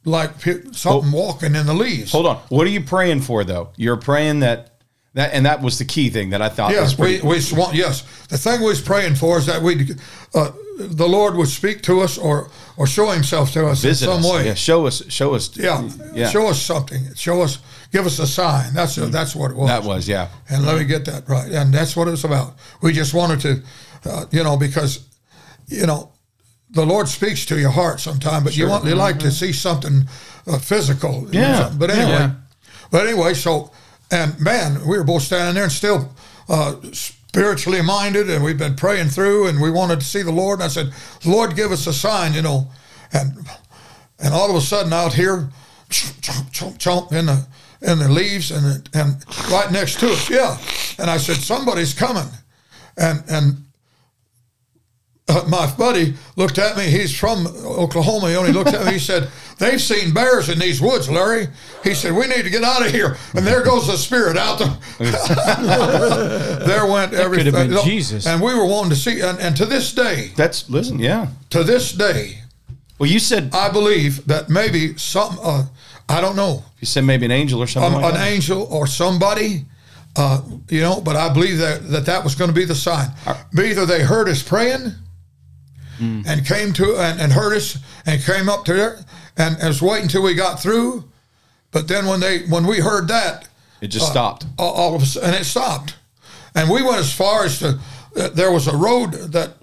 like 0.05 0.39
something 0.71 1.11
walking 1.11 1.55
in 1.55 1.65
the 1.65 1.73
leaves. 1.73 2.11
Hold 2.13 2.25
on. 2.25 2.37
What 2.47 2.65
are 2.65 2.71
you 2.71 2.83
praying 2.83 3.21
for 3.21 3.43
though? 3.43 3.69
You're 3.75 3.97
praying 3.97 4.39
that 4.39 4.78
that 5.13 5.33
and 5.33 5.45
that 5.45 5.61
was 5.61 5.77
the 5.77 5.85
key 5.85 6.09
thing 6.09 6.29
that 6.31 6.41
I 6.41 6.49
thought 6.49 6.71
was 6.71 6.91
Yes, 6.91 6.99
we, 6.99 7.21
we 7.21 7.39
swan, 7.39 7.73
yes. 7.73 8.03
The 8.27 8.37
thing 8.37 8.59
we 8.61 8.67
was 8.67 8.81
praying 8.81 9.15
for 9.15 9.37
is 9.39 9.45
that 9.47 9.61
we, 9.61 9.89
uh, 10.35 10.51
the 10.77 11.07
Lord 11.07 11.35
would 11.35 11.47
speak 11.47 11.81
to 11.83 12.01
us 12.01 12.17
or 12.17 12.49
or 12.77 12.87
show 12.87 13.09
Himself 13.09 13.51
to 13.53 13.67
us 13.67 13.81
visit 13.81 14.05
in 14.05 14.11
some 14.11 14.25
us. 14.25 14.31
way. 14.31 14.45
Yeah, 14.45 14.53
show 14.53 14.85
us 14.85 15.03
show 15.11 15.33
us 15.35 15.55
Yeah, 15.57 15.89
yeah. 16.13 16.29
show 16.29 16.47
us 16.47 16.61
something. 16.61 17.13
Show 17.15 17.41
us, 17.41 17.59
give 17.91 18.05
us 18.05 18.19
a 18.19 18.27
sign. 18.27 18.73
That's 18.73 18.95
that's 18.95 19.35
what 19.35 19.51
it 19.51 19.57
was. 19.57 19.67
that 19.67 19.83
was, 19.83 20.07
yeah. 20.07 20.29
And 20.49 20.65
let 20.65 20.77
me 20.77 20.85
get 20.85 21.05
that 21.05 21.27
right. 21.27 21.51
And 21.51 21.73
that's 21.73 21.95
what 21.95 22.07
it 22.07 22.11
was 22.11 22.23
about. 22.23 22.53
We 22.81 22.93
just 22.93 23.13
wanted 23.13 23.39
to, 23.41 24.09
uh, 24.09 24.25
you 24.31 24.43
know, 24.43 24.57
because, 24.57 25.09
you 25.67 25.85
know, 25.85 26.13
the 26.69 26.85
Lord 26.85 27.07
speaks 27.07 27.45
to 27.47 27.59
your 27.59 27.71
heart 27.71 27.99
sometimes, 27.99 28.43
but 28.43 28.55
you 28.55 28.69
want 28.69 28.85
you 28.85 28.95
like 28.95 29.19
to 29.19 29.31
see 29.31 29.51
something 29.51 30.07
uh, 30.47 30.59
physical. 30.59 31.27
Yeah, 31.31 31.61
something. 31.61 31.79
But 31.79 31.89
anyway, 31.89 32.11
yeah. 32.11 32.31
but 32.91 33.07
anyway, 33.07 33.33
so 33.33 33.71
and 34.11 34.39
man, 34.39 34.85
we 34.87 34.97
were 34.97 35.03
both 35.03 35.23
standing 35.23 35.55
there 35.55 35.63
and 35.63 35.71
still 35.71 36.13
uh, 36.47 36.75
spiritually 36.93 37.81
minded, 37.81 38.29
and 38.29 38.43
we've 38.43 38.57
been 38.57 38.75
praying 38.75 39.09
through, 39.09 39.47
and 39.47 39.61
we 39.61 39.69
wanted 39.69 39.99
to 39.99 40.05
see 40.05 40.23
the 40.23 40.31
Lord. 40.31 40.59
And 40.59 40.65
I 40.65 40.67
said, 40.67 40.91
Lord, 41.25 41.55
give 41.55 41.71
us 41.71 41.85
a 41.87 41.93
sign, 41.93 42.33
you 42.33 42.41
know, 42.41 42.67
and 43.13 43.47
and 44.19 44.33
all 44.33 44.49
of 44.49 44.55
a 44.55 44.61
sudden 44.61 44.91
out 44.91 45.13
here, 45.13 45.49
chomp, 45.89 46.51
chomp, 46.51 46.77
chomp, 46.77 47.11
in 47.13 47.27
the 47.27 47.47
in 47.81 47.99
the 47.99 48.09
leaves 48.09 48.51
and 48.51 48.89
and 48.93 49.23
right 49.51 49.71
next 49.71 49.99
to 49.99 50.11
us, 50.11 50.29
yeah. 50.29 50.57
And 50.97 51.09
I 51.09 51.17
said, 51.17 51.37
somebody's 51.37 51.93
coming, 51.93 52.27
and 52.97 53.23
and 53.29 53.65
uh, 55.29 55.45
my 55.47 55.71
buddy 55.77 56.15
looked 56.35 56.57
at 56.57 56.75
me. 56.75 56.83
He's 56.89 57.17
from 57.17 57.47
Oklahoma. 57.47 58.29
He 58.29 58.35
only 58.35 58.51
looked 58.51 58.73
at 58.73 58.85
me. 58.85 58.93
He 58.93 58.99
said, 58.99 59.29
"They've 59.57 59.81
seen 59.81 60.13
bears 60.13 60.49
in 60.49 60.59
these 60.59 60.81
woods, 60.81 61.09
Larry." 61.09 61.47
He 61.83 61.93
said, 61.93 62.13
"We 62.13 62.27
need 62.27 62.43
to 62.43 62.49
get 62.49 62.63
out 62.63 62.85
of 62.85 62.91
here." 62.91 63.17
And 63.35 63.45
there 63.45 63.63
goes 63.63 63.87
the 63.87 63.97
spirit 63.97 64.37
out 64.37 64.59
there. 64.59 64.77
there 66.67 66.85
went 66.85 67.13
everything. 67.13 67.53
been 67.53 67.77
Jesus. 67.83 68.25
And 68.27 68.41
we 68.41 68.53
were 68.53 68.65
wanting 68.65 68.89
to 68.91 68.95
see. 68.95 69.21
And, 69.21 69.39
and 69.39 69.55
to 69.57 69.65
this 69.65 69.93
day, 69.93 70.31
That's 70.35 70.69
listen, 70.69 70.99
yeah. 70.99 71.27
to 71.51 71.63
this 71.63 71.93
day, 71.93 72.39
Well, 72.97 73.09
you 73.09 73.19
said 73.19 73.51
I 73.53 73.69
believe 73.69 74.25
that 74.27 74.49
maybe 74.49 74.97
some. 74.97 75.37
Uh, 75.41 75.65
I 76.07 76.21
don't 76.21 76.35
know 76.35 76.63
you 76.79 76.85
said 76.85 77.03
maybe 77.03 77.25
an 77.25 77.31
angel 77.31 77.61
or 77.61 77.67
something 77.67 77.95
um, 77.95 78.01
like 78.01 78.13
an 78.13 78.19
that. 78.19 78.27
angel 78.31 78.63
or 78.71 78.87
somebody, 78.87 79.65
uh, 80.15 80.41
you 80.69 80.81
know. 80.81 81.01
But 81.01 81.15
I 81.15 81.31
believe 81.31 81.57
that 81.57 81.87
that, 81.89 82.05
that 82.05 82.23
was 82.23 82.35
going 82.35 82.49
to 82.49 82.53
be 82.55 82.65
the 82.65 82.75
sign. 82.75 83.09
Either 83.57 83.85
they 83.85 84.01
heard 84.01 84.29
us 84.29 84.41
praying 84.41 84.93
Mm. 85.99 86.25
and 86.25 86.45
came 86.45 86.73
to 86.73 86.95
and, 86.97 87.19
and 87.19 87.31
heard 87.33 87.55
us 87.55 87.77
and 88.05 88.21
came 88.23 88.47
up 88.47 88.63
to 88.65 88.73
there 88.73 89.05
and, 89.35 89.57
and 89.57 89.67
was 89.67 89.81
waiting 89.81 90.03
until 90.03 90.23
we 90.23 90.33
got 90.33 90.61
through. 90.61 91.03
But 91.71 91.87
then 91.87 92.05
when 92.05 92.19
they 92.19 92.45
when 92.47 92.65
we 92.65 92.79
heard 92.79 93.07
that, 93.09 93.47
It 93.81 93.87
just 93.87 94.07
uh, 94.07 94.11
stopped. 94.11 94.45
all, 94.57 94.73
all 94.73 94.95
of 94.95 95.01
us, 95.01 95.15
and 95.15 95.35
it 95.35 95.45
stopped. 95.45 95.95
And 96.55 96.69
we 96.69 96.81
went 96.81 96.99
as 96.99 97.13
far 97.13 97.45
as 97.45 97.59
to 97.59 97.79
uh, 98.15 98.29
there 98.29 98.51
was 98.51 98.67
a 98.67 98.75
road 98.75 99.11
that 99.33 99.57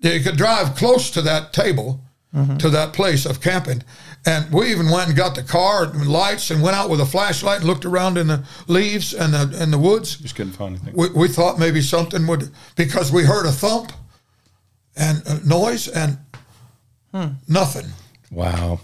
you 0.00 0.20
could 0.20 0.36
drive 0.36 0.76
close 0.76 1.10
to 1.10 1.22
that 1.22 1.52
table, 1.52 2.00
mm-hmm. 2.34 2.56
to 2.56 2.70
that 2.70 2.92
place 2.92 3.26
of 3.26 3.40
camping. 3.40 3.82
And 4.26 4.52
we 4.52 4.70
even 4.70 4.90
went 4.90 5.08
and 5.08 5.16
got 5.16 5.34
the 5.34 5.42
car 5.42 5.84
and 5.84 6.06
lights 6.06 6.50
and 6.50 6.62
went 6.62 6.76
out 6.76 6.90
with 6.90 7.00
a 7.00 7.06
flashlight 7.06 7.60
and 7.60 7.66
looked 7.66 7.84
around 7.84 8.18
in 8.18 8.26
the 8.26 8.44
leaves 8.66 9.14
and 9.14 9.32
the 9.32 9.62
in 9.62 9.70
the 9.70 9.78
woods. 9.78 10.16
Just 10.16 10.36
couldn't 10.36 10.52
find 10.52 10.76
anything. 10.76 10.94
We, 10.94 11.08
we 11.10 11.28
thought 11.28 11.58
maybe 11.58 11.80
something 11.80 12.26
would 12.26 12.50
because 12.76 13.10
we 13.10 13.24
heard 13.24 13.46
a 13.46 13.52
thump 13.52 13.92
and 14.96 15.22
a 15.26 15.46
noise 15.46 15.88
and 15.88 16.18
nothing. 17.48 17.86
Wow. 18.30 18.80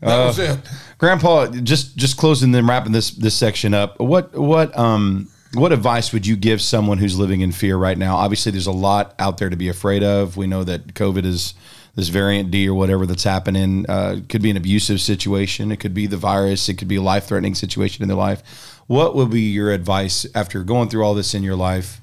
That 0.00 0.26
was 0.26 0.38
it. 0.38 0.58
Grandpa, 0.98 1.46
just 1.48 1.96
just 1.96 2.16
closing 2.16 2.54
and 2.54 2.66
wrapping 2.68 2.92
this 2.92 3.10
this 3.10 3.34
section 3.34 3.74
up. 3.74 4.00
What 4.00 4.34
what 4.34 4.76
um 4.76 5.28
what 5.54 5.72
advice 5.72 6.12
would 6.12 6.26
you 6.26 6.36
give 6.36 6.62
someone 6.62 6.98
who's 6.98 7.18
living 7.18 7.40
in 7.40 7.52
fear 7.52 7.76
right 7.76 7.96
now? 7.96 8.16
Obviously, 8.16 8.52
there's 8.52 8.66
a 8.66 8.72
lot 8.72 9.14
out 9.18 9.38
there 9.38 9.50
to 9.50 9.56
be 9.56 9.68
afraid 9.68 10.02
of. 10.02 10.36
We 10.36 10.46
know 10.46 10.64
that 10.64 10.94
COVID 10.94 11.24
is 11.24 11.54
this 11.94 12.08
variant 12.08 12.50
D 12.50 12.66
or 12.68 12.74
whatever 12.74 13.06
that's 13.06 13.24
happening. 13.24 13.84
Uh, 13.88 14.20
could 14.28 14.42
be 14.42 14.50
an 14.50 14.56
abusive 14.56 15.00
situation. 15.00 15.70
It 15.70 15.76
could 15.76 15.94
be 15.94 16.06
the 16.06 16.16
virus. 16.16 16.68
It 16.68 16.74
could 16.74 16.88
be 16.88 16.96
a 16.96 17.02
life 17.02 17.26
threatening 17.26 17.54
situation 17.54 18.02
in 18.02 18.08
their 18.08 18.16
life. 18.16 18.42
What 18.86 19.14
would 19.14 19.30
be 19.30 19.42
your 19.42 19.72
advice 19.72 20.26
after 20.34 20.64
going 20.64 20.88
through 20.88 21.04
all 21.04 21.14
this 21.14 21.34
in 21.34 21.42
your 21.42 21.56
life 21.56 22.00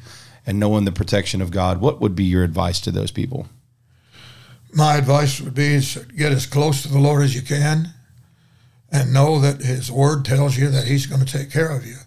and 0.49 0.59
knowing 0.59 0.83
the 0.83 0.91
protection 0.91 1.41
of 1.41 1.51
God? 1.51 1.79
What 1.79 2.01
would 2.01 2.15
be 2.15 2.25
your 2.25 2.43
advice 2.43 2.81
to 2.81 2.91
those 2.91 3.11
people? 3.11 3.47
my 4.73 4.97
advice 4.97 5.41
would 5.41 5.55
be 5.55 5.79
get 6.15 6.31
as 6.31 6.45
close 6.45 6.81
to 6.83 6.89
the 6.89 6.99
Lord 6.99 7.23
as 7.23 7.35
you 7.35 7.41
can 7.41 7.87
and 8.91 9.13
know 9.13 9.39
that 9.39 9.61
his 9.61 9.91
word 9.91 10.25
tells 10.25 10.57
you 10.57 10.69
that 10.69 10.85
he's 10.85 11.05
going 11.05 11.23
to 11.23 11.37
take 11.37 11.51
care 11.51 11.71
of 11.71 11.85
you. 11.85 11.97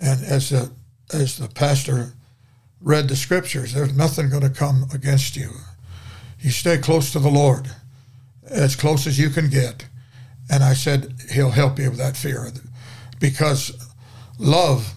And 0.00 0.24
as 0.24 0.50
the 0.50 0.72
as 1.12 1.36
the 1.36 1.48
pastor 1.48 2.14
read 2.80 3.08
the 3.08 3.16
scriptures, 3.16 3.72
there's 3.72 3.96
nothing 3.96 4.30
going 4.30 4.42
to 4.42 4.50
come 4.50 4.86
against 4.92 5.36
you. 5.36 5.50
You 6.40 6.50
stay 6.50 6.78
close 6.78 7.12
to 7.12 7.18
the 7.18 7.30
Lord, 7.30 7.70
as 8.48 8.74
close 8.74 9.06
as 9.06 9.18
you 9.18 9.30
can 9.30 9.48
get. 9.48 9.86
And 10.50 10.62
I 10.62 10.74
said 10.74 11.14
he'll 11.32 11.50
help 11.50 11.78
you 11.78 11.90
with 11.90 11.98
that 11.98 12.16
fear 12.16 12.50
because 13.20 13.88
love 14.38 14.94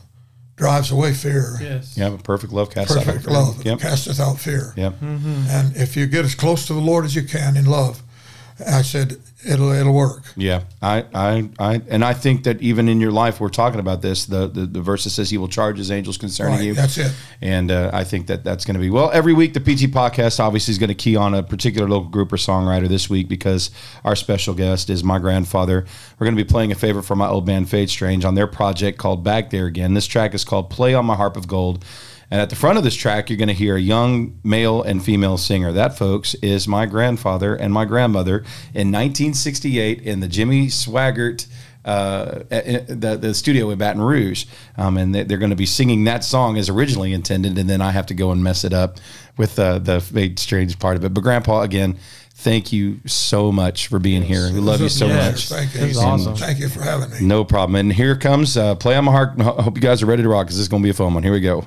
drives 0.58 0.92
away 0.92 1.14
fear. 1.14 1.58
Yes. 1.62 1.96
You 1.96 2.04
have 2.04 2.14
a 2.14 2.18
perfect 2.18 2.52
love 2.52 2.70
cast 2.72 2.92
out. 2.92 3.06
Perfect 3.06 3.28
all 3.28 3.34
fear. 3.54 3.54
love 3.54 3.66
Yep. 3.66 3.80
casteth 3.80 4.20
out 4.20 4.40
fear. 4.40 4.74
Yep. 4.76 4.94
Mm-hmm. 5.00 5.44
And 5.50 5.76
if 5.78 5.96
you 5.96 6.08
get 6.08 6.26
as 6.26 6.36
close 6.36 6.66
to 6.68 6.74
the 6.74 6.82
Lord 6.82 7.06
as 7.06 7.16
you 7.16 7.24
can 7.24 7.56
in 7.56 7.66
love, 7.66 8.02
I 8.68 8.82
said 8.82 9.18
it'll 9.48 9.72
it'll 9.72 9.94
work. 9.94 10.24
Yeah, 10.36 10.64
I, 10.82 11.06
I, 11.14 11.50
I, 11.60 11.82
and 11.90 12.04
I 12.04 12.14
think 12.14 12.44
that 12.44 12.62
even 12.62 12.88
in 12.90 13.00
your 13.02 13.12
life, 13.12 13.40
we're 13.40 13.50
talking 13.50 13.80
about 13.80 14.02
this. 14.02 14.26
The 14.26 14.48
the, 14.48 14.66
the 14.66 14.82
verse 14.82 15.04
that 15.06 15.12
says 15.12 15.30
He 15.30 15.38
will 15.38 15.48
charge 15.48 15.78
His 15.78 15.90
angels 15.92 16.18
concerning 16.18 16.56
Right, 16.58 16.64
you. 16.66 16.74
that's 16.74 16.98
it. 16.98 17.14
And 17.42 17.72
uh, 17.72 17.92
I 17.94 18.04
think 18.04 18.28
that 18.28 18.44
that's 18.44 18.66
going 18.66 18.76
to 18.76 18.80
be 18.82 18.90
well. 18.90 19.10
Every 19.12 19.34
week, 19.34 19.54
the 19.54 19.60
PT 19.60 19.92
podcast 19.92 20.40
obviously 20.40 20.72
is 20.74 20.78
going 20.78 20.90
to 20.90 20.96
key 20.96 21.16
on 21.16 21.34
a 21.34 21.44
particular 21.44 21.88
local 21.88 22.10
group 22.10 22.32
or 22.34 22.38
songwriter 22.38 22.88
this 22.88 23.10
week 23.10 23.28
because 23.28 23.72
our 24.04 24.16
special 24.16 24.54
guest 24.54 24.90
is 24.90 25.04
my 25.04 25.20
grandfather. 25.20 25.86
We're 26.20 26.26
going 26.26 26.38
to 26.38 26.44
be 26.44 26.48
playing 26.50 26.72
a 26.72 26.76
favorite 26.76 27.04
from 27.04 27.20
my 27.20 27.28
old 27.28 27.46
band 27.46 27.70
Fade 27.70 27.90
Strange 27.90 28.26
on 28.26 28.36
their 28.36 28.48
project 28.48 28.98
called 28.98 29.24
Back 29.24 29.50
There 29.50 29.66
Again. 29.66 29.94
This 29.94 30.08
track 30.08 30.34
is 30.34 30.44
called 30.44 30.70
Play 30.70 30.94
on 30.94 31.06
My 31.06 31.16
Harp 31.16 31.38
of 31.38 31.48
Gold. 31.48 31.84
And 32.30 32.42
at 32.42 32.50
the 32.50 32.56
front 32.58 32.78
of 32.78 32.84
this 32.84 32.96
track, 32.96 33.30
you're 33.30 33.38
going 33.38 33.48
to 33.48 33.54
hear 33.54 33.76
a 33.78 33.82
young 33.82 34.38
male 34.44 34.82
and 34.82 35.04
female 35.04 35.38
singer. 35.38 35.72
That, 35.72 35.98
folks, 35.98 36.34
is 36.36 36.68
my 36.68 36.86
grandfather 36.86 37.56
and 37.56 37.74
my 37.74 37.86
grandmother 37.86 38.40
in 38.74 38.92
1968 38.92 40.02
in 40.02 40.20
the 40.20 40.28
Jimmy 40.28 40.68
Swaggart 40.68 41.48
uh, 41.86 42.40
the, 42.50 43.18
the 43.20 43.34
studio 43.34 43.70
in 43.70 43.78
Baton 43.78 44.02
Rouge. 44.02 44.44
Um, 44.76 44.98
and 44.98 45.16
they- 45.16 45.24
they're 45.24 45.38
going 45.38 45.52
to 45.52 45.56
be 45.56 45.66
singing 45.66 46.04
that 46.04 46.26
song 46.26 46.58
as 46.58 46.68
originally 46.68 47.14
intended. 47.14 47.58
And 47.58 47.70
then 47.70 47.80
I 47.80 47.92
have 47.92 48.08
to 48.08 48.14
go 48.14 48.32
and 48.32 48.44
mess 48.44 48.66
it 48.66 48.74
up 48.74 48.98
with 49.38 49.58
uh, 49.58 49.80
the 49.80 50.02
Fade 50.02 50.38
Strange 50.38 50.78
part 50.80 50.98
of 50.98 51.06
it. 51.06 51.14
But, 51.14 51.24
Grandpa, 51.24 51.62
again, 51.62 51.98
thank 52.36 52.74
you 52.74 53.00
so 53.06 53.54
much 53.54 53.88
for 53.88 54.00
being 54.00 54.22
here. 54.22 54.52
We 54.52 54.60
love 54.60 54.82
you 54.82 54.90
so 54.90 55.08
Yes. 55.08 55.50
much. 55.50 55.60
Thank 55.60 55.74
you. 55.76 55.80
This 55.80 55.92
is 55.92 55.98
awesome. 56.04 56.36
Thank 56.36 56.60
you 56.60 56.68
for 56.68 56.82
having 56.82 57.10
me. 57.10 57.18
No 57.22 57.46
problem. 57.46 57.78
And 57.78 57.94
here 57.94 58.18
comes 58.18 58.58
uh, 58.58 58.76
Play 58.76 58.98
on 58.98 59.06
My 59.06 59.14
Harp. 59.14 59.40
I 59.40 59.44
hope 59.62 59.78
you 59.78 59.82
guys 59.82 60.04
are 60.04 60.08
ready 60.08 60.24
to 60.24 60.28
rock 60.30 60.48
because 60.48 60.58
this 60.58 60.64
is 60.64 60.68
going 60.68 60.84
to 60.84 60.86
be 60.88 60.90
a 60.92 60.94
fun 60.94 61.14
one. 61.14 61.24
Here 61.24 61.32
we 61.32 61.40
go. 61.40 61.66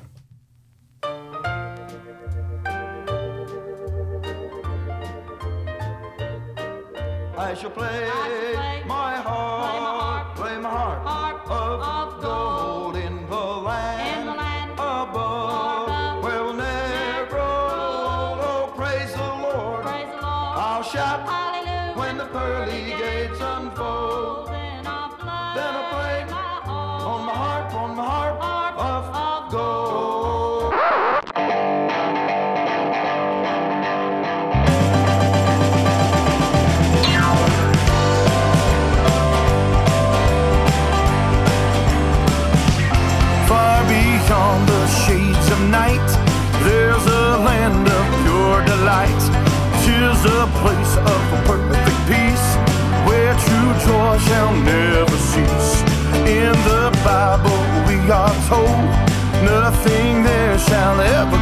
town 60.71 61.01
ever 61.01 61.40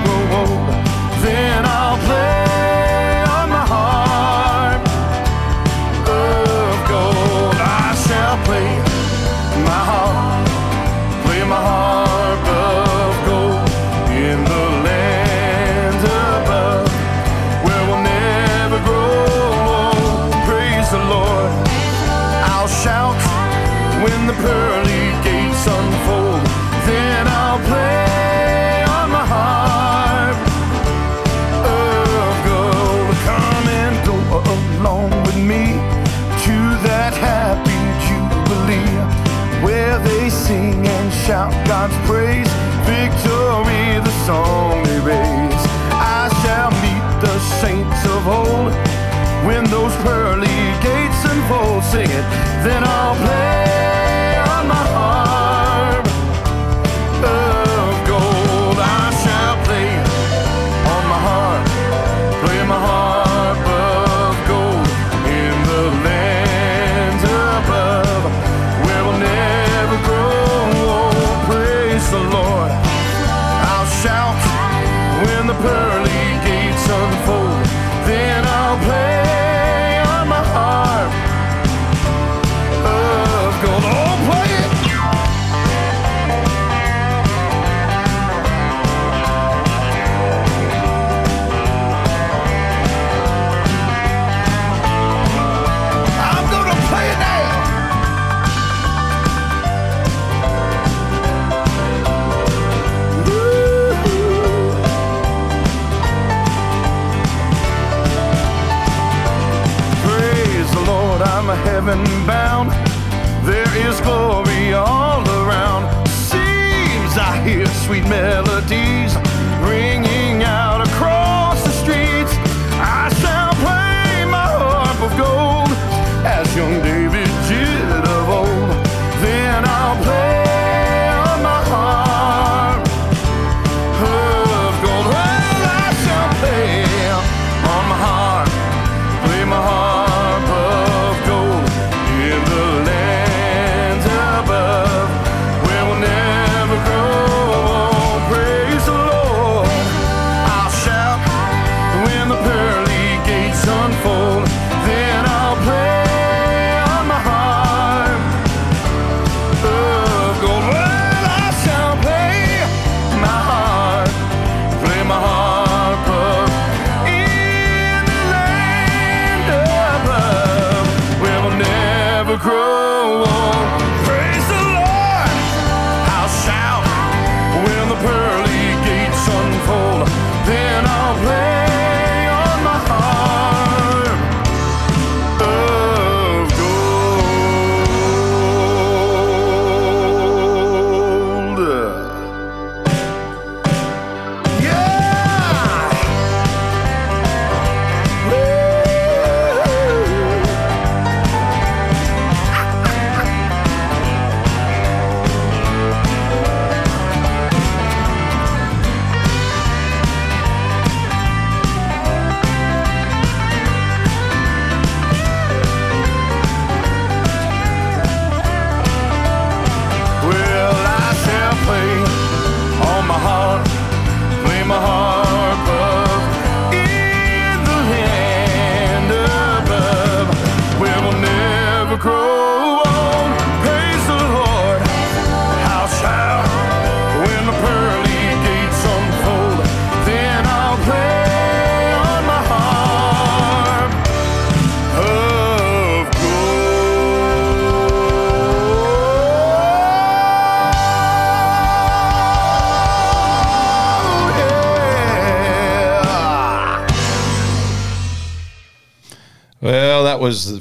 song 44.30 44.84
they. 45.02 45.62
I 45.90 46.30
shall 46.42 46.72
meet 46.86 47.06
the 47.26 47.36
saints 47.62 48.02
of 48.16 48.28
old 48.28 48.74
when 49.48 49.64
those 49.76 49.96
pearly 50.06 50.60
gates 50.86 51.22
unfold. 51.32 51.84
Sing 51.84 52.10
it, 52.20 52.26
then 52.64 52.84
I'll 52.84 53.16
play. 53.26 53.59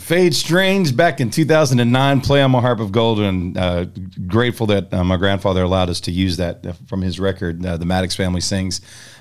Fade 0.09 0.35
Strange 0.35 0.97
back 0.97 1.21
in 1.21 1.29
2009, 1.29 2.23
play 2.23 2.41
on 2.41 2.51
my 2.51 2.63
harp 2.63 2.81
of 2.81 2.91
gold, 2.93 3.21
and 3.21 3.59
uh, 3.59 3.85
grateful 4.27 4.67
that 4.69 4.91
uh, 4.95 5.05
my 5.05 5.19
grandfather 5.19 5.63
allowed 5.63 5.91
us 5.91 6.01
to 6.01 6.11
use 6.11 6.39
that 6.39 6.65
uh, 6.65 6.73
from 6.87 7.03
his 7.03 7.21
record, 7.21 7.65
uh, 7.67 7.77
The 7.77 7.85
Maddux 7.85 8.17
Family 8.17 8.41
Sings. 8.41 8.81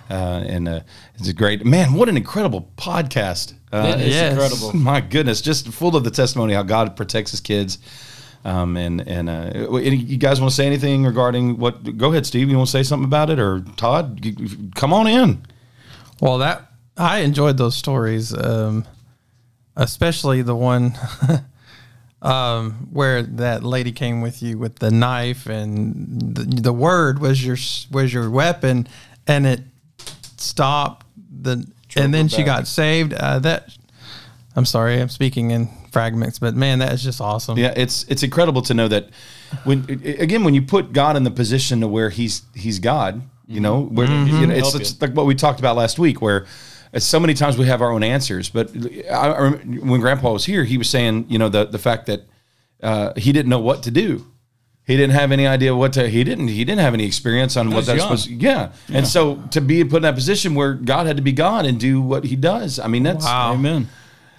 Uh, 0.10 0.46
and 0.48 0.70
uh, 0.70 0.80
it's 1.16 1.28
a 1.28 1.34
great, 1.34 1.66
man, 1.66 1.92
what 1.92 2.08
an 2.08 2.16
incredible 2.16 2.72
podcast. 2.78 3.54
It's 3.74 4.16
incredible. 4.32 4.74
My 4.82 5.02
goodness, 5.02 5.42
just 5.42 5.68
full 5.68 5.98
of 5.98 6.06
the 6.06 6.10
testimony 6.10 6.54
how 6.54 6.64
God 6.64 6.96
protects 6.96 7.32
his 7.32 7.42
kids. 7.42 7.80
Um, 8.46 8.78
and 8.78 9.06
and 9.06 9.30
uh, 9.30 9.78
you 9.78 10.16
guys 10.16 10.40
want 10.40 10.52
to 10.52 10.56
say 10.56 10.68
anything 10.68 11.04
regarding 11.04 11.58
what? 11.58 11.98
Go 11.98 12.12
ahead, 12.12 12.26
Steve. 12.26 12.50
You 12.50 12.56
want 12.56 12.68
to 12.68 12.72
say 12.72 12.84
something 12.84 13.04
about 13.04 13.30
it, 13.30 13.40
or 13.40 13.60
Todd? 13.76 14.26
Come 14.76 14.94
on 14.94 15.06
in. 15.08 15.46
Well, 16.22 16.38
that 16.38 16.72
I 16.96 17.20
enjoyed 17.20 17.58
those 17.58 17.76
stories. 17.76 18.34
Um, 18.34 18.86
especially 19.78 20.42
the 20.42 20.56
one 20.56 20.98
um, 22.22 22.90
where 22.92 23.22
that 23.22 23.64
lady 23.64 23.92
came 23.92 24.22
with 24.22 24.42
you 24.42 24.58
with 24.58 24.80
the 24.80 24.92
knife 24.92 25.46
and 25.46 26.36
the, 26.36 26.62
the, 26.62 26.74
word 26.74 27.20
was 27.20 27.46
your 27.46 27.58
was 27.92 28.14
your 28.14 28.30
weapon, 28.30 28.88
and 29.26 29.48
it 29.48 29.62
stopped 30.38 31.06
the. 31.16 31.66
And 31.96 32.14
then 32.14 32.28
she 32.28 32.44
got 32.44 32.68
saved. 32.68 33.14
Uh, 33.14 33.40
that 33.40 33.76
I'm 34.56 34.66
sorry, 34.66 35.00
I'm 35.02 35.10
speaking 35.10 35.52
in 35.52 35.68
fragments, 35.92 36.38
but 36.38 36.56
man, 36.56 36.80
that 36.80 36.94
is 36.94 37.02
just 37.02 37.22
awesome. 37.22 37.58
Yeah, 37.58 37.74
it's 37.76 38.04
it's 38.04 38.24
incredible 38.24 38.62
to 38.64 38.74
know 38.74 38.88
that 38.88 39.10
when 39.64 39.86
again 40.20 40.44
when 40.44 40.54
you 40.54 40.62
put 40.62 40.94
God 40.94 41.16
in 41.16 41.24
the 41.24 41.32
position 41.32 41.82
to 41.82 41.88
where 41.88 42.10
he's 42.10 42.44
he's 42.54 42.78
God, 42.80 43.22
you 43.48 43.62
know, 43.62 43.84
where 43.84 44.08
mm-hmm. 44.08 44.42
you 44.42 44.48
know, 44.48 44.54
it's, 44.54 44.76
it's 44.76 45.02
like 45.02 45.14
what 45.14 45.26
we 45.26 45.34
talked 45.34 45.60
about 45.60 45.76
last 45.76 45.98
week, 45.98 46.22
where 46.22 46.46
so 46.98 47.20
many 47.20 47.34
times 47.34 47.58
we 47.58 47.66
have 47.66 47.82
our 47.82 47.92
own 47.92 48.04
answers. 48.04 48.50
But 48.50 48.72
I, 49.12 49.32
I 49.32 49.50
when 49.52 50.00
Grandpa 50.02 50.32
was 50.32 50.46
here, 50.46 50.64
he 50.64 50.78
was 50.78 50.90
saying, 50.90 51.26
you 51.30 51.38
know, 51.38 51.50
the 51.50 51.66
the 51.66 51.80
fact 51.80 52.06
that 52.08 52.22
uh, 52.82 53.14
he 53.16 53.32
didn't 53.32 53.50
know 53.50 53.60
what 53.60 53.84
to 53.84 53.92
do. 53.92 54.26
He 54.86 54.96
didn't 54.96 55.16
have 55.16 55.34
any 55.34 55.46
idea 55.46 55.76
what 55.76 55.94
to. 55.94 56.08
He 56.08 56.24
didn't. 56.24 56.48
He 56.48 56.64
didn't 56.64 56.80
have 56.80 56.94
any 56.94 57.06
experience 57.06 57.58
on 57.58 57.68
what 57.68 57.78
was 57.78 57.88
that's 57.88 57.98
young. 58.00 58.18
supposed. 58.18 58.30
Yeah. 58.30 58.72
and 58.88 59.06
so 59.06 59.36
to 59.52 59.60
be 59.60 59.84
put 59.84 59.98
in 59.98 60.02
that 60.04 60.16
position 60.16 60.56
where 60.56 60.76
God 60.76 61.08
had 61.08 61.18
to 61.18 61.22
be 61.22 61.34
God 61.34 61.66
and 61.66 61.78
do 61.78 62.02
what 62.02 62.24
He 62.24 62.38
does. 62.38 62.80
I 62.80 62.88
mean, 62.88 63.04
that's 63.04 63.26
Wow. 63.26 63.54
Amen. 63.54 63.90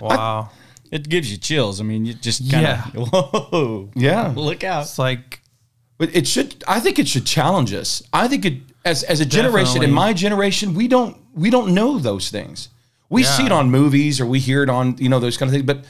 Wow. 0.00 0.50
It 0.90 1.06
gives 1.08 1.30
you 1.30 1.36
chills. 1.36 1.82
I 1.82 1.84
mean, 1.84 2.06
you 2.06 2.14
just 2.14 2.50
kind 2.50 2.66
of 2.66 2.94
Yeah. 2.94 3.04
whoa, 3.12 3.90
yeah. 3.94 4.32
look 4.34 4.64
out. 4.64 4.82
it's 4.84 4.98
like 4.98 5.42
But 5.98 6.16
it 6.16 6.26
should. 6.26 6.64
I 6.66 6.80
think 6.80 6.98
it 6.98 7.08
should 7.08 7.26
challenge 7.26 7.74
us. 7.74 8.02
I 8.10 8.26
think 8.26 8.46
it 8.46 8.54
as 8.88 9.02
as 9.04 9.20
a 9.20 9.26
generation 9.26 9.82
in 9.82 9.92
my 9.92 10.12
generation, 10.12 10.74
we 10.74 10.88
don't 10.88 11.16
we 11.34 11.50
don't 11.50 11.74
know 11.74 11.98
those 11.98 12.30
things. 12.30 12.68
We 13.10 13.22
Yeah. 13.22 13.36
see 13.36 13.46
it 13.46 13.52
on 13.52 13.70
movies 13.70 14.20
or 14.20 14.26
we 14.26 14.38
hear 14.38 14.62
it 14.62 14.70
on 14.70 14.96
you 14.98 15.08
know 15.08 15.20
those 15.20 15.36
kind 15.38 15.48
of 15.48 15.52
things. 15.54 15.66
But 15.66 15.84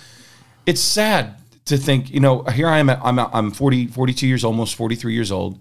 it's 0.67 0.81
sad 0.81 1.37
to 1.67 1.77
think 1.77 2.11
you 2.11 2.21
know 2.21 2.43
here 2.45 2.69
I 2.69 2.79
am. 2.79 2.91
At, 2.91 3.01
I'm 3.03 3.19
I'm 3.19 3.51
40 3.51 3.87
42 3.87 4.27
years 4.27 4.45
almost 4.45 4.75
43 4.75 5.15
years 5.15 5.31
old, 5.33 5.59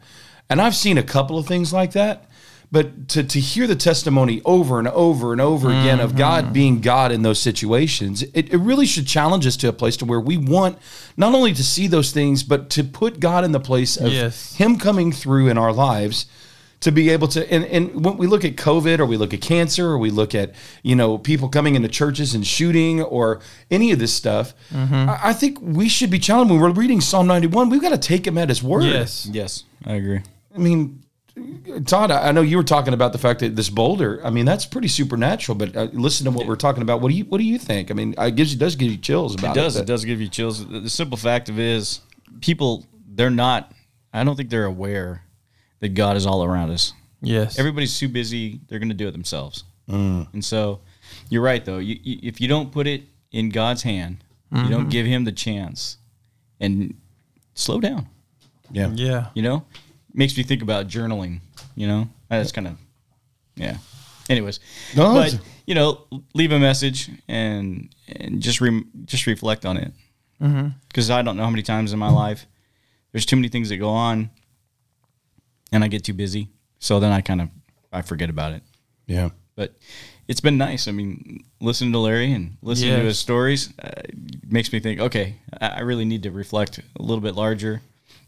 and 0.50 0.62
I've 0.62 0.76
seen 0.76 0.98
a 0.98 1.04
couple 1.04 1.38
of 1.38 1.46
things 1.48 1.72
like 1.74 1.92
that. 1.94 2.24
But 2.70 3.08
to, 3.14 3.24
to 3.24 3.40
hear 3.40 3.66
the 3.66 3.78
testimony 3.78 4.42
over 4.44 4.78
and 4.78 4.90
over 4.90 5.32
and 5.32 5.40
over 5.40 5.70
again 5.70 6.02
of 6.02 6.10
Mm-hmm. 6.10 6.18
God 6.18 6.52
being 6.54 6.82
God 6.82 7.14
in 7.14 7.22
those 7.22 7.40
situations, 7.42 8.24
it, 8.24 8.52
it 8.54 8.58
really 8.58 8.86
should 8.86 9.08
challenge 9.08 9.48
us 9.48 9.56
to 9.58 9.70
a 9.70 9.72
place 9.74 9.96
to 9.98 10.06
where 10.06 10.20
we 10.20 10.36
want 10.36 10.78
not 11.16 11.34
only 11.34 11.54
to 11.54 11.64
see 11.64 11.88
those 11.88 12.12
things, 12.12 12.44
but 12.44 12.70
to 12.72 12.84
put 12.84 13.22
God 13.22 13.46
in 13.46 13.54
the 13.54 13.62
place 13.62 13.96
of 13.96 14.12
Yes. 14.12 14.54
him 14.56 14.78
coming 14.78 15.14
through 15.14 15.48
in 15.48 15.58
our 15.58 15.72
lives 15.72 16.26
to 16.80 16.92
be 16.92 17.10
able 17.10 17.28
to 17.28 17.52
and, 17.52 17.66
and 17.66 18.06
when 18.06 18.18
we 18.18 18.28
look 18.28 18.46
at 18.46 18.56
covid 18.56 19.00
or 19.00 19.06
we 19.06 19.18
look 19.18 19.34
at 19.34 19.42
cancer 19.42 19.88
or 19.88 19.98
we 19.98 20.12
look 20.12 20.36
at 20.36 20.54
you 20.84 20.96
know 20.96 21.18
people 21.18 21.50
coming 21.50 21.76
into 21.76 21.88
churches 21.88 22.36
and 22.36 22.46
shooting 22.46 23.02
or 23.02 23.40
any 23.72 23.92
of 23.92 23.98
this 24.00 24.14
stuff 24.14 24.54
I, 24.74 25.20
I 25.24 25.34
think 25.34 25.58
we 25.62 25.90
should 25.90 26.12
be 26.12 26.20
challenged 26.20 26.52
when 26.52 26.60
we're 26.62 26.70
reading 26.72 27.02
psalm 27.02 27.26
91 27.28 27.70
we've 27.70 27.82
got 27.82 27.90
to 27.90 27.98
take 27.98 28.28
him 28.28 28.38
at 28.38 28.50
his 28.50 28.62
word 28.62 28.84
yes, 28.84 29.28
Yes, 29.32 29.64
I 29.86 29.94
agree. 29.94 30.22
i 30.56 30.58
mean 30.60 31.02
todd 31.86 32.10
i 32.12 32.30
I 32.30 32.32
know 32.32 32.42
you 32.42 32.58
were 32.58 32.64
talking 32.64 32.94
about 32.94 33.12
the 33.12 33.20
fact 33.20 33.40
that 33.42 33.56
this 33.56 33.70
boulder 33.70 34.20
i 34.26 34.30
mean 34.30 34.46
that's 34.46 34.66
pretty 34.66 34.88
supernatural 34.88 35.56
but 35.56 35.76
uh, 35.76 35.88
listen 35.94 36.26
to 36.26 36.32
what 36.32 36.46
we're 36.48 36.56
talking 36.56 36.82
about 36.82 37.02
what 37.02 37.10
do 37.10 37.16
you 37.16 37.26
what 37.26 37.38
do 37.40 37.44
you 37.44 37.58
think 37.60 37.90
i 37.92 37.94
mean 37.94 38.14
it 38.18 38.36
gives 38.36 38.52
you 38.54 38.60
does 38.60 38.76
give 38.76 38.92
you 38.92 38.98
chills 38.98 39.34
about 39.36 39.56
It 39.56 39.60
does. 39.60 39.76
it, 39.76 39.82
It 39.82 39.86
does 39.88 40.04
give 40.06 40.20
you 40.22 40.28
chills. 40.30 40.66
The 40.68 40.80
the 40.80 40.90
simple 40.90 41.18
fact 41.18 41.50
of 41.50 41.60
it 41.60 41.66
is, 41.66 42.02
people 42.42 42.86
they're 43.16 43.30
not. 43.32 43.72
I 44.14 44.24
don't 44.24 44.36
think 44.36 44.50
they're 44.50 44.66
aware 44.66 45.24
that 45.80 45.90
God 45.90 46.18
is 46.18 46.26
all 46.26 46.44
around 46.44 46.72
us. 46.72 46.94
yes. 47.22 47.60
Everybody's 47.60 47.98
too 47.98 48.10
busy. 48.10 48.60
They're 48.68 48.80
going 48.80 48.90
to 48.90 48.96
do 48.96 49.08
it 49.08 49.12
themselves. 49.12 49.64
Mm. 49.90 50.34
And 50.34 50.44
so, 50.44 50.82
you're 51.30 51.42
right 51.42 51.64
though. 51.64 51.78
You, 51.78 51.98
you, 52.02 52.20
if 52.24 52.42
you 52.42 52.48
don't 52.48 52.72
put 52.72 52.88
it 52.88 53.04
in 53.32 53.50
God's 53.50 53.84
hand, 53.84 54.18
you 54.52 54.70
don't 54.70 54.82
mm-hmm. 54.82 54.90
give 54.90 55.06
Him 55.06 55.26
the 55.26 55.32
chance, 55.32 55.98
and 56.60 56.96
slow 57.54 57.80
down. 57.80 58.08
yeah 58.72 58.92
yeah. 58.94 59.28
You 59.34 59.44
know, 59.44 59.66
makes 60.14 60.38
me 60.38 60.44
think 60.44 60.62
about 60.62 60.88
journaling. 60.88 61.40
You 61.76 61.88
know, 61.88 62.10
that's 62.30 62.52
kind 62.52 62.68
of 62.68 62.78
yeah. 63.56 63.78
Anyways, 64.30 64.60
No, 64.96 65.14
but 65.14 65.40
you 65.66 65.76
know, 65.76 66.06
leave 66.34 66.52
a 66.52 66.60
message 66.60 67.10
and 67.28 67.90
and 68.08 68.42
just 68.42 68.62
re- 68.62 68.86
just 69.06 69.26
reflect 69.26 69.66
on 69.66 69.78
it 69.78 69.92
mm-hmm. 70.42 70.70
because 70.88 71.10
I 71.10 71.22
don't 71.22 71.38
know 71.38 71.44
how 71.44 71.50
many 71.50 71.64
times 71.64 71.94
in 71.94 72.00
my 72.00 72.10
life 72.10 72.46
there's 73.12 73.26
too 73.26 73.36
many 73.36 73.48
things 73.48 73.70
that 73.70 73.78
go 73.78 73.90
on, 73.90 74.30
and 75.72 75.84
I 75.84 75.88
get 75.88 76.04
too 76.04 76.14
busy, 76.14 76.50
so 76.80 77.00
then 77.00 77.12
I 77.12 77.22
kind 77.22 77.42
of 77.42 77.50
I 77.92 78.02
forget 78.02 78.30
about 78.30 78.54
it. 78.54 78.64
yeah 79.08 79.30
But 79.56 79.76
it's 80.28 80.42
been 80.42 80.58
nice. 80.58 80.88
I 80.88 80.92
mean, 80.92 81.46
listening 81.62 81.92
to 81.94 82.00
Larry 82.00 82.32
and 82.34 82.58
listening 82.62 82.92
to 83.00 83.06
his 83.06 83.18
stories 83.18 83.74
uh, 83.80 84.02
makes 84.48 84.72
me 84.74 84.80
think. 84.80 85.00
Okay, 85.00 85.38
I, 85.62 85.68
I 85.68 85.80
really 85.82 86.06
need 86.06 86.24
to 86.24 86.32
reflect 86.32 86.80
a 86.80 87.02
little 87.02 87.22
bit 87.22 87.36
larger. 87.36 87.82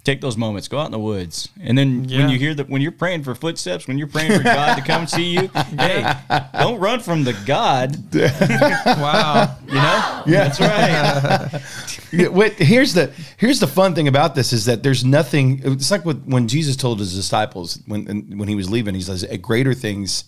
Take 0.06 0.22
those 0.22 0.38
moments. 0.38 0.68
Go 0.70 0.80
out 0.80 0.86
in 0.86 0.92
the 0.92 0.98
woods, 1.00 1.50
and 1.62 1.78
then 1.78 2.08
Yeah. 2.08 2.20
when 2.20 2.30
you 2.30 2.40
hear 2.40 2.54
that, 2.56 2.70
when 2.70 2.82
you're 2.82 2.92
praying 2.92 3.24
for 3.24 3.36
footsteps, 3.36 3.86
when 3.88 3.98
you're 3.98 4.08
praying 4.08 4.32
for 4.32 4.42
God 4.44 4.76
to 4.76 4.82
come 4.82 5.06
see 5.08 5.34
you, 5.34 5.50
hey, 5.78 6.14
don't 6.54 6.80
run 6.80 7.00
from 7.02 7.26
the 7.26 7.34
God. 7.46 7.96
Wow. 8.86 9.56
You 9.68 9.74
know, 9.74 10.24
Yeah. 10.26 10.48
that's 10.48 10.60
right. 10.60 11.62
Yeah, 12.12 12.30
wait, 12.30 12.54
here's 12.54 12.94
the 12.96 13.12
here's 13.38 13.60
the 13.60 13.68
fun 13.68 13.94
thing 13.94 14.08
about 14.08 14.34
this 14.34 14.52
is 14.52 14.66
that 14.66 14.82
there's 14.82 15.06
nothing. 15.06 15.62
It's 15.64 15.92
like 15.92 16.06
with, 16.06 16.24
when 16.26 16.48
Jesus 16.48 16.76
told 16.76 16.98
his 17.00 17.14
disciples 17.14 17.78
when 17.86 18.06
when 18.36 18.48
he 18.48 18.56
was 18.56 18.68
leaving, 18.68 18.96
he 18.96 19.02
says, 19.02 19.24
"Greater 19.44 19.76
things 19.76 20.24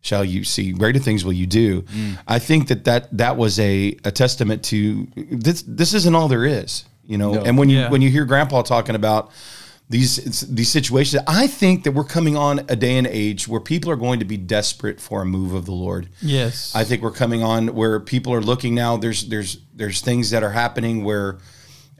shall 0.00 0.24
you 0.24 0.44
see; 0.44 0.72
greater 0.72 0.98
things 0.98 1.26
will 1.26 1.34
you 1.34 1.46
do." 1.46 1.82
Mm. 1.82 2.18
I 2.26 2.38
think 2.38 2.68
that 2.68 2.84
that 2.84 3.14
that 3.18 3.36
was 3.36 3.58
a, 3.60 3.98
a 4.04 4.10
testament 4.10 4.62
to 4.66 5.06
this. 5.30 5.62
This 5.66 5.92
isn't 5.92 6.14
all 6.14 6.28
there 6.28 6.46
is, 6.46 6.86
you 7.06 7.18
know. 7.18 7.32
No. 7.34 7.42
And 7.42 7.56
when 7.58 7.68
you 7.68 7.78
Yeah. 7.78 7.90
when 7.90 8.02
you 8.02 8.10
hear 8.10 8.24
Grandpa 8.24 8.62
talking 8.62 8.94
about 8.94 9.30
these 9.88 10.16
these 10.48 10.68
situations, 10.68 11.22
I 11.28 11.46
think 11.46 11.84
that 11.84 11.92
we're 11.92 12.04
coming 12.04 12.36
on 12.36 12.60
a 12.68 12.74
day 12.76 12.96
and 12.98 13.06
age 13.06 13.46
where 13.46 13.60
people 13.60 13.90
are 13.90 13.96
going 13.96 14.18
to 14.18 14.24
be 14.24 14.36
desperate 14.36 15.00
for 15.00 15.22
a 15.22 15.24
move 15.24 15.54
of 15.54 15.64
the 15.64 15.72
Lord. 15.72 16.08
Yes. 16.20 16.72
I 16.74 16.82
think 16.84 17.02
we're 17.02 17.12
coming 17.12 17.42
on 17.44 17.68
where 17.74 18.00
people 18.00 18.32
are 18.34 18.40
looking 18.42 18.74
now. 18.74 18.96
There's 18.96 19.26
there's 19.28 19.58
there's 19.74 20.00
things 20.00 20.30
that 20.30 20.42
are 20.42 20.50
happening 20.50 21.04
where, 21.04 21.38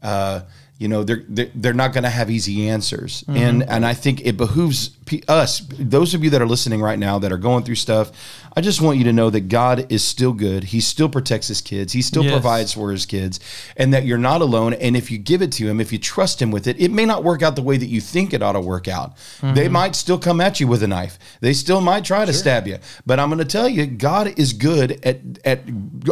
uh, 0.02 0.40
you 0.78 0.88
know, 0.88 1.04
they're 1.04 1.22
they're, 1.28 1.50
they're 1.54 1.74
not 1.74 1.92
going 1.92 2.04
to 2.04 2.10
have 2.10 2.30
easy 2.30 2.68
answers, 2.68 3.24
and 3.28 3.62
mm-hmm. 3.62 3.70
and 3.70 3.86
I 3.86 3.94
think 3.94 4.26
it 4.26 4.36
behooves 4.36 4.90
us, 5.28 5.60
those 5.78 6.14
of 6.14 6.24
you 6.24 6.30
that 6.30 6.42
are 6.42 6.46
listening 6.46 6.82
right 6.82 6.98
now 6.98 7.18
that 7.18 7.32
are 7.32 7.38
going 7.38 7.64
through 7.64 7.76
stuff. 7.76 8.12
I 8.58 8.62
just 8.62 8.80
want 8.80 8.96
you 8.96 9.04
to 9.04 9.12
know 9.12 9.28
that 9.28 9.48
God 9.48 9.92
is 9.92 10.02
still 10.02 10.32
good. 10.32 10.64
He 10.64 10.80
still 10.80 11.10
protects 11.10 11.46
his 11.46 11.60
kids. 11.60 11.92
He 11.92 12.00
still 12.00 12.24
Yes. 12.24 12.32
provides 12.32 12.72
for 12.72 12.90
his 12.90 13.04
kids, 13.04 13.38
and 13.76 13.92
that 13.92 14.06
you're 14.06 14.16
not 14.16 14.40
alone. 14.40 14.72
And 14.72 14.96
if 14.96 15.10
you 15.10 15.18
give 15.18 15.42
it 15.42 15.52
to 15.52 15.68
him, 15.68 15.78
if 15.78 15.92
you 15.92 15.98
trust 15.98 16.40
him 16.40 16.50
with 16.50 16.66
it, 16.66 16.80
it 16.80 16.90
may 16.90 17.04
not 17.04 17.22
work 17.22 17.42
out 17.42 17.54
the 17.54 17.62
way 17.62 17.76
that 17.76 17.88
you 17.88 18.00
think 18.00 18.32
it 18.32 18.42
ought 18.42 18.52
to 18.52 18.60
work 18.60 18.88
out. 18.88 19.14
They 19.42 19.64
mm-hmm. 19.64 19.72
might 19.72 19.94
still 19.94 20.18
come 20.18 20.40
at 20.40 20.58
you 20.58 20.66
with 20.66 20.82
a 20.82 20.88
knife. 20.88 21.18
They 21.40 21.52
still 21.52 21.82
might 21.82 22.04
try 22.04 22.24
to 22.24 22.32
stab 22.32 22.66
you. 22.66 22.78
But 23.04 23.20
I'm 23.20 23.28
going 23.28 23.38
to 23.40 23.44
tell 23.44 23.68
you, 23.68 23.84
God 23.86 24.38
is 24.38 24.54
good 24.54 25.04
at 25.04 25.20
at 25.44 25.60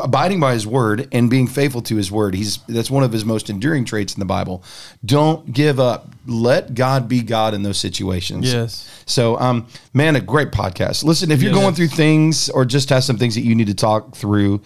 abiding 0.02 0.38
by 0.38 0.52
His 0.52 0.66
word 0.66 1.08
and 1.12 1.30
being 1.30 1.46
faithful 1.46 1.80
to 1.82 1.96
His 1.96 2.12
word. 2.12 2.34
He's 2.34 2.58
that's 2.68 2.90
one 2.90 3.04
of 3.04 3.12
His 3.12 3.24
most 3.24 3.48
enduring 3.48 3.86
traits 3.86 4.12
in 4.14 4.20
the 4.20 4.26
Bible. 4.26 4.53
Don't 5.04 5.52
give 5.52 5.80
up. 5.80 6.10
Let 6.26 6.74
God 6.74 7.08
be 7.08 7.22
God 7.22 7.54
in 7.54 7.62
those 7.62 7.78
situations. 7.78 8.52
Yes. 8.52 8.90
So, 9.06 9.38
um, 9.38 9.66
man, 9.92 10.16
a 10.16 10.20
great 10.20 10.50
podcast. 10.50 11.04
Listen, 11.04 11.30
if 11.30 11.42
you're 11.42 11.52
going 11.52 11.74
through 11.74 11.88
things 11.88 12.48
or 12.48 12.64
just 12.64 12.88
have 12.90 13.04
some 13.04 13.16
things 13.18 13.34
that 13.34 13.42
you 13.42 13.54
need 13.54 13.66
to 13.66 13.74
talk 13.74 14.14
through, 14.16 14.62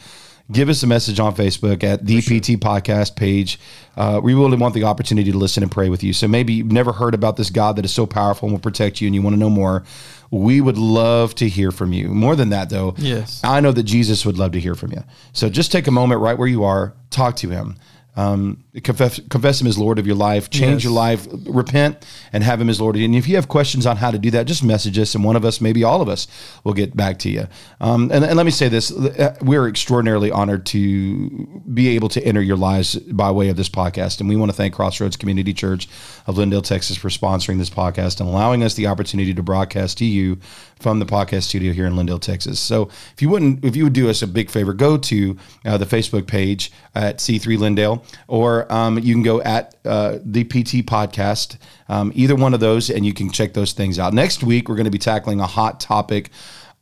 give 0.51 0.69
us 0.69 0.83
a 0.83 0.87
message 0.87 1.19
on 1.21 1.35
Facebook 1.35 1.83
at 1.85 2.07
the 2.07 2.21
PT 2.21 2.61
Podcast 2.61 3.17
page. 3.17 3.59
Uh, 3.97 4.21
we 4.23 4.35
really 4.35 4.57
want 4.57 4.75
the 4.75 4.85
opportunity 4.85 5.33
to 5.33 5.37
listen 5.39 5.63
and 5.63 5.71
pray 5.73 5.89
with 5.89 6.03
you. 6.05 6.13
So 6.13 6.29
maybe 6.29 6.53
you've 6.55 6.73
never 6.73 6.93
heard 6.93 7.15
about 7.15 7.37
this 7.37 7.51
God 7.51 7.77
that 7.77 7.85
is 7.85 7.93
so 7.93 8.07
powerful 8.07 8.47
and 8.47 8.55
will 8.55 8.61
protect 8.61 9.01
you, 9.01 9.09
and 9.09 9.15
you 9.15 9.23
want 9.23 9.35
to 9.35 9.41
know 9.41 9.51
more. 9.51 9.85
We 10.31 10.61
would 10.61 10.79
love 10.79 11.35
to 11.37 11.49
hear 11.49 11.73
from 11.73 11.93
you. 11.93 12.09
More 12.09 12.37
than 12.37 12.51
that, 12.51 12.71
though, 12.71 12.95
Yes. 12.99 13.41
I 13.43 13.61
know 13.61 13.73
that 13.73 13.83
Jesus 13.85 14.25
would 14.25 14.39
love 14.39 14.53
to 14.53 14.61
hear 14.61 14.75
from 14.75 14.93
you. 14.93 15.03
So 15.33 15.49
just 15.49 15.73
take 15.73 15.87
a 15.87 15.91
moment 15.91 16.21
right 16.21 16.37
where 16.39 16.47
you 16.49 16.65
are, 16.65 16.95
talk 17.11 17.37
to 17.37 17.49
him. 17.51 17.77
Um, 18.19 18.65
confess, 18.83 19.21
confess 19.31 19.61
him 19.61 19.69
as 19.69 19.79
Lord 19.79 20.01
of 20.01 20.05
your 20.07 20.17
life, 20.17 20.51
change 20.51 20.83
Yes. 20.83 20.85
your 20.85 20.93
life, 20.93 21.29
repent, 21.47 22.05
and 22.33 22.43
have 22.43 22.61
him 22.61 22.69
as 22.69 22.81
Lord. 22.81 22.97
And 22.97 23.15
if 23.15 23.29
you 23.29 23.37
have 23.37 23.47
questions 23.47 23.87
on 23.87 23.97
how 23.97 24.11
to 24.11 24.19
do 24.19 24.33
that, 24.33 24.49
just 24.49 24.65
message 24.65 24.99
us, 24.99 25.15
and 25.15 25.23
one 25.23 25.37
of 25.37 25.45
us, 25.45 25.61
maybe 25.61 25.85
all 25.85 26.03
of 26.03 26.09
us, 26.09 26.27
will 26.65 26.73
get 26.73 26.97
back 26.97 27.21
to 27.21 27.31
you. 27.31 27.47
Um, 27.81 28.11
and, 28.13 28.25
and 28.25 28.37
let 28.37 28.45
me 28.45 28.51
say 28.51 28.69
this: 28.69 28.91
uh, 28.91 29.37
we're 29.41 29.69
extraordinarily 29.69 30.33
honored 30.33 30.67
to 30.67 31.63
be 31.73 31.89
able 31.95 32.09
to 32.09 32.21
enter 32.25 32.43
your 32.43 32.57
lives 32.57 32.97
by 32.97 33.31
way 33.31 33.51
of 33.51 33.57
this 33.57 33.69
podcast, 33.69 34.19
and 34.19 34.29
we 34.29 34.35
want 34.35 34.51
to 34.51 34.57
thank 34.57 34.75
Crossroads 34.75 35.17
Community 35.17 35.55
Church 35.55 35.89
of 36.27 36.35
Lindale, 36.35 36.65
Texas, 36.65 36.97
for 36.97 37.11
sponsoring 37.11 37.59
this 37.59 37.71
podcast 37.71 38.19
and 38.19 38.29
allowing 38.29 38.65
us 38.65 38.75
the 38.75 38.89
opportunity 38.89 39.33
to 39.33 39.45
broadcast 39.45 39.97
to 39.99 40.05
you 40.05 40.39
from 40.81 40.99
the 40.99 41.07
podcast 41.07 41.45
studio 41.45 41.73
here 41.73 41.87
in 41.87 41.95
Lindale, 41.95 42.21
Texas. 42.21 42.59
So, 42.59 42.89
if 43.13 43.23
you 43.23 43.29
wouldn't, 43.29 43.65
if 43.65 43.77
you 43.77 43.85
would 43.85 43.93
do 43.93 44.11
us 44.11 44.23
a 44.23 44.27
big 44.27 44.51
favor, 44.51 44.73
go 44.75 44.97
to 44.99 45.37
uh, 45.65 45.79
the 45.79 45.87
Facebook 45.87 46.27
page 46.27 46.73
at 46.97 47.19
C3 47.19 47.57
Lindale, 47.59 48.03
or 48.27 48.71
um, 48.73 48.99
you 48.99 49.15
can 49.15 49.23
go 49.23 49.41
at 49.43 49.75
uh, 49.85 50.19
the 50.25 50.45
PT 50.45 50.85
Podcast, 50.87 51.57
um, 51.89 52.13
either 52.15 52.35
one 52.37 52.55
of 52.55 52.61
those, 52.61 52.91
and 52.91 53.05
you 53.07 53.13
can 53.15 53.31
check 53.31 53.55
those 53.55 53.73
things 53.73 53.99
out. 53.99 54.13
Next 54.15 54.43
week, 54.43 54.69
we're 54.69 54.77
going 54.77 54.85
to 54.85 54.91
be 54.91 54.99
tackling 54.99 55.41
a 55.41 55.47
hot 55.47 55.81
topic 55.81 56.31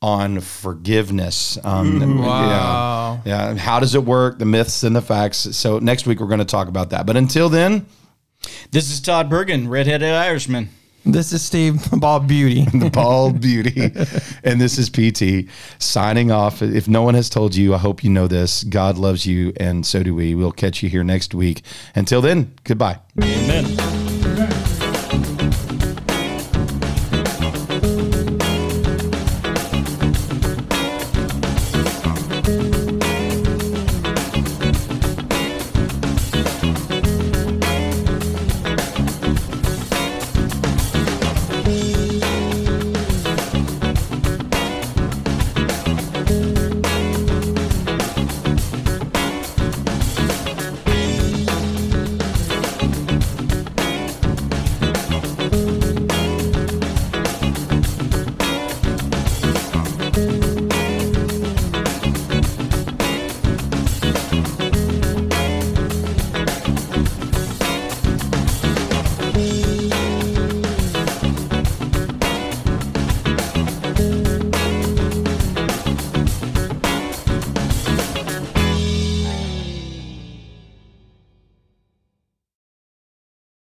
on 0.03 0.41
forgiveness. 0.41 1.59
Um, 1.65 2.19
Wow. 2.21 3.21
Yeah, 3.25 3.53
yeah. 3.53 3.59
How 3.59 3.81
does 3.81 3.95
it 3.95 4.05
work? 4.05 4.39
The 4.39 4.45
myths 4.45 4.83
and 4.83 4.95
the 4.95 5.01
facts. 5.03 5.39
So 5.57 5.79
next 5.79 6.07
week 6.07 6.21
we're 6.21 6.27
going 6.27 6.39
to 6.39 6.45
talk 6.45 6.69
about 6.69 6.91
that. 6.91 7.07
But 7.07 7.17
until 7.17 7.49
then, 7.49 7.87
This 8.71 8.91
is 8.91 9.01
Todd 9.01 9.31
Bergin, 9.31 9.69
redheaded 9.69 10.13
Irishman. 10.13 10.69
This 11.07 11.33
is 11.33 11.41
Steve 11.41 11.89
Bob 12.01 12.27
Beauty. 12.27 12.65
the 12.75 12.91
bald 12.91 13.41
beauty, 13.41 13.93
and 14.43 14.61
this 14.61 14.77
is 14.77 14.91
PT 14.91 15.49
signing 15.79 16.33
off. 16.33 16.63
If 16.63 16.89
no 16.89 17.03
one 17.03 17.15
has 17.15 17.31
told 17.31 17.55
you, 17.55 17.75
I 17.75 17.79
hope 17.79 18.03
you 18.03 18.11
know 18.11 18.27
this. 18.27 18.65
God 18.65 18.99
loves 18.99 19.25
you, 19.25 19.53
and 19.59 19.87
so 19.87 20.03
do 20.03 20.15
we. 20.17 20.35
We'll 20.35 20.51
catch 20.51 20.83
you 20.83 20.89
here 20.89 21.05
next 21.05 21.33
week. 21.33 21.63
Until 21.95 22.21
then, 22.21 22.53
goodbye. 22.65 22.99
Amen. 23.23 24.16